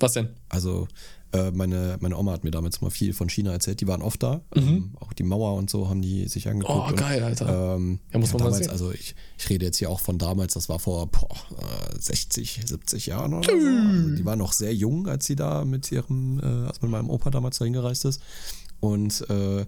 Was 0.00 0.12
denn? 0.14 0.28
Also 0.48 0.88
äh, 1.32 1.50
meine, 1.52 1.96
meine 2.00 2.16
Oma 2.18 2.32
hat 2.32 2.44
mir 2.44 2.50
damals 2.50 2.80
mal 2.82 2.90
viel 2.90 3.14
von 3.14 3.28
China 3.30 3.52
erzählt. 3.52 3.80
Die 3.80 3.86
waren 3.86 4.02
oft 4.02 4.22
da. 4.22 4.42
Ähm, 4.54 4.94
auch 5.00 5.12
die 5.14 5.22
Mauer 5.22 5.54
und 5.56 5.70
so 5.70 5.88
haben 5.88 6.02
die 6.02 6.28
sich 6.28 6.48
angeguckt. 6.48 6.88
Mhm. 6.88 6.92
Oh, 6.92 6.96
geil, 6.96 7.22
Alter. 7.22 7.76
Ähm, 7.76 8.00
Ja, 8.12 8.18
muss 8.18 8.32
man 8.32 8.40
mal 8.40 8.44
damals, 8.46 8.64
sehen. 8.64 8.70
also 8.70 8.92
ich, 8.92 9.14
ich 9.38 9.48
rede 9.48 9.64
jetzt 9.64 9.78
hier 9.78 9.88
auch 9.88 10.00
von 10.00 10.18
damals, 10.18 10.54
das 10.54 10.68
war 10.68 10.78
vor 10.78 11.06
boah, 11.06 11.30
äh, 11.58 11.98
60, 11.98 12.60
70 12.66 13.06
Jahren 13.06 13.32
oder 13.32 13.48
so. 13.48 13.56
Also 13.56 14.14
die 14.16 14.24
war 14.26 14.36
noch 14.36 14.52
sehr 14.52 14.74
jung, 14.74 15.06
als 15.08 15.24
sie 15.24 15.36
da 15.36 15.64
mit 15.64 15.90
ihrem, 15.90 16.38
äh, 16.40 16.66
als 16.66 16.82
mit 16.82 16.90
meinem 16.90 17.08
Opa 17.08 17.30
damals 17.30 17.58
dahin 17.58 17.72
gereist 17.72 18.04
ist. 18.04 18.20
Und 18.80 19.24
äh, 19.30 19.64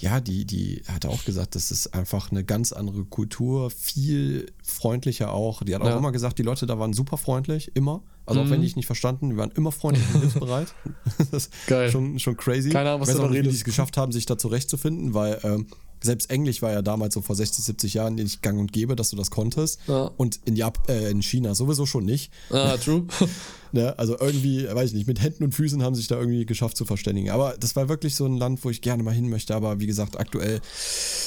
ja, 0.00 0.20
die, 0.20 0.44
die 0.46 0.82
hat 0.88 1.04
auch 1.06 1.24
gesagt, 1.24 1.54
das 1.54 1.70
ist 1.70 1.94
einfach 1.94 2.30
eine 2.30 2.42
ganz 2.44 2.72
andere 2.72 3.04
Kultur, 3.04 3.70
viel 3.70 4.50
freundlicher 4.62 5.32
auch. 5.32 5.62
Die 5.62 5.74
hat 5.74 5.82
auch 5.82 5.86
Ja. 5.86 5.92
Mhm. 5.92 5.98
immer 5.98 6.12
gesagt, 6.12 6.38
die 6.38 6.42
Leute 6.42 6.66
da 6.66 6.78
waren 6.78 6.92
super 6.92 7.16
freundlich, 7.18 7.72
immer. 7.76 8.02
Also 8.26 8.42
auch 8.42 8.50
wenn 8.50 8.60
die 8.60 8.66
ich 8.66 8.76
nicht 8.76 8.86
verstanden, 8.86 9.30
die 9.30 9.36
waren 9.36 9.50
immer 9.50 9.72
freundlich 9.72 10.04
und 10.14 10.20
hilfsbereit. 10.20 10.72
das 11.18 11.32
ist 11.32 11.52
Geil. 11.66 11.90
Schon, 11.90 12.18
schon 12.18 12.36
crazy. 12.36 12.70
Keine 12.70 12.90
Ahnung, 12.90 13.02
was 13.02 13.08
du 13.10 13.18
auch 13.18 13.22
da 13.24 13.28
wie 13.30 13.34
die 13.34 13.38
redest. 13.40 13.56
es 13.58 13.64
geschafft 13.64 13.96
haben, 13.96 14.12
sich 14.12 14.24
da 14.26 14.38
zurechtzufinden, 14.38 15.14
weil 15.14 15.38
ähm, 15.42 15.66
selbst 16.02 16.30
Englisch 16.30 16.62
war 16.62 16.72
ja 16.72 16.82
damals 16.82 17.14
so 17.14 17.20
vor 17.22 17.36
60, 17.36 17.64
70 17.64 17.94
Jahren 17.94 18.14
nicht 18.14 18.42
gang 18.42 18.58
und 18.58 18.72
gäbe, 18.72 18.96
dass 18.96 19.10
du 19.10 19.16
das 19.16 19.30
konntest. 19.30 19.80
Ja. 19.86 20.10
Und 20.16 20.40
in, 20.44 20.56
Jap 20.56 20.88
äh, 20.88 21.10
in 21.10 21.22
China 21.22 21.54
sowieso 21.54 21.86
schon 21.86 22.04
nicht. 22.04 22.30
Ah, 22.50 22.76
true. 22.76 23.04
Ne? 23.72 23.96
Also 24.00 24.18
irgendwie, 24.18 24.66
weiß 24.68 24.90
ich 24.90 24.96
nicht, 24.96 25.06
mit 25.06 25.22
Händen 25.22 25.44
und 25.44 25.52
Füßen 25.54 25.80
haben 25.84 25.94
sich 25.94 26.08
da 26.08 26.16
irgendwie 26.18 26.44
geschafft 26.44 26.76
zu 26.76 26.84
verständigen. 26.84 27.30
Aber 27.30 27.54
das 27.56 27.76
war 27.76 27.88
wirklich 27.88 28.16
so 28.16 28.26
ein 28.26 28.36
Land, 28.36 28.64
wo 28.64 28.70
ich 28.70 28.80
gerne 28.82 29.04
mal 29.04 29.14
hin 29.14 29.28
möchte. 29.30 29.54
Aber 29.54 29.78
wie 29.78 29.86
gesagt, 29.86 30.18
aktuell 30.18 30.60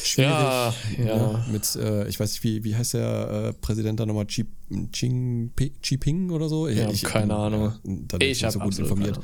schwierig. 0.03 0.29
Ja, 0.33 0.73
ja. 0.97 1.15
Ne? 1.15 1.45
Mit, 1.53 1.73
äh, 1.77 2.05
ich 2.09 2.19
weiß 2.19 2.31
nicht, 2.31 2.43
wie, 2.43 2.65
wie 2.65 2.75
heißt 2.75 2.95
der 2.95 3.29
äh, 3.49 3.53
Präsident 3.53 3.99
da 4.01 4.05
nochmal? 4.05 4.25
Xi 4.25 4.45
Jinping 4.93 5.71
Xi 5.81 5.97
Ping 5.97 6.31
oder 6.31 6.49
so? 6.49 6.67
Ja, 6.67 6.89
ich 6.89 7.03
keine 7.03 7.27
bin, 7.27 7.35
Ahnung. 7.35 7.67
äh, 7.67 7.71
Da 8.09 8.17
bin 8.17 8.27
ich, 8.29 8.37
Ich 8.39 8.43
nicht 8.43 8.51
so 8.51 8.59
gut 8.59 8.77
informiert. 8.77 9.19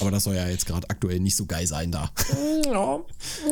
Aber 0.00 0.10
das 0.10 0.24
soll 0.24 0.34
ja 0.34 0.48
jetzt 0.48 0.66
gerade 0.66 0.90
aktuell 0.90 1.20
nicht 1.20 1.36
so 1.36 1.46
geil 1.46 1.66
sein 1.68 1.92
da. 1.92 2.10
ja, 2.64 2.98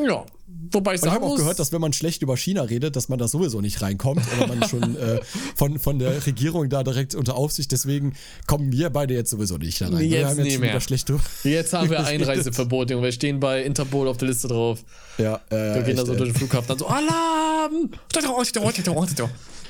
ja. 0.04 0.26
Wobei 0.46 0.94
ich 0.94 1.02
ich 1.02 1.08
habe 1.10 1.24
auch 1.24 1.36
gehört, 1.36 1.58
dass 1.58 1.72
wenn 1.72 1.80
man 1.80 1.92
schlecht 1.92 2.20
über 2.22 2.36
China 2.36 2.62
redet, 2.62 2.96
dass 2.96 3.08
man 3.08 3.18
da 3.18 3.28
sowieso 3.28 3.60
nicht 3.60 3.80
reinkommt 3.80 4.20
oder 4.36 4.46
man 4.54 4.68
schon 4.68 4.96
äh, 4.98 5.20
von, 5.56 5.78
von 5.78 5.98
der 5.98 6.26
Regierung 6.26 6.68
da 6.68 6.82
direkt 6.82 7.14
unter 7.14 7.36
Aufsicht. 7.36 7.72
Deswegen 7.72 8.14
kommen 8.46 8.70
wir 8.72 8.90
beide 8.90 9.14
jetzt 9.14 9.30
sowieso 9.30 9.56
nicht 9.56 9.80
da 9.80 9.86
rein. 9.86 9.98
wir 10.00 10.06
Jetzt 10.06 10.30
haben 10.30 10.42
nie 10.42 10.50
schon 10.52 10.60
mehr. 10.60 10.80
schlecht 10.80 11.10
jetzt 11.44 11.72
haben 11.72 11.88
wir 11.90 12.00
Einreiseverbote 12.04 12.96
und 12.96 13.02
wir 13.02 13.12
stehen 13.12 13.40
bei 13.40 13.62
Interpol 13.62 14.08
auf 14.08 14.16
der 14.18 14.28
Liste 14.28 14.48
drauf. 14.48 14.84
Ja, 15.16 15.40
äh, 15.50 15.76
Wir 15.76 15.82
gehen 15.82 15.96
da 15.96 16.02
echt, 16.02 16.06
so 16.06 16.12
ey. 16.12 16.18
durch 16.18 16.30
den 16.32 16.36
Flughafen, 16.38 16.68
dann 16.68 16.78
so 16.78 16.86
Alarm! 16.86 17.90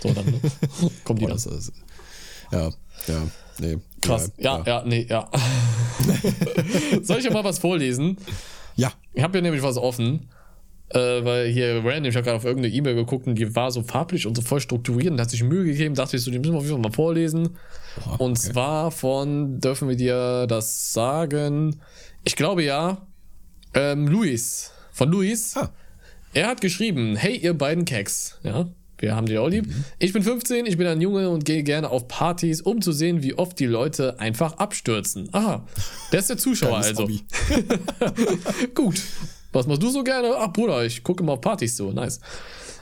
So, 0.03 0.13
dann 0.13 0.25
kommen 1.05 1.19
die 1.19 1.27
Boah, 1.27 1.35
dann. 1.39 1.73
ja, 2.51 2.71
ja, 3.09 3.23
nee. 3.59 3.79
Krass. 4.01 4.33
Ja, 4.39 4.59
egal. 4.61 4.63
ja, 4.67 4.85
nee, 4.87 5.07
ja. 5.09 5.31
Soll 7.03 7.19
ich 7.19 7.25
ja 7.25 7.33
mal 7.33 7.45
was 7.45 7.59
vorlesen? 7.59 8.17
Ja, 8.77 8.93
Ich 9.13 9.23
habe 9.23 9.33
hier 9.33 9.43
nämlich 9.43 9.63
was 9.63 9.77
offen. 9.77 10.29
Äh, 10.95 11.25
weil 11.25 11.49
hier 11.49 11.83
random, 11.85 12.05
ich 12.05 12.15
habe 12.15 12.25
gerade 12.25 12.37
auf 12.37 12.45
irgendeine 12.45 12.73
E-Mail 12.73 12.95
geguckt 12.95 13.27
und 13.27 13.35
die 13.35 13.57
war 13.57 13.73
so 13.73 13.83
farblich 13.83 14.29
und 14.29 14.37
so 14.37 14.43
voll 14.43 14.61
strukturiert 14.61 15.11
und 15.11 15.21
hat 15.21 15.29
sich 15.29 15.43
Mühe 15.43 15.65
gegeben, 15.65 15.97
dachte 15.97 16.17
ich 16.17 16.23
so, 16.23 16.31
die 16.31 16.39
müssen 16.39 16.53
wir 16.53 16.59
auf 16.59 16.65
jeden 16.65 16.77
Fall 16.77 16.91
mal 16.91 16.95
vorlesen. 16.95 17.51
Oha, 17.99 18.17
und 18.17 18.39
okay. 18.39 18.53
zwar 18.53 18.91
von, 18.93 19.59
dürfen 19.59 19.89
wir 19.89 19.97
dir 19.97 20.47
das 20.47 20.93
sagen? 20.93 21.81
Ich 22.23 22.37
glaube 22.37 22.63
ja, 22.63 22.99
ähm, 23.75 24.07
Luis. 24.07 24.71
Von 24.93 25.11
Luis. 25.11 25.57
Ah. 25.57 25.73
Er 26.33 26.47
hat 26.47 26.61
geschrieben, 26.61 27.17
hey 27.17 27.37
ihr 27.39 27.55
beiden 27.55 27.85
Keks. 27.85 28.39
Ja, 28.45 28.69
wir 28.99 29.17
haben 29.17 29.27
die 29.27 29.37
auch 29.37 29.49
lieb. 29.49 29.67
Ich 29.99 30.13
bin 30.13 30.23
15, 30.23 30.65
ich 30.65 30.79
bin 30.79 30.87
ein 30.87 31.01
Junge 31.01 31.29
und 31.29 31.45
gehe 31.45 31.65
gerne 31.65 31.91
auf 31.91 32.07
Partys, 32.07 32.61
um 32.61 32.81
zu 32.81 32.93
sehen, 32.93 33.25
wie 33.25 33.35
oft 33.35 33.59
die 33.59 33.67
Leute 33.67 34.21
einfach 34.21 34.59
abstürzen. 34.59 35.29
Aha, 35.33 35.67
der 36.13 36.21
ist 36.21 36.31
der 36.31 36.39
Zuschauer 36.39 36.77
also. 36.77 37.09
Gut. 38.75 39.03
Was 39.55 39.69
machst 39.69 39.83
du 39.83 39.89
so 39.89 40.03
gerne? 40.03 40.35
Ach, 40.37 40.53
Bruder, 40.53 40.85
ich 40.85 41.05
gucke 41.05 41.23
immer 41.23 41.35
auf 41.35 41.41
Partys 41.41 41.77
so. 41.77 41.93
Nice. 41.93 42.21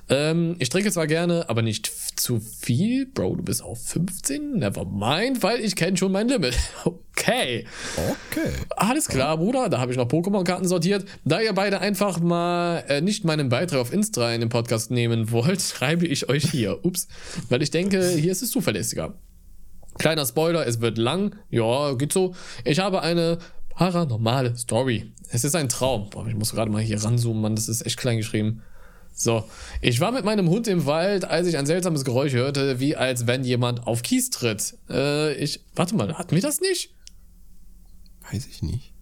Ähm, 0.09 0.57
ich 0.59 0.71
trinke 0.71 0.91
zwar 0.91 1.07
gerne, 1.07 1.49
aber 1.49 1.63
nicht 1.63 1.93
zu 2.17 2.41
viel. 2.41 3.07
Bro, 3.07 3.37
du 3.37 3.43
bist 3.43 3.63
auch 3.63 3.77
15? 3.77 4.59
Never 4.59 4.85
mind, 4.85 5.43
weil 5.43 5.61
ich 5.61 5.77
kenne 5.77 5.97
schon 5.97 6.13
mein 6.13 6.29
Limit. 6.29 6.57
Okay. 7.15 7.67
Okay. 7.95 8.51
Alles 8.71 9.07
klar, 9.07 9.37
Bruder. 9.37 9.69
Da 9.69 9.79
habe 9.79 9.93
ich 9.93 9.99
noch 9.99 10.09
Pokémon-Karten 10.09 10.67
sortiert. 10.67 11.05
Da 11.25 11.41
ihr 11.41 11.53
beide 11.53 11.81
einfach 11.81 12.19
mal 12.19 12.83
äh, 12.89 13.01
nicht 13.01 13.25
meinen 13.25 13.49
Beitrag 13.49 13.79
auf 13.79 13.93
Insta 13.93 14.33
in 14.33 14.41
den 14.41 14.49
Podcast 14.49 14.91
nehmen 14.91 15.31
wollt, 15.31 15.63
schreibe 15.63 16.05
ich 16.05 16.29
euch 16.29 16.51
hier. 16.51 16.85
Ups. 16.85 17.07
Weil 17.49 17.63
ich 17.63 17.71
denke, 17.71 18.09
hier 18.09 18.33
ist 18.33 18.43
es 18.43 18.51
zuverlässiger. 18.51 19.15
Kleiner 19.99 20.27
Spoiler, 20.27 20.67
es 20.67 20.81
wird 20.81 20.99
lang. 20.99 21.37
Ja, 21.49 21.93
geht 21.93 22.13
so. 22.13 22.35
Ich 22.65 22.81
habe 22.81 23.03
eine 23.03 23.39
paranormale 23.75 24.57
Story. 24.57 25.13
Es 25.29 25.45
ist 25.45 25.55
ein 25.55 25.69
Traum. 25.69 26.11
Boah, 26.11 26.27
ich 26.27 26.35
muss 26.35 26.53
gerade 26.53 26.71
mal 26.71 26.83
hier 26.83 27.03
ranzoomen, 27.03 27.43
Mann. 27.43 27.57
Das 27.57 27.69
ist 27.69 27.85
echt 27.87 27.97
klein 27.97 28.19
geschrieben. 28.19 28.63
So, 29.15 29.45
ich 29.81 30.01
war 30.01 30.11
mit 30.11 30.25
meinem 30.25 30.49
Hund 30.49 30.67
im 30.69 30.87
Wald, 30.87 31.25
als 31.25 31.47
ich 31.47 31.59
ein 31.59 31.67
seltsames 31.67 32.05
Geräusch 32.05 32.33
hörte, 32.33 32.81
wie 32.81 32.97
als 32.97 33.27
wenn 33.27 33.45
jemand 33.45 33.87
auf 33.87 34.03
Kies 34.03 34.31
tritt. 34.31 34.77
Äh, 34.89 35.35
ich, 35.35 35.61
warte 35.75 35.95
mal, 35.95 36.17
hatten 36.17 36.35
wir 36.35 36.43
das 36.43 36.61
nicht? 36.61 36.95
Weiß 38.31 38.47
ich 38.47 38.63
nicht. 38.63 38.93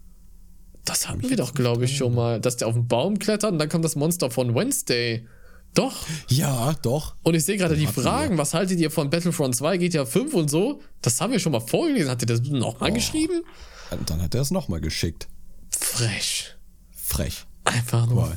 Das 0.85 1.09
hatten 1.09 1.29
wir 1.29 1.37
doch, 1.37 1.55
glaube 1.55 1.85
ich, 1.85 1.97
schon 1.97 2.15
mal. 2.15 2.41
Dass 2.41 2.57
der 2.57 2.67
auf 2.69 2.75
den 2.75 2.89
Baum 2.89 3.19
klettert 3.19 3.53
und 3.53 3.59
dann 3.59 3.69
kommt 3.69 3.85
das 3.85 3.95
Monster 3.95 4.31
von 4.31 4.55
Wednesday. 4.55 5.27
Doch. 5.75 5.95
Ja, 6.29 6.75
doch. 6.83 7.15
Und 7.23 7.35
ich 7.35 7.45
sehe 7.45 7.57
gerade 7.57 7.77
die 7.77 7.87
Fragen. 7.87 8.39
Was 8.39 8.55
haltet 8.55 8.81
ihr 8.81 8.91
von 8.91 9.09
Battlefront 9.09 9.55
2, 9.55 9.77
GTA 9.77 10.05
5 10.05 10.35
und 10.35 10.51
so? 10.51 10.81
Das 11.01 11.21
haben 11.21 11.33
wir 11.33 11.39
schon 11.39 11.53
mal 11.53 11.61
vorgelesen. 11.61 12.11
Hat 12.11 12.23
ihr 12.23 12.27
das 12.27 12.41
nochmal 12.43 12.93
geschrieben? 12.93 13.43
Und 13.91 14.09
Dann 14.11 14.23
hat 14.23 14.35
er 14.35 14.41
es 14.43 14.51
nochmal 14.51 14.81
geschickt. 14.81 15.29
Frech. 15.71 16.57
Frech. 16.93 17.47
Einfach 17.65 18.07
nur. 18.07 18.23
Boah. 18.25 18.37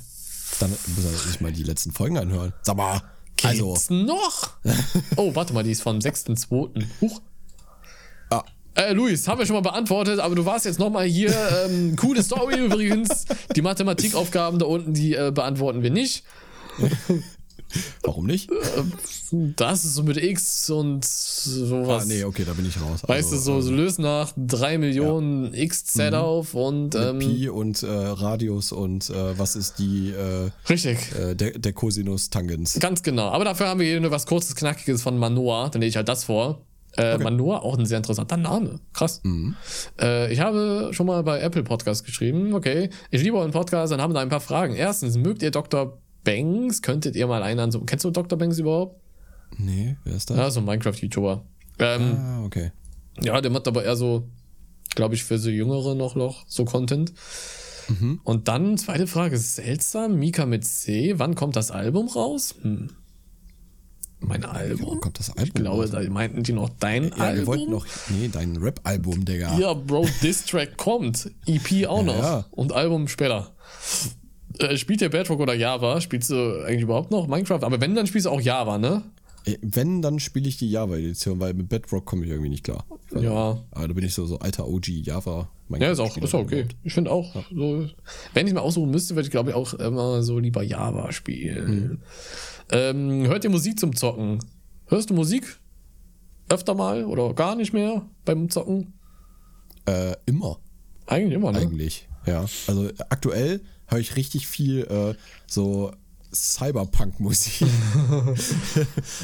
Dann 0.59 0.69
muss 0.69 1.05
er 1.05 1.11
sich 1.11 1.41
mal 1.41 1.51
die 1.51 1.63
letzten 1.63 1.91
Folgen 1.91 2.17
anhören. 2.17 2.53
Sag 2.61 2.77
mal. 2.77 3.01
Also, 3.43 3.73
Gibt's 3.73 3.89
noch? 3.89 4.51
oh, 5.17 5.35
warte 5.35 5.53
mal, 5.53 5.63
die 5.63 5.71
ist 5.71 5.81
vom 5.81 5.97
6.2. 5.99 6.85
Huch. 7.01 7.21
ah, 8.29 8.43
Äh, 8.75 8.93
Luis, 8.93 9.27
haben 9.27 9.39
wir 9.39 9.45
schon 9.45 9.55
mal 9.55 9.61
beantwortet, 9.61 10.19
aber 10.19 10.35
du 10.35 10.45
warst 10.45 10.65
jetzt 10.65 10.79
nochmal 10.79 11.05
hier. 11.05 11.33
Ähm, 11.65 11.95
coole 11.95 12.23
Story 12.23 12.59
übrigens. 12.65 13.25
Die 13.55 13.61
Mathematikaufgaben 13.61 14.59
da 14.59 14.65
unten, 14.65 14.93
die 14.93 15.13
äh, 15.15 15.31
beantworten 15.33 15.83
wir 15.83 15.91
nicht. 15.91 16.23
Warum 18.03 18.25
nicht? 18.25 18.49
Das 19.31 19.85
ist 19.85 19.95
so 19.95 20.03
mit 20.03 20.17
X 20.17 20.69
und 20.69 21.03
sowas. 21.05 22.03
Ah, 22.03 22.05
nee, 22.07 22.23
okay, 22.23 22.43
da 22.45 22.53
bin 22.53 22.65
ich 22.67 22.79
raus. 22.79 23.01
Weißt 23.05 23.31
du, 23.31 23.37
so, 23.37 23.61
so 23.61 23.71
löst 23.71 23.99
nach 23.99 24.31
3 24.37 24.77
Millionen 24.77 25.51
XZ 25.51 26.13
auf 26.13 26.53
und. 26.53 26.95
Ähm, 26.95 27.19
Pi 27.19 27.49
und 27.49 27.83
äh, 27.83 27.87
Radius 27.87 28.71
und 28.71 29.09
äh, 29.09 29.37
was 29.37 29.55
ist 29.55 29.79
die 29.79 30.11
äh, 30.11 30.51
richtig. 30.69 30.97
äh, 31.15 31.35
der, 31.35 31.57
der 31.57 31.73
Cosinus 31.73 32.29
Tangens. 32.29 32.79
Ganz 32.79 33.03
genau. 33.03 33.29
Aber 33.29 33.45
dafür 33.45 33.67
haben 33.67 33.79
wir 33.79 33.87
hier 33.87 33.99
nur 33.99 34.11
was 34.11 34.25
kurzes, 34.25 34.55
knackiges 34.55 35.01
von 35.01 35.17
Manoa. 35.17 35.69
Dann 35.69 35.81
lege 35.81 35.89
ich 35.89 35.95
halt 35.95 36.09
das 36.09 36.25
vor. 36.25 36.61
Äh, 36.95 37.17
Manoa, 37.17 37.59
auch 37.59 37.77
ein 37.77 37.85
sehr 37.87 37.97
interessanter 37.97 38.37
Name. 38.37 38.79
Krass. 38.93 39.21
Äh, 39.99 40.31
ich 40.31 40.39
habe 40.39 40.89
schon 40.91 41.07
mal 41.07 41.23
bei 41.23 41.39
Apple 41.39 41.63
Podcast 41.63 42.05
geschrieben. 42.05 42.53
Okay, 42.53 42.89
ich 43.09 43.23
liebe 43.23 43.37
euren 43.37 43.51
Podcast 43.51 43.91
und 43.93 44.01
habe 44.01 44.13
da 44.13 44.19
ein 44.19 44.29
paar 44.29 44.41
Fragen. 44.41 44.75
Erstens, 44.75 45.17
mögt 45.17 45.41
ihr 45.41 45.49
Dr. 45.49 45.97
Banks? 46.23 46.81
Könntet 46.81 47.15
ihr 47.15 47.27
mal 47.27 47.43
einen 47.43 47.59
an 47.59 47.71
so. 47.71 47.81
Kennst 47.81 48.05
du 48.05 48.11
Dr. 48.11 48.37
Banks 48.37 48.57
überhaupt? 48.59 48.99
Nee, 49.57 49.97
wer 50.03 50.15
ist 50.15 50.29
das? 50.29 50.37
Ja, 50.37 50.49
so 50.51 50.59
ein 50.61 50.65
Minecraft-YouTuber. 50.65 51.43
Ähm, 51.79 52.15
Ah, 52.17 52.43
okay. 52.43 52.71
Ja, 53.21 53.39
der 53.41 53.51
macht 53.51 53.67
aber 53.67 53.83
eher 53.83 53.95
so, 53.95 54.27
glaube 54.95 55.15
ich, 55.15 55.23
für 55.23 55.37
so 55.37 55.49
Jüngere 55.49 55.93
noch, 55.95 56.15
noch 56.15 56.43
so 56.47 56.65
Content. 56.65 57.13
Und 58.23 58.47
dann, 58.47 58.77
zweite 58.77 59.07
Frage, 59.07 59.37
seltsam, 59.37 60.17
Mika 60.17 60.45
mit 60.45 60.65
C, 60.65 61.15
wann 61.17 61.35
kommt 61.35 61.55
das 61.57 61.69
Album 61.69 62.07
raus? 62.07 62.55
Hm. 62.61 62.89
Mein 64.21 64.45
Album? 64.45 65.01
kommt 65.01 65.19
das 65.19 65.31
Album? 65.31 65.43
Ich 65.43 65.53
glaube, 65.53 65.81
raus? 65.81 65.91
da 65.91 66.01
meinten 66.09 66.43
die 66.43 66.53
noch 66.53 66.69
dein 66.79 67.09
ja, 67.09 67.17
wir 67.17 67.23
Album. 67.23 67.47
wollten 67.47 67.71
noch. 67.71 67.85
Nee, 68.09 68.29
dein 68.31 68.55
Rap-Album, 68.55 69.25
Digga. 69.25 69.59
ja, 69.59 69.73
Bro, 69.73 70.07
Diss-Track 70.21 70.77
kommt. 70.77 71.29
EP 71.45 71.85
auch 71.87 72.03
noch. 72.03 72.17
ja. 72.17 72.45
Und 72.51 72.71
Album 72.71 73.09
später. 73.09 73.51
Äh, 74.59 74.77
spielt 74.77 75.01
ihr 75.01 75.09
Bedrock 75.09 75.39
oder 75.39 75.53
Java? 75.53 76.01
Spielst 76.01 76.29
du 76.29 76.63
eigentlich 76.65 76.83
überhaupt 76.83 77.11
noch 77.11 77.27
Minecraft? 77.27 77.63
Aber 77.63 77.81
wenn, 77.81 77.95
dann 77.95 78.07
spielst 78.07 78.25
du 78.25 78.29
auch 78.29 78.41
Java, 78.41 78.77
ne? 78.77 79.03
Wenn, 79.61 80.01
dann 80.01 80.19
spiele 80.19 80.47
ich 80.47 80.57
die 80.57 80.69
Java-Edition, 80.71 81.39
weil 81.39 81.53
mit 81.53 81.67
Bedrock 81.67 82.05
komme 82.05 82.23
ich 82.23 82.31
irgendwie 82.31 82.49
nicht 82.49 82.63
klar. 82.63 82.85
Weiß 83.09 83.23
Ja. 83.23 83.57
Aber 83.71 83.87
da 83.87 83.93
bin 83.93 84.05
ich 84.05 84.13
so, 84.13 84.25
so 84.25 84.39
alter 84.39 84.67
OG 84.67 84.87
Java. 84.87 85.49
Ja, 85.69 85.91
ist 85.91 85.99
auch, 85.99 86.15
ist 86.15 86.33
auch 86.33 86.41
okay. 86.41 86.65
Ich 86.83 86.93
finde 86.93 87.11
auch, 87.11 87.35
so, 87.53 87.87
wenn 88.33 88.47
ich 88.47 88.53
mir 88.53 88.61
aussuchen 88.61 88.91
müsste, 88.91 89.15
würde 89.15 89.25
ich 89.25 89.31
glaube 89.31 89.49
ich 89.49 89.55
auch 89.55 89.73
immer 89.73 90.23
so 90.23 90.39
lieber 90.39 90.63
Java 90.63 91.11
spielen. 91.11 92.01
Ähm, 92.71 93.27
hört 93.27 93.43
ihr 93.43 93.49
Musik 93.49 93.79
zum 93.79 93.95
Zocken? 93.95 94.39
Hörst 94.87 95.09
du 95.09 95.13
Musik? 95.13 95.59
Öfter 96.49 96.75
mal 96.75 97.05
oder 97.05 97.33
gar 97.33 97.55
nicht 97.55 97.73
mehr 97.73 98.03
beim 98.25 98.49
Zocken? 98.49 98.93
Äh, 99.85 100.15
immer. 100.25 100.59
Eigentlich 101.07 101.33
immer, 101.33 101.51
ne? 101.51 101.59
Eigentlich. 101.59 102.07
Ja. 102.25 102.45
Also 102.67 102.87
äh, 102.87 102.93
aktuell 103.09 103.61
höre 103.87 103.99
ich 103.99 104.15
richtig 104.15 104.47
viel 104.47 104.81
äh, 104.85 105.15
so 105.47 105.91
Cyberpunk-Musik. 106.33 107.61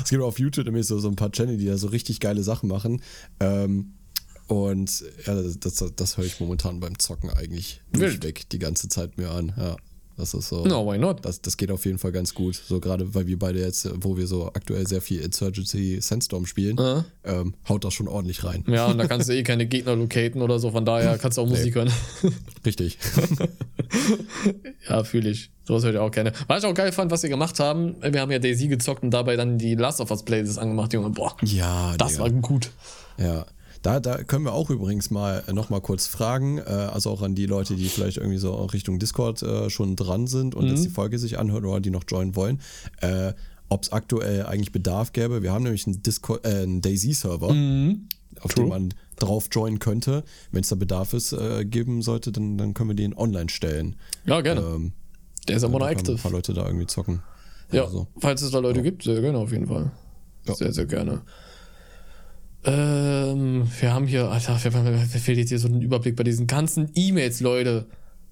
es 0.01 0.09
gibt 0.09 0.21
auf 0.21 0.39
YouTube 0.39 0.65
nämlich 0.65 0.87
so, 0.87 0.99
so 0.99 1.09
ein 1.09 1.15
paar 1.15 1.31
Channel, 1.31 1.57
die 1.57 1.65
da 1.65 1.77
so 1.77 1.87
richtig 1.87 2.19
geile 2.19 2.43
Sachen 2.43 2.69
machen. 2.69 3.01
Ähm, 3.39 3.93
und 4.47 5.03
ja, 5.25 5.41
das, 5.41 5.93
das, 5.95 6.17
höre 6.17 6.25
ich 6.25 6.39
momentan 6.39 6.79
beim 6.79 6.97
Zocken 6.97 7.29
eigentlich 7.29 7.81
durchweg 7.91 8.49
die 8.49 8.57
ganze 8.59 8.89
Zeit 8.89 9.17
mir 9.17 9.29
an. 9.29 9.53
Ja, 9.55 9.75
das 10.17 10.33
ist 10.33 10.49
so. 10.49 10.65
No, 10.65 10.85
why 10.91 10.97
not? 10.97 11.23
Das, 11.23 11.41
das 11.41 11.55
geht 11.55 11.69
auf 11.69 11.85
jeden 11.85 11.99
Fall 11.99 12.11
ganz 12.11 12.33
gut. 12.33 12.55
So 12.55 12.79
gerade, 12.79 13.13
weil 13.13 13.27
wir 13.27 13.37
beide 13.37 13.59
jetzt, 13.59 13.87
wo 14.03 14.17
wir 14.17 14.25
so 14.25 14.47
aktuell 14.47 14.87
sehr 14.87 15.01
viel 15.01 15.21
Insurgency 15.21 15.99
Sandstorm 16.01 16.47
spielen, 16.47 16.77
Ja. 16.77 17.05
ähm, 17.23 17.53
haut 17.67 17.83
das 17.83 17.93
schon 17.93 18.07
ordentlich 18.07 18.43
rein. 18.43 18.63
Ja, 18.67 18.87
und 18.87 18.97
da 18.97 19.07
kannst 19.07 19.29
du 19.29 19.33
eh 19.33 19.43
keine 19.43 19.67
Gegner 19.67 19.95
locaten 19.95 20.41
oder 20.41 20.57
so, 20.57 20.71
von 20.71 20.83
daher 20.83 21.17
kannst 21.19 21.37
du 21.37 21.43
auch 21.43 21.47
Musik 21.49 21.75
hören. 21.75 21.91
Richtig. 22.65 22.97
ja, 24.89 25.03
fühle 25.03 25.29
ich. 25.29 25.51
Sowas 25.63 25.83
höre 25.83 25.91
ich 25.91 25.97
auch 25.97 26.11
gerne. 26.11 26.33
Was 26.47 26.63
ich 26.63 26.69
auch 26.69 26.73
geil 26.73 26.91
fand, 26.91 27.11
was 27.11 27.21
wir 27.23 27.29
gemacht 27.29 27.59
haben, 27.59 27.95
wir 28.01 28.21
haben 28.21 28.31
ja 28.31 28.39
Daisy 28.39 28.67
gezockt 28.67 29.03
und 29.03 29.11
dabei 29.11 29.35
dann 29.35 29.57
die 29.57 29.75
Last 29.75 30.01
of 30.01 30.09
Us 30.09 30.23
Playlist 30.23 30.57
angemacht, 30.57 30.93
Junge. 30.93 31.11
Boah, 31.11 31.35
ja, 31.43 31.95
das 31.97 32.13
Digga. 32.13 32.23
war 32.23 32.31
gut. 32.31 32.71
Ja, 33.17 33.45
da, 33.81 33.99
da 33.99 34.23
können 34.23 34.45
wir 34.45 34.53
auch 34.53 34.69
übrigens 34.69 35.09
mal 35.09 35.43
äh, 35.47 35.53
noch 35.53 35.69
mal 35.69 35.79
kurz 35.79 36.07
fragen, 36.07 36.57
äh, 36.57 36.63
also 36.63 37.11
auch 37.11 37.21
an 37.21 37.35
die 37.35 37.45
Leute, 37.45 37.75
die 37.75 37.87
vielleicht 37.87 38.17
irgendwie 38.17 38.37
so 38.37 38.53
Richtung 38.65 38.99
Discord 38.99 39.41
äh, 39.41 39.69
schon 39.69 39.95
dran 39.95 40.27
sind 40.27 40.55
und 40.55 40.67
jetzt 40.67 40.83
die 40.83 40.89
Folge 40.89 41.17
sich 41.17 41.39
anhören 41.39 41.65
oder 41.65 41.79
die 41.79 41.91
noch 41.91 42.03
joinen 42.07 42.35
wollen, 42.35 42.59
ob 43.69 43.83
es 43.83 43.91
aktuell 43.91 44.45
eigentlich 44.45 44.71
Bedarf 44.71 45.13
gäbe. 45.13 45.43
Wir 45.43 45.53
haben 45.53 45.63
nämlich 45.63 45.85
einen, 45.85 46.01
Discord, 46.01 46.45
äh, 46.45 46.63
einen 46.63 46.81
Daisy-Server, 46.81 47.49
auf 48.41 48.53
True. 48.53 48.65
dem 48.65 48.69
man 48.69 48.93
drauf 49.17 49.47
joinen 49.51 49.79
könnte. 49.79 50.23
Wenn 50.51 50.61
es 50.61 50.69
da 50.69 50.75
Bedarf 50.75 51.13
ist, 51.13 51.33
äh, 51.33 51.65
geben 51.65 52.01
sollte, 52.01 52.31
dann, 52.31 52.57
dann 52.57 52.73
können 52.73 52.89
wir 52.89 52.95
den 52.95 53.15
online 53.15 53.49
stellen. 53.49 53.95
Ja, 54.25 54.41
gerne. 54.41 54.61
Ähm, 54.61 54.93
Der 55.47 55.57
ist 55.57 55.63
aber 55.63 55.73
noch 55.79 55.79
können 55.87 55.97
ein 55.97 55.97
active. 55.97 56.17
paar 56.17 56.31
Leute 56.31 56.53
da 56.53 56.65
irgendwie 56.65 56.87
zocken. 56.87 57.21
Ja, 57.71 57.83
Also, 57.83 58.07
falls 58.19 58.41
es 58.41 58.51
da 58.51 58.59
Leute 58.59 58.81
gibt, 58.81 59.03
sehr 59.03 59.21
gerne 59.21 59.37
auf 59.37 59.51
jeden 59.51 59.67
Fall. 59.67 59.91
Ja. 60.47 60.55
Sehr, 60.55 60.73
sehr 60.73 60.85
gerne. 60.85 61.21
Ähm, 62.65 63.69
wir 63.79 63.93
haben 63.93 64.07
hier, 64.07 64.29
Alter, 64.29 64.59
wer 64.63 64.97
fehlt 65.05 65.37
jetzt 65.37 65.49
hier 65.49 65.59
so 65.59 65.67
ein 65.67 65.81
Überblick 65.81 66.15
bei 66.15 66.23
diesen 66.23 66.47
ganzen 66.47 66.89
E-Mails, 66.93 67.39
Leute? 67.39 67.85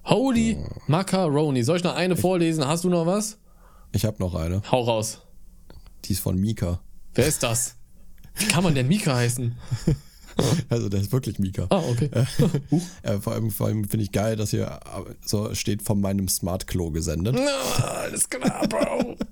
Holy 0.04 0.58
Macaroni. 0.86 1.62
Soll 1.62 1.76
ich 1.78 1.84
noch 1.84 1.94
eine 1.94 2.16
vorlesen? 2.16 2.66
Hast 2.66 2.84
du 2.84 2.88
noch 2.88 3.06
was? 3.06 3.38
ich 3.92 4.04
habe 4.04 4.16
noch 4.20 4.34
eine. 4.34 4.60
Hau 4.70 4.82
raus. 4.82 5.22
Die 6.04 6.12
ist 6.12 6.20
von 6.20 6.38
Mika. 6.38 6.80
Wer 7.14 7.26
ist 7.26 7.42
das? 7.42 7.74
Wie 8.38 8.46
kann 8.46 8.64
man 8.64 8.74
denn 8.74 8.88
Mika 8.88 9.14
heißen? 9.14 9.54
Also 10.68 10.88
der 10.88 11.00
ist 11.00 11.10
wirklich 11.10 11.40
Mika. 11.40 11.66
Ah, 11.68 11.82
okay. 11.90 12.10
Äh, 13.02 13.18
vor 13.18 13.32
allem, 13.32 13.50
vor 13.50 13.66
allem 13.66 13.88
finde 13.88 14.04
ich 14.04 14.12
geil, 14.12 14.36
dass 14.36 14.50
hier 14.50 14.66
äh, 14.66 15.12
so 15.24 15.52
steht 15.56 15.82
von 15.82 16.00
meinem 16.00 16.28
Smart 16.28 16.68
Klo 16.68 16.92
gesendet. 16.92 17.34
Na, 17.36 17.84
alles 17.84 18.30
klar, 18.30 18.68
Bro. 18.68 19.16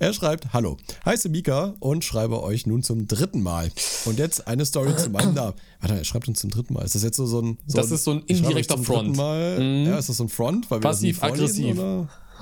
Er 0.00 0.12
schreibt, 0.12 0.52
hallo, 0.52 0.76
heiße 1.04 1.28
Mika 1.28 1.74
und 1.80 2.04
schreibe 2.04 2.40
euch 2.44 2.66
nun 2.66 2.84
zum 2.84 3.08
dritten 3.08 3.42
Mal. 3.42 3.68
Und 4.04 4.20
jetzt 4.20 4.46
eine 4.46 4.64
Story 4.64 4.96
zu 4.96 5.10
meinem 5.10 5.34
Namen. 5.34 5.54
Warte, 5.80 5.96
er 5.96 6.04
schreibt 6.04 6.28
uns 6.28 6.38
zum 6.38 6.50
dritten 6.50 6.74
Mal. 6.74 6.84
Ist 6.84 6.94
das 6.94 7.02
jetzt 7.02 7.16
so, 7.16 7.26
so 7.26 7.40
ein... 7.42 7.58
So 7.66 7.78
Das 7.78 7.90
ist 7.90 8.04
so 8.04 8.12
ein 8.12 8.22
indirekter 8.26 8.78
Front. 8.78 9.10
Mhm. 9.10 9.16
Mal, 9.16 9.84
Ja, 9.88 9.98
ist 9.98 10.08
das 10.08 10.18
so 10.18 10.24
ein 10.24 10.28
Front? 10.28 10.68
Passiv-aggressiv. 10.68 11.76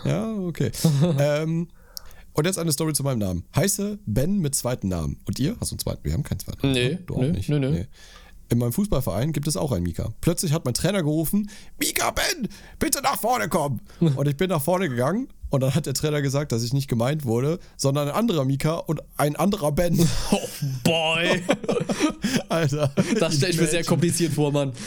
Ja, 0.05 0.35
okay. 0.35 0.71
ähm, 1.19 1.69
und 2.37 2.45
jetzt 2.45 2.59
eine 2.59 2.71
Story 2.73 2.93
zu 2.93 3.03
meinem 3.03 3.19
Namen. 3.19 3.45
Heiße 3.55 3.99
Ben 4.07 4.39
mit 4.41 4.55
zweiten 4.55 4.89
Namen. 4.89 5.19
Und 5.25 5.39
ihr? 5.39 5.57
Hast 5.59 5.71
du 5.71 5.75
einen 5.75 5.81
zweiten? 5.81 6.05
Wir 6.05 6.13
haben 6.13 6.23
keinen 6.23 6.39
zweiten 6.39 6.61
Namen. 6.67 6.75
Nee, 6.75 6.89
ne? 6.91 7.03
Du 7.07 7.21
nö, 7.21 7.33
nö, 7.49 7.59
nö. 7.59 7.85
In 8.49 8.59
meinem 8.59 8.73
Fußballverein 8.73 9.33
gibt 9.33 9.49
es 9.49 9.57
auch 9.57 9.73
einen 9.73 9.83
Mika. 9.83 10.13
Plötzlich 10.21 10.53
hat 10.53 10.65
mein 10.65 10.75
Trainer 10.75 11.03
gerufen, 11.03 11.51
Mika 11.81 12.11
Ben, 12.13 12.49
bitte 12.79 13.01
nach 13.03 13.19
vorne 13.19 13.49
kommen. 13.49 13.81
Und 14.01 14.29
ich 14.29 14.37
bin 14.37 14.51
nach 14.51 14.63
vorne 14.63 14.89
gegangen 14.89 15.29
und 15.51 15.61
dann 15.63 15.75
hat 15.75 15.87
der 15.87 15.95
Trainer 15.95 16.23
gesagt, 16.23 16.53
dass 16.53 16.63
ich 16.63 16.73
nicht 16.73 16.89
gemeint 16.89 17.25
wurde, 17.25 17.59
sondern 17.77 18.09
ein 18.09 18.15
anderer 18.15 18.45
Mika 18.45 18.75
und 18.75 19.03
ein 19.17 19.37
anderer 19.37 19.73
Ben. 19.73 19.97
Oh, 20.33 20.41
boy. 20.83 21.43
Alter. 22.49 22.93
Das 23.21 23.37
stelle 23.37 23.53
ich 23.53 23.61
mir 23.61 23.67
sehr 23.67 23.85
kompliziert 23.85 24.33
vor, 24.33 24.53
Mann. 24.53 24.73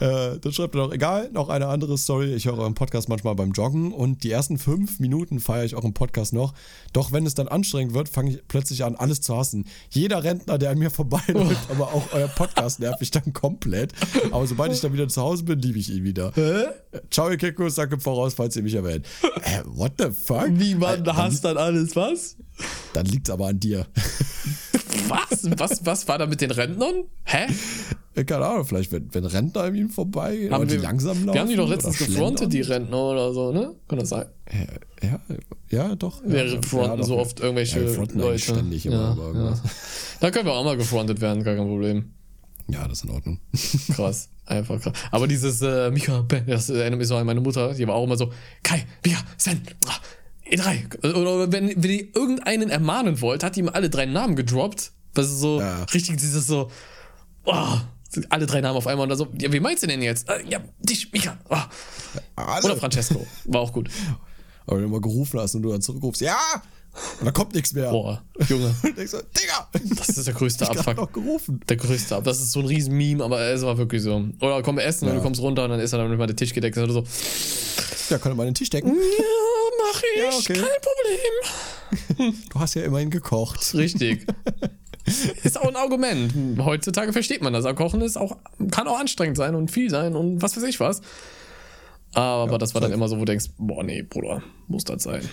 Äh, 0.00 0.38
dann 0.40 0.52
schreibt 0.52 0.74
er 0.74 0.86
noch, 0.86 0.92
egal, 0.92 1.30
noch 1.30 1.50
eine 1.50 1.66
andere 1.66 1.98
Story. 1.98 2.32
Ich 2.32 2.46
höre 2.46 2.56
euren 2.56 2.74
Podcast 2.74 3.10
manchmal 3.10 3.34
beim 3.34 3.52
Joggen 3.52 3.92
und 3.92 4.24
die 4.24 4.30
ersten 4.30 4.56
fünf 4.56 4.98
Minuten 4.98 5.40
feiere 5.40 5.66
ich 5.66 5.76
euren 5.76 5.92
Podcast 5.92 6.32
noch. 6.32 6.54
Doch 6.94 7.12
wenn 7.12 7.26
es 7.26 7.34
dann 7.34 7.48
anstrengend 7.48 7.92
wird, 7.92 8.08
fange 8.08 8.30
ich 8.30 8.48
plötzlich 8.48 8.82
an, 8.82 8.96
alles 8.96 9.20
zu 9.20 9.36
hassen. 9.36 9.66
Jeder 9.90 10.24
Rentner, 10.24 10.56
der 10.56 10.70
an 10.70 10.78
mir 10.78 10.90
vorbeiläuft, 10.90 11.70
aber 11.70 11.92
auch 11.92 12.04
euer 12.12 12.28
Podcast 12.28 12.80
nervt 12.80 13.00
mich 13.00 13.10
dann 13.10 13.34
komplett. 13.34 13.92
Aber 14.30 14.46
sobald 14.46 14.72
ich 14.72 14.80
dann 14.80 14.94
wieder 14.94 15.08
zu 15.08 15.20
Hause 15.20 15.44
bin, 15.44 15.58
liebe 15.58 15.78
ich 15.78 15.90
ihn 15.90 16.04
wieder. 16.04 16.36
Äh, 16.38 16.68
Ciao, 17.10 17.30
ihr 17.30 17.36
Kekos, 17.36 17.76
danke 17.76 17.94
im 17.94 18.00
voraus, 18.00 18.34
falls 18.34 18.56
ihr 18.56 18.59
mich 18.62 18.74
erwähnt. 18.74 19.06
Äh, 19.42 19.62
what 19.66 19.92
the 19.98 20.10
fuck? 20.10 20.48
Wie 20.52 20.74
man 20.74 21.04
Äh, 21.04 21.10
hasst 21.12 21.44
dann 21.44 21.56
alles, 21.56 21.94
was? 21.96 22.36
Dann 22.92 23.06
liegt's 23.06 23.30
aber 23.30 23.48
an 23.48 23.60
dir. 23.60 23.86
Was? 25.08 25.48
Was, 25.58 25.84
was 25.86 26.08
war 26.08 26.18
da 26.18 26.26
mit 26.26 26.40
den 26.40 26.50
Rentnern? 26.50 27.04
Hä? 27.24 27.46
Äh, 28.14 28.24
Keine 28.24 28.46
Ahnung, 28.46 28.64
vielleicht 28.64 28.92
wenn, 28.92 29.12
wenn 29.14 29.24
Rentner 29.24 29.62
an 29.62 29.74
ihm 29.74 29.88
vorbeigehen, 29.88 30.52
Haben 30.52 30.62
aber 30.62 30.66
die 30.66 30.74
wir, 30.74 30.82
langsam 30.82 31.24
laufen. 31.24 31.34
wir 31.34 31.40
haben 31.40 31.48
die 31.48 31.56
doch 31.56 31.64
oder 31.64 31.74
letztens 31.74 31.98
gefrontet, 31.98 32.52
die 32.52 32.60
Rentner 32.60 32.96
oder 32.96 33.32
so, 33.32 33.50
ne? 33.52 33.74
Kann 33.88 33.98
das 33.98 34.08
sein? 34.10 34.26
Ja, 35.02 35.08
ja, 35.08 35.20
ja 35.88 35.94
doch. 35.96 36.22
Wir 36.24 36.44
ja, 36.46 36.62
fronten 36.62 36.98
doch, 36.98 37.06
so 37.06 37.14
ja. 37.14 37.20
oft 37.20 37.40
irgendwelche 37.40 37.80
Ja, 37.84 38.04
Leute. 38.14 38.38
ständig 38.38 38.86
immer 38.86 39.16
ja, 39.34 39.40
ja. 39.50 39.60
Da 40.20 40.30
können 40.30 40.46
wir 40.46 40.52
auch 40.52 40.64
mal 40.64 40.76
gefrontet 40.76 41.20
werden, 41.20 41.42
gar 41.44 41.56
kein 41.56 41.66
Problem. 41.66 42.12
Ja, 42.68 42.86
das 42.86 42.98
ist 42.98 43.04
in 43.04 43.10
Ordnung. 43.10 43.40
Krass. 43.94 44.28
Einfach 44.50 44.80
krass. 44.80 44.92
Aber 45.12 45.28
dieses 45.28 45.62
äh, 45.62 45.90
Mika, 45.90 46.22
Ben, 46.22 46.44
das 46.46 46.68
erinnert 46.70 46.98
mich 46.98 47.08
so 47.08 47.16
an 47.16 47.24
meine 47.24 47.40
Mutter, 47.40 47.72
die 47.72 47.86
war 47.86 47.94
auch 47.94 48.04
immer 48.04 48.16
so, 48.16 48.32
Kai, 48.64 48.84
Mika, 49.04 49.18
Sven, 49.38 49.62
ah, 49.86 49.94
E3. 50.50 51.14
Oder 51.14 51.52
wenn, 51.52 51.68
wenn 51.82 51.90
ihr 51.90 52.14
irgendeinen 52.16 52.68
ermahnen 52.68 53.20
wollt, 53.20 53.44
hat 53.44 53.54
die 53.56 53.60
ihm 53.60 53.68
alle 53.68 53.88
drei 53.88 54.06
Namen 54.06 54.34
gedroppt. 54.34 54.90
Das 55.14 55.26
ist 55.26 55.38
so 55.40 55.60
Ja. 55.60 55.84
richtig 55.84 56.16
dieses 56.16 56.46
so, 56.48 56.70
oh, 57.44 57.76
alle 58.28 58.46
drei 58.46 58.60
Namen 58.60 58.76
auf 58.76 58.88
einmal 58.88 59.04
und 59.04 59.10
dann 59.10 59.18
so, 59.18 59.28
ja, 59.40 59.52
wie 59.52 59.60
meinst 59.60 59.84
du 59.84 59.86
denn 59.86 60.02
jetzt? 60.02 60.28
Äh, 60.28 60.42
ja, 60.48 60.60
dich, 60.80 61.12
Mika. 61.12 61.38
Oh. 61.48 61.56
Alle. 62.34 62.64
Oder 62.64 62.76
Francesco. 62.76 63.24
War 63.44 63.60
auch 63.60 63.72
gut. 63.72 63.88
Aber 64.66 64.76
wenn 64.76 64.82
du 64.84 64.88
mal 64.90 65.00
gerufen 65.00 65.38
hast 65.38 65.54
und 65.54 65.62
du 65.62 65.70
dann 65.70 65.80
zurückrufst, 65.80 66.22
ja, 66.22 66.36
Und 67.20 67.26
da 67.26 67.32
kommt 67.32 67.54
nichts 67.54 67.72
mehr. 67.74 67.90
Boah, 67.90 68.22
Junge. 68.48 68.74
Und 68.82 68.98
ich 68.98 69.10
so, 69.10 69.18
Digga! 69.18 69.68
Das 69.96 70.08
ist 70.10 70.26
der 70.26 70.34
größte 70.34 70.64
Ich 70.64 70.70
Abfuck. 70.70 70.96
noch 70.96 71.12
gerufen. 71.12 71.60
Der 71.68 71.76
größte 71.76 72.16
Ab. 72.16 72.24
Das 72.24 72.40
ist 72.40 72.52
so 72.52 72.60
ein 72.60 72.66
riesen 72.66 72.96
Meme, 72.96 73.22
aber 73.24 73.40
es 73.40 73.62
war 73.62 73.76
wirklich 73.78 74.02
so. 74.02 74.24
Oder 74.40 74.62
komm 74.62 74.78
essen 74.78 75.06
und 75.06 75.12
Ja. 75.12 75.16
du 75.18 75.22
kommst 75.22 75.40
runter 75.40 75.64
und 75.64 75.70
dann 75.70 75.80
ist 75.80 75.92
er 75.92 75.98
dann 75.98 76.08
nicht 76.10 76.18
mal 76.18 76.26
der 76.26 76.36
Tisch 76.36 76.52
gedeckt 76.54 76.76
oder 76.78 76.92
so. 76.92 77.04
Ja, 78.10 78.18
kann 78.18 78.32
er 78.32 78.34
mal 78.36 78.44
den 78.46 78.54
Tisch 78.54 78.70
decken. 78.70 78.88
Ja, 78.88 78.94
mach 79.78 80.02
ich. 80.14 80.22
Ja, 80.22 80.28
okay. 80.28 80.54
Kein 80.54 80.80
Problem. 80.82 82.34
Du 82.52 82.60
hast 82.60 82.74
ja 82.74 82.82
immerhin 82.82 83.10
gekocht. 83.10 83.74
Richtig. 83.74 84.26
ist 85.42 85.58
auch 85.60 85.68
ein 85.68 85.74
Argument. 85.76 86.32
Heutzutage 86.58 87.12
versteht 87.12 87.42
man 87.42 87.52
das. 87.52 87.64
Aber 87.64 87.74
Kochen 87.74 88.00
ist 88.02 88.16
auch, 88.16 88.36
kann 88.70 88.86
auch 88.86 88.98
anstrengend 89.00 89.36
sein 89.36 89.54
und 89.56 89.70
viel 89.72 89.90
sein 89.90 90.14
und 90.14 90.40
was 90.42 90.56
weiß 90.56 90.62
ich 90.64 90.78
was. 90.80 91.00
Aber 92.12 92.58
das 92.58 92.74
war 92.74 92.80
dann 92.80 92.92
immer 92.92 93.08
so, 93.08 93.16
wo 93.16 93.20
du 93.20 93.26
denkst, 93.26 93.46
boah, 93.58 93.82
nee, 93.82 94.02
Bruder, 94.02 94.42
muss 94.68 94.84
das 94.84 95.02
sein. 95.04 95.28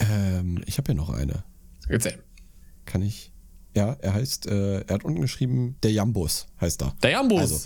Ähm, 0.00 0.62
ich 0.66 0.78
habe 0.78 0.86
hier 0.86 0.94
noch 0.94 1.10
eine. 1.10 1.44
Erzähl. 1.88 2.22
Kann 2.84 3.02
ich? 3.02 3.32
Ja, 3.74 3.96
er 4.00 4.14
heißt, 4.14 4.46
äh, 4.46 4.80
er 4.82 4.94
hat 4.94 5.04
unten 5.04 5.20
geschrieben, 5.20 5.76
der 5.82 5.92
Jambus 5.92 6.46
heißt 6.60 6.82
er. 6.82 6.94
Der 7.02 7.10
Jambus. 7.12 7.40
Also, 7.40 7.60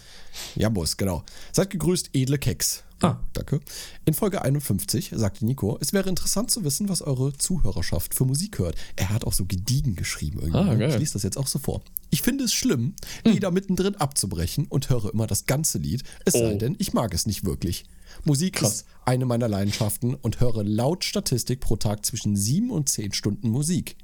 Jambus, 0.55 0.97
genau. 0.97 1.25
Seid 1.53 1.71
gegrüßt, 1.71 2.11
edle 2.13 2.39
Keks. 2.39 2.85
Ah. 3.03 3.19
Danke. 3.35 3.61
In 4.07 4.15
Folge 4.15 4.41
51 4.43 5.13
sagte 5.15 5.45
Nico, 5.45 5.77
es 5.83 5.93
wäre 5.93 6.09
interessant 6.09 6.51
zu 6.51 6.65
wissen, 6.65 6.89
was 6.89 7.03
eure 7.03 7.37
Zuhörerschaft 7.37 8.15
für 8.15 8.25
Musik 8.25 8.59
hört. 8.59 8.77
Er 8.97 9.11
hat 9.11 9.25
auch 9.27 9.35
so 9.35 9.45
gediegen 9.45 9.97
geschrieben 9.97 10.39
irgendwie. 10.41 10.59
Ah, 10.59 10.75
geil. 10.75 10.91
Ich 10.91 10.99
lese 10.99 11.13
das 11.13 11.23
jetzt 11.23 11.37
auch 11.37 11.47
so 11.47 11.59
vor. 11.59 11.83
Ich 12.09 12.23
finde 12.23 12.45
es 12.45 12.55
schlimm, 12.55 12.95
Lieder 13.25 13.51
mittendrin 13.51 13.97
abzubrechen 13.97 14.67
und 14.69 14.89
höre 14.89 15.13
immer 15.13 15.27
das 15.27 15.45
ganze 15.45 15.77
Lied, 15.79 16.05
es 16.25 16.33
sei 16.33 16.55
Oh. 16.55 16.59
denn, 16.59 16.75
ich 16.79 16.95
mag 16.95 17.13
es 17.13 17.27
nicht 17.27 17.45
wirklich. 17.45 17.85
Musik 18.25 18.55
Krass. 18.57 18.73
ist 18.77 18.87
eine 19.05 19.27
meiner 19.27 19.49
Leidenschaften 19.49 20.15
und 20.15 20.41
höre 20.41 20.65
laut 20.65 21.05
Statistik 21.05 21.61
pro 21.61 21.77
Tag 21.77 22.07
zwischen 22.07 22.35
sieben 22.37 22.71
und 22.71 22.89
zehn 22.89 23.13
Stunden 23.13 23.51
Musik. 23.51 23.97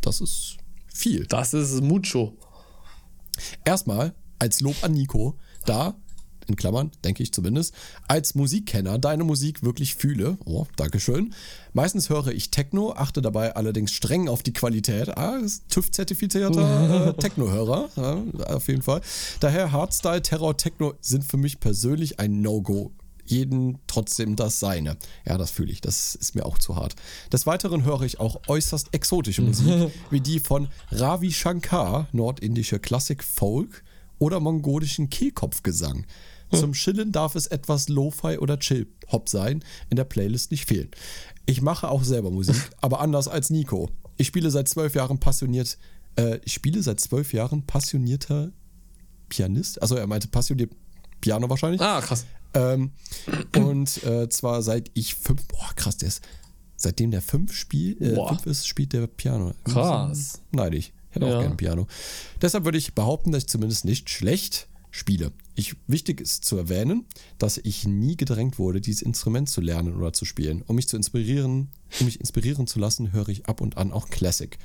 Das 0.00 0.20
ist 0.20 0.56
viel. 0.92 1.26
Das 1.26 1.54
ist 1.54 1.80
mucho. 1.82 2.36
Erstmal 3.64 4.14
als 4.38 4.60
Lob 4.60 4.76
an 4.82 4.92
Nico, 4.92 5.38
da, 5.66 5.94
in 6.46 6.56
Klammern, 6.56 6.90
denke 7.04 7.22
ich 7.22 7.32
zumindest, 7.32 7.74
als 8.08 8.34
Musikkenner 8.34 8.98
deine 8.98 9.24
Musik 9.24 9.62
wirklich 9.62 9.94
fühle. 9.94 10.38
Oh, 10.44 10.66
Dankeschön. 10.76 11.34
Meistens 11.72 12.10
höre 12.10 12.28
ich 12.28 12.50
Techno, 12.50 12.92
achte 12.92 13.22
dabei 13.22 13.56
allerdings 13.56 13.92
streng 13.92 14.28
auf 14.28 14.42
die 14.42 14.52
Qualität. 14.52 15.16
Ah, 15.16 15.38
TÜV-zertifizierter 15.68 17.08
äh, 17.08 17.14
Techno-Hörer, 17.18 17.90
ja, 17.96 18.22
auf 18.54 18.68
jeden 18.68 18.82
Fall. 18.82 19.00
Daher 19.40 19.72
Hardstyle, 19.72 20.22
Terror, 20.22 20.56
Techno 20.56 20.94
sind 21.00 21.24
für 21.24 21.36
mich 21.36 21.60
persönlich 21.60 22.20
ein 22.20 22.42
No-Go. 22.42 22.92
Jeden 23.24 23.78
trotzdem 23.86 24.36
das 24.36 24.58
Seine. 24.58 24.96
Ja, 25.24 25.38
das 25.38 25.50
fühle 25.50 25.72
ich. 25.72 25.80
Das 25.80 26.14
ist 26.14 26.34
mir 26.34 26.44
auch 26.44 26.58
zu 26.58 26.76
hart. 26.76 26.96
Des 27.32 27.46
Weiteren 27.46 27.84
höre 27.84 28.02
ich 28.02 28.18
auch 28.18 28.40
äußerst 28.48 28.88
exotische 28.92 29.42
Musik, 29.42 29.92
wie 30.10 30.20
die 30.20 30.40
von 30.40 30.68
Ravi 30.90 31.32
Shankar, 31.32 32.08
nordindische 32.12 32.80
Klassik 32.80 33.22
Folk 33.22 33.84
oder 34.18 34.40
mongolischen 34.40 35.08
Kehlkopfgesang. 35.08 36.06
Zum 36.54 36.72
Chillen 36.72 37.12
darf 37.12 37.34
es 37.34 37.46
etwas 37.46 37.88
Lo-Fi 37.88 38.38
oder 38.38 38.58
Chill-Hop 38.58 39.28
sein, 39.28 39.64
in 39.90 39.96
der 39.96 40.04
Playlist 40.04 40.50
nicht 40.50 40.66
fehlen. 40.66 40.90
Ich 41.46 41.60
mache 41.62 41.88
auch 41.88 42.04
selber 42.04 42.30
Musik, 42.30 42.56
aber 42.80 43.00
anders 43.00 43.28
als 43.28 43.50
Nico. 43.50 43.90
Ich 44.16 44.26
spiele 44.28 44.50
seit 44.50 44.68
zwölf 44.68 44.94
Jahren 44.94 45.18
passioniert, 45.18 45.78
äh, 46.16 46.38
ich 46.44 46.52
spiele 46.52 46.82
seit 46.82 47.00
zwölf 47.00 47.32
Jahren 47.32 47.62
passionierter 47.66 48.52
Pianist. 49.28 49.80
Also 49.80 49.96
er 49.96 50.06
meinte 50.06 50.28
passioniert 50.28 50.72
Piano 51.20 51.48
wahrscheinlich. 51.48 51.80
Ah, 51.80 52.00
krass. 52.00 52.26
Ähm, 52.54 52.90
und 53.56 54.02
äh, 54.04 54.28
zwar 54.28 54.62
seit 54.62 54.90
ich 54.94 55.14
fünf, 55.14 55.46
boah 55.48 55.70
krass, 55.74 55.96
der 55.96 56.08
ist, 56.08 56.22
seitdem 56.76 57.10
der 57.10 57.22
fünf, 57.22 57.54
Spiel, 57.54 57.96
äh, 58.02 58.14
fünf 58.28 58.44
ist, 58.46 58.66
spielt 58.66 58.92
der 58.92 59.06
Piano. 59.06 59.52
Krass. 59.64 60.42
Neidig. 60.50 60.92
Ich 61.10 61.16
hätte 61.16 61.26
Ja. 61.26 61.36
auch 61.36 61.40
gerne 61.40 61.56
Piano. 61.56 61.86
Deshalb 62.42 62.64
würde 62.64 62.78
ich 62.78 62.94
behaupten, 62.94 63.32
dass 63.32 63.44
ich 63.44 63.48
zumindest 63.48 63.84
nicht 63.86 64.10
schlecht 64.10 64.68
spiele. 64.92 65.32
Ich, 65.54 65.74
wichtig 65.86 66.20
ist 66.20 66.44
zu 66.44 66.56
erwähnen, 66.56 67.06
dass 67.38 67.58
ich 67.58 67.86
nie 67.86 68.16
gedrängt 68.16 68.58
wurde, 68.58 68.80
dieses 68.80 69.02
Instrument 69.02 69.50
zu 69.50 69.60
lernen 69.60 69.96
oder 69.96 70.12
zu 70.12 70.24
spielen. 70.24 70.62
Um 70.66 70.76
mich 70.76 70.88
zu 70.88 70.96
inspirieren, 70.96 71.68
um 71.98 72.06
mich 72.06 72.20
inspirieren 72.20 72.66
zu 72.66 72.78
lassen, 72.78 73.12
höre 73.12 73.28
ich 73.28 73.46
ab 73.46 73.60
und 73.60 73.76
an 73.76 73.92
auch 73.92 74.08
Classic. 74.08 74.56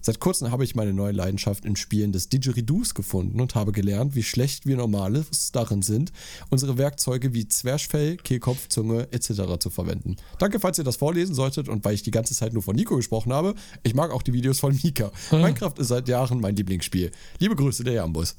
Seit 0.00 0.20
kurzem 0.20 0.50
habe 0.50 0.64
ich 0.64 0.74
meine 0.74 0.92
neue 0.92 1.12
Leidenschaft 1.12 1.64
im 1.64 1.76
Spielen 1.76 2.12
des 2.12 2.28
Didgeridoos 2.28 2.94
gefunden 2.94 3.40
und 3.40 3.54
habe 3.54 3.70
gelernt, 3.72 4.14
wie 4.14 4.22
schlecht 4.22 4.66
wir 4.66 4.76
Normales 4.76 5.52
darin 5.52 5.82
sind, 5.82 6.12
unsere 6.50 6.78
Werkzeuge 6.78 7.34
wie 7.34 7.46
Zwerchfell, 7.46 8.16
Kehlkopf, 8.16 8.68
Zunge 8.68 9.08
etc. 9.12 9.58
zu 9.58 9.70
verwenden. 9.70 10.16
Danke, 10.38 10.58
falls 10.58 10.78
ihr 10.78 10.84
das 10.84 10.96
vorlesen 10.96 11.34
solltet 11.34 11.68
und 11.68 11.84
weil 11.84 11.94
ich 11.94 12.02
die 12.02 12.10
ganze 12.10 12.34
Zeit 12.34 12.52
nur 12.52 12.62
von 12.62 12.76
Nico 12.76 12.96
gesprochen 12.96 13.32
habe, 13.32 13.54
ich 13.82 13.94
mag 13.94 14.10
auch 14.10 14.22
die 14.22 14.32
Videos 14.32 14.60
von 14.60 14.78
Mika. 14.82 15.10
Minecraft 15.30 15.74
ist 15.78 15.88
seit 15.88 16.08
Jahren 16.08 16.40
mein 16.40 16.56
Lieblingsspiel. 16.56 17.10
Liebe 17.38 17.56
Grüße, 17.56 17.84
der 17.84 17.94
Jambus. 17.94 18.36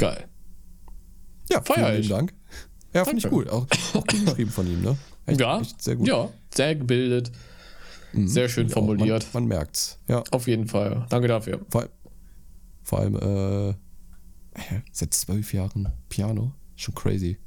Geil. 0.00 0.28
Ja, 1.50 1.60
Feier 1.60 1.76
vielen 1.76 1.96
lieben 1.96 2.08
Dank. 2.08 2.34
Ja, 2.94 3.04
finde 3.04 3.18
ich 3.18 3.28
gut. 3.28 3.50
Auch, 3.50 3.66
auch 3.92 4.06
gut 4.06 4.24
geschrieben 4.24 4.50
von 4.50 4.66
ihm, 4.66 4.80
ne? 4.80 4.96
Echt, 5.26 5.40
ja, 5.40 5.60
echt 5.60 5.82
sehr 5.82 5.96
gut. 5.96 6.08
ja, 6.08 6.30
sehr 6.54 6.74
gebildet. 6.74 7.30
Sehr 8.14 8.48
schön 8.48 8.70
formuliert. 8.70 9.28
Man, 9.34 9.42
man 9.46 9.58
merkt's. 9.58 9.98
Ja, 10.08 10.24
Auf 10.30 10.48
jeden 10.48 10.66
Fall. 10.68 11.06
Danke 11.10 11.28
dafür. 11.28 11.60
vor, 11.68 11.86
vor 12.82 13.00
allem 13.00 13.16
äh, 13.16 13.74
seit 14.90 15.12
zwölf 15.12 15.52
Jahren 15.52 15.92
Piano. 16.08 16.54
Schon 16.76 16.94
crazy. 16.94 17.38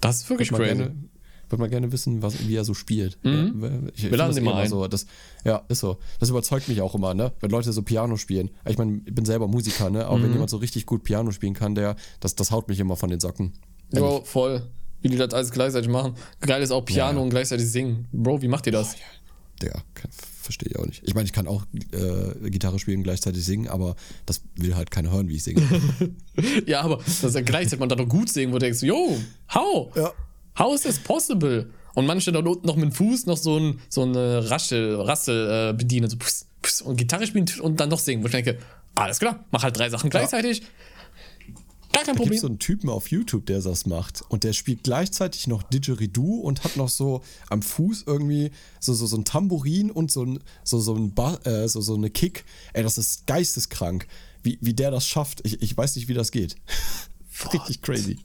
Das 0.00 0.18
ist 0.18 0.28
wirklich 0.30 0.50
crazy. 0.50 0.76
gerne, 0.76 0.94
würde 1.50 1.60
mal 1.62 1.68
gerne 1.70 1.92
wissen, 1.92 2.22
was, 2.22 2.46
wie 2.46 2.54
er 2.56 2.64
so 2.64 2.74
spielt. 2.74 3.18
Mhm. 3.24 3.62
Ja, 3.62 3.70
ich, 3.94 4.04
ich 4.04 4.10
Wir 4.10 4.18
laden 4.18 4.30
das 4.30 4.36
ihn 4.38 4.42
eh 4.44 4.46
mal 4.46 4.54
ein. 4.62 4.68
So, 4.68 4.86
das, 4.88 5.06
ja, 5.44 5.62
ist 5.68 5.80
so. 5.80 5.98
Das 6.18 6.30
überzeugt 6.30 6.68
mich 6.68 6.80
auch 6.80 6.94
immer, 6.94 7.14
ne? 7.14 7.32
Wenn 7.40 7.50
Leute 7.50 7.72
so 7.72 7.82
Piano 7.82 8.16
spielen. 8.16 8.50
Ich 8.68 8.78
meine, 8.78 9.00
ich 9.04 9.14
bin 9.14 9.24
selber 9.24 9.48
Musiker, 9.48 9.90
ne? 9.90 10.06
Aber 10.06 10.18
Mhm. 10.18 10.22
wenn 10.24 10.32
jemand 10.32 10.50
so 10.50 10.56
richtig 10.58 10.86
gut 10.86 11.02
Piano 11.04 11.30
spielen 11.32 11.54
kann, 11.54 11.74
der, 11.74 11.96
das, 12.20 12.34
das 12.34 12.50
haut 12.50 12.68
mich 12.68 12.78
immer 12.80 12.96
von 12.96 13.10
den 13.10 13.20
Socken. 13.20 13.52
Jo, 13.92 14.22
voll. 14.24 14.62
Wie 15.02 15.08
die 15.08 15.16
das 15.16 15.32
alles 15.32 15.50
gleichzeitig 15.50 15.88
machen. 15.90 16.14
Geil 16.40 16.62
ist 16.62 16.70
auch 16.70 16.84
Piano 16.84 17.10
Ja, 17.12 17.16
ja. 17.16 17.22
und 17.22 17.30
gleichzeitig 17.30 17.66
singen. 17.70 18.06
Bro, 18.12 18.42
wie 18.42 18.48
macht 18.48 18.66
ihr 18.66 18.72
das? 18.72 18.96
Der 19.62 19.82
verstehe 20.42 20.70
ich 20.70 20.78
auch 20.78 20.86
nicht. 20.86 21.02
Ich 21.04 21.14
meine, 21.14 21.26
ich 21.26 21.32
kann 21.32 21.46
auch 21.46 21.64
äh, 21.92 22.50
Gitarre 22.50 22.78
spielen 22.78 22.98
und 22.98 23.02
gleichzeitig 23.04 23.44
singen, 23.44 23.68
aber 23.68 23.94
das 24.26 24.40
will 24.56 24.74
halt 24.74 24.90
keiner 24.90 25.10
hören, 25.10 25.28
wie 25.28 25.36
ich 25.36 25.42
singe. 25.44 25.62
Ja, 26.66 26.80
aber 26.82 26.96
das 26.96 27.22
ist 27.24 27.34
ja 27.34 27.40
gleichzeitig 27.42 27.78
man 27.80 27.88
dann 27.90 27.98
doch 27.98 28.08
gut 28.08 28.30
singen, 28.30 28.50
wo 28.52 28.56
du 28.58 28.64
denkst, 28.64 28.82
yo, 28.82 29.16
how? 29.54 29.94
Ja. 29.96 30.12
How 30.60 30.74
is 30.74 30.82
this 30.82 30.98
possible? 30.98 31.70
Und 31.94 32.06
manche 32.06 32.30
da 32.32 32.40
unten 32.40 32.66
noch 32.66 32.76
mit 32.76 32.84
dem 32.84 32.92
Fuß 32.92 33.24
noch 33.24 33.38
so 33.38 33.58
ein 33.58 33.80
so 33.88 34.02
eine 34.02 34.50
Raschel, 34.50 34.94
Rassel 35.00 35.70
äh, 35.70 35.72
bedienen, 35.72 36.10
so 36.10 36.18
puss, 36.18 36.46
puss, 36.60 36.82
und 36.82 36.96
Gitarre 36.96 37.26
spielen 37.26 37.46
und 37.62 37.80
dann 37.80 37.88
noch 37.88 37.98
singen. 37.98 38.22
Wo 38.22 38.26
ich 38.26 38.32
denke, 38.32 38.58
alles 38.94 39.18
klar, 39.18 39.44
mach 39.50 39.62
halt 39.62 39.78
drei 39.78 39.88
Sachen 39.88 40.10
gleichzeitig. 40.10 40.62
Gar 41.92 42.04
kein 42.04 42.14
Da 42.14 42.22
gibt 42.22 42.34
es 42.34 42.40
so 42.42 42.46
Problem. 42.46 42.46
einen 42.46 42.58
Typen 42.58 42.90
auf 42.90 43.10
YouTube, 43.10 43.46
der 43.46 43.60
das 43.60 43.86
macht. 43.86 44.22
Und 44.28 44.44
der 44.44 44.52
spielt 44.52 44.84
gleichzeitig 44.84 45.46
noch 45.46 45.62
Didgeridoo 45.62 46.40
und 46.40 46.62
hat 46.62 46.76
noch 46.76 46.90
so 46.90 47.22
am 47.48 47.62
Fuß 47.62 48.04
irgendwie 48.06 48.52
so, 48.78 48.92
so, 48.92 49.06
so 49.06 49.16
ein 49.16 49.24
Tambourin 49.24 49.90
und 49.90 50.12
so, 50.12 50.24
ein, 50.24 50.40
so, 50.62 50.78
so, 50.78 50.94
ein 50.94 51.14
ba 51.14 51.36
äh, 51.44 51.66
so, 51.68 51.80
so 51.80 51.94
eine 51.94 52.10
Kick. 52.10 52.44
Ey, 52.74 52.82
das 52.82 52.98
ist 52.98 53.26
geisteskrank, 53.26 54.06
wie, 54.42 54.58
wie 54.60 54.74
der 54.74 54.90
das 54.90 55.06
schafft. 55.06 55.40
Ich, 55.44 55.62
ich 55.62 55.76
weiß 55.76 55.96
nicht, 55.96 56.06
wie 56.06 56.14
das 56.14 56.30
geht. 56.30 56.54
Richtig 57.52 57.80
crazy. 57.80 58.18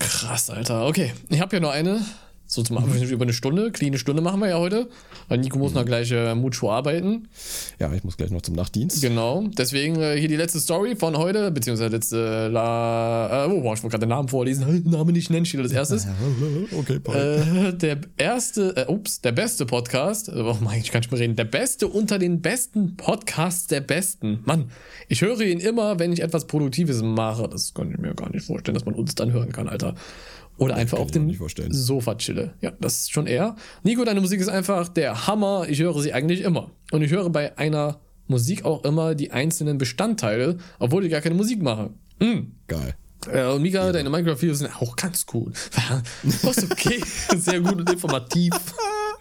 Krass, 0.00 0.50
Alter. 0.50 0.86
Okay, 0.86 1.12
ich 1.28 1.40
habe 1.40 1.50
hier 1.50 1.60
noch 1.60 1.70
eine. 1.70 2.04
So 2.50 2.64
zum 2.64 2.78
Abschluss 2.78 3.12
über 3.12 3.22
eine 3.22 3.32
Stunde. 3.32 3.70
Clean 3.70 3.96
Stunde 3.96 4.22
machen 4.22 4.40
wir 4.40 4.48
ja 4.48 4.58
heute. 4.58 4.88
Weil 5.28 5.38
Nico 5.38 5.56
muss 5.56 5.72
noch 5.72 5.84
gleich 5.84 6.10
äh, 6.10 6.34
Mucho 6.34 6.68
arbeiten. 6.68 7.28
Ja, 7.78 7.92
ich 7.92 8.02
muss 8.02 8.16
gleich 8.16 8.32
noch 8.32 8.42
zum 8.42 8.56
Nachtdienst. 8.56 9.00
Genau. 9.00 9.44
Deswegen 9.56 10.00
äh, 10.00 10.16
hier 10.18 10.26
die 10.26 10.34
letzte 10.34 10.58
Story 10.58 10.96
von 10.96 11.16
heute, 11.16 11.52
beziehungsweise 11.52 11.90
letzte 11.94 12.48
La. 12.48 13.44
Äh, 13.46 13.52
oh, 13.52 13.60
boah, 13.60 13.74
ich 13.74 13.82
wollte 13.84 13.90
gerade 13.90 14.06
den 14.06 14.08
Namen 14.08 14.26
vorlesen. 14.26 14.82
Namen 14.90 15.12
nicht 15.12 15.30
nennen, 15.30 15.46
steht 15.46 15.60
als 15.60 15.70
erstes. 15.70 16.08
Okay, 16.76 16.98
Paul. 16.98 17.14
Äh, 17.14 17.72
der 17.74 18.00
erste, 18.16 18.76
äh, 18.76 18.86
ups, 18.90 19.20
der 19.20 19.32
beste 19.32 19.66
Podcast, 19.66 20.28
oh 20.28 20.56
mein, 20.60 20.80
ich 20.80 20.90
kann 20.90 21.00
nicht 21.00 21.12
mehr 21.12 21.20
reden, 21.20 21.36
der 21.36 21.44
beste 21.44 21.86
unter 21.86 22.18
den 22.18 22.40
besten 22.40 22.96
Podcasts 22.96 23.66
der 23.68 23.80
besten. 23.80 24.40
Mann, 24.44 24.70
ich 25.08 25.22
höre 25.22 25.40
ihn 25.40 25.60
immer, 25.60 25.98
wenn 25.98 26.12
ich 26.12 26.20
etwas 26.20 26.46
Produktives 26.46 27.02
mache. 27.02 27.48
Das 27.48 27.74
kann 27.74 27.90
ich 27.90 27.98
mir 27.98 28.14
gar 28.14 28.30
nicht 28.30 28.46
vorstellen, 28.46 28.74
dass 28.74 28.84
man 28.84 28.94
uns 28.94 29.14
dann 29.14 29.32
hören 29.32 29.52
kann, 29.52 29.68
Alter. 29.68 29.94
Oder 30.60 30.76
einfach 30.76 30.98
auf 30.98 31.10
dem. 31.10 31.32
Sofa 31.72 32.16
chille. 32.16 32.52
Ja, 32.60 32.72
das 32.80 33.00
ist 33.00 33.12
schon 33.12 33.26
er. 33.26 33.56
Nico, 33.82 34.04
deine 34.04 34.20
Musik 34.20 34.40
ist 34.40 34.48
einfach 34.48 34.88
der 34.88 35.26
Hammer. 35.26 35.66
Ich 35.68 35.80
höre 35.80 35.98
sie 36.00 36.12
eigentlich 36.12 36.42
immer. 36.42 36.70
Und 36.92 37.00
ich 37.02 37.10
höre 37.10 37.30
bei 37.30 37.56
einer 37.56 37.98
Musik 38.26 38.64
auch 38.66 38.84
immer 38.84 39.14
die 39.14 39.30
einzelnen 39.32 39.78
Bestandteile, 39.78 40.58
obwohl 40.78 41.04
ich 41.04 41.10
gar 41.10 41.22
keine 41.22 41.34
Musik 41.34 41.62
mache. 41.62 41.90
Hm. 42.20 42.52
Geil. 42.68 42.94
Äh, 43.32 43.46
und 43.46 43.62
Mika, 43.62 43.90
deine 43.90 44.10
Minecraft-Videos 44.10 44.58
sind 44.58 44.76
auch 44.82 44.96
ganz 44.96 45.24
gut. 45.24 45.54
Das 46.22 46.58
ist 46.58 46.70
okay. 46.70 47.02
Sehr 47.36 47.60
gut 47.60 47.80
und 47.80 47.90
informativ. 47.90 48.52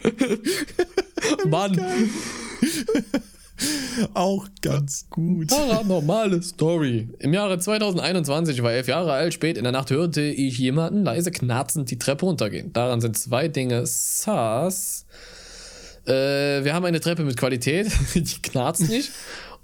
Mann, 1.47 1.79
Auch 4.13 4.47
ganz 4.61 5.07
gut. 5.09 5.47
paranormale 5.49 6.41
Story. 6.41 7.09
Im 7.19 7.33
Jahre 7.33 7.59
2021, 7.59 8.57
ich 8.57 8.63
war 8.63 8.71
elf 8.71 8.87
Jahre 8.87 9.11
alt, 9.13 9.33
spät 9.33 9.57
in 9.57 9.63
der 9.63 9.71
Nacht 9.73 9.89
hörte 9.91 10.21
ich 10.21 10.57
jemanden 10.57 11.03
leise 11.03 11.31
knarzend 11.31 11.91
die 11.91 11.99
Treppe 11.99 12.25
runtergehen. 12.25 12.71
Daran 12.73 13.01
sind 13.01 13.17
zwei 13.17 13.47
Dinge 13.47 13.85
saß. 13.85 15.05
Äh, 16.05 16.63
wir 16.63 16.73
haben 16.73 16.85
eine 16.85 16.99
Treppe 16.99 17.23
mit 17.23 17.37
Qualität, 17.37 17.87
die 18.15 18.23
knarzt 18.41 18.89
nicht. 18.89 19.11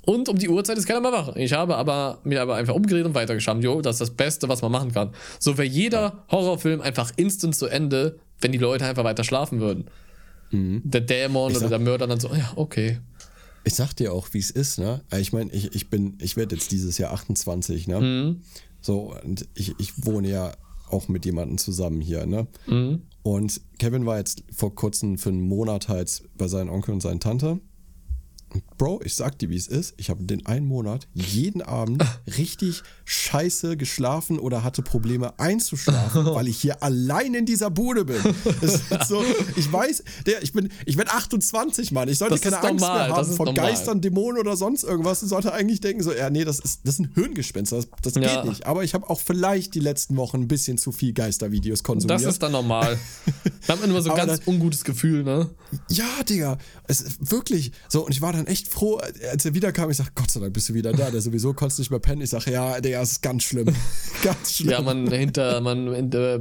Und 0.06 0.30
um 0.30 0.38
die 0.38 0.50
Uhrzeit 0.50 0.78
ist 0.78 0.86
keiner 0.86 1.02
mehr 1.02 1.12
wach. 1.12 1.36
Ich 1.36 1.54
habe 1.54 1.76
aber 1.78 2.20
mir 2.24 2.42
aber 2.42 2.56
einfach 2.56 2.76
umgedreht 2.76 3.06
und 3.06 3.16
weitergeschaut. 3.16 3.64
Jo, 3.64 3.82
das 3.82 3.96
ist 3.96 4.02
das 4.02 4.12
Beste, 4.12 4.48
was 4.48 4.62
man 4.62 4.72
machen 4.72 4.92
kann. 4.94 5.10
So 5.40 5.58
wäre 5.58 5.68
jeder 5.68 6.24
Horrorfilm 6.30 6.82
einfach 6.82 7.12
instant 7.16 7.56
zu 7.56 7.66
Ende, 7.66 8.20
wenn 8.40 8.52
die 8.52 8.60
Leute 8.60 8.86
einfach 8.86 9.04
weiter 9.04 9.24
schlafen 9.24 9.60
würden. 9.62 9.86
Der 10.52 11.02
Dämon 11.02 11.50
Ich 11.52 11.58
oder 11.58 11.62
sag- 11.62 11.70
der 11.70 11.80
Mörder 11.80 12.06
dann 12.08 12.20
so, 12.20 12.28
ja, 12.30 12.52
okay. 12.56 13.00
Ich 13.66 13.74
sag 13.76 13.94
dir 13.94 14.14
auch, 14.14 14.30
wie 14.34 14.40
es 14.40 14.52
ist, 14.52 14.78
ne? 14.80 15.02
Ich 15.20 15.34
meine, 15.34 15.52
ich, 15.52 15.74
ich 15.76 15.90
bin, 15.90 16.18
ich 16.22 16.38
werde 16.38 16.56
jetzt 16.56 16.72
dieses 16.72 16.98
Jahr 16.98 17.12
28, 17.14 17.88
ne? 17.88 18.00
So, 18.82 19.14
und 19.24 19.48
ich, 19.56 19.74
ich 19.80 20.06
wohne 20.06 20.30
ja 20.30 20.52
auch 20.90 21.08
mit 21.08 21.26
jemandem 21.26 21.58
zusammen 21.58 22.00
hier, 22.00 22.26
ne? 22.28 22.48
Und 23.24 23.60
Kevin 23.80 24.06
war 24.06 24.18
jetzt 24.20 24.44
vor 24.52 24.76
kurzem 24.76 25.18
für 25.18 25.30
einen 25.30 25.42
Monat 25.48 25.88
halt 25.90 26.24
bei 26.38 26.48
seinen 26.48 26.70
Onkel 26.70 26.94
und 26.94 27.02
seinen 27.02 27.20
Tante. 27.20 27.60
Bro, 28.78 29.02
ich 29.04 29.16
sag 29.16 29.40
dir, 29.40 29.50
wie 29.50 29.56
es 29.56 29.68
ist. 29.68 29.94
Ich 29.98 30.10
habe 30.10 30.24
den 30.24 30.46
einen 30.46 30.66
Monat 30.66 31.08
jeden 31.14 31.62
Abend 31.62 32.04
richtig 32.38 32.84
scheiße 33.06 33.78
geschlafen 33.78 34.38
oder 34.40 34.64
hatte 34.64 34.82
Probleme 34.82 35.38
einzuschlafen, 35.40 36.26
weil 36.36 36.48
ich 36.48 36.58
hier 36.58 36.84
allein 36.84 37.34
in 37.34 37.46
dieser 37.46 37.70
Bude 37.70 38.06
bin. 38.06 38.22
Ist 38.62 38.84
so, 39.08 39.24
ich 39.56 39.72
weiß, 39.72 40.04
der, 40.26 40.44
ich 40.44 40.54
bin, 40.54 40.70
ich 40.86 40.98
bin 40.98 41.08
28, 41.08 41.92
Mann. 41.92 42.10
Ich 42.10 42.18
sollte 42.18 42.34
Das 42.36 42.42
keine 42.42 42.58
Angst 42.60 42.82
normal, 42.82 43.08
mehr 43.08 43.18
haben 43.18 43.32
vor 43.34 43.46
normal. 43.46 43.70
Geistern, 43.72 44.02
Dämonen 44.02 44.40
oder 44.40 44.58
sonst 44.58 44.84
irgendwas. 44.84 45.24
Ich 45.24 45.30
sollte 45.30 45.54
eigentlich 45.54 45.82
denken, 45.82 46.04
so, 46.04 46.12
ja, 46.14 46.30
nee, 46.30 46.44
das 46.46 46.60
ist, 46.60 46.82
das 46.84 46.96
ist 46.96 47.00
ein 47.00 47.12
Hirngespinst. 47.16 47.72
Das, 47.72 47.88
das 48.02 48.16
Ja. 48.16 48.42
geht 48.42 48.50
nicht. 48.50 48.66
Aber 48.66 48.84
ich 48.84 48.94
habe 48.94 49.10
auch 49.10 49.20
vielleicht 49.20 49.74
die 49.76 49.80
letzten 49.80 50.18
Wochen 50.18 50.38
ein 50.42 50.48
bisschen 50.48 50.78
zu 50.78 50.92
viel 50.92 51.14
Geistervideos 51.14 51.84
konsumiert. 51.84 52.20
Das 52.22 52.26
ist 52.34 52.42
dann 52.44 52.52
normal. 52.52 52.98
Da 53.68 53.74
hat 53.74 53.82
man 53.82 53.90
immer 53.90 54.02
so 54.04 54.12
ein 54.12 54.16
ganz 54.18 54.40
dann- 54.42 54.54
ungutes 54.54 54.84
Gefühl, 54.84 55.24
ne? 55.24 55.50
Ja, 55.90 56.06
Digga. 56.30 56.60
Es 56.88 57.18
wirklich. 57.20 57.72
So, 57.90 58.06
und 58.06 58.12
ich 58.12 58.22
war 58.22 58.32
dann 58.32 58.45
echt 58.46 58.68
froh, 58.68 58.98
als 59.32 59.46
er 59.46 59.54
wiederkam. 59.54 59.90
Ich 59.90 59.98
sag, 59.98 60.14
Gott 60.16 60.32
sei 60.32 60.40
Dank 60.40 60.54
bist 60.54 60.70
du 60.70 60.74
wieder 60.74 60.92
da. 60.92 61.12
Der 61.12 61.22
sowieso 61.22 61.54
konntest 61.54 61.80
nicht 61.80 61.92
mehr 61.92 62.00
pennen. 62.00 62.22
Ich 62.22 62.30
sag, 62.30 62.48
ja, 62.48 62.78
es 62.78 63.12
ist 63.12 63.22
ganz 63.22 63.44
schlimm. 63.44 63.68
ganz 64.24 64.56
schlimm. 64.56 64.72
Ja, 64.72 64.82
man 64.82 65.12
hinter, 65.12 65.62
man 65.62 65.94
hinter, 65.94 66.40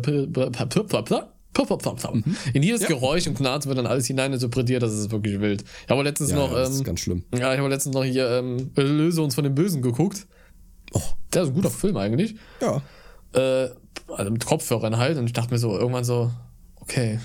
in 2.53 2.63
jedes 2.63 2.87
Geräusch 2.87 3.27
und 3.27 3.37
Knarz 3.37 3.67
wird 3.67 3.79
dann 3.79 3.87
alles 3.87 4.07
hineininterpretiert, 4.07 4.83
das 4.83 4.93
ist 4.93 5.11
wirklich 5.13 5.41
wild. 5.41 5.65
Ich 5.85 5.91
habe 5.91 6.03
letztens 6.03 6.31
Ja, 6.31 6.37
noch, 6.37 6.51
ja, 6.51 6.59
das 6.59 6.71
ist 6.71 6.79
ähm, 6.79 6.85
ganz 6.85 7.01
schlimm. 7.01 7.25
ja, 7.33 7.53
ich 7.53 7.59
habe 7.59 7.69
letztens 7.69 7.95
noch 7.95 8.05
hier 8.05 8.29
ähm, 8.29 8.71
Löse 8.77 9.23
uns 9.23 9.35
von 9.35 9.45
den 9.45 9.55
Bösen 9.55 9.81
geguckt. 9.81 10.27
Oh. 10.93 11.01
Der 11.33 11.43
ist 11.43 11.49
ein 11.49 11.55
guter 11.55 11.71
Film 11.71 11.97
eigentlich. 11.97 12.35
Ja. 12.61 12.83
Äh, 13.33 13.71
also 14.09 14.31
mit 14.31 14.45
Kopfhörern 14.45 14.97
halt 14.97 15.17
und 15.19 15.27
ich 15.27 15.33
dachte 15.33 15.53
mir 15.53 15.59
so 15.59 15.77
irgendwann 15.79 16.05
so, 16.05 16.31
okay, 16.77 17.21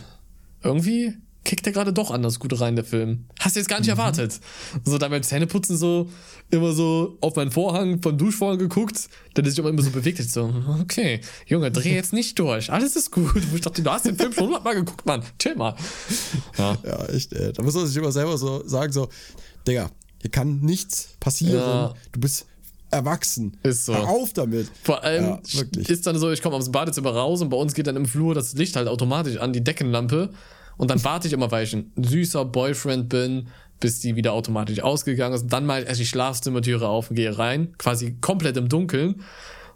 irgendwie 0.63 1.13
kickt 1.43 1.65
der 1.65 1.73
gerade 1.73 1.93
doch 1.93 2.11
anders 2.11 2.39
gut 2.39 2.59
rein, 2.59 2.75
der 2.75 2.85
Film. 2.85 3.25
Hast 3.39 3.55
du 3.55 3.59
jetzt 3.59 3.69
gar 3.69 3.79
nicht 3.79 3.89
erwartet. 3.89 4.39
So 4.83 4.97
da 4.97 5.07
beim 5.07 5.23
Zähneputzen 5.23 5.77
so 5.77 6.09
immer 6.51 6.73
so 6.73 7.17
auf 7.21 7.35
meinen 7.35 7.51
Vorhang 7.51 8.01
vom 8.01 8.17
Duschvorhang 8.17 8.59
geguckt, 8.59 9.09
dann 9.33 9.45
ist 9.45 9.51
sich 9.51 9.59
aber 9.59 9.69
immer 9.69 9.81
so 9.81 9.89
bewegt. 9.89 10.19
Ich 10.19 10.31
so, 10.31 10.53
okay, 10.81 11.21
Junge, 11.45 11.71
dreh 11.71 11.95
jetzt 11.95 12.13
nicht 12.13 12.37
durch. 12.39 12.71
Alles 12.71 12.95
ist 12.95 13.11
gut. 13.11 13.51
Wo 13.51 13.55
ich 13.55 13.61
dachte, 13.61 13.81
du 13.81 13.89
hast 13.89 14.05
den 14.05 14.17
Film 14.17 14.33
schon 14.33 14.45
hundertmal 14.45 14.75
geguckt, 14.75 15.05
Mann. 15.05 15.23
Chill 15.39 15.55
mal. 15.55 15.75
Ja. 16.57 16.77
Ja, 16.83 17.05
echt, 17.05 17.33
ey. 17.33 17.53
Da 17.53 17.63
muss 17.63 17.73
man 17.73 17.87
sich 17.87 17.95
immer 17.95 18.11
selber 18.11 18.37
so 18.37 18.67
sagen, 18.67 18.91
so, 18.91 19.09
Digga, 19.67 19.89
hier 20.21 20.31
kann 20.31 20.59
nichts 20.59 21.09
passieren. 21.19 21.55
Ja. 21.55 21.93
Du 22.11 22.19
bist 22.19 22.45
erwachsen. 22.91 23.57
Ist 23.63 23.85
so. 23.85 23.95
Hör 23.95 24.09
auf 24.09 24.33
damit. 24.33 24.69
Vor 24.83 25.03
allem 25.03 25.39
Ja, 25.45 25.63
ist 25.87 26.07
dann 26.07 26.17
so, 26.17 26.31
ich 26.31 26.41
komme 26.41 26.55
aus 26.55 26.65
dem 26.65 26.71
Badezimmer 26.71 27.11
raus 27.11 27.41
und 27.41 27.49
bei 27.49 27.57
uns 27.57 27.73
geht 27.73 27.87
dann 27.87 27.95
im 27.95 28.05
Flur 28.05 28.33
das 28.33 28.53
Licht 28.53 28.75
halt 28.75 28.87
automatisch 28.87 29.37
an, 29.37 29.53
die 29.53 29.63
Deckenlampe. 29.63 30.31
Und 30.79 30.89
dann 30.89 31.03
warte 31.03 31.27
ich 31.27 31.33
immer, 31.33 31.51
weil 31.51 31.65
ich 31.65 31.73
ein 31.73 31.91
süßer 31.97 32.45
Boyfriend 32.45 33.09
bin, 33.09 33.49
bis 33.81 33.99
die 33.99 34.15
wieder 34.15 34.31
automatisch 34.31 34.79
ausgegangen 34.79 35.35
ist. 35.35 35.43
Und 35.43 35.53
dann 35.53 35.65
mal 35.65 35.83
erst 35.83 35.99
die 35.99 36.05
Schlafzimmertüre 36.05 36.87
auf 36.87 37.09
und 37.09 37.17
gehe 37.17 37.37
rein, 37.37 37.75
quasi 37.77 38.17
komplett 38.21 38.55
im 38.55 38.69
Dunkeln. 38.69 39.21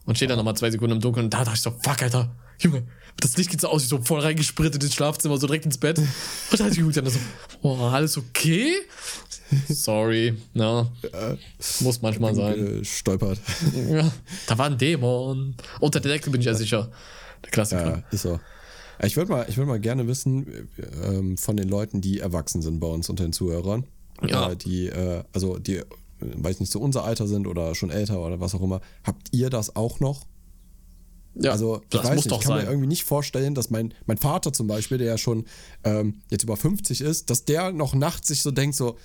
Und 0.06 0.16
stehe 0.16 0.30
dann 0.30 0.38
nochmal 0.38 0.56
zwei 0.56 0.72
Sekunden 0.72 0.96
im 0.96 1.02
Dunkeln. 1.02 1.26
Und 1.26 1.34
da 1.34 1.44
dachte 1.44 1.56
ich 1.56 1.62
so, 1.62 1.72
fuck, 1.72 2.02
Alter, 2.02 2.34
Junge, 2.60 2.84
das 3.20 3.36
Licht 3.36 3.52
geht 3.52 3.60
so 3.60 3.68
aus, 3.68 3.84
ich 3.84 3.90
so 3.90 4.02
voll 4.02 4.22
reingesprittet 4.22 4.82
ins 4.82 4.94
Schlafzimmer, 4.94 5.38
so 5.38 5.48
direkt 5.48 5.66
ins 5.66 5.78
Bett. 5.78 5.98
Und 6.00 6.08
da 6.52 6.58
dachte 6.58 6.80
ich, 6.80 6.96
dann 6.96 7.10
so, 7.10 7.20
oh, 7.62 7.76
alles 7.88 8.18
okay? 8.18 8.74
Sorry, 9.68 10.36
na, 10.54 10.90
muss 11.82 12.02
manchmal 12.02 12.34
sein. 12.34 12.82
Stolpert. 12.84 13.40
Ja, 13.90 14.10
da 14.48 14.58
war 14.58 14.68
ein 14.68 14.78
Dämon. 14.78 15.56
Unter 15.80 16.00
der 16.00 16.14
Decke 16.14 16.30
bin 16.30 16.40
ich 16.40 16.48
ja 16.48 16.54
sicher. 16.54 16.90
Der 17.44 17.52
Klassiker. 17.52 17.98
Ja, 17.98 18.04
ist 18.10 18.22
so. 18.22 18.40
Ich 19.06 19.18
würde 19.18 19.32
mal, 19.32 19.46
ich 19.50 19.58
würd 19.58 19.68
mal 19.68 19.80
gerne 19.80 20.08
wissen 20.08 20.70
ähm, 21.04 21.38
von 21.38 21.58
den 21.58 21.68
Leuten, 21.70 22.02
die 22.02 22.20
erwachsen 22.20 22.62
sind 22.62 22.80
bei 22.80 22.88
uns 22.88 23.10
unter 23.10 23.24
den 23.24 23.34
Zuhörern. 23.34 23.86
Ja. 24.26 24.52
Äh, 24.52 24.56
die, 24.56 24.88
äh, 24.88 25.24
also 25.34 25.58
die, 25.60 25.78
äh, 25.78 25.86
weiß 26.20 26.60
nicht, 26.60 26.72
so 26.72 26.80
unser 26.80 27.04
Alter 27.04 27.28
sind 27.28 27.48
oder 27.48 27.76
schon 27.76 27.90
älter 27.90 28.26
oder 28.26 28.40
was 28.40 28.56
auch 28.56 28.62
immer. 28.62 28.82
Habt 29.04 29.28
ihr 29.32 29.50
das 29.50 29.76
auch 29.76 30.00
noch? 30.00 30.26
Ja, 31.36 31.52
Also, 31.52 31.82
ich 31.82 31.90
das 31.90 32.04
weiß 32.04 32.16
muss 32.16 32.26
nicht, 32.26 32.32
doch 32.32 32.42
ich 32.42 32.46
kann 32.48 32.56
mir 32.58 32.62
sein. 32.62 32.70
irgendwie 32.70 32.88
nicht 32.88 33.04
vorstellen, 33.06 33.56
dass 33.56 33.72
mein, 33.72 33.94
mein 34.06 34.18
Vater 34.18 34.54
zum 34.54 34.68
Beispiel, 34.68 35.00
der 35.00 35.08
ja 35.08 35.18
schon 35.18 35.46
ähm, 35.84 36.22
jetzt 36.30 36.44
über 36.44 36.56
50 36.56 37.02
ist, 37.02 37.32
dass 37.32 37.44
der 37.44 37.72
noch 37.72 37.96
nachts 37.96 38.28
sich 38.28 38.44
so 38.44 38.52
denkt, 38.52 38.76
so, 38.76 38.98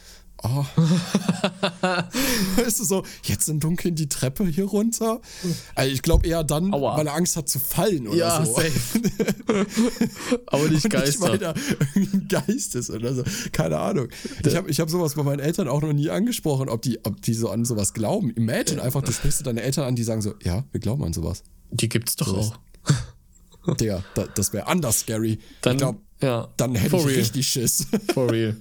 oh, 0.43 0.65
weißt 2.57 2.81
du, 2.81 2.85
so, 2.85 3.05
jetzt 3.25 3.49
im 3.49 3.61
Dunkeln 3.61 3.95
die 3.95 4.09
Treppe 4.09 4.47
hier 4.47 4.65
runter. 4.67 5.21
Also 5.75 5.93
ich 5.93 6.03
glaube 6.03 6.27
eher 6.27 6.45
dann, 6.45 6.73
Aua. 6.73 6.97
weil 6.97 7.07
er 7.07 7.15
Angst 7.15 7.37
hat 7.37 7.49
zu 7.49 7.59
fallen 7.59 8.07
oder 8.09 8.17
Ja, 8.17 8.45
so. 8.45 8.55
safe. 8.55 8.71
Aber 10.47 10.69
nicht 10.69 10.85
Und 10.95 10.95
nicht, 10.95 11.21
weil 11.21 11.39
Geister. 11.39 11.39
da 11.39 11.55
irgendwie 11.95 12.17
ein 12.17 12.29
Geist 12.29 12.75
ist 12.75 12.91
oder 12.91 13.15
so. 13.15 13.23
Keine 13.53 13.79
Ahnung. 13.79 14.09
Ich 14.45 14.55
habe 14.57 14.71
ich 14.71 14.81
hab 14.81 14.91
sowas 14.91 15.15
bei 15.15 15.23
meinen 15.23 15.41
Eltern 15.41 15.69
auch 15.69 15.83
noch 15.83 15.93
nie 15.93 16.11
angesprochen, 16.11 16.69
ob 16.69 16.83
die, 16.83 17.05
ob 17.05 17.21
die 17.23 17.35
so 17.35 17.49
an 17.51 17.65
sowas 17.65 17.93
glauben. 17.95 18.31
Imagine 18.31 18.83
einfach, 18.83 19.03
du 19.03 19.13
sprichst 19.13 19.47
deine 19.47 19.63
Eltern 19.63 19.85
an, 19.85 19.97
die 19.97 20.03
sagen 20.05 20.23
so, 20.23 20.35
ja, 20.43 20.65
wir 20.73 20.81
glauben 20.81 21.05
an 21.05 21.13
sowas. 21.13 21.43
Die 21.71 21.89
gibt's 21.89 22.17
doch 22.17 22.29
ist- 22.39 22.53
auch. 22.53 22.59
Digga, 23.77 24.03
da, 24.15 24.25
das 24.35 24.53
wäre 24.55 24.67
anders 24.67 25.01
scary. 25.01 25.39
Dann, 25.61 25.73
ich 25.75 25.79
glaube, 25.79 25.99
ja, 26.23 26.49
dann 26.57 26.75
hätte 26.75 26.91
for 26.91 27.01
ich 27.01 27.07
real. 27.07 27.19
richtig 27.19 27.47
Schiss. 27.49 27.87
For 28.15 28.31
real. 28.31 28.57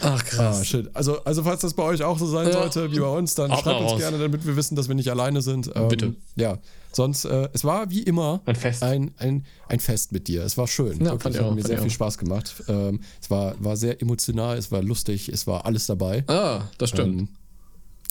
Ach, 0.00 0.20
Ah, 0.20 0.22
krass. 0.24 0.66
shit. 0.66 0.88
Also, 0.94 1.22
also, 1.24 1.42
falls 1.42 1.62
das 1.62 1.74
bei 1.74 1.82
euch 1.82 2.02
auch 2.04 2.16
so 2.18 2.26
sein 2.26 2.46
Ja. 2.46 2.52
sollte 2.52 2.92
wie 2.92 3.00
bei 3.00 3.08
uns, 3.08 3.34
dann 3.34 3.50
Haut 3.50 3.60
schreibt 3.64 3.80
uns 3.80 3.90
raus. 3.92 3.98
gerne, 3.98 4.18
damit 4.18 4.46
wir 4.46 4.54
wissen, 4.56 4.76
dass 4.76 4.86
wir 4.86 4.94
nicht 4.94 5.10
alleine 5.10 5.42
sind. 5.42 5.70
Ähm, 5.74 5.88
Bitte. 5.88 6.14
Ja. 6.36 6.58
Sonst, 6.92 7.24
äh, 7.24 7.48
es 7.52 7.64
war 7.64 7.90
wie 7.90 8.02
immer 8.04 8.40
Ein 8.46 8.54
Fest. 8.56 8.82
Ein, 8.84 9.10
ein, 9.18 9.44
ein 9.68 9.80
Fest 9.80 10.12
mit 10.12 10.28
dir. 10.28 10.44
Es 10.44 10.56
war 10.56 10.68
schön. 10.68 10.92
Ja, 11.00 11.06
Wirklich, 11.06 11.22
fand 11.22 11.34
ich 11.34 11.40
hat 11.40 11.48
auch, 11.48 11.54
mir 11.54 11.64
sehr 11.64 11.78
viel. 11.82 11.90
Spaß 11.90 12.18
gemacht. 12.18 12.54
Ähm, 12.68 13.00
es 13.20 13.28
war, 13.30 13.54
war 13.58 13.76
sehr 13.76 14.00
emotional, 14.00 14.56
es 14.56 14.70
war 14.70 14.82
lustig, 14.82 15.28
es 15.28 15.46
war 15.48 15.66
alles 15.66 15.86
dabei. 15.86 16.22
Ah, 16.28 16.62
das 16.78 16.90
stimmt. 16.90 17.20
Ähm, 17.22 17.28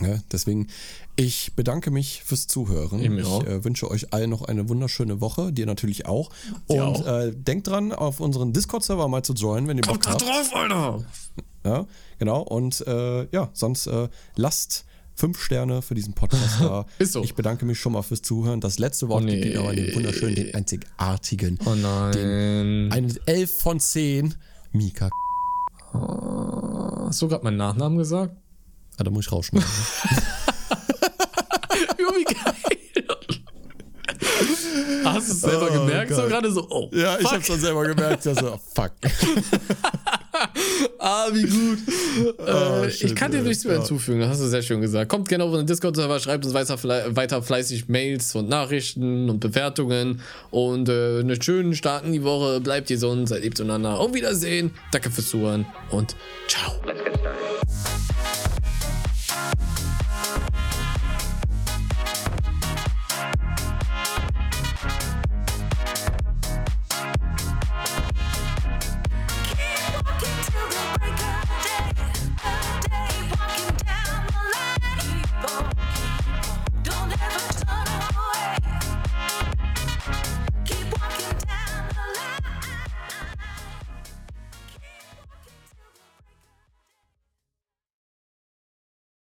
ja, 0.01 0.19
deswegen, 0.31 0.67
ich 1.15 1.53
bedanke 1.55 1.89
mich 1.91 2.23
fürs 2.23 2.47
Zuhören. 2.47 2.99
Ich 3.01 3.09
mir 3.09 3.21
ich 3.21 3.47
äh, 3.47 3.63
wünsche 3.63 3.89
euch 3.89 4.13
allen 4.13 4.29
noch 4.29 4.43
eine 4.43 4.69
wunderschöne 4.69 5.21
Woche, 5.21 5.51
dir 5.51 5.65
natürlich 5.65 6.05
auch. 6.05 6.29
Dir 6.69 6.83
Und 6.85 7.07
auch. 7.07 7.07
Äh, 7.07 7.31
denkt 7.31 7.67
dran, 7.67 7.91
auf 7.91 8.19
unseren 8.19 8.53
Discord-Server 8.53 9.07
mal 9.07 9.23
zu 9.23 9.33
joinen, 9.33 9.67
wenn 9.67 9.77
ihr 9.77 9.83
Bock 9.83 10.01
Kommt 10.01 10.05
da 10.05 10.11
habt. 10.11 10.21
drauf, 10.21 10.55
Alter. 10.55 11.05
Ja, 11.65 11.85
genau. 12.19 12.41
Und 12.43 12.85
äh, 12.87 13.27
ja, 13.31 13.49
sonst 13.53 13.87
äh, 13.87 14.07
lasst 14.35 14.85
fünf 15.15 15.41
Sterne 15.41 15.81
für 15.81 15.95
diesen 15.95 16.13
Podcast 16.13 16.55
da. 16.61 16.85
Ist 16.99 17.13
so. 17.13 17.23
Ich 17.23 17.33
bedanke 17.33 17.65
mich 17.65 17.79
schon 17.79 17.93
mal 17.93 18.03
fürs 18.03 18.21
Zuhören. 18.21 18.61
Das 18.61 18.77
letzte 18.77 19.09
Wort 19.09 19.23
Oh, 19.23 19.25
gibt 19.27 19.43
nee. 19.43 19.49
wieder 19.49 19.67
an 19.67 19.75
den 19.75 19.95
wunderschönen, 19.95 20.35
den 20.35 20.53
einzigartigen. 20.53 21.57
Oh 21.65 21.73
nein. 21.73 22.91
Eine 22.91 23.13
11 23.25 23.57
von 23.59 23.79
10. 23.79 24.35
Mika. 24.73 25.09
Hast 25.93 27.21
du 27.21 27.27
gerade 27.27 27.43
meinen 27.43 27.57
Nachnamen 27.57 27.97
gesagt? 27.97 28.35
Ah, 28.97 29.03
da 29.03 29.09
muss 29.11 29.25
ich 29.25 29.31
rausschneiden. 29.31 29.67
Ja, 31.99 32.07
wie 32.15 32.23
geil. 32.23 32.53
Hast 35.03 35.27
du 35.29 35.33
es 35.33 35.41
selber 35.41 35.69
Oh 35.71 35.73
gemerkt? 35.79 36.11
So 36.11 36.21
Gott. 36.21 36.29
gerade 36.29 36.51
so, 36.51 36.67
oh. 36.69 36.89
ja, 36.93 37.15
ich 37.17 37.23
fuck. 37.23 37.33
hab's 37.33 37.47
dann 37.47 37.59
selber 37.59 37.83
gemerkt. 37.87 38.27
Also, 38.27 38.59
fuck. 38.73 38.91
Ah, 40.99 41.27
wie 41.31 41.43
gut. 41.47 41.79
äh, 42.47 42.91
shit, 42.91 43.09
ich 43.09 43.15
kann 43.15 43.31
dir 43.31 43.41
nichts 43.41 43.63
mehr 43.63 43.73
Ja. 43.73 43.79
hinzufügen, 43.79 44.19
das 44.19 44.29
hast 44.31 44.41
du 44.41 44.47
sehr 44.47 44.61
schön 44.61 44.81
gesagt. 44.81 45.09
Kommt 45.09 45.27
gerne 45.29 45.43
auf 45.43 45.49
unseren 45.49 45.65
Discord-Server, 45.65 46.19
schreibt 46.19 46.45
uns 46.45 46.53
weiter, 46.53 46.77
weiter 47.15 47.41
fleißig 47.41 47.87
Mails 47.89 48.35
und 48.35 48.47
Nachrichten 48.49 49.29
und 49.29 49.39
Bewertungen 49.39 50.21
und 50.51 50.89
äh, 50.89 51.19
einen 51.21 51.41
schönen 51.41 51.73
Start 51.75 52.05
in 52.05 52.11
die 52.13 52.23
Woche. 52.23 52.59
Bleibt 52.61 52.87
gesund, 52.89 53.29
seid 53.29 53.41
lieb 53.43 53.57
zueinander. 53.57 53.99
Auf 53.99 54.13
Wiedersehen. 54.13 54.71
Danke 54.91 55.09
fürs 55.09 55.29
Zuhören 55.29 55.65
und 55.89 56.15
ciao. 56.47 56.73
Let's 56.85 57.03
get 57.03 57.15
started. 57.19 58.76
Bye. 59.55 59.86